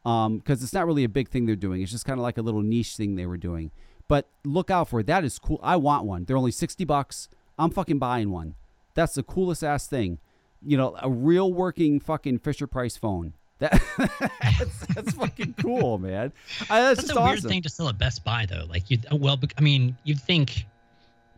um, 0.06 0.40
because 0.40 0.64
it's 0.64 0.74
not 0.74 0.86
really 0.86 1.04
a 1.04 1.10
big 1.10 1.30
thing 1.30 1.46
they're 1.46 1.56
doing. 1.56 1.82
It's 1.82 1.92
just 1.92 2.06
kind 2.06 2.20
of 2.20 2.24
like 2.24 2.38
a 2.38 2.42
little 2.42 2.62
niche 2.62 2.96
thing 2.96 3.16
they 3.16 3.26
were 3.26 3.38
doing. 3.38 3.72
But 4.08 4.28
look 4.44 4.70
out 4.70 4.90
for 4.90 5.00
it. 5.00 5.08
That 5.08 5.24
is 5.24 5.40
cool. 5.40 5.60
I 5.64 5.78
want 5.78 6.06
one. 6.06 6.26
They're 6.26 6.38
only 6.38 6.52
sixty 6.52 6.84
bucks. 6.84 7.30
I'm 7.58 7.70
fucking 7.70 8.00
buying 8.00 8.30
one. 8.32 8.56
That's 8.94 9.14
the 9.14 9.24
coolest 9.24 9.64
ass 9.64 9.88
thing. 9.88 10.20
You 10.64 10.78
know, 10.78 10.96
a 11.02 11.10
real 11.10 11.52
working 11.54 12.00
fucking 12.00 12.40
Fisher 12.40 12.68
Price 12.68 12.98
phone. 12.98 13.34
That 13.62 13.80
that's, 14.58 14.86
that's 14.88 15.14
fucking 15.14 15.54
cool, 15.62 16.00
man. 16.00 16.34
I, 16.68 16.82
that's, 16.82 17.04
That's 17.04 17.16
a 17.16 17.22
weird 17.22 17.44
thing 17.44 17.62
to 17.62 17.70
sell 17.70 17.90
at 17.90 17.98
Best 18.00 18.24
Buy, 18.24 18.48
though. 18.50 18.66
Like 18.68 18.90
you, 18.90 18.98
oh, 19.12 19.18
well, 19.18 19.40
I 19.56 19.62
mean, 19.62 19.96
you'd 20.04 20.20
think 20.20 20.66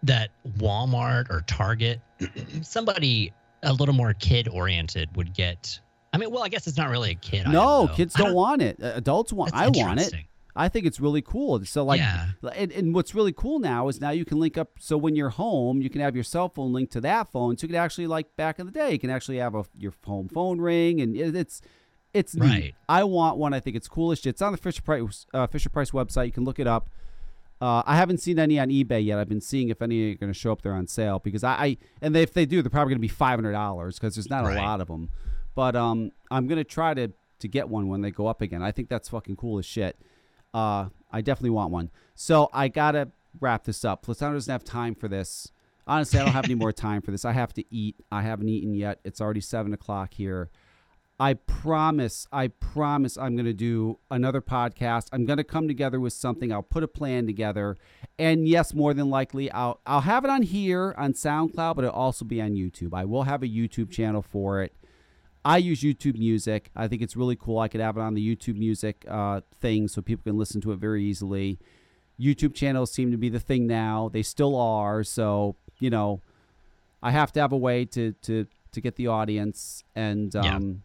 that 0.03 0.29
Walmart 0.57 1.29
or 1.29 1.41
Target, 1.47 1.99
somebody 2.61 3.33
a 3.63 3.73
little 3.73 3.93
more 3.93 4.13
kid 4.13 4.47
oriented 4.47 5.13
would 5.17 5.33
get. 5.33 5.77
I 6.13 6.17
mean, 6.17 6.31
well, 6.31 6.43
I 6.43 6.47
guess 6.47 6.65
it's 6.65 6.77
not 6.77 6.89
really 6.89 7.11
a 7.11 7.15
kid. 7.15 7.45
No, 7.47 7.89
kids 7.93 8.15
I 8.15 8.19
don't 8.19 8.33
want 8.35 8.61
it. 8.61 8.77
Adults 8.79 9.33
want. 9.33 9.53
I 9.53 9.67
want 9.67 9.99
it. 9.99 10.13
I 10.55 10.69
think 10.69 10.85
it's 10.85 10.99
really 10.99 11.21
cool. 11.23 11.63
So 11.65 11.83
like, 11.83 11.99
Yeah. 11.99 12.27
and, 12.55 12.71
and 12.71 12.93
what's 12.93 13.15
really 13.15 13.33
cool 13.33 13.57
now 13.59 13.87
is 13.87 13.99
now 13.99 14.11
you 14.11 14.23
can 14.25 14.39
link 14.39 14.57
up. 14.57 14.71
So 14.79 14.97
when 14.97 15.15
you're 15.15 15.29
home, 15.31 15.81
you 15.81 15.89
can 15.89 15.99
have 16.01 16.13
your 16.15 16.23
cell 16.23 16.47
phone 16.49 16.73
linked 16.73 16.91
to 16.93 17.01
that 17.01 17.31
phone. 17.31 17.57
So 17.57 17.63
you 17.65 17.69
can 17.69 17.77
actually 17.77 18.05
like 18.07 18.35
back 18.35 18.59
in 18.59 18.65
the 18.67 18.71
day, 18.71 18.91
you 18.91 18.99
can 18.99 19.09
actually 19.09 19.37
have 19.37 19.55
a 19.55 19.65
your 19.77 19.93
home 20.05 20.27
phone 20.29 20.61
ring, 20.61 21.01
and 21.01 21.15
it, 21.15 21.35
it's 21.35 21.61
it's 22.13 22.35
neat. 22.35 22.43
Right. 22.47 22.75
I 22.87 23.03
want 23.03 23.37
one. 23.37 23.53
I 23.55 23.59
think 23.59 23.75
it's 23.75 23.87
coolest. 23.87 24.27
It's 24.27 24.41
on 24.43 24.51
the 24.51 24.57
Fisher 24.59 24.83
Price 24.83 25.25
uh, 25.33 25.47
Fisher 25.47 25.69
Price 25.69 25.89
website. 25.91 26.27
You 26.27 26.31
can 26.31 26.43
look 26.45 26.59
it 26.59 26.67
up. 26.67 26.89
Uh, 27.59 27.81
I 27.85 27.95
haven't 27.95 28.17
seen 28.17 28.37
any 28.39 28.59
on 28.59 28.67
eBay 28.69 29.03
yet. 29.03 29.17
I've 29.17 29.29
been 29.29 29.39
seeing 29.41 29.69
if 29.69 29.81
any 29.81 30.11
are 30.11 30.15
going 30.15 30.31
to 30.31 30.37
show 30.37 30.51
up 30.51 30.61
there 30.63 30.73
on 30.73 30.85
sale 30.85 31.19
because 31.19 31.43
I, 31.45 31.53
I 31.53 31.77
and 32.01 32.13
they, 32.13 32.21
if 32.21 32.33
they 32.33 32.45
do, 32.45 32.61
they're 32.61 32.69
probably 32.69 32.91
going 32.91 32.97
to 32.99 33.01
be 33.01 33.07
five 33.07 33.37
hundred 33.39 33.53
dollars 33.53 33.97
because 33.97 34.15
there's 34.15 34.29
not 34.29 34.43
Right. 34.43 34.57
a 34.57 34.61
lot 34.61 34.81
of 34.81 34.87
them. 34.87 35.09
But 35.55 35.75
um, 35.75 36.11
I'm 36.29 36.45
going 36.47 36.57
to 36.59 36.63
try 36.63 36.93
to 36.93 37.11
to 37.39 37.47
get 37.47 37.69
one 37.69 37.87
when 37.87 38.01
they 38.01 38.11
go 38.11 38.27
up 38.27 38.41
again. 38.41 38.61
I 38.61 38.71
think 38.71 38.89
that's 38.89 39.09
fucking 39.09 39.37
cool 39.37 39.57
as 39.59 39.65
shit. 39.65 39.97
Uh, 40.53 40.89
I 41.11 41.21
definitely 41.21 41.51
want 41.51 41.71
one. 41.71 41.89
So 42.15 42.49
I 42.53 42.67
gotta 42.67 43.09
wrap 43.39 43.63
this 43.63 43.83
up. 43.83 44.05
Platano 44.05 44.33
doesn't 44.33 44.51
have 44.51 44.63
time 44.63 44.95
for 44.95 45.07
this. 45.07 45.51
Honestly, 45.85 46.19
I 46.19 46.25
don't 46.25 46.33
have 46.33 46.45
any 46.45 46.55
more 46.55 46.71
time 46.71 47.01
for 47.01 47.11
this. 47.11 47.25
I 47.25 47.31
have 47.33 47.53
to 47.53 47.63
eat. 47.73 47.95
I 48.11 48.21
haven't 48.21 48.49
eaten 48.49 48.73
yet. 48.73 48.99
It's 49.03 49.19
already 49.19 49.41
seven 49.41 49.73
o'clock 49.73 50.13
here. 50.13 50.49
I 51.19 51.35
promise, 51.35 52.27
I 52.31 52.47
promise 52.47 53.17
I'm 53.17 53.35
going 53.35 53.45
to 53.45 53.53
do 53.53 53.99
another 54.09 54.41
podcast. 54.41 55.09
I'm 55.13 55.25
going 55.25 55.37
to 55.37 55.43
come 55.43 55.67
together 55.67 55.99
with 55.99 56.13
something. 56.13 56.51
I'll 56.51 56.63
put 56.63 56.83
a 56.83 56.87
plan 56.87 57.27
together. 57.27 57.77
And 58.17 58.47
yes, 58.47 58.73
more 58.73 58.93
than 58.93 59.09
likely 59.09 59.51
I'll 59.51 59.79
I'll 59.85 60.01
have 60.01 60.23
it 60.23 60.29
on 60.29 60.41
here 60.41 60.93
on 60.97 61.13
SoundCloud, 61.13 61.75
but 61.75 61.85
it'll 61.85 61.95
also 61.95 62.25
be 62.25 62.41
on 62.41 62.51
YouTube. 62.51 62.93
I 62.93 63.05
will 63.05 63.23
have 63.23 63.43
a 63.43 63.47
YouTube 63.47 63.91
channel 63.91 64.21
for 64.21 64.63
it. 64.63 64.73
I 65.45 65.57
use 65.57 65.81
YouTube 65.81 66.17
Music. 66.17 66.69
I 66.75 66.87
think 66.87 67.01
it's 67.01 67.15
really 67.15 67.35
cool. 67.35 67.59
I 67.59 67.67
could 67.67 67.81
have 67.81 67.97
it 67.97 68.01
on 68.01 68.13
the 68.13 68.35
YouTube 68.35 68.57
Music 68.57 69.05
uh, 69.09 69.41
thing 69.59 69.87
so 69.87 70.01
people 70.01 70.23
can 70.23 70.37
listen 70.37 70.61
to 70.61 70.71
it 70.71 70.77
very 70.77 71.03
easily. 71.03 71.59
YouTube 72.19 72.53
channels 72.53 72.91
seem 72.91 73.11
to 73.11 73.17
be 73.17 73.29
the 73.29 73.39
thing 73.39 73.67
now. 73.67 74.09
They 74.11 74.23
still 74.23 74.55
are. 74.55 75.03
So, 75.03 75.55
you 75.79 75.89
know, 75.89 76.21
I 77.01 77.11
have 77.11 77.31
to 77.33 77.41
have 77.41 77.51
a 77.51 77.57
way 77.57 77.85
to 77.85 78.13
to 78.23 78.47
to 78.71 78.81
get 78.81 78.95
the 78.95 79.07
audience 79.07 79.83
and 79.95 80.33
Yeah. 80.33 80.55
um 80.55 80.83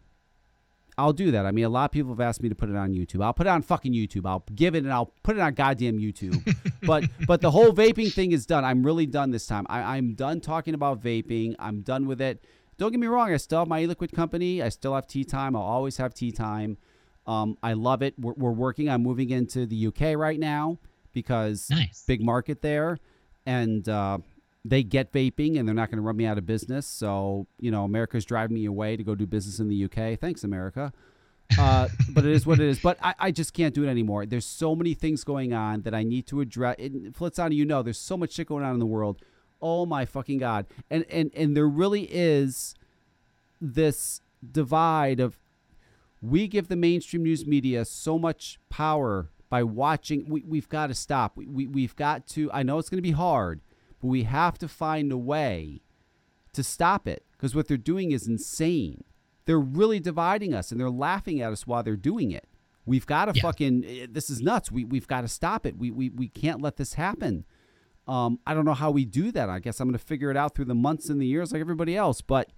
I'll 0.97 1.13
do 1.13 1.31
that. 1.31 1.45
I 1.45 1.51
mean, 1.51 1.63
a 1.63 1.69
lot 1.69 1.85
of 1.85 1.91
people 1.91 2.11
have 2.11 2.19
asked 2.19 2.43
me 2.43 2.49
to 2.49 2.55
put 2.55 2.69
it 2.69 2.75
on 2.75 2.91
YouTube. 2.93 3.23
I'll 3.23 3.31
put 3.33 3.47
it 3.47 3.51
on 3.51 3.61
fucking 3.61 3.93
YouTube. 3.93 4.27
I'll 4.27 4.43
give 4.53 4.75
it 4.75 4.83
and 4.83 4.91
I'll 4.91 5.13
put 5.23 5.37
it 5.37 5.39
on 5.39 5.53
goddamn 5.53 5.97
YouTube. 5.97 6.43
but 6.85 7.05
but 7.25 7.39
the 7.39 7.51
whole 7.51 7.71
vaping 7.71 8.11
thing 8.11 8.33
is 8.33 8.45
done. 8.45 8.65
I'm 8.65 8.85
really 8.85 9.05
done 9.05 9.31
this 9.31 9.47
time. 9.47 9.65
I, 9.69 9.95
I'm 9.95 10.13
done 10.13 10.41
talking 10.41 10.73
about 10.73 11.01
vaping. 11.01 11.55
I'm 11.57 11.81
done 11.83 12.05
with 12.05 12.19
it. 12.19 12.43
Don't 12.79 12.91
get 12.91 12.99
me 12.99 13.07
wrong. 13.07 13.33
I 13.33 13.37
still 13.37 13.59
have 13.59 13.67
my 13.67 13.81
e-liquid 13.81 14.13
company. 14.13 14.61
I 14.63 14.69
still 14.69 14.95
have 14.95 15.05
tea 15.05 15.25
time. 15.25 15.53
I'll 15.53 15.61
always 15.61 15.97
have 15.97 16.13
tea 16.13 16.31
time. 16.31 16.77
Um, 17.27 17.57
I 17.61 17.73
love 17.73 18.01
it. 18.01 18.13
We're, 18.17 18.33
we're 18.37 18.51
working 18.51 18.87
on 18.87 19.03
moving 19.03 19.31
into 19.31 19.65
the 19.65 19.87
UK 19.87 20.15
right 20.15 20.39
now 20.39 20.79
because 21.11 21.69
Nice. 21.69 22.05
big 22.07 22.23
market 22.23 22.61
there, 22.61 22.97
and 23.45 23.87
uh, 23.89 24.19
they 24.63 24.83
get 24.83 25.11
vaping, 25.11 25.59
and 25.59 25.67
they're 25.67 25.75
not 25.75 25.89
going 25.91 25.97
to 25.97 26.01
run 26.01 26.15
me 26.15 26.25
out 26.25 26.37
of 26.37 26.45
business. 26.45 26.87
So 26.87 27.47
you 27.59 27.69
know, 27.69 27.83
America's 27.83 28.23
driving 28.23 28.55
me 28.55 28.65
away 28.65 28.95
to 28.95 29.03
go 29.03 29.13
do 29.13 29.27
business 29.27 29.59
in 29.59 29.67
the 29.67 29.83
UK. 29.83 30.17
Thanks, 30.17 30.45
America. 30.45 30.93
Uh, 31.59 31.89
but 32.11 32.25
it 32.25 32.31
is 32.31 32.45
what 32.45 32.61
it 32.61 32.67
is. 32.67 32.79
But 32.79 32.97
I, 33.03 33.13
I 33.19 33.31
just 33.31 33.53
can't 33.53 33.75
do 33.75 33.83
it 33.83 33.89
anymore. 33.89 34.25
There's 34.25 34.45
so 34.45 34.73
many 34.73 34.93
things 34.93 35.25
going 35.25 35.51
on 35.53 35.81
that 35.81 35.93
I 35.93 36.03
need 36.03 36.27
to 36.27 36.39
address. 36.39 36.77
It, 36.79 37.13
Flitzana, 37.13 37.53
you 37.53 37.65
know, 37.65 37.83
there's 37.83 37.99
so 37.99 38.15
much 38.15 38.31
shit 38.31 38.47
going 38.47 38.63
on 38.63 38.73
in 38.73 38.79
the 38.79 38.85
world. 38.85 39.21
Oh 39.61 39.85
my 39.85 40.05
fucking 40.05 40.37
god! 40.39 40.65
And 40.89 41.05
and 41.09 41.31
and 41.35 41.55
there 41.55 41.67
really 41.67 42.03
is 42.03 42.75
this 43.61 44.21
divide 44.51 45.19
of 45.19 45.37
we 46.21 46.47
give 46.47 46.67
the 46.67 46.75
mainstream 46.75 47.23
news 47.23 47.45
media 47.45 47.85
so 47.85 48.17
much 48.19 48.59
power 48.69 49.29
by 49.49 49.63
watching. 49.63 50.27
We, 50.29 50.43
we've 50.43 50.69
got 50.69 50.87
to 50.87 50.93
stop. 50.93 51.37
We, 51.37 51.47
we, 51.47 51.67
we've 51.67 51.95
got 51.95 52.27
to 52.29 52.51
i 52.53 52.61
know 52.63 52.77
it's 52.77 52.89
going 52.89 52.97
to 52.99 53.01
be 53.01 53.11
hard 53.11 53.61
but 54.01 54.07
we 54.07 54.23
have 54.23 54.57
to 54.59 54.67
find 54.67 55.11
a 55.11 55.17
way 55.17 55.81
to 56.53 56.63
stop 56.63 57.07
it 57.07 57.25
because 57.33 57.53
what 57.55 57.67
they're 57.67 57.77
doing 57.77 58.11
is 58.11 58.27
insane. 58.27 59.03
They're 59.45 59.59
really 59.59 59.99
dividing 59.99 60.53
us 60.53 60.71
and 60.71 60.79
they're 60.79 60.89
laughing 60.89 61.41
at 61.41 61.51
us 61.51 61.65
while 61.67 61.83
they're 61.83 61.95
doing 61.95 62.31
it. 62.31 62.47
We've 62.85 63.05
got 63.05 63.25
to 63.25 63.33
Yeah. 63.35 63.41
fucking 63.41 63.85
eh, 63.85 64.07
this 64.09 64.29
is 64.29 64.41
nuts. 64.41 64.71
We, 64.71 64.83
we've 64.85 65.07
got 65.07 65.21
to 65.21 65.27
stop 65.27 65.65
it. 65.65 65.77
We, 65.77 65.91
we, 65.91 66.09
we 66.09 66.27
can't 66.29 66.61
let 66.61 66.77
this 66.77 66.93
happen 66.93 67.45
um, 68.09 68.39
i 68.47 68.53
don't 68.53 68.65
know 68.65 68.73
how 68.73 68.89
we 68.91 69.05
do 69.05 69.31
that 69.31 69.49
i 69.49 69.59
guess 69.59 69.79
i'm 69.79 69.87
going 69.87 69.97
to 69.97 70.03
figure 70.03 70.31
it 70.31 70.35
out 70.37 70.55
through 70.55 70.65
the 70.65 70.75
months 70.75 71.09
and 71.09 71.21
the 71.21 71.25
years 71.27 71.51
like 71.53 71.61
everybody 71.61 71.95
else 71.95 72.21
but 72.21 72.49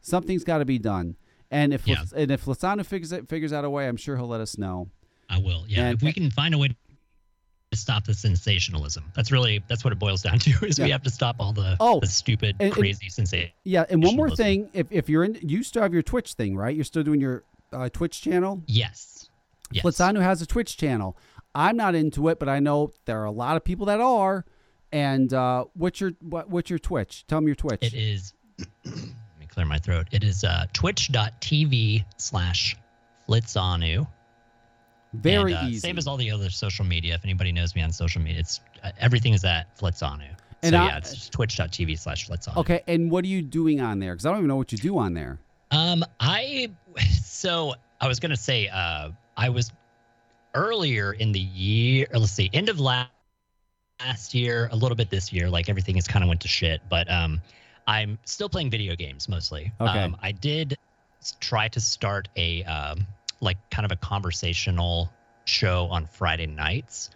something's 0.00 0.44
got 0.44 0.58
to 0.58 0.64
be 0.64 0.78
done 0.78 1.16
and 1.50 1.72
if 1.74 1.86
Yeah. 1.88 2.04
and 2.14 2.30
if 2.30 2.44
Lasano 2.44 2.86
figures 2.86 3.10
it, 3.10 3.28
figures 3.28 3.52
out 3.52 3.64
a 3.64 3.70
way, 3.70 3.88
I'm 3.88 3.96
sure 3.96 4.16
he'll 4.16 4.28
let 4.28 4.40
us 4.40 4.56
know. 4.56 4.88
I 5.28 5.38
will. 5.38 5.64
Yeah. 5.66 5.86
And- 5.86 5.96
if 5.96 6.02
we 6.04 6.12
can 6.12 6.30
find 6.30 6.54
a 6.54 6.58
way 6.58 6.68
to 6.68 7.76
stop 7.76 8.04
the 8.04 8.14
sensationalism, 8.14 9.02
that's 9.16 9.32
really 9.32 9.60
that's 9.68 9.82
what 9.82 9.92
it 9.92 9.98
boils 9.98 10.22
down 10.22 10.38
to. 10.46 10.50
Is 10.64 10.78
we 10.78 10.90
have 10.90 11.02
to 11.02 11.10
stop 11.10 11.36
all 11.40 11.52
the, 11.52 11.76
Oh, 11.80 11.98
the 11.98 12.06
stupid, 12.06 12.54
and- 12.60 12.66
and- 12.68 12.72
crazy 12.72 13.08
sensation. 13.08 13.50
Yeah, 13.64 13.84
and 13.90 14.00
one 14.00 14.14
more 14.14 14.30
thing, 14.30 14.70
if 14.74 14.86
if 14.92 15.08
you're 15.08 15.24
in, 15.24 15.38
you 15.42 15.64
still 15.64 15.82
have 15.82 15.92
your 15.92 16.02
Twitch 16.02 16.34
thing, 16.34 16.56
right? 16.56 16.72
You're 16.74 16.84
still 16.84 17.02
doing 17.02 17.20
your 17.20 17.42
uh, 17.72 17.88
Twitch 17.88 18.22
channel. 18.22 18.62
Yes. 18.68 19.28
Yes. 19.72 19.84
Lasano 19.84 20.20
has 20.20 20.40
a 20.42 20.46
Twitch 20.46 20.76
channel. 20.76 21.16
I'm 21.52 21.76
not 21.76 21.96
into 21.96 22.28
it, 22.28 22.38
but 22.38 22.48
I 22.48 22.60
know 22.60 22.92
there 23.06 23.20
are 23.20 23.24
a 23.24 23.32
lot 23.32 23.56
of 23.56 23.64
people 23.64 23.86
that 23.86 24.00
are. 24.00 24.44
And 24.92 25.32
uh, 25.32 25.64
what's 25.74 26.00
your 26.00 26.12
what, 26.20 26.48
what's 26.50 26.68
your 26.70 26.78
Twitch? 26.78 27.24
Tell 27.26 27.40
me 27.40 27.46
your 27.46 27.54
Twitch. 27.54 27.78
It 27.82 27.94
is. 27.94 28.32
let 28.84 28.94
me 29.38 29.46
clear 29.48 29.66
my 29.66 29.78
throat. 29.78 30.08
It 30.12 30.24
is 30.24 30.42
uh, 30.44 30.66
twitch.tv 30.72 32.04
slash 32.16 32.76
flitzanu. 33.28 34.06
Very 35.14 35.52
And, 35.54 35.64
uh, 35.64 35.68
easy. 35.68 35.78
Same 35.80 35.98
as 35.98 36.06
all 36.06 36.16
the 36.16 36.30
other 36.30 36.50
social 36.50 36.84
media. 36.84 37.14
If 37.14 37.24
anybody 37.24 37.52
knows 37.52 37.74
me 37.74 37.82
on 37.82 37.92
social 37.92 38.20
media, 38.22 38.40
it's 38.40 38.60
uh, 38.82 38.90
everything 38.98 39.32
is 39.34 39.44
at 39.44 39.76
flitzanu. 39.78 40.28
And 40.62 40.72
so 40.72 40.78
I- 40.78 40.86
yeah, 40.88 40.96
it's 40.98 41.14
just 41.14 41.32
twitch.tv 41.32 41.98
slash 41.98 42.28
flitzanu. 42.28 42.56
okay, 42.58 42.82
and 42.86 43.10
what 43.10 43.24
are 43.24 43.28
you 43.28 43.42
doing 43.42 43.80
on 43.80 43.98
there? 43.98 44.12
Because 44.14 44.26
I 44.26 44.30
don't 44.30 44.38
even 44.38 44.48
know 44.48 44.56
what 44.56 44.72
you 44.72 44.78
do 44.78 44.98
on 44.98 45.14
there. 45.14 45.38
Um, 45.70 46.04
I 46.18 46.70
so 47.24 47.74
I 48.00 48.08
was 48.08 48.18
gonna 48.20 48.36
say 48.36 48.68
uh 48.68 49.10
I 49.36 49.48
was 49.48 49.70
earlier 50.54 51.12
in 51.12 51.32
the 51.32 51.40
year. 51.40 52.06
Let's 52.12 52.32
see, 52.32 52.50
end 52.52 52.68
of 52.68 52.78
last 52.80 53.10
last 54.04 54.34
year, 54.34 54.68
a 54.72 54.76
little 54.76 54.96
bit 54.96 55.10
this 55.10 55.32
year. 55.32 55.48
Like 55.48 55.68
everything 55.68 55.96
has 55.96 56.06
kind 56.06 56.22
of 56.22 56.28
went 56.28 56.40
to 56.42 56.48
shit, 56.48 56.80
but 56.88 57.10
um, 57.10 57.40
I'm 57.86 58.18
still 58.24 58.48
playing 58.48 58.70
video 58.70 58.94
games 58.96 59.28
mostly. 59.28 59.72
Okay. 59.80 59.98
Um, 59.98 60.16
I 60.22 60.32
did 60.32 60.76
try 61.38 61.68
to 61.68 61.80
start 61.80 62.28
a 62.36 62.64
um 62.64 63.06
like 63.40 63.58
kind 63.70 63.84
of 63.84 63.92
a 63.92 63.96
conversational 63.96 65.10
show 65.44 65.86
on 65.90 66.06
Friday 66.06 66.46
nights, 66.46 67.10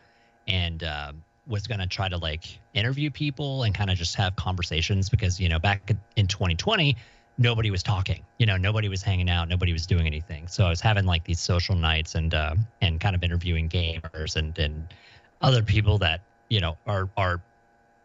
and 0.48 0.82
um, 0.85 1.24
was 1.47 1.66
gonna 1.66 1.86
try 1.86 2.09
to 2.09 2.16
like 2.16 2.59
interview 2.73 3.11
people 3.11 3.62
and 3.65 3.74
kind 3.74 3.90
of 3.90 3.97
just 3.97 4.16
have 4.16 4.36
conversations 4.36 5.09
because 5.09 5.40
you 5.40 5.48
know 5.48 5.59
back 5.59 5.93
in 6.16 6.27
2020 6.27 6.97
nobody 7.36 7.70
was 7.70 7.82
talking 7.82 8.24
you 8.39 8.47
know 8.47 8.56
nobody 8.56 8.89
was 8.89 9.02
hanging 9.02 9.28
out 9.28 9.48
nobody 9.48 9.73
was 9.73 9.86
doing 9.86 10.06
anything 10.06 10.47
so 10.47 10.65
i 10.65 10.69
was 10.69 10.81
having 10.81 11.05
like 11.05 11.24
these 11.24 11.40
social 11.40 11.74
nights 11.74 12.15
and 12.15 12.32
uh, 12.32 12.55
and 12.81 13.01
kind 13.01 13.15
of 13.16 13.23
interviewing 13.23 13.69
gamers 13.69 14.36
and 14.36 14.56
and 14.59 14.94
other 15.43 15.62
people 15.62 15.98
that 15.98 16.20
you 16.55 16.60
know 16.60 16.76
are 16.86 17.09
are 17.16 17.40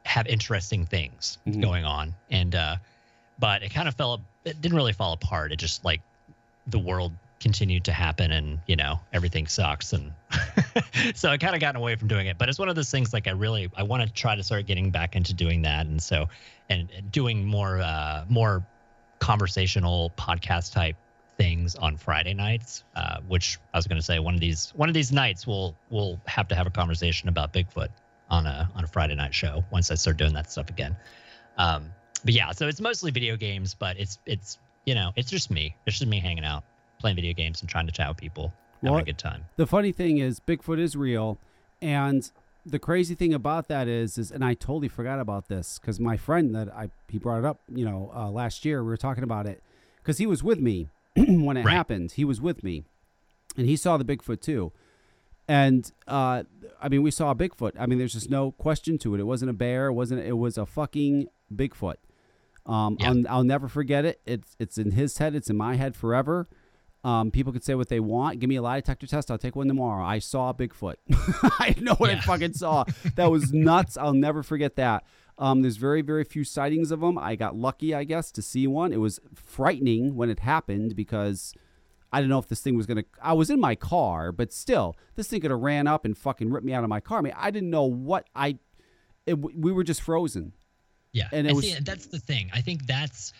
have 0.05 0.25
interesting 0.27 0.85
things 0.87 1.37
Mhm. 1.47 1.61
going 1.61 1.85
on. 1.85 2.13
And 2.31 2.55
uh 2.55 2.75
but 3.37 3.61
it 3.63 3.69
kind 3.73 3.87
of 3.87 3.93
fell 3.95 4.13
it 4.43 4.59
didn't 4.61 4.75
really 4.75 4.93
fall 4.93 5.13
apart. 5.13 5.51
It 5.51 5.57
just 5.57 5.85
like 5.85 6.01
the 6.67 6.79
world 6.79 7.11
continued 7.39 7.83
to 7.85 7.93
happen 7.93 8.31
and 8.31 8.59
you 8.67 8.75
know 8.75 8.99
everything 9.13 9.45
sucks. 9.47 9.93
And 9.93 10.11
so 11.15 11.29
i 11.29 11.37
kind 11.37 11.53
of 11.55 11.61
gotten 11.61 11.79
away 11.79 11.95
from 11.95 12.07
doing 12.07 12.27
it. 12.27 12.37
But 12.39 12.49
it's 12.49 12.59
one 12.59 12.69
of 12.69 12.75
those 12.75 12.89
things 12.91 13.13
like 13.13 13.27
i 13.27 13.31
really 13.45 13.69
i 13.77 13.83
want 13.83 14.01
to 14.05 14.09
try 14.23 14.35
to 14.35 14.43
start 14.43 14.65
getting 14.65 14.89
back 14.89 15.15
into 15.15 15.33
doing 15.33 15.61
that. 15.61 15.85
And 15.85 16.01
so 16.01 16.25
and, 16.69 16.89
and 16.97 17.11
doing 17.11 17.45
more 17.45 17.79
uh 17.81 18.25
more 18.29 18.63
conversational 19.19 20.11
podcast 20.17 20.73
type 20.73 20.95
things 21.37 21.75
on 21.75 21.95
friday 21.97 22.33
nights 22.33 22.83
uh 22.95 23.17
which 23.27 23.59
i 23.73 23.77
was 23.77 23.85
going 23.87 23.97
to 23.97 24.03
say 24.03 24.17
one 24.19 24.33
of 24.33 24.39
these 24.41 24.71
one 24.75 24.89
of 24.89 24.93
these 24.93 25.11
nights 25.11 25.45
we'll 25.47 25.73
we'll 25.89 26.19
have 26.25 26.47
to 26.47 26.55
have 26.55 26.67
a 26.67 26.69
conversation 26.69 27.29
about 27.29 27.53
bigfoot 27.53 27.89
on 28.29 28.45
a 28.45 28.69
on 28.75 28.83
a 28.83 28.87
friday 28.87 29.15
night 29.15 29.33
show 29.33 29.63
once 29.71 29.89
i 29.91 29.95
start 29.95 30.17
doing 30.17 30.33
that 30.33 30.51
stuff 30.51 30.69
again 30.69 30.95
um 31.57 31.91
but 32.23 32.33
yeah 32.33 32.51
so 32.51 32.67
it's 32.67 32.81
mostly 32.81 33.11
video 33.11 33.35
games 33.35 33.73
but 33.73 33.97
it's 33.99 34.19
it's 34.25 34.57
you 34.85 34.95
know 34.95 35.11
it's 35.15 35.29
just 35.29 35.49
me 35.51 35.75
it's 35.85 35.97
just 35.99 36.09
me 36.09 36.19
hanging 36.19 36.43
out 36.45 36.63
playing 36.99 37.15
video 37.15 37.33
games 37.33 37.61
and 37.61 37.69
trying 37.69 37.85
to 37.85 37.91
chat 37.91 38.07
with 38.07 38.17
people 38.17 38.53
having 38.83 38.91
Well, 38.91 39.01
a 39.01 39.05
good 39.05 39.17
time 39.17 39.45
The 39.57 39.67
funny 39.67 39.91
thing 39.91 40.17
is, 40.19 40.39
Bigfoot 40.39 40.79
is 40.79 40.95
real, 40.95 41.37
and 41.81 42.29
the 42.65 42.79
crazy 42.79 43.15
thing 43.15 43.33
about 43.33 43.67
that 43.69 43.87
is, 43.87 44.17
is 44.17 44.31
and 44.31 44.43
I 44.43 44.53
totally 44.53 44.87
forgot 44.89 45.19
about 45.19 45.47
this 45.47 45.79
because 45.79 45.99
my 45.99 46.17
friend 46.17 46.53
that 46.55 46.67
I 46.73 46.89
he 47.07 47.17
brought 47.17 47.39
it 47.39 47.45
up, 47.45 47.61
you 47.73 47.83
know, 47.85 48.11
uh, 48.15 48.29
last 48.29 48.63
year 48.65 48.83
we 48.83 48.89
were 48.89 48.97
talking 48.97 49.23
about 49.23 49.47
it 49.47 49.63
because 49.97 50.17
he 50.17 50.25
was 50.27 50.43
with 50.43 50.59
me 50.59 50.87
when 51.15 51.57
it 51.57 51.63
Right. 51.63 51.73
happened. 51.73 52.11
He 52.13 52.23
was 52.25 52.39
with 52.41 52.63
me, 52.63 52.83
and 53.57 53.65
he 53.65 53.75
saw 53.75 53.97
the 53.97 54.05
Bigfoot 54.05 54.41
too. 54.41 54.71
And 55.49 55.91
uh, 56.07 56.43
I 56.79 56.89
mean, 56.89 57.01
we 57.01 57.09
saw 57.11 57.31
a 57.31 57.35
Bigfoot. 57.35 57.71
I 57.77 57.87
mean, 57.87 57.97
there's 57.97 58.13
just 58.13 58.29
no 58.29 58.51
question 58.51 58.97
to 58.99 59.15
it. 59.15 59.19
It 59.19 59.23
wasn't 59.23 59.49
a 59.49 59.53
bear. 59.53 59.87
It 59.87 59.93
wasn't. 59.93 60.21
It 60.25 60.37
was 60.37 60.57
a 60.57 60.65
fucking 60.65 61.27
Bigfoot. 61.53 61.95
Um, 62.67 62.97
Yeah. 62.99 63.09
I'll, 63.09 63.23
I'll 63.29 63.43
never 63.43 63.67
forget 63.67 64.05
it. 64.05 64.21
It's 64.27 64.55
it's 64.59 64.77
in 64.77 64.91
his 64.91 65.17
head. 65.17 65.33
It's 65.35 65.49
in 65.49 65.57
my 65.57 65.75
head 65.75 65.95
forever. 65.95 66.47
Um, 67.03 67.31
people 67.31 67.51
can 67.51 67.61
say 67.61 67.73
what 67.75 67.87
they 67.89 67.99
want. 67.99 68.39
Give 68.39 68.49
me 68.49 68.57
a 68.57 68.61
lie 68.61 68.79
detector 68.79 69.07
test. 69.07 69.31
I'll 69.31 69.37
take 69.37 69.55
one 69.55 69.67
tomorrow. 69.67 70.03
I 70.05 70.19
saw 70.19 70.49
a 70.49 70.53
Bigfoot. 70.53 70.95
I 71.59 71.73
know 71.79 71.95
what 71.95 72.09
I 72.11 72.19
fucking 72.19 72.53
saw. 72.53 72.83
That 73.15 73.31
was 73.31 73.53
nuts. 73.53 73.97
I'll 73.97 74.13
never 74.13 74.43
forget 74.43 74.75
that. 74.75 75.03
Um, 75.37 75.61
there's 75.61 75.77
very, 75.77 76.01
very 76.01 76.25
few 76.25 76.43
sightings 76.43 76.91
of 76.91 76.99
them. 76.99 77.17
I 77.17 77.35
got 77.37 77.55
lucky, 77.55 77.95
I 77.95 78.03
guess, 78.03 78.29
to 78.33 78.41
see 78.41 78.67
one. 78.67 78.91
It 78.91 78.97
was 78.99 79.19
frightening 79.33 80.15
when 80.15 80.29
it 80.29 80.39
happened 80.41 80.95
because 80.97 81.53
I 82.11 82.19
didn't 82.19 82.29
know 82.29 82.39
if 82.39 82.47
this 82.47 82.61
thing 82.61 82.75
was 82.75 82.85
gonna. 82.85 83.03
I 83.21 83.33
was 83.33 83.49
in 83.49 83.59
my 83.59 83.75
car, 83.75 84.31
but 84.31 84.51
still, 84.51 84.97
this 85.15 85.27
thing 85.27 85.41
could 85.41 85.51
have 85.51 85.59
ran 85.59 85.87
up 85.87 86.05
and 86.05 86.17
fucking 86.17 86.49
ripped 86.49 86.65
me 86.65 86.73
out 86.73 86.83
of 86.83 86.89
my 86.89 86.99
car. 86.99 87.19
I 87.19 87.21
mean, 87.21 87.33
I 87.37 87.51
didn't 87.51 87.69
know 87.69 87.83
what 87.85 88.27
I. 88.35 88.57
It, 89.25 89.33
we 89.39 89.71
were 89.71 89.83
just 89.83 90.01
frozen. 90.01 90.53
Yeah, 91.11 91.27
And 91.31 91.47
it 91.47 91.55
see, 91.57 91.73
was- 91.75 91.83
that's 91.83 92.05
the 92.07 92.19
thing. 92.19 92.49
I 92.53 92.61
think 92.61 92.85
that's 92.85 93.33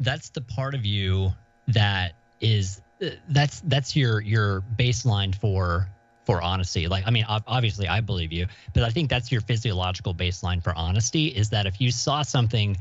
that's 0.00 0.28
the 0.30 0.40
part 0.40 0.74
of 0.74 0.84
you 0.84 1.30
that 1.68 2.14
is 2.40 2.80
uh, 3.02 3.10
that's 3.28 3.60
that's 3.62 3.96
your 3.96 4.20
your 4.20 4.62
baseline 4.78 5.34
for 5.34 5.88
for 6.24 6.42
honesty. 6.42 6.88
Like, 6.88 7.04
I 7.06 7.10
mean, 7.10 7.24
obviously, 7.28 7.86
I 7.86 8.00
believe 8.00 8.32
you, 8.32 8.46
but 8.74 8.82
I 8.82 8.90
think 8.90 9.08
that's 9.08 9.30
your 9.30 9.40
physiological 9.40 10.12
baseline 10.14 10.62
for 10.62 10.74
honesty. 10.76 11.28
Is 11.28 11.48
that 11.50 11.66
if 11.66 11.80
you 11.80 11.92
saw 11.92 12.22
something 12.22 12.76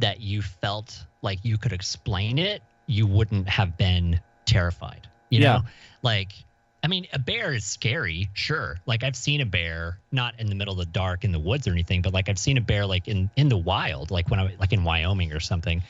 that 0.00 0.20
you 0.20 0.42
felt 0.42 1.04
like 1.22 1.38
you 1.44 1.56
could 1.58 1.72
explain 1.72 2.38
it, 2.38 2.62
you 2.86 3.06
wouldn't 3.06 3.48
have 3.48 3.76
been 3.76 4.20
terrified. 4.48 5.06
You 5.30 5.40
Yeah. 5.40 5.52
know, 5.58 5.62
like. 6.02 6.32
I 6.80 6.86
mean, 6.86 7.08
a 7.12 7.18
bear 7.18 7.52
is 7.52 7.64
scary, 7.64 8.28
sure. 8.34 8.78
Like 8.86 9.02
I've 9.02 9.16
seen 9.16 9.40
a 9.40 9.44
bear, 9.44 9.98
not 10.12 10.38
in 10.38 10.46
the 10.46 10.54
middle 10.54 10.74
of 10.74 10.78
the 10.78 10.86
dark 10.92 11.24
in 11.24 11.32
the 11.32 11.38
woods 11.40 11.66
or 11.66 11.72
anything, 11.72 12.02
but 12.02 12.12
like 12.12 12.28
I've 12.28 12.38
seen 12.38 12.56
a 12.56 12.60
bear 12.60 12.86
like 12.86 13.08
in 13.08 13.28
in 13.34 13.48
the 13.48 13.56
wild, 13.56 14.12
like 14.12 14.30
when 14.30 14.38
I 14.38 14.44
was 14.44 14.52
like 14.60 14.72
in 14.72 14.84
Wyoming 14.84 15.32
or 15.32 15.40
something. 15.40 15.82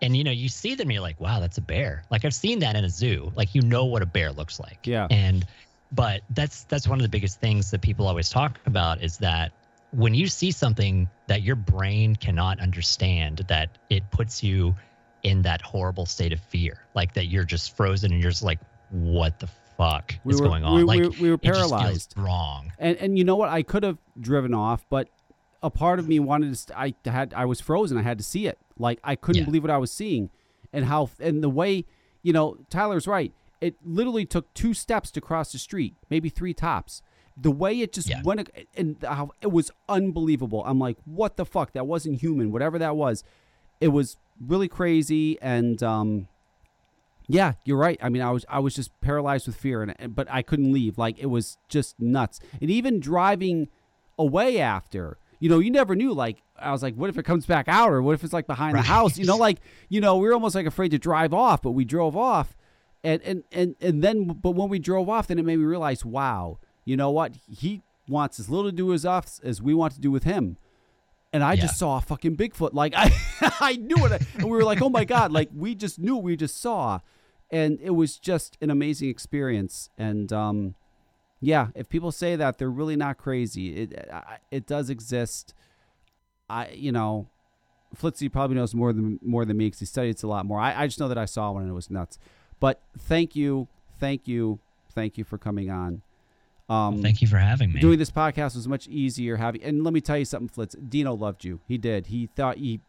And 0.00 0.16
you 0.16 0.22
know, 0.22 0.30
you 0.30 0.48
see 0.48 0.76
them, 0.76 0.88
you're 0.92 1.02
like, 1.02 1.20
wow, 1.20 1.40
that's 1.40 1.58
a 1.58 1.62
bear. 1.62 2.04
Like 2.12 2.24
I've 2.24 2.34
seen 2.34 2.60
that 2.60 2.76
in 2.76 2.84
a 2.84 2.88
zoo. 2.88 3.32
Like 3.34 3.56
you 3.56 3.60
know 3.62 3.86
what 3.86 4.02
a 4.02 4.06
bear 4.06 4.30
looks 4.30 4.60
like. 4.60 4.86
Yeah. 4.86 5.08
And 5.10 5.44
but 5.90 6.22
that's 6.30 6.62
that's 6.64 6.86
one 6.86 7.00
of 7.00 7.02
the 7.02 7.08
biggest 7.08 7.40
things 7.40 7.72
that 7.72 7.80
people 7.80 8.06
always 8.06 8.30
talk 8.30 8.60
about 8.66 9.02
is 9.02 9.18
that 9.18 9.50
when 9.90 10.14
you 10.14 10.28
see 10.28 10.52
something 10.52 11.08
that 11.26 11.42
your 11.42 11.56
brain 11.56 12.14
cannot 12.14 12.60
understand, 12.60 13.38
that 13.48 13.68
it 13.90 14.08
puts 14.12 14.44
you 14.44 14.76
in 15.26 15.42
that 15.42 15.60
horrible 15.60 16.06
state 16.06 16.32
of 16.32 16.40
fear, 16.40 16.80
like 16.94 17.12
that 17.14 17.26
you're 17.26 17.44
just 17.44 17.76
frozen 17.76 18.12
and 18.12 18.20
you're 18.22 18.30
just 18.30 18.42
like, 18.44 18.60
what 18.90 19.38
the 19.40 19.48
fuck 19.76 20.14
We 20.24 20.32
is 20.34 20.40
were- 20.40 20.46
going 20.48 20.62
we- 20.62 20.68
on? 20.68 20.86
like 20.86 21.00
we- 21.00 21.08
we 21.08 21.28
were 21.30 21.34
it 21.34 21.42
just 21.42 21.58
feels 21.58 21.70
paralyzed. 21.72 22.14
wrong. 22.16 22.72
And 22.78 22.96
and 22.98 23.18
you 23.18 23.24
know 23.24 23.36
what? 23.36 23.48
I 23.48 23.62
could 23.62 23.82
have 23.82 23.98
driven 24.20 24.54
off, 24.54 24.86
but 24.88 25.08
a 25.62 25.70
part 25.70 25.98
of 25.98 26.06
me 26.08 26.20
wanted 26.20 26.50
to. 26.50 26.56
St- 26.56 26.78
I 26.78 26.94
had. 27.10 27.34
I 27.34 27.44
was 27.44 27.60
frozen. 27.60 27.98
I 27.98 28.02
had 28.02 28.18
to 28.18 28.24
see 28.24 28.46
it. 28.46 28.58
Like 28.78 29.00
I 29.02 29.16
couldn't 29.16 29.40
Yeah. 29.42 29.46
believe 29.46 29.62
what 29.64 29.70
I 29.70 29.78
was 29.78 29.90
seeing, 29.92 30.30
and 30.72 30.84
how 30.84 31.10
and 31.20 31.42
the 31.42 31.50
way. 31.50 31.84
You 32.22 32.32
know, 32.32 32.56
Tyler's 32.70 33.06
right. 33.06 33.32
It 33.60 33.76
literally 33.84 34.26
took 34.26 34.52
two 34.54 34.74
steps 34.74 35.10
to 35.12 35.20
cross 35.20 35.50
the 35.52 35.58
street, 35.58 35.94
maybe 36.10 36.28
three 36.28 36.52
tops. 36.54 37.02
The 37.36 37.50
way 37.50 37.80
it 37.80 37.92
just 37.92 38.08
Yeah. 38.08 38.22
went, 38.22 38.48
and 38.76 38.96
how 39.02 39.30
it 39.40 39.50
was 39.52 39.70
unbelievable. 39.88 40.62
I'm 40.66 40.78
like, 40.78 40.98
what 41.04 41.36
the 41.36 41.44
fuck? 41.46 41.72
That 41.72 41.86
wasn't 41.86 42.20
human. 42.20 42.50
Whatever 42.52 42.78
that 42.78 42.96
was, 42.96 43.22
it 43.80 43.88
was 43.88 44.16
really 44.40 44.68
crazy. 44.68 45.40
And 45.40 45.82
um, 45.82 46.28
yeah, 47.28 47.54
you're 47.64 47.78
right. 47.78 47.98
I 48.02 48.08
mean, 48.08 48.22
I 48.22 48.30
was 48.30 48.44
I 48.48 48.58
was 48.58 48.74
just 48.74 48.98
paralyzed 49.00 49.46
with 49.46 49.56
fear, 49.56 49.82
and 49.82 50.14
but 50.14 50.28
I 50.30 50.42
couldn't 50.42 50.72
leave. 50.72 50.98
Like 50.98 51.18
it 51.18 51.26
was 51.26 51.58
just 51.68 52.00
nuts. 52.00 52.40
And 52.60 52.70
even 52.70 53.00
driving 53.00 53.68
away 54.18 54.58
after, 54.60 55.18
you 55.40 55.48
know, 55.48 55.58
you 55.58 55.70
never 55.70 55.94
knew. 55.94 56.12
Like 56.12 56.42
I 56.58 56.70
was 56.70 56.82
like, 56.82 56.94
what 56.94 57.10
if 57.10 57.18
it 57.18 57.24
comes 57.24 57.46
back 57.46 57.68
out, 57.68 57.90
or 57.90 58.00
what 58.02 58.14
if 58.14 58.22
it's 58.22 58.32
like 58.32 58.46
behind 58.46 58.76
the 58.76 58.82
house? 58.82 59.18
You 59.18 59.26
know, 59.26 59.36
like 59.36 59.58
you 59.88 60.00
know, 60.00 60.16
we 60.16 60.28
were 60.28 60.34
almost 60.34 60.54
like 60.54 60.66
afraid 60.66 60.90
to 60.92 60.98
drive 60.98 61.34
off, 61.34 61.62
but 61.62 61.72
we 61.72 61.84
drove 61.84 62.16
off, 62.16 62.56
and 63.02 63.20
and 63.22 63.42
and 63.50 63.74
and 63.80 64.02
then, 64.02 64.26
but 64.26 64.52
when 64.52 64.68
we 64.68 64.78
drove 64.78 65.08
off, 65.08 65.26
then 65.26 65.38
it 65.38 65.44
made 65.44 65.58
me 65.58 65.64
realize, 65.64 66.04
wow, 66.04 66.58
you 66.84 66.96
know 66.96 67.10
what? 67.10 67.32
He 67.48 67.82
wants 68.08 68.38
as 68.38 68.48
little 68.48 68.70
to 68.70 68.76
do 68.76 68.86
with 68.86 69.04
us 69.04 69.40
as 69.42 69.60
we 69.60 69.74
want 69.74 69.92
to 69.94 70.00
do 70.00 70.12
with 70.12 70.22
him 70.22 70.58
and 71.32 71.42
I 71.44 71.54
Yeah. 71.54 71.62
just 71.62 71.78
saw 71.78 71.98
a 71.98 72.00
fucking 72.00 72.36
Bigfoot. 72.36 72.72
Like 72.74 72.94
I, 72.96 73.10
I 73.60 73.76
knew 73.76 74.04
it, 74.06 74.22
and 74.34 74.44
we 74.44 74.50
were 74.50 74.64
like, 74.64 74.80
"Oh 74.82 74.88
my 74.90 75.04
god!" 75.04 75.32
Like 75.32 75.50
we 75.54 75.74
just 75.74 75.98
knew, 75.98 76.16
we 76.16 76.36
just 76.36 76.60
saw, 76.60 77.00
and 77.50 77.78
it 77.80 77.90
was 77.90 78.18
just 78.18 78.56
an 78.60 78.70
amazing 78.70 79.08
experience. 79.08 79.90
And 79.98 80.32
um, 80.32 80.74
yeah, 81.40 81.68
if 81.74 81.88
people 81.88 82.12
say 82.12 82.36
that, 82.36 82.58
they're 82.58 82.70
really 82.70 82.96
not 82.96 83.18
crazy. 83.18 83.76
It 83.76 84.08
it 84.50 84.66
does 84.66 84.88
exist. 84.90 85.52
I 86.48 86.68
you 86.70 86.92
know, 86.92 87.28
Flitzy 87.96 88.30
probably 88.30 88.56
knows 88.56 88.74
more 88.74 88.92
than 88.92 89.18
more 89.22 89.44
than 89.44 89.56
me 89.56 89.66
because 89.66 89.80
he 89.80 89.86
studies 89.86 90.22
a 90.22 90.28
lot 90.28 90.46
more. 90.46 90.60
I, 90.60 90.82
I 90.82 90.86
just 90.86 91.00
know 91.00 91.08
that 91.08 91.18
I 91.18 91.24
saw 91.24 91.50
one 91.52 91.62
and 91.62 91.70
it 91.70 91.74
was 91.74 91.90
nuts. 91.90 92.18
But 92.60 92.80
thank 92.98 93.36
you, 93.36 93.68
thank 94.00 94.26
you, 94.26 94.60
thank 94.94 95.18
you 95.18 95.24
for 95.24 95.36
coming 95.38 95.70
on. 95.70 96.02
Um, 96.68 97.00
Thank 97.00 97.22
you 97.22 97.28
for 97.28 97.38
having 97.38 97.72
me. 97.72 97.80
Doing 97.80 97.98
this 97.98 98.10
podcast 98.10 98.56
was 98.56 98.66
much 98.66 98.88
easier 98.88 99.36
having, 99.36 99.62
and 99.62 99.84
let 99.84 99.92
me 99.94 100.00
tell 100.00 100.18
you 100.18 100.24
something, 100.24 100.48
Flitz. 100.48 100.74
Dino 100.88 101.14
loved 101.14 101.44
you. 101.44 101.60
He 101.66 101.78
did. 101.78 102.06
He 102.06 102.26
thought 102.26 102.56
he, 102.56 102.80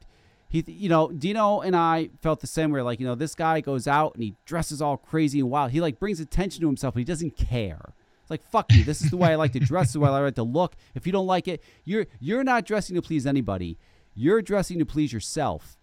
he, 0.49 0.63
you 0.67 0.89
know, 0.89 1.11
Dino 1.11 1.61
and 1.61 1.75
I 1.75 2.09
felt 2.21 2.39
the 2.39 2.47
same 2.47 2.71
way. 2.71 2.81
Like, 2.81 2.99
you 2.99 3.05
know, 3.05 3.15
this 3.15 3.35
guy 3.35 3.61
goes 3.61 3.87
out 3.87 4.15
and 4.15 4.23
he 4.23 4.33
dresses 4.45 4.81
all 4.81 4.97
crazy 4.97 5.39
and 5.39 5.49
wild. 5.49 5.71
He 5.71 5.81
like 5.81 5.99
brings 5.99 6.19
attention 6.19 6.61
to 6.61 6.67
himself, 6.67 6.95
but 6.95 6.99
he 6.99 7.05
doesn't 7.05 7.37
care. 7.37 7.93
It's 8.21 8.31
like 8.31 8.43
fuck 8.49 8.73
you. 8.73 8.83
This 8.83 9.01
is 9.01 9.09
the 9.09 9.17
way 9.17 9.29
I 9.29 9.35
like 9.35 9.53
to 9.53 9.59
dress. 9.59 9.83
This 9.83 9.89
is 9.89 9.93
the 9.93 9.99
way 10.01 10.09
I 10.09 10.19
like 10.19 10.35
to 10.35 10.43
look. 10.43 10.75
If 10.95 11.05
you 11.05 11.13
don't 11.13 11.27
like 11.27 11.47
it, 11.47 11.63
you're 11.85 12.07
you're 12.19 12.43
not 12.43 12.65
dressing 12.65 12.95
to 12.95 13.01
please 13.01 13.25
anybody. 13.25 13.77
You're 14.15 14.41
dressing 14.41 14.79
to 14.79 14.85
please 14.85 15.13
yourself. 15.13 15.76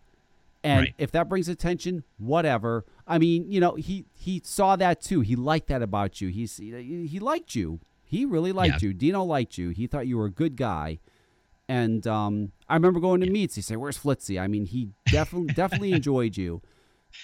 And 0.64 0.80
Right. 0.80 0.94
if 0.98 1.10
that 1.12 1.28
brings 1.28 1.48
attention, 1.48 2.02
whatever. 2.16 2.84
I 3.06 3.18
mean, 3.18 3.52
you 3.52 3.60
know, 3.60 3.74
he 3.74 4.06
he 4.14 4.40
saw 4.44 4.74
that 4.76 5.00
too. 5.02 5.20
He 5.20 5.36
liked 5.36 5.68
that 5.68 5.82
about 5.82 6.20
you. 6.22 6.28
He's 6.28 6.56
he, 6.56 7.06
he 7.06 7.18
liked 7.20 7.54
you. 7.54 7.80
He 8.02 8.24
really 8.24 8.50
liked 8.52 8.82
Yeah. 8.82 8.88
you. 8.88 8.94
Dino 8.94 9.22
liked 9.24 9.58
you. 9.58 9.68
He 9.70 9.86
thought 9.86 10.06
you 10.06 10.16
were 10.16 10.26
a 10.26 10.30
good 10.30 10.56
guy. 10.56 10.98
And 11.68 12.06
um, 12.06 12.52
I 12.68 12.74
remember 12.74 13.00
going 13.00 13.20
to 13.22 13.30
meets. 13.30 13.54
He 13.54 13.62
said, 13.62 13.76
"Where's 13.78 13.98
Flitzy?" 13.98 14.40
I 14.40 14.46
mean, 14.48 14.66
he 14.66 14.88
definitely 15.10 15.52
definitely 15.54 15.92
enjoyed 15.92 16.36
you. 16.36 16.60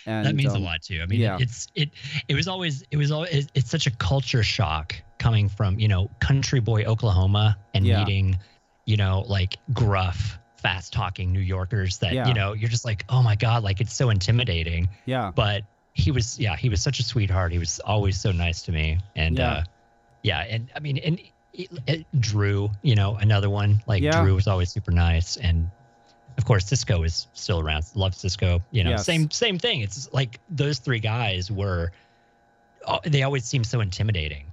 And 0.07 0.25
that 0.27 0.35
means 0.37 0.55
um, 0.55 0.63
a 0.63 0.65
lot 0.65 0.83
too. 0.83 1.01
I 1.03 1.07
mean, 1.07 1.21
yeah. 1.21 1.39
it's 1.41 1.67
it 1.75 1.91
it 2.29 2.35
was 2.35 2.47
always 2.49 2.85
it 2.91 2.97
was 2.97 3.11
always 3.11 3.49
it's 3.55 3.71
such 3.71 3.87
a 3.87 3.91
culture 3.93 4.43
shock 4.43 4.95
coming 5.19 5.49
from 5.49 5.79
you 5.79 5.89
know 5.89 6.11
country 6.21 6.61
boy 6.61 6.85
Oklahoma 6.85 7.59
and 7.75 7.85
Yeah. 7.87 7.99
meeting 8.05 8.39
you 8.87 8.97
know 8.97 9.25
like 9.29 9.57
gruff 9.75 10.39
fast 10.61 10.93
talking 10.93 11.33
New 11.33 11.41
Yorkers 11.41 11.99
that 11.99 12.13
Yeah. 12.13 12.29
you 12.29 12.35
know 12.35 12.53
you're 12.53 12.69
just 12.71 12.85
like 12.85 13.05
oh 13.09 13.23
my 13.23 13.35
god 13.37 13.63
like 13.65 13.81
it's 13.81 13.95
so 13.95 14.11
intimidating. 14.11 14.89
Yeah. 15.07 15.33
But 15.35 15.65
he 15.93 16.11
was 16.13 16.39
yeah 16.39 16.57
he 16.57 16.69
was 16.69 16.81
such 16.83 17.01
a 17.01 17.03
sweetheart. 17.03 17.53
He 17.53 17.59
was 17.59 17.81
always 17.81 18.21
so 18.21 18.31
nice 18.33 18.63
to 18.63 18.73
me 18.73 18.99
and 19.17 19.39
Yeah. 19.39 19.51
uh 19.51 19.65
yeah 20.23 20.41
and 20.49 20.69
I 20.77 20.81
mean 20.81 20.99
and 20.99 21.19
it, 21.53 21.69
it- 21.87 22.07
Drew 22.21 22.71
you 22.83 22.95
know 22.95 23.17
another 23.17 23.51
one 23.51 23.83
like 23.87 24.03
Yeah. 24.03 24.23
Drew 24.23 24.35
was 24.35 24.47
always 24.47 24.71
super 24.71 24.93
nice 24.93 25.37
and 25.37 25.71
of 26.39 26.45
course 26.45 26.65
Cisco 26.67 27.03
is 27.03 27.27
still 27.35 27.61
around 27.61 27.85
love 27.95 28.15
Cisco 28.15 28.61
you 28.71 28.85
know 28.85 28.91
Yes. 28.91 29.05
same 29.05 29.31
same 29.31 29.59
thing 29.59 29.81
it's 29.81 30.13
like 30.13 30.39
those 30.49 30.79
three 30.79 31.01
guys 31.01 31.51
were 31.51 31.91
oh, 32.87 33.01
they 33.05 33.23
always 33.25 33.45
seemed 33.45 33.67
so 33.67 33.81
intimidating 33.81 34.47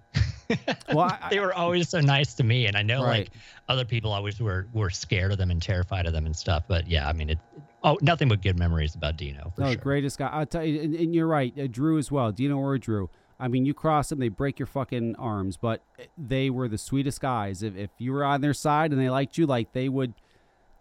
Well, 0.94 1.02
I- 1.22 1.28
they 1.30 1.40
were 1.40 1.53
always 1.53 1.90
so 1.90 1.99
nice 1.99 2.34
to 2.36 2.44
me 2.44 2.68
and 2.68 2.76
I 2.78 2.82
know 2.84 3.03
Right. 3.03 3.19
like 3.19 3.30
other 3.69 3.86
people 3.86 4.11
always 4.11 4.40
were 4.40 4.68
were 4.74 4.90
scared 4.90 5.32
of 5.32 5.38
them 5.38 5.52
and 5.52 5.61
terrified 5.61 6.06
of 6.06 6.14
them 6.14 6.26
and 6.26 6.36
stuff 6.36 6.64
but 6.68 6.88
yeah 6.88 7.07
I 7.07 7.14
mean 7.14 7.30
it 7.32 7.40
oh 7.84 7.98
nothing 8.02 8.30
but 8.30 8.41
good 8.41 8.57
memories 8.57 8.95
about 8.95 9.18
Dino 9.18 9.52
for 9.56 9.61
no, 9.61 9.68
sure 9.72 9.76
greatest 9.82 10.18
guy. 10.18 10.28
I'll 10.28 10.45
tell 10.45 10.64
you, 10.64 10.82
and, 10.82 10.95
and 10.95 11.14
you're 11.14 11.28
right. 11.28 11.53
Uh, 11.60 11.68
Drew 11.68 11.98
as 11.98 12.11
well. 12.11 12.32
Dino 12.32 12.57
or 12.57 12.78
Drew. 12.78 13.10
I 13.40 13.48
mean, 13.48 13.65
you 13.68 13.74
cross 13.76 14.10
them, 14.10 14.18
they 14.19 14.30
break 14.30 14.57
your 14.57 14.65
fucking 14.65 15.15
arms. 15.18 15.57
But 15.57 15.84
they 16.18 16.49
were 16.49 16.68
the 16.68 16.78
sweetest 16.80 17.22
guys. 17.22 17.61
If, 17.61 17.76
if 17.78 17.91
you 17.99 18.11
were 18.14 18.24
on 18.26 18.41
their 18.41 18.53
side 18.56 18.91
and 18.91 18.99
they 18.99 19.11
liked 19.11 19.38
you, 19.38 19.45
like 19.45 19.74
they 19.74 19.90
would, 19.90 20.14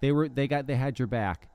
they 0.01 0.11
were 0.11 0.27
they 0.29 0.49
got 0.49 0.67
they 0.67 0.77
had 0.77 0.99
your 0.99 1.07
back. 1.07 1.49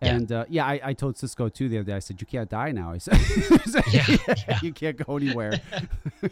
Yeah. 0.00 0.14
And 0.14 0.30
uh, 0.30 0.44
yeah, 0.48 0.64
I, 0.66 0.80
I 0.84 0.92
told 0.92 1.16
Cisco 1.18 1.48
too 1.48 1.68
the 1.68 1.78
other 1.78 1.84
day. 1.86 1.94
I 1.94 1.98
said, 1.98 2.20
"You 2.20 2.26
can't 2.28 2.48
die 2.48 2.70
now." 2.70 2.92
I 2.92 2.98
said, 2.98 3.18
Yeah, 3.92 4.06
yeah. 4.46 4.58
"You 4.62 4.72
can't 4.72 4.96
go 5.04 5.16
anywhere." 5.16 5.60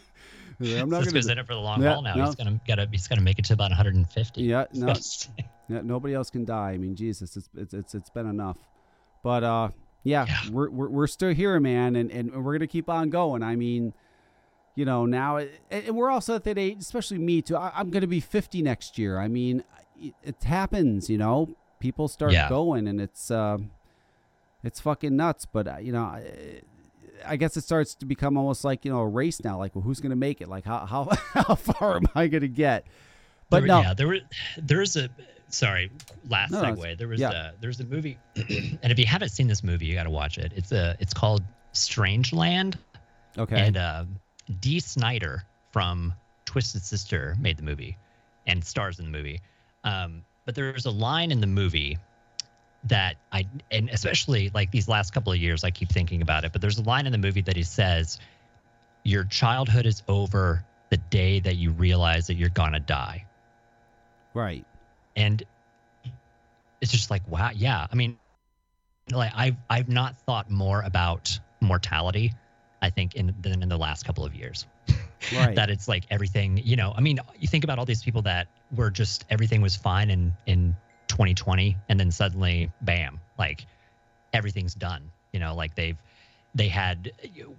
I'm 0.61 0.89
not 0.89 1.03
Cisco's 1.03 1.25
gonna. 1.25 1.33
in 1.33 1.39
it 1.39 1.47
for 1.47 1.53
the 1.53 1.59
long 1.59 1.81
Yeah, 1.81 1.93
haul 1.93 2.01
now 2.01 2.15
no. 2.15 2.25
he's 2.25 2.35
gonna 2.35 2.59
gotta 2.67 2.87
he's 2.91 3.07
gonna 3.07 3.21
make 3.21 3.39
it 3.39 3.45
to 3.45 3.53
about 3.53 3.71
150 3.71 4.41
Yeah, 4.41 4.65
no, 4.73 4.93
Yeah, 5.67 5.81
nobody 5.83 6.13
else 6.13 6.29
can 6.29 6.45
die. 6.45 6.71
I 6.71 6.77
mean, 6.77 6.95
Jesus, 6.95 7.35
it's 7.37 7.49
it's 7.55 7.73
it's, 7.73 7.95
it's 7.95 8.09
been 8.09 8.27
enough. 8.27 8.57
But 9.23 9.43
uh, 9.43 9.69
yeah, 10.03 10.25
Yeah. 10.27 10.51
We're, 10.51 10.69
we're 10.69 10.89
we're 10.89 11.07
still 11.07 11.33
here, 11.33 11.59
man, 11.59 11.95
and 11.95 12.11
and 12.11 12.43
we're 12.43 12.53
gonna 12.53 12.67
keep 12.67 12.89
on 12.89 13.09
going. 13.09 13.41
I 13.41 13.55
mean, 13.55 13.93
you 14.75 14.85
know, 14.85 15.05
now 15.07 15.37
and 15.71 15.95
we're 15.95 16.11
also 16.11 16.35
at 16.35 16.43
that 16.43 16.57
age, 16.59 16.77
especially 16.79 17.17
me 17.17 17.41
too. 17.41 17.57
I, 17.57 17.71
I'm 17.75 17.89
gonna 17.89 18.05
be 18.07 18.19
50 18.19 18.61
next 18.61 18.97
year. 18.99 19.17
I 19.19 19.27
mean, 19.27 19.63
it, 19.99 20.13
it 20.23 20.43
happens, 20.43 21.09
you 21.09 21.17
know. 21.17 21.55
People 21.79 22.07
start 22.07 22.33
Yeah. 22.33 22.47
going, 22.49 22.87
and 22.87 23.01
it's 23.01 23.31
uh, 23.31 23.57
it's 24.63 24.79
fucking 24.79 25.15
nuts. 25.15 25.45
But 25.45 25.67
uh, 25.67 25.77
you 25.81 25.91
know. 25.91 26.03
I, 26.03 26.61
I 27.27 27.35
guess 27.35 27.57
it 27.57 27.61
starts 27.61 27.95
to 27.95 28.05
become 28.05 28.37
almost 28.37 28.63
like 28.63 28.85
you 28.85 28.91
know 28.91 28.99
a 28.99 29.07
race 29.07 29.43
now. 29.43 29.57
Like, 29.57 29.75
well, 29.75 29.81
who's 29.83 29.99
going 29.99 30.11
to 30.11 30.15
make 30.15 30.41
it? 30.41 30.47
Like, 30.47 30.65
how 30.65 30.85
how 30.85 31.05
how 31.33 31.55
far 31.55 31.95
am 31.97 32.05
I 32.15 32.27
going 32.27 32.41
to 32.41 32.47
get? 32.47 32.85
But 33.49 33.59
There- 33.61 33.67
no, 33.67 33.81
yeah, 33.81 33.93
there 33.93 34.07
were 34.07 34.19
there's 34.57 34.95
a 34.95 35.09
sorry 35.49 35.91
last 36.29 36.51
No, 36.51 36.61
segue. 36.63 36.97
There 36.97 37.07
was 37.07 37.19
yeah. 37.19 37.49
a 37.49 37.51
there's 37.61 37.79
a 37.79 37.85
movie, 37.85 38.17
and 38.35 38.91
if 38.91 38.97
you 38.99 39.05
haven't 39.05 39.29
seen 39.29 39.47
this 39.47 39.63
movie, 39.63 39.85
you 39.85 39.95
got 39.95 40.03
to 40.03 40.09
watch 40.09 40.37
it. 40.37 40.51
It's 40.55 40.71
a 40.71 40.95
it's 40.99 41.13
called 41.13 41.43
Strangeland, 41.73 42.75
okay, 43.37 43.67
and 43.67 43.77
uh, 43.77 44.05
Dee 44.59 44.79
Snider 44.79 45.43
from 45.71 46.13
Twisted 46.45 46.81
Sister 46.83 47.35
made 47.39 47.57
the 47.57 47.63
movie, 47.63 47.97
and 48.47 48.63
stars 48.63 48.99
in 48.99 49.05
the 49.05 49.11
movie. 49.11 49.41
Um, 49.83 50.23
but 50.45 50.55
there's 50.55 50.85
a 50.85 50.91
line 50.91 51.31
in 51.31 51.41
the 51.41 51.47
movie 51.47 51.97
that 52.85 53.17
I 53.31 53.47
and 53.71 53.89
especially 53.89 54.51
like 54.53 54.71
these 54.71 54.87
last 54.87 55.13
couple 55.13 55.31
of 55.33 55.39
years, 55.39 55.63
I 55.63 55.71
keep 55.71 55.89
thinking 55.89 56.21
about 56.21 56.45
it. 56.45 56.51
But 56.51 56.61
there's 56.61 56.77
a 56.77 56.83
line 56.83 57.05
in 57.05 57.11
the 57.11 57.17
movie 57.17 57.41
that 57.41 57.55
he 57.55 57.63
says, 57.63 58.19
"Your 59.03 59.23
childhood 59.25 59.85
is 59.85 60.03
over 60.07 60.63
the 60.89 60.97
day 60.97 61.39
that 61.41 61.55
you 61.55 61.71
realize 61.71 62.27
that 62.27 62.35
you're 62.35 62.49
gonna 62.49 62.79
die." 62.79 63.25
right. 64.35 64.65
and 65.15 65.43
it's 66.81 66.91
just 66.91 67.09
like 67.09 67.23
wow 67.27 67.49
yeah 67.55 67.87
i 67.91 67.95
mean 67.95 68.17
like 69.11 69.31
i've 69.35 69.55
i've 69.69 69.87
not 69.89 70.19
thought 70.21 70.51
more 70.51 70.81
about 70.81 71.39
mortality 71.61 72.33
i 72.81 72.89
think 72.89 73.15
in 73.15 73.33
than 73.41 73.63
in 73.63 73.69
the 73.69 73.77
last 73.77 74.05
couple 74.05 74.25
of 74.25 74.35
years 74.35 74.67
Right. 75.33 75.55
that 75.55 75.69
it's 75.69 75.87
like 75.87 76.03
everything 76.11 76.57
you 76.63 76.75
know 76.75 76.93
i 76.95 77.01
mean 77.01 77.17
you 77.39 77.47
think 77.47 77.63
about 77.63 77.79
all 77.79 77.85
these 77.85 78.03
people 78.03 78.21
that 78.23 78.47
were 78.75 78.91
just 78.91 79.25
everything 79.29 79.61
was 79.61 79.75
fine 79.75 80.09
in 80.09 80.33
in 80.45 80.75
2020 81.07 81.77
and 81.89 81.99
then 81.99 82.11
suddenly 82.11 82.71
bam 82.81 83.19
like 83.37 83.65
everything's 84.33 84.73
done 84.73 85.11
you 85.31 85.39
know 85.39 85.55
like 85.55 85.75
they've 85.75 85.97
they 86.55 86.69
had 86.69 87.11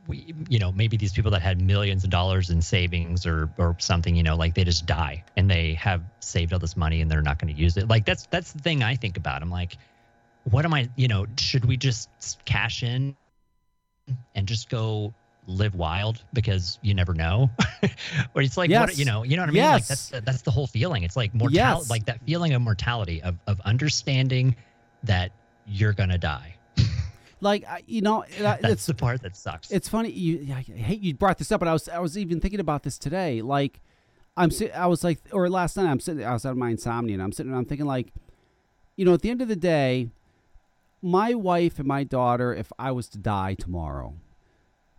we, 0.06 0.34
you 0.48 0.58
know 0.58 0.72
maybe 0.72 0.96
these 0.96 1.12
people 1.12 1.30
that 1.30 1.42
had 1.42 1.60
millions 1.60 2.02
of 2.02 2.10
dollars 2.10 2.48
in 2.48 2.62
savings 2.62 3.26
or 3.26 3.50
or 3.58 3.76
something 3.78 4.16
you 4.16 4.22
know 4.22 4.34
like 4.36 4.54
they 4.54 4.64
just 4.64 4.86
die 4.86 5.22
and 5.36 5.50
they 5.50 5.74
have 5.74 6.02
saved 6.20 6.52
all 6.52 6.58
this 6.58 6.76
money 6.76 7.02
and 7.02 7.10
they're 7.10 7.22
not 7.22 7.38
going 7.38 7.54
to 7.54 7.60
use 7.60 7.76
it. 7.76 7.88
Like 7.88 8.06
that's 8.06 8.26
that's 8.26 8.52
the 8.52 8.58
thing 8.60 8.82
i 8.82 8.96
think 8.96 9.16
about. 9.18 9.42
I'm 9.42 9.50
like 9.50 9.76
what 10.44 10.64
am 10.64 10.72
i 10.72 10.88
you 10.96 11.08
know 11.08 11.26
should 11.38 11.64
we 11.64 11.76
just 11.76 12.08
cash 12.44 12.82
in 12.82 13.16
and 14.34 14.48
just 14.48 14.70
go 14.70 15.12
live 15.46 15.74
wild 15.76 16.24
because 16.32 16.78
you 16.82 16.92
never 16.94 17.14
know 17.14 17.48
or 18.34 18.42
it's 18.42 18.56
like 18.56 18.68
what 18.70 18.98
you 18.98 19.04
know 19.04 19.22
you 19.22 19.36
know 19.36 19.42
what 19.42 19.48
i 19.48 19.52
mean 19.52 19.62
like 19.62 19.80
Yes. 19.80 20.08
that's 20.10 20.24
that's 20.24 20.42
the 20.42 20.50
whole 20.50 20.66
feeling 20.66 21.04
it's 21.04 21.14
like 21.16 21.32
mortality 21.34 21.56
Yes. 21.82 21.90
like 21.90 22.04
that 22.06 22.20
feeling 22.26 22.52
of 22.52 22.62
mortality 22.62 23.22
of 23.22 23.36
of 23.46 23.60
understanding 23.60 24.56
that 25.04 25.30
you're 25.66 25.92
gonna 25.92 26.18
die 26.18 26.56
like 27.40 27.64
you 27.86 28.00
know, 28.00 28.22
it- 28.22 28.38
that's 28.38 28.64
it's 28.64 28.86
the 28.86 28.94
part 28.94 29.22
that 29.22 29.36
sucks 29.36 29.70
it's 29.70 29.88
funny. 29.88 30.10
You, 30.10 30.52
I 30.54 30.62
hate 30.62 31.00
you 31.00 31.14
brought 31.14 31.38
this 31.38 31.52
up, 31.52 31.60
but 31.60 31.68
I 31.68 31.72
was 31.72 31.88
I 31.88 31.98
was 32.00 32.16
even 32.18 32.40
thinking 32.40 32.60
about 32.60 32.82
this 32.82 32.98
today. 32.98 33.40
Like, 33.42 33.80
I'm 34.36 34.50
I 34.74 34.86
was 34.86 35.04
like, 35.04 35.18
or 35.32 35.48
last 35.50 35.76
night 35.76 35.86
I'm 35.86 36.00
sitting. 36.00 36.24
I 36.24 36.32
was 36.32 36.44
out 36.46 36.52
of 36.52 36.56
my 36.56 36.70
insomnia, 36.70 37.14
and 37.14 37.22
I'm 37.22 37.32
sitting. 37.32 37.50
and 37.52 37.58
I'm 37.58 37.64
thinking 37.66 37.86
like, 37.86 38.12
you 38.96 39.04
know, 39.04 39.12
at 39.14 39.20
the 39.22 39.30
end 39.30 39.42
of 39.42 39.48
the 39.48 39.56
day, 39.56 40.08
my 41.02 41.34
wife 41.34 41.78
and 41.78 41.86
my 41.86 42.04
daughter, 42.04 42.54
if 42.54 42.72
I 42.78 42.90
was 42.92 43.06
to 43.10 43.18
die 43.18 43.54
tomorrow, 43.54 44.14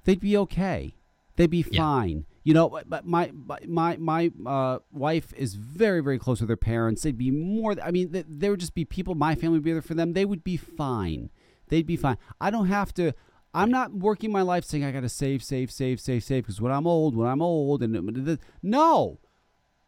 they'd 0.07 0.19
be 0.19 0.35
okay. 0.37 0.95
They'd 1.35 1.51
be 1.51 1.63
Yeah. 1.69 1.81
fine. 1.81 2.25
You 2.43 2.53
know, 2.55 2.69
but- 2.87 3.05
my 3.05 3.31
my 3.67 3.97
my 3.97 4.31
uh, 4.45 4.79
wife 4.91 5.33
is 5.37 5.53
very 5.55 6.01
very 6.01 6.17
close 6.17 6.39
with 6.41 6.49
her 6.49 6.55
parents. 6.57 7.03
They'd 7.03 7.17
be 7.17 7.29
more. 7.29 7.75
I 7.83 7.91
mean, 7.91 8.11
th- 8.13 8.25
there 8.27 8.49
would 8.51 8.59
just 8.61 8.73
be 8.73 8.85
people. 8.85 9.13
My 9.15 9.35
family 9.35 9.57
would 9.57 9.63
be 9.65 9.73
there 9.73 9.81
for 9.81 9.93
them. 9.93 10.13
They 10.13 10.25
would 10.25 10.43
be 10.43 10.57
fine. 10.57 11.29
They'd 11.67 11.85
be 11.85 11.97
fine. 11.97 12.17
I 12.41 12.49
don't 12.49 12.67
have 12.67 12.93
to. 12.95 13.11
I'm 13.53 13.69
not 13.69 13.93
working 13.93 14.31
my 14.31 14.41
life 14.43 14.63
saying 14.65 14.83
I 14.85 14.91
got 14.91 15.01
to 15.01 15.09
save, 15.09 15.43
save, 15.43 15.71
save, 15.71 15.99
save, 15.99 16.23
save 16.23 16.43
because 16.43 16.61
when 16.61 16.71
I'm 16.71 16.87
old, 16.87 17.15
when 17.15 17.27
I'm 17.27 17.41
old, 17.41 17.81
and 17.83 18.39
no, 18.63 19.19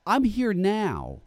I'm 0.06 0.24
here 0.24 0.54
now. 0.54 1.22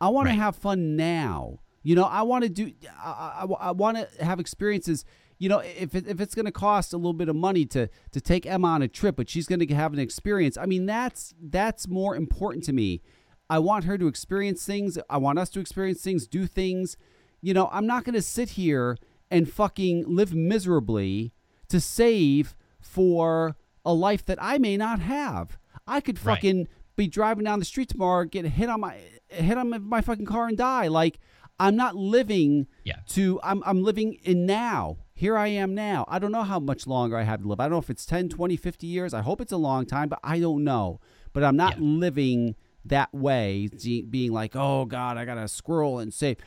I 0.00 0.08
want 0.08 0.26
Right. 0.26 0.34
to 0.36 0.40
have 0.40 0.56
fun 0.56 0.96
now. 0.96 1.58
You 1.82 1.94
know, 1.96 2.04
I 2.04 2.22
want 2.22 2.44
to 2.44 2.50
do. 2.50 2.72
I, 2.98 3.44
I, 3.44 3.68
I 3.68 3.70
want 3.72 3.96
to 3.98 4.24
have 4.24 4.40
experiences. 4.40 5.04
You 5.42 5.48
know, 5.48 5.58
if 5.58 5.94
it, 5.96 6.06
if 6.06 6.20
it's 6.20 6.36
going 6.36 6.46
to 6.46 6.52
cost 6.52 6.92
a 6.92 6.96
little 6.96 7.12
bit 7.22 7.28
of 7.28 7.34
money 7.34 7.64
to 7.66 7.88
to 8.12 8.20
take 8.20 8.46
Emma 8.46 8.68
on 8.68 8.82
a 8.82 8.86
trip, 8.88 9.16
but 9.16 9.28
she's 9.28 9.46
going 9.46 9.58
to 9.66 9.74
have 9.74 9.92
an 9.92 9.98
experience. 9.98 10.56
I 10.56 10.66
mean, 10.66 10.86
that's 10.86 11.34
that's 11.42 11.88
more 11.88 12.14
important 12.14 12.62
to 12.66 12.72
me. 12.72 13.02
I 13.50 13.58
want 13.58 13.84
her 13.86 13.98
to 13.98 14.06
experience 14.06 14.64
things. 14.64 14.98
I 15.10 15.18
want 15.18 15.38
us 15.40 15.50
to 15.50 15.60
experience 15.60 16.00
things, 16.00 16.28
do 16.28 16.46
things. 16.46 16.96
You 17.40 17.54
know, 17.54 17.68
I'm 17.72 17.86
not 17.86 18.04
going 18.04 18.14
to 18.14 18.22
sit 18.22 18.50
here 18.50 18.96
and 19.32 19.50
fucking 19.50 20.04
live 20.06 20.32
miserably 20.32 21.32
to 21.70 21.80
save 21.80 22.54
for 22.78 23.56
a 23.84 23.92
life 23.92 24.24
that 24.26 24.38
I 24.40 24.58
may 24.58 24.76
not 24.76 25.00
have. 25.00 25.58
I 25.88 26.00
could 26.00 26.24
Right. 26.24 26.36
fucking 26.36 26.68
be 26.94 27.08
driving 27.08 27.44
down 27.44 27.58
the 27.58 27.64
street 27.64 27.88
tomorrow, 27.88 28.24
get 28.26 28.44
hit 28.44 28.68
on 28.68 28.80
my 28.80 28.94
hit 29.28 29.58
on 29.58 29.70
my, 29.70 29.78
my 29.78 30.00
fucking 30.02 30.26
car 30.26 30.46
and 30.46 30.56
die. 30.56 30.86
Like 30.86 31.18
I'm 31.58 31.74
not 31.74 31.96
living 31.96 32.68
Yeah. 32.84 33.00
to 33.08 33.40
I'm 33.42 33.60
I'm 33.66 33.82
living 33.82 34.18
in 34.22 34.46
now. 34.46 34.98
Here 35.22 35.38
I 35.38 35.46
am 35.46 35.72
now. 35.72 36.04
I 36.08 36.18
don't 36.18 36.32
know 36.32 36.42
how 36.42 36.58
much 36.58 36.84
longer 36.84 37.16
I 37.16 37.22
have 37.22 37.42
to 37.42 37.46
live. 37.46 37.60
I 37.60 37.66
don't 37.66 37.74
know 37.74 37.78
if 37.78 37.90
it's 37.90 38.04
10, 38.04 38.28
20, 38.28 38.56
50 38.56 38.88
years. 38.88 39.14
I 39.14 39.22
hope 39.22 39.40
it's 39.40 39.52
a 39.52 39.56
long 39.56 39.86
time, 39.86 40.08
but 40.08 40.18
I 40.24 40.40
don't 40.40 40.64
know. 40.64 40.98
But 41.32 41.44
I'm 41.44 41.54
not 41.54 41.78
Yeah. 41.78 41.84
living 41.84 42.56
that 42.84 43.14
way, 43.14 43.68
being 44.10 44.32
like, 44.32 44.56
"Oh 44.56 44.84
god, 44.84 45.16
I 45.16 45.24
got 45.24 45.36
to 45.36 45.46
scroll 45.46 46.00
and 46.00 46.12
save." 46.12 46.38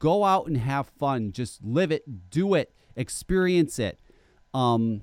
Go 0.00 0.24
out 0.24 0.48
and 0.48 0.56
have 0.56 0.88
fun. 0.88 1.30
Just 1.30 1.62
live 1.62 1.92
it, 1.92 2.28
do 2.28 2.54
it, 2.54 2.74
experience 2.96 3.78
it. 3.78 4.00
Um 4.52 5.02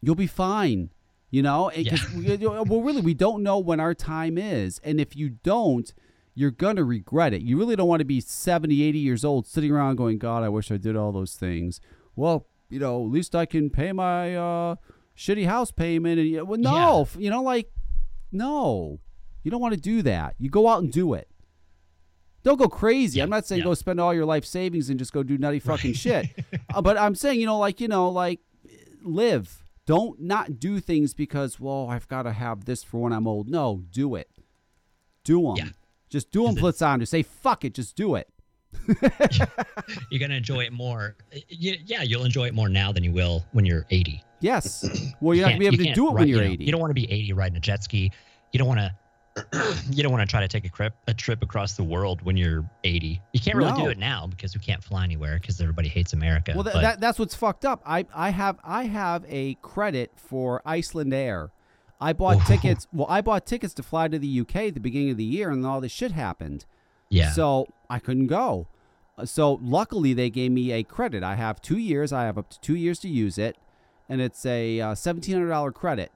you'll 0.00 0.14
be 0.14 0.26
fine. 0.26 0.88
You 1.30 1.42
know, 1.42 1.70
because 1.76 2.00
well, 2.14 2.80
really, 2.80 3.02
we 3.02 3.12
don't 3.12 3.42
know 3.42 3.58
when 3.58 3.80
our 3.80 3.92
time 3.92 4.38
is, 4.38 4.80
and 4.82 4.98
if 4.98 5.14
you 5.14 5.28
don't, 5.28 5.92
you're 6.34 6.50
gonna 6.50 6.84
regret 6.84 7.34
it. 7.34 7.42
You 7.42 7.58
really 7.58 7.76
don't 7.76 7.88
want 7.88 8.00
to 8.00 8.06
be 8.06 8.20
70, 8.22 8.82
80 8.82 8.98
years 8.98 9.26
old 9.26 9.46
sitting 9.46 9.70
around 9.70 9.96
going, 9.96 10.16
"God, 10.16 10.42
I 10.42 10.48
wish 10.48 10.72
I 10.72 10.78
did 10.78 10.96
all 10.96 11.12
those 11.12 11.36
things." 11.36 11.78
Well, 12.16 12.46
you 12.72 12.78
know, 12.78 13.04
at 13.04 13.10
least 13.10 13.34
I 13.34 13.44
can 13.44 13.68
pay 13.68 13.92
my 13.92 14.34
uh, 14.34 14.76
shitty 15.14 15.46
house 15.46 15.70
payment. 15.70 16.18
And 16.18 16.48
well, 16.48 16.58
no, 16.58 17.02
f- 17.02 17.16
you 17.18 17.28
know, 17.28 17.42
like, 17.42 17.70
no, 18.32 18.98
you 19.42 19.50
don't 19.50 19.60
want 19.60 19.74
to 19.74 19.80
do 19.80 20.00
that. 20.02 20.36
You 20.38 20.48
go 20.48 20.66
out 20.66 20.82
and 20.82 20.90
do 20.90 21.12
it. 21.12 21.28
Don't 22.42 22.58
go 22.58 22.68
crazy. 22.68 23.18
Yeah, 23.18 23.24
I'm 23.24 23.30
not 23.30 23.46
saying 23.46 23.60
yeah. 23.60 23.66
go 23.66 23.74
spend 23.74 24.00
all 24.00 24.14
your 24.14 24.24
life 24.24 24.46
savings 24.46 24.88
and 24.88 24.98
just 24.98 25.12
go 25.12 25.22
do 25.22 25.36
nutty 25.36 25.58
fucking 25.60 25.92
shit. 25.92 26.30
Uh, 26.74 26.80
but 26.80 26.96
I'm 26.96 27.14
saying, 27.14 27.38
you 27.38 27.44
know, 27.44 27.58
like, 27.58 27.82
you 27.82 27.88
know, 27.88 28.08
like, 28.08 28.40
live. 29.02 29.62
Don't 29.84 30.18
not 30.18 30.58
do 30.58 30.80
things 30.80 31.12
because, 31.12 31.60
well, 31.60 31.88
I've 31.90 32.08
got 32.08 32.22
to 32.22 32.32
have 32.32 32.64
this 32.64 32.82
for 32.82 33.02
when 33.02 33.12
I'm 33.12 33.26
old. 33.26 33.50
No, 33.50 33.82
do 33.90 34.14
it. 34.14 34.30
Do 35.22 35.42
them. 35.42 35.56
Yeah. 35.56 35.68
Just 36.08 36.30
do 36.30 36.44
them, 36.44 36.56
Blitzonder. 36.56 37.06
Say, 37.06 37.22
fuck 37.22 37.66
it, 37.66 37.74
just 37.74 37.94
do 37.94 38.14
it. 38.14 38.31
You're 40.10 40.20
gonna 40.20 40.34
enjoy 40.34 40.60
it 40.64 40.72
more. 40.72 41.16
Yeah, 41.48 42.02
you'll 42.02 42.24
enjoy 42.24 42.46
it 42.46 42.54
more 42.54 42.68
now 42.68 42.92
than 42.92 43.04
you 43.04 43.12
will 43.12 43.44
when 43.52 43.64
you're 43.64 43.86
80. 43.90 44.22
Yes. 44.40 44.84
Well, 45.20 45.36
you're 45.36 45.46
not 45.46 45.52
to 45.52 45.58
be 45.60 45.66
able 45.66 45.76
to 45.78 45.92
do 45.94 46.08
it 46.08 46.14
when 46.14 46.26
you're 46.28 46.42
you 46.42 46.48
know, 46.48 46.52
80. 46.54 46.64
You 46.64 46.72
don't 46.72 46.80
want 46.80 46.90
to 46.90 46.94
be 46.94 47.10
80 47.10 47.32
riding 47.34 47.56
a 47.56 47.60
jet 47.60 47.84
ski. 47.84 48.10
You 48.52 48.58
don't 48.58 48.66
want 48.66 48.80
to. 49.36 49.74
you 49.90 50.02
don't 50.02 50.10
want 50.12 50.28
to 50.28 50.30
try 50.30 50.40
to 50.40 50.48
take 50.48 50.64
a 50.64 50.68
trip 50.68 50.94
a 51.06 51.14
trip 51.14 51.42
across 51.42 51.74
the 51.74 51.84
world 51.84 52.22
when 52.22 52.36
you're 52.36 52.68
80. 52.84 53.20
You 53.32 53.40
can't 53.40 53.56
really 53.56 53.70
No. 53.70 53.84
do 53.84 53.86
it 53.88 53.98
now 53.98 54.26
because 54.26 54.54
we 54.56 54.60
can't 54.60 54.82
fly 54.82 55.04
anywhere 55.04 55.38
because 55.40 55.60
everybody 55.60 55.88
hates 55.88 56.12
America. 56.12 56.52
Well, 56.54 56.64
th- 56.64 56.74
that, 56.74 57.00
that's 57.00 57.18
what's 57.20 57.34
fucked 57.36 57.64
up. 57.64 57.82
I, 57.86 58.04
I 58.14 58.30
have 58.30 58.58
I 58.64 58.84
have 58.84 59.24
a 59.28 59.54
credit 59.62 60.10
for 60.16 60.60
Icelandair. 60.66 61.50
I 62.00 62.12
bought 62.12 62.44
tickets. 62.46 62.88
Well, 62.92 63.06
I 63.08 63.20
bought 63.20 63.46
tickets 63.46 63.74
to 63.74 63.84
fly 63.84 64.08
to 64.08 64.18
the 64.18 64.40
UK 64.40 64.56
at 64.56 64.74
the 64.74 64.80
beginning 64.80 65.10
of 65.10 65.16
the 65.18 65.24
year, 65.24 65.50
and 65.50 65.64
all 65.64 65.80
this 65.80 65.92
shit 65.92 66.10
happened. 66.12 66.64
Yeah. 67.12 67.32
So 67.32 67.68
I 67.90 67.98
couldn't 67.98 68.28
go. 68.28 68.66
So 69.24 69.60
luckily, 69.62 70.14
they 70.14 70.30
gave 70.30 70.50
me 70.52 70.72
a 70.72 70.82
credit. 70.82 71.22
I 71.22 71.34
have 71.36 71.60
two 71.60 71.76
years. 71.78 72.12
I 72.12 72.24
have 72.24 72.38
up 72.38 72.48
to 72.50 72.60
two 72.60 72.74
years 72.74 72.98
to 73.00 73.08
use 73.08 73.36
it, 73.38 73.56
and 74.08 74.20
it's 74.20 74.44
a 74.46 74.80
uh, 74.80 74.94
seventeen 74.94 75.34
hundred 75.34 75.50
dollar 75.50 75.70
credit. 75.72 76.10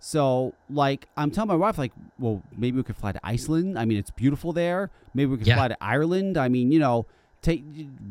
So 0.00 0.54
like 0.68 1.06
I'm 1.16 1.30
telling 1.30 1.48
my 1.48 1.54
wife, 1.56 1.78
like, 1.78 1.92
well, 2.18 2.42
maybe 2.56 2.76
we 2.78 2.82
could 2.82 2.96
fly 2.96 3.12
to 3.12 3.20
Iceland. 3.22 3.78
I 3.78 3.84
mean, 3.84 3.98
it's 3.98 4.10
beautiful 4.10 4.52
there. 4.52 4.90
Maybe 5.14 5.30
we 5.30 5.36
could 5.38 5.46
Yeah. 5.46 5.56
fly 5.56 5.68
to 5.68 5.76
Ireland. 5.80 6.36
I 6.36 6.48
mean, 6.48 6.72
you 6.72 6.80
know, 6.80 7.06
take 7.42 7.64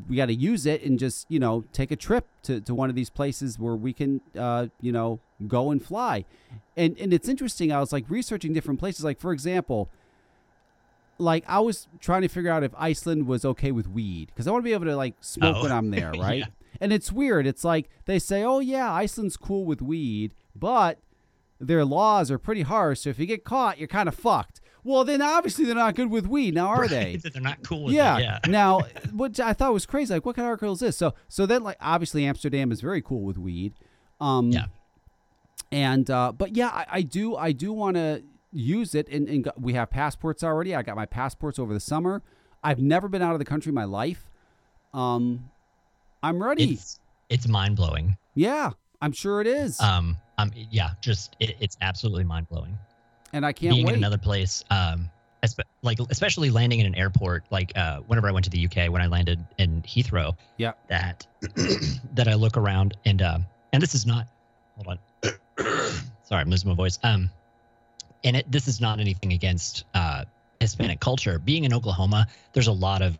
we 0.08 0.16
got 0.16 0.28
to 0.28 0.34
use 0.34 0.66
it 0.66 0.84
and 0.84 1.00
just 1.00 1.26
you 1.30 1.40
know 1.40 1.64
take 1.74 1.92
a 1.92 1.96
trip 1.96 2.28
to, 2.44 2.62
to 2.62 2.76
one 2.76 2.90
of 2.90 2.96
these 2.96 3.10
places 3.10 3.58
where 3.60 3.76
we 3.76 3.92
can 3.94 4.22
uh, 4.38 4.68
you 4.80 4.92
know 4.92 5.20
go 5.48 5.72
and 5.72 5.84
fly. 5.84 6.26
And 6.78 6.98
and 7.00 7.14
it's 7.14 7.28
interesting. 7.28 7.72
I 7.74 7.80
was 7.80 7.92
like 7.92 8.06
researching 8.10 8.54
different 8.54 8.80
places. 8.80 9.04
Like 9.04 9.20
for 9.20 9.34
example, 9.34 9.90
like 11.18 11.44
I 11.48 11.60
was 11.60 11.88
trying 12.00 12.22
to 12.24 12.28
figure 12.28 12.52
out 12.52 12.64
if 12.64 12.72
Iceland 12.78 13.28
was 13.28 13.46
okay 13.46 13.72
with 13.72 13.88
weed 13.88 14.28
because 14.28 14.48
I 14.48 14.52
want 14.52 14.64
to 14.64 14.66
be 14.66 14.74
able 14.74 14.86
to 14.86 14.96
like 14.96 15.16
smoke 15.22 15.58
Oh. 15.60 15.64
when 15.64 15.72
I'm 15.72 15.92
there, 15.92 16.12
right? 16.18 16.40
Yeah. 16.40 16.46
And 16.80 16.92
it's 16.92 17.12
weird. 17.12 17.46
It's 17.46 17.64
like 17.64 17.90
they 18.06 18.18
say, 18.18 18.44
"Oh 18.44 18.60
yeah, 18.60 18.92
Iceland's 18.92 19.38
cool 19.38 19.66
with 19.66 19.82
weed," 19.82 20.34
but 20.56 21.00
their 21.60 21.86
laws 21.86 22.32
are 22.32 22.40
pretty 22.40 22.64
harsh. 22.64 23.02
So 23.02 23.10
if 23.12 23.20
you 23.20 23.26
get 23.28 23.44
caught, 23.44 23.78
you're 23.78 23.88
kind 23.88 24.10
of 24.10 24.16
fucked. 24.16 24.62
Well, 24.84 25.04
then 25.04 25.22
obviously 25.22 25.66
they're 25.66 25.76
not 25.76 25.94
good 25.94 26.10
with 26.10 26.26
weed, 26.26 26.56
now 26.56 26.70
are 26.70 26.88
they? 26.88 27.18
They're 27.24 27.40
not 27.40 27.62
cool 27.62 27.84
with 27.84 27.94
yeah. 27.94 28.18
it. 28.18 28.22
Yeah. 28.24 28.40
now, 28.48 28.80
which 29.14 29.40
I 29.40 29.54
thought 29.54 29.74
was 29.74 29.86
crazy. 29.86 30.12
Like, 30.12 30.26
what 30.26 30.36
kind 30.36 30.48
of 30.48 30.50
article 30.50 30.74
is 30.74 30.80
this? 30.80 30.98
So, 30.98 31.14
so 31.28 31.46
then, 31.46 31.62
like, 31.64 31.78
obviously 31.80 32.26
Amsterdam 32.26 32.72
is 32.72 32.82
very 32.82 33.00
cool 33.04 33.22
with 33.22 33.38
weed. 33.38 33.76
Um, 34.20 34.50
Yeah. 34.52 34.66
And 35.72 36.10
uh, 36.10 36.32
but 36.32 36.56
yeah, 36.56 36.70
I, 36.70 36.86
I 36.92 37.02
do 37.04 37.36
I 37.36 37.52
do 37.52 37.72
want 37.72 37.96
to 37.96 38.24
use 38.52 38.96
it, 38.96 39.08
and, 39.10 39.28
and 39.30 39.52
we 39.60 39.74
have 39.74 39.90
passports 39.90 40.44
already. 40.44 40.76
I 40.76 40.82
got 40.82 40.96
my 40.96 41.06
passports 41.06 41.58
over 41.60 41.74
the 41.74 41.80
summer. 41.80 42.22
I've 42.64 42.80
never 42.80 43.08
been 43.08 43.22
out 43.22 43.34
of 43.34 43.40
the 43.40 43.46
country 43.46 43.70
in 43.70 43.76
my 43.76 43.86
life. 43.86 44.30
Um, 44.94 45.50
I'm 46.24 46.42
ready. 46.42 46.74
It's 46.74 47.00
it's 47.30 47.48
mind 47.48 47.76
blowing. 47.78 48.18
yeah, 48.36 48.72
I'm 49.02 49.12
sure 49.14 49.42
it 49.42 49.48
is, 49.48 49.80
Um. 49.80 50.18
Um. 50.38 50.52
Yeah. 50.70 50.90
Just 51.02 51.36
it, 51.40 51.56
it's 51.60 51.78
absolutely 51.82 52.24
mind 52.26 52.48
blowing. 52.50 52.78
and 53.34 53.46
I 53.46 53.54
can't 53.54 53.74
being 53.74 53.86
wait. 53.86 53.94
in 53.94 54.00
another 54.00 54.18
place 54.18 54.64
um 54.72 55.10
like 55.82 55.98
especially 56.12 56.50
landing 56.52 56.80
in 56.82 56.86
an 56.86 56.94
airport 56.96 57.44
like 57.50 57.72
uh 57.76 58.00
whenever 58.02 58.28
i 58.28 58.32
went 58.32 58.44
to 58.44 58.52
the 58.52 58.64
uk 58.68 58.76
when 58.92 59.02
i 59.02 59.08
landed 59.08 59.44
in 59.58 59.82
heathrow 59.82 60.36
Yeah. 60.58 60.74
that 60.90 61.26
that 62.14 62.28
i 62.28 62.36
look 62.36 62.58
around 62.58 62.96
and 63.06 63.22
um 63.24 63.46
and 63.74 63.82
this 63.82 63.96
is 63.96 64.06
not 64.06 64.28
hold 64.76 65.00
on 65.00 65.00
sorry 66.24 66.42
i'm 66.42 66.50
losing 66.50 66.70
my 66.70 66.76
voice 66.76 67.00
um 67.04 67.30
and 68.24 68.36
it 68.38 68.52
this 68.52 68.68
is 68.68 68.80
not 68.82 69.00
anything 69.00 69.34
against 69.34 69.84
uh 69.94 70.24
hispanic 70.60 71.00
culture 71.00 71.40
being 71.40 71.64
in 71.64 71.74
oklahoma 71.74 72.28
there's 72.54 72.68
a 72.68 72.72
lot 72.72 73.02
of 73.02 73.18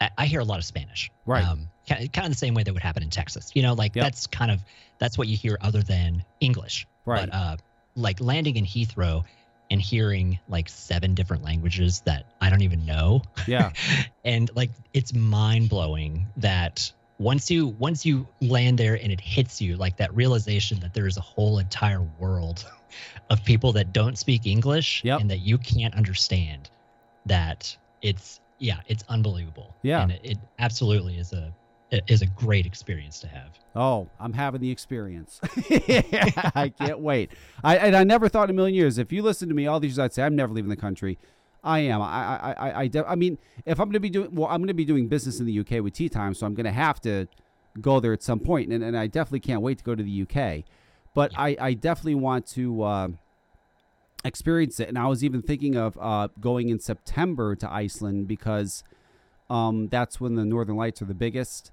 I, 0.00 0.10
I 0.18 0.26
hear 0.26 0.40
a 0.40 0.44
lot 0.44 0.58
of 0.58 0.64
Spanish, 0.64 1.10
Right. 1.26 1.44
Um, 1.44 1.68
kind 1.88 2.08
of 2.18 2.30
the 2.30 2.34
same 2.34 2.54
way 2.54 2.62
that 2.62 2.72
would 2.72 2.82
happen 2.82 3.02
in 3.02 3.10
Texas. 3.10 3.50
You 3.54 3.62
know, 3.62 3.74
like 3.74 3.96
Yep. 3.96 4.04
that's 4.04 4.26
kind 4.26 4.50
of 4.50 4.60
that's 4.98 5.16
what 5.18 5.26
you 5.28 5.36
hear 5.36 5.58
other 5.60 5.82
than 5.82 6.24
English. 6.40 6.86
Right. 7.04 7.28
But 7.28 7.34
uh, 7.36 7.56
like 7.96 8.20
landing 8.20 8.56
in 8.56 8.64
Heathrow 8.64 9.24
and 9.70 9.80
hearing 9.80 10.38
like 10.48 10.68
seven 10.68 11.14
different 11.14 11.42
languages 11.44 12.02
that 12.04 12.26
I 12.40 12.50
don't 12.50 12.62
even 12.62 12.86
know. 12.86 13.22
yeah, 13.46 13.72
and 14.24 14.50
like 14.54 14.70
it's 14.94 15.12
mind 15.12 15.68
blowing 15.68 16.26
that 16.36 16.92
once 17.18 17.50
you 17.50 17.68
once 17.78 18.06
you 18.06 18.26
land 18.40 18.78
there 18.78 18.94
and 18.94 19.10
it 19.12 19.20
hits 19.20 19.60
you 19.60 19.76
like 19.76 19.96
that 19.96 20.14
realization 20.14 20.78
that 20.80 20.94
there 20.94 21.06
is 21.06 21.16
a 21.16 21.20
whole 21.20 21.58
entire 21.58 22.02
world 22.18 22.64
of 23.30 23.44
people 23.44 23.72
that 23.72 23.92
don't 23.92 24.16
speak 24.18 24.46
English 24.46 25.02
Yep. 25.04 25.20
and 25.20 25.30
that 25.30 25.38
you 25.40 25.58
can't 25.58 25.94
understand 25.94 26.70
that 27.26 27.76
it's 28.02 28.40
yeah 28.58 28.80
it's 28.86 29.04
unbelievable 29.08 29.74
Yeah. 29.82 30.02
and 30.02 30.12
it, 30.12 30.20
it 30.22 30.38
absolutely 30.58 31.18
is 31.18 31.32
a 31.32 31.52
is 32.06 32.20
a 32.22 32.26
great 32.26 32.66
experience 32.66 33.18
to 33.20 33.26
have 33.28 33.58
Oh, 33.76 34.08
I'm 34.18 34.32
having 34.32 34.60
the 34.60 34.70
experience. 34.72 35.40
I 35.70 36.72
can't 36.76 36.98
wait. 36.98 37.30
I 37.62 37.76
and 37.76 37.94
I 37.94 38.02
never 38.02 38.28
thought 38.28 38.50
in 38.50 38.50
a 38.50 38.56
million 38.56 38.74
years. 38.74 38.98
If 38.98 39.12
you 39.12 39.22
listen 39.22 39.48
to 39.50 39.54
me 39.54 39.68
all 39.68 39.78
these 39.78 39.92
years, 39.92 39.98
I'd 40.00 40.12
say 40.12 40.24
I'm 40.24 40.34
never 40.34 40.52
leaving 40.52 40.68
the 40.68 40.76
country. 40.76 41.16
I 41.64 41.80
am. 41.80 42.00
I 42.02 42.06
I 42.06 42.52
I 42.52 42.80
I, 42.80 42.86
de- 42.86 43.08
I 43.08 43.14
mean, 43.14 43.38
if 43.66 43.78
I'm 43.80 43.86
going 43.86 43.94
to 43.94 44.00
be 44.00 44.10
doing 44.10 44.34
well, 44.34 44.48
I'm 44.48 44.58
going 44.58 44.68
to 44.68 44.74
be 44.74 44.84
doing 44.84 45.08
business 45.08 45.40
in 45.40 45.46
the 45.46 45.60
UK 45.60 45.82
with 45.82 45.94
Tea 45.94 46.08
Time, 46.08 46.34
so 46.34 46.46
I'm 46.46 46.54
going 46.54 46.66
to 46.66 46.72
have 46.72 47.00
to 47.02 47.26
go 47.80 48.00
there 48.00 48.12
at 48.12 48.22
some 48.22 48.40
point, 48.40 48.72
and, 48.72 48.82
and 48.82 48.96
I 48.96 49.06
definitely 49.06 49.40
can't 49.40 49.62
wait 49.62 49.78
to 49.78 49.84
go 49.84 49.94
to 49.94 50.02
the 50.02 50.22
UK. 50.22 50.64
But 51.14 51.32
I 51.36 51.56
I 51.60 51.74
definitely 51.74 52.16
want 52.16 52.46
to. 52.48 52.82
Uh, 52.82 53.08
experience 54.24 54.80
it 54.80 54.88
and 54.88 54.98
i 54.98 55.06
was 55.06 55.22
even 55.22 55.40
thinking 55.40 55.76
of 55.76 55.96
uh, 56.00 56.26
going 56.40 56.70
in 56.70 56.80
september 56.80 57.54
to 57.54 57.72
iceland 57.72 58.26
because 58.26 58.82
um, 59.48 59.86
that's 59.86 60.20
when 60.20 60.34
the 60.34 60.44
northern 60.44 60.74
lights 60.74 61.00
are 61.00 61.04
the 61.04 61.14
biggest 61.14 61.70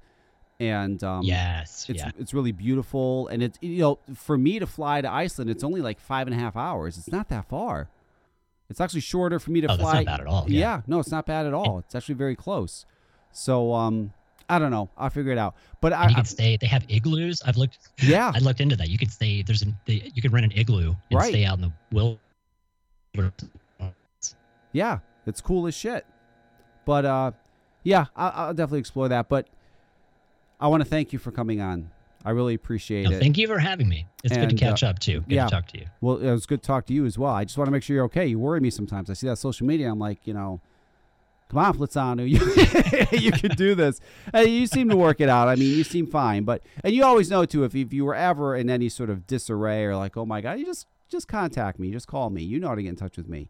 and 0.59 1.03
um, 1.03 1.23
yes 1.23 1.89
it's 1.89 1.99
yeah 1.99 2.11
it's 2.17 2.33
really 2.33 2.51
beautiful, 2.51 3.27
and 3.27 3.43
it's 3.43 3.57
you 3.61 3.79
know 3.79 3.99
for 4.13 4.37
me 4.37 4.59
to 4.59 4.65
fly 4.65 5.01
to 5.01 5.11
Iceland, 5.11 5.49
it's 5.49 5.63
only 5.63 5.81
like 5.81 5.99
five 5.99 6.27
and 6.27 6.35
a 6.35 6.39
half 6.39 6.55
hours. 6.55 6.97
It's 6.97 7.11
not 7.11 7.29
that 7.29 7.49
far. 7.49 7.89
It's 8.69 8.81
actually 8.81 9.01
shorter 9.01 9.39
for 9.39 9.51
me 9.51 9.61
to 9.61 9.67
Oh, 9.67 9.77
that's 9.77 9.81
fly. 9.81 9.93
not 10.03 10.05
bad 10.05 10.19
at 10.21 10.27
all, 10.27 10.45
yeah. 10.47 10.81
no, 10.87 10.99
it's 10.99 11.11
not 11.11 11.25
bad 11.25 11.45
at 11.45 11.53
all. 11.53 11.79
It's 11.79 11.93
actually 11.95 12.15
very 12.15 12.35
close. 12.35 12.85
So 13.31 13.73
um, 13.73 14.11
I 14.49 14.57
don't 14.59 14.71
know. 14.71 14.89
I'll 14.97 15.09
figure 15.09 15.31
it 15.31 15.37
out. 15.37 15.55
But 15.81 15.93
I, 15.93 16.03
And 16.05 16.11
you 16.13 16.17
I 16.19 16.23
stay 16.23 16.57
they 16.57 16.67
have 16.67 16.83
igloos 16.89 17.41
i've 17.45 17.57
looked 17.57 17.77
yeah, 18.01 18.31
I 18.35 18.39
looked 18.39 18.61
into 18.61 18.75
that. 18.77 18.89
You 18.89 18.97
could 18.97 19.11
stay. 19.11 19.43
There's 19.43 19.61
an. 19.61 19.75
They, 19.85 20.09
you 20.13 20.21
could 20.21 20.33
rent 20.33 20.45
an 20.45 20.51
igloo 20.57 20.95
and 21.11 21.19
Right. 21.19 21.29
stay 21.29 21.45
out 21.45 21.57
in 21.57 21.61
the 21.61 21.71
will. 21.91 22.19
yeah, 24.71 24.99
it's 25.25 25.41
cool 25.41 25.67
as 25.67 25.75
shit. 25.75 26.05
But 26.85 27.05
uh, 27.05 27.31
yeah, 27.83 28.05
I, 28.15 28.29
I'll 28.29 28.53
definitely 28.53 28.79
explore 28.79 29.09
that. 29.09 29.29
But 29.29 29.47
I 30.59 30.67
want 30.67 30.83
to 30.83 30.89
thank 30.89 31.13
you 31.13 31.19
for 31.19 31.31
coming 31.31 31.61
on. 31.61 31.91
I 32.25 32.31
really 32.31 32.55
appreciate 32.55 33.03
No, 33.07 33.15
it. 33.15 33.19
thank 33.19 33.37
you 33.37 33.47
for 33.47 33.59
having 33.59 33.87
me. 33.87 34.07
It's 34.23 34.35
good 34.35 34.49
to 34.49 34.55
catch 34.55 34.83
uh, 34.83 34.87
up 34.87 34.99
too. 34.99 35.21
Good 35.21 35.31
yeah. 35.35 35.45
to 35.45 35.51
talk 35.51 35.67
to 35.67 35.77
you. 35.79 35.85
Well, 36.01 36.17
it 36.17 36.31
was 36.31 36.45
good 36.45 36.61
to 36.63 36.67
talk 36.67 36.85
to 36.87 36.93
you 36.93 37.05
as 37.05 37.17
well. 37.17 37.31
I 37.31 37.45
just 37.45 37.57
want 37.57 37.67
to 37.67 37.71
make 37.71 37.83
sure 37.83 37.95
you're 37.95 38.05
okay. 38.05 38.25
You 38.25 38.39
worry 38.39 38.59
me 38.59 38.71
sometimes. 38.71 39.09
I 39.09 39.13
see 39.13 39.27
that 39.27 39.37
social 39.37 39.67
media. 39.67 39.91
I'm 39.91 39.99
like, 39.99 40.25
you 40.25 40.33
know, 40.33 40.59
come 41.49 41.59
on, 41.59 41.77
Flitzanu, 41.77 42.27
you 43.13 43.19
you 43.19 43.31
can 43.31 43.51
do 43.51 43.75
this. 43.75 44.01
Hey, 44.33 44.45
you 44.47 44.65
seem 44.65 44.89
to 44.89 44.97
work 44.97 45.21
it 45.21 45.29
out. 45.29 45.47
I 45.47 45.55
mean, 45.55 45.77
you 45.77 45.83
seem 45.83 46.07
fine. 46.07 46.43
But 46.43 46.63
and 46.83 46.93
you 46.93 47.03
always 47.05 47.29
know 47.29 47.45
too 47.45 47.63
if 47.63 47.75
if 47.75 47.93
you 47.93 48.03
were 48.05 48.15
ever 48.15 48.55
in 48.55 48.69
any 48.69 48.89
sort 48.89 49.09
of 49.11 49.27
disarray 49.27 49.85
or 49.85 49.95
like, 49.95 50.17
oh 50.17 50.25
my 50.25 50.41
god, 50.41 50.57
you 50.59 50.65
just 50.65 50.87
just 51.07 51.27
contact 51.27 51.77
me, 51.77 51.91
just 51.91 52.07
call 52.07 52.31
me. 52.31 52.41
You 52.41 52.59
know 52.59 52.69
how 52.69 52.75
to 52.75 52.81
get 52.81 52.89
in 52.89 52.95
touch 52.95 53.17
with 53.17 53.27
me. 53.27 53.49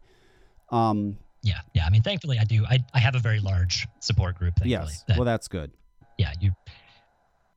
Um, 0.70 1.16
Yeah, 1.42 1.60
yeah. 1.74 1.86
I 1.86 1.90
mean, 1.90 2.02
thankfully, 2.02 2.38
I 2.38 2.44
do. 2.44 2.66
I, 2.68 2.84
I 2.92 2.98
have 2.98 3.14
a 3.14 3.20
very 3.20 3.40
large 3.40 3.86
support 4.00 4.36
group. 4.38 4.54
Thankfully. 4.56 4.70
yes. 4.72 5.04
That, 5.08 5.16
well, 5.16 5.24
that's 5.24 5.48
good. 5.48 5.70
yeah, 6.18 6.32
you 6.40 6.52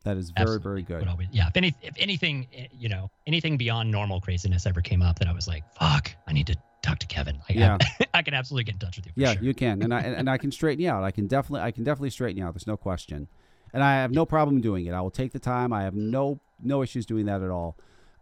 That 0.03 0.17
is 0.17 0.29
very 0.31 0.43
absolutely 0.43 0.63
very 0.69 0.81
good. 0.83 0.99
would 0.99 1.07
always- 1.09 1.27
yeah. 1.31 1.47
If 1.47 1.57
any, 1.57 1.75
if 1.81 1.93
anything, 1.97 2.47
eh, 2.53 2.67
you 2.71 2.87
know, 2.89 3.11
anything 3.27 3.57
beyond 3.57 3.91
normal 3.91 4.21
craziness 4.21 4.65
ever 4.65 4.81
came 4.81 5.01
up, 5.01 5.19
that 5.19 5.27
I 5.27 5.33
was 5.33 5.47
like, 5.47 5.63
fuck, 5.75 6.11
I 6.27 6.31
need 6.33 6.47
to 6.47 6.55
talk 6.81 6.99
to 6.99 7.07
Kevin. 7.07 7.37
Like, 7.49 7.57
Yeah. 7.57 7.77
I, 7.81 8.05
I 8.19 8.21
can 8.21 8.33
absolutely 8.33 8.63
get 8.63 8.75
in 8.75 8.79
touch 8.79 8.95
with 8.97 9.05
you. 9.07 9.11
For 9.13 9.19
Yeah, 9.19 9.33
sure. 9.33 9.43
you 9.43 9.53
can, 9.53 9.81
and 9.81 9.93
I 9.93 9.99
and, 10.01 10.15
and 10.15 10.29
I 10.29 10.37
can 10.37 10.51
straighten 10.51 10.81
you 10.83 10.89
out. 10.89 11.03
I 11.03 11.11
can 11.11 11.27
definitely, 11.27 11.61
I 11.61 11.71
can 11.71 11.83
definitely 11.83 12.11
straighten 12.11 12.37
you 12.37 12.45
out. 12.45 12.53
There's 12.53 12.67
no 12.67 12.77
question, 12.77 13.27
and 13.73 13.83
I 13.83 13.95
have 13.95 14.11
no 14.11 14.25
problem 14.25 14.61
doing 14.61 14.85
it. 14.85 14.93
I 14.93 15.01
will 15.01 15.11
take 15.11 15.33
the 15.33 15.39
time. 15.39 15.73
I 15.73 15.83
have 15.83 15.93
no 15.95 16.39
no 16.61 16.81
issues 16.81 17.05
doing 17.05 17.25
that 17.25 17.41
at 17.41 17.49
all. 17.49 17.77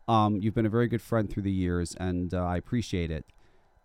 Um, 0.08 0.38
you've 0.41 0.54
been 0.56 0.66
a 0.66 0.70
very 0.70 0.88
good 0.88 1.02
friend 1.02 1.30
through 1.30 1.44
the 1.44 1.52
years, 1.52 1.94
and 1.99 2.34
uh, 2.34 2.44
I 2.44 2.58
appreciate 2.58 3.12
it. 3.12 3.26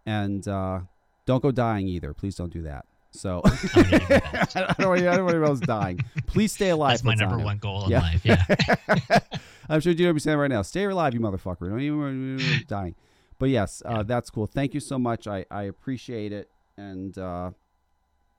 And 0.07 0.47
uh, 0.49 0.81
don't 1.27 1.43
go 1.43 1.51
dying 1.51 1.89
either. 1.89 2.15
Please 2.15 2.37
don't 2.37 2.53
do 2.53 2.63
that. 2.63 2.87
So 3.13 3.43
I'm 3.45 3.57
gonna 3.75 3.99
do 3.99 4.05
my 4.11 4.19
best. 4.21 4.57
I 4.57 4.75
don't 4.79 4.89
want 4.89 5.03
anyone 5.03 5.45
else 5.45 5.61
dying. 5.61 6.01
Please 6.27 6.53
stay 6.53 6.71
alive. 6.71 6.93
That's 6.93 7.05
my 7.05 7.15
number 7.15 7.39
one 7.39 7.59
goal 7.59 7.85
in 7.85 7.91
Yeah. 7.91 8.01
life. 8.01 8.25
Yeah. 8.25 9.19
I'm 9.69 9.81
sure 9.81 9.93
you 9.93 9.99
do 9.99 10.09
understand 10.09 10.41
right 10.41 10.51
now. 10.51 10.63
Stay 10.63 10.85
alive, 10.85 11.15
you 11.15 11.21
motherfucker. 11.21 11.69
Don't 11.69 11.81
even 11.81 12.41
dying. 12.69 12.95
But 13.39 13.51
yes, 13.51 13.83
uh, 13.85 14.03
that's 14.03 14.31
cool. 14.31 14.47
Thank 14.47 14.73
you 14.75 14.81
so 14.81 14.99
much. 14.99 15.27
I, 15.27 15.45
I 15.51 15.65
appreciate 15.65 16.33
it. 16.33 16.49
And 16.77 17.17
uh, 17.19 17.51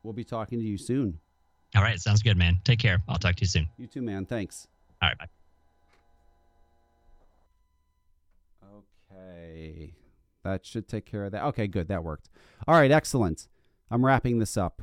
we'll 0.01 0.13
be 0.13 0.23
talking 0.23 0.59
to 0.59 0.65
you 0.65 0.77
soon. 0.77 1.19
All 1.75 1.81
right. 1.83 1.99
Sounds 1.99 2.21
good, 2.23 2.37
man. 2.37 2.57
Take 2.63 2.79
care. 2.79 3.01
I'll 3.07 3.17
talk 3.17 3.35
to 3.35 3.41
you 3.41 3.47
soon. 3.47 3.69
You 3.77 3.87
too, 3.87 4.01
man. 4.01 4.25
Thanks. 4.25 4.67
All 5.01 5.09
right. 5.09 5.17
Bye. 5.17 5.27
Okay. 9.15 9.93
That 10.43 10.65
should 10.65 10.87
take 10.87 11.05
care 11.05 11.25
of 11.25 11.31
that. 11.31 11.43
Okay, 11.45 11.67
good. 11.67 11.87
That 11.87 12.03
worked. 12.03 12.29
All 12.67 12.75
right, 12.75 12.91
excellent. 12.91 13.47
I'm 13.89 14.05
wrapping 14.05 14.39
this 14.39 14.57
up. 14.57 14.81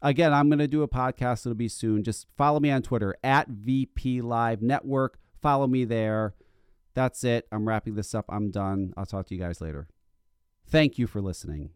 Again, 0.00 0.32
I'm 0.32 0.48
going 0.48 0.58
to 0.58 0.66
do 0.66 0.82
a 0.82 0.88
podcast. 0.88 1.46
It'll 1.46 1.54
be 1.54 1.68
soon. 1.68 2.02
Just 2.02 2.26
follow 2.36 2.58
me 2.58 2.70
on 2.70 2.82
Twitter 2.82 3.14
at 3.22 3.48
VP 3.48 4.20
Live 4.20 4.60
Network. 4.60 5.18
Follow 5.40 5.66
me 5.66 5.84
there. 5.84 6.34
That's 6.94 7.22
it. 7.24 7.46
I'm 7.52 7.66
wrapping 7.66 7.94
this 7.94 8.14
up. 8.14 8.24
I'm 8.28 8.50
done. 8.50 8.92
I'll 8.96 9.06
talk 9.06 9.26
to 9.28 9.34
you 9.34 9.40
guys 9.40 9.60
later. 9.60 9.88
Thank 10.66 10.98
you 10.98 11.06
for 11.06 11.20
listening. 11.20 11.70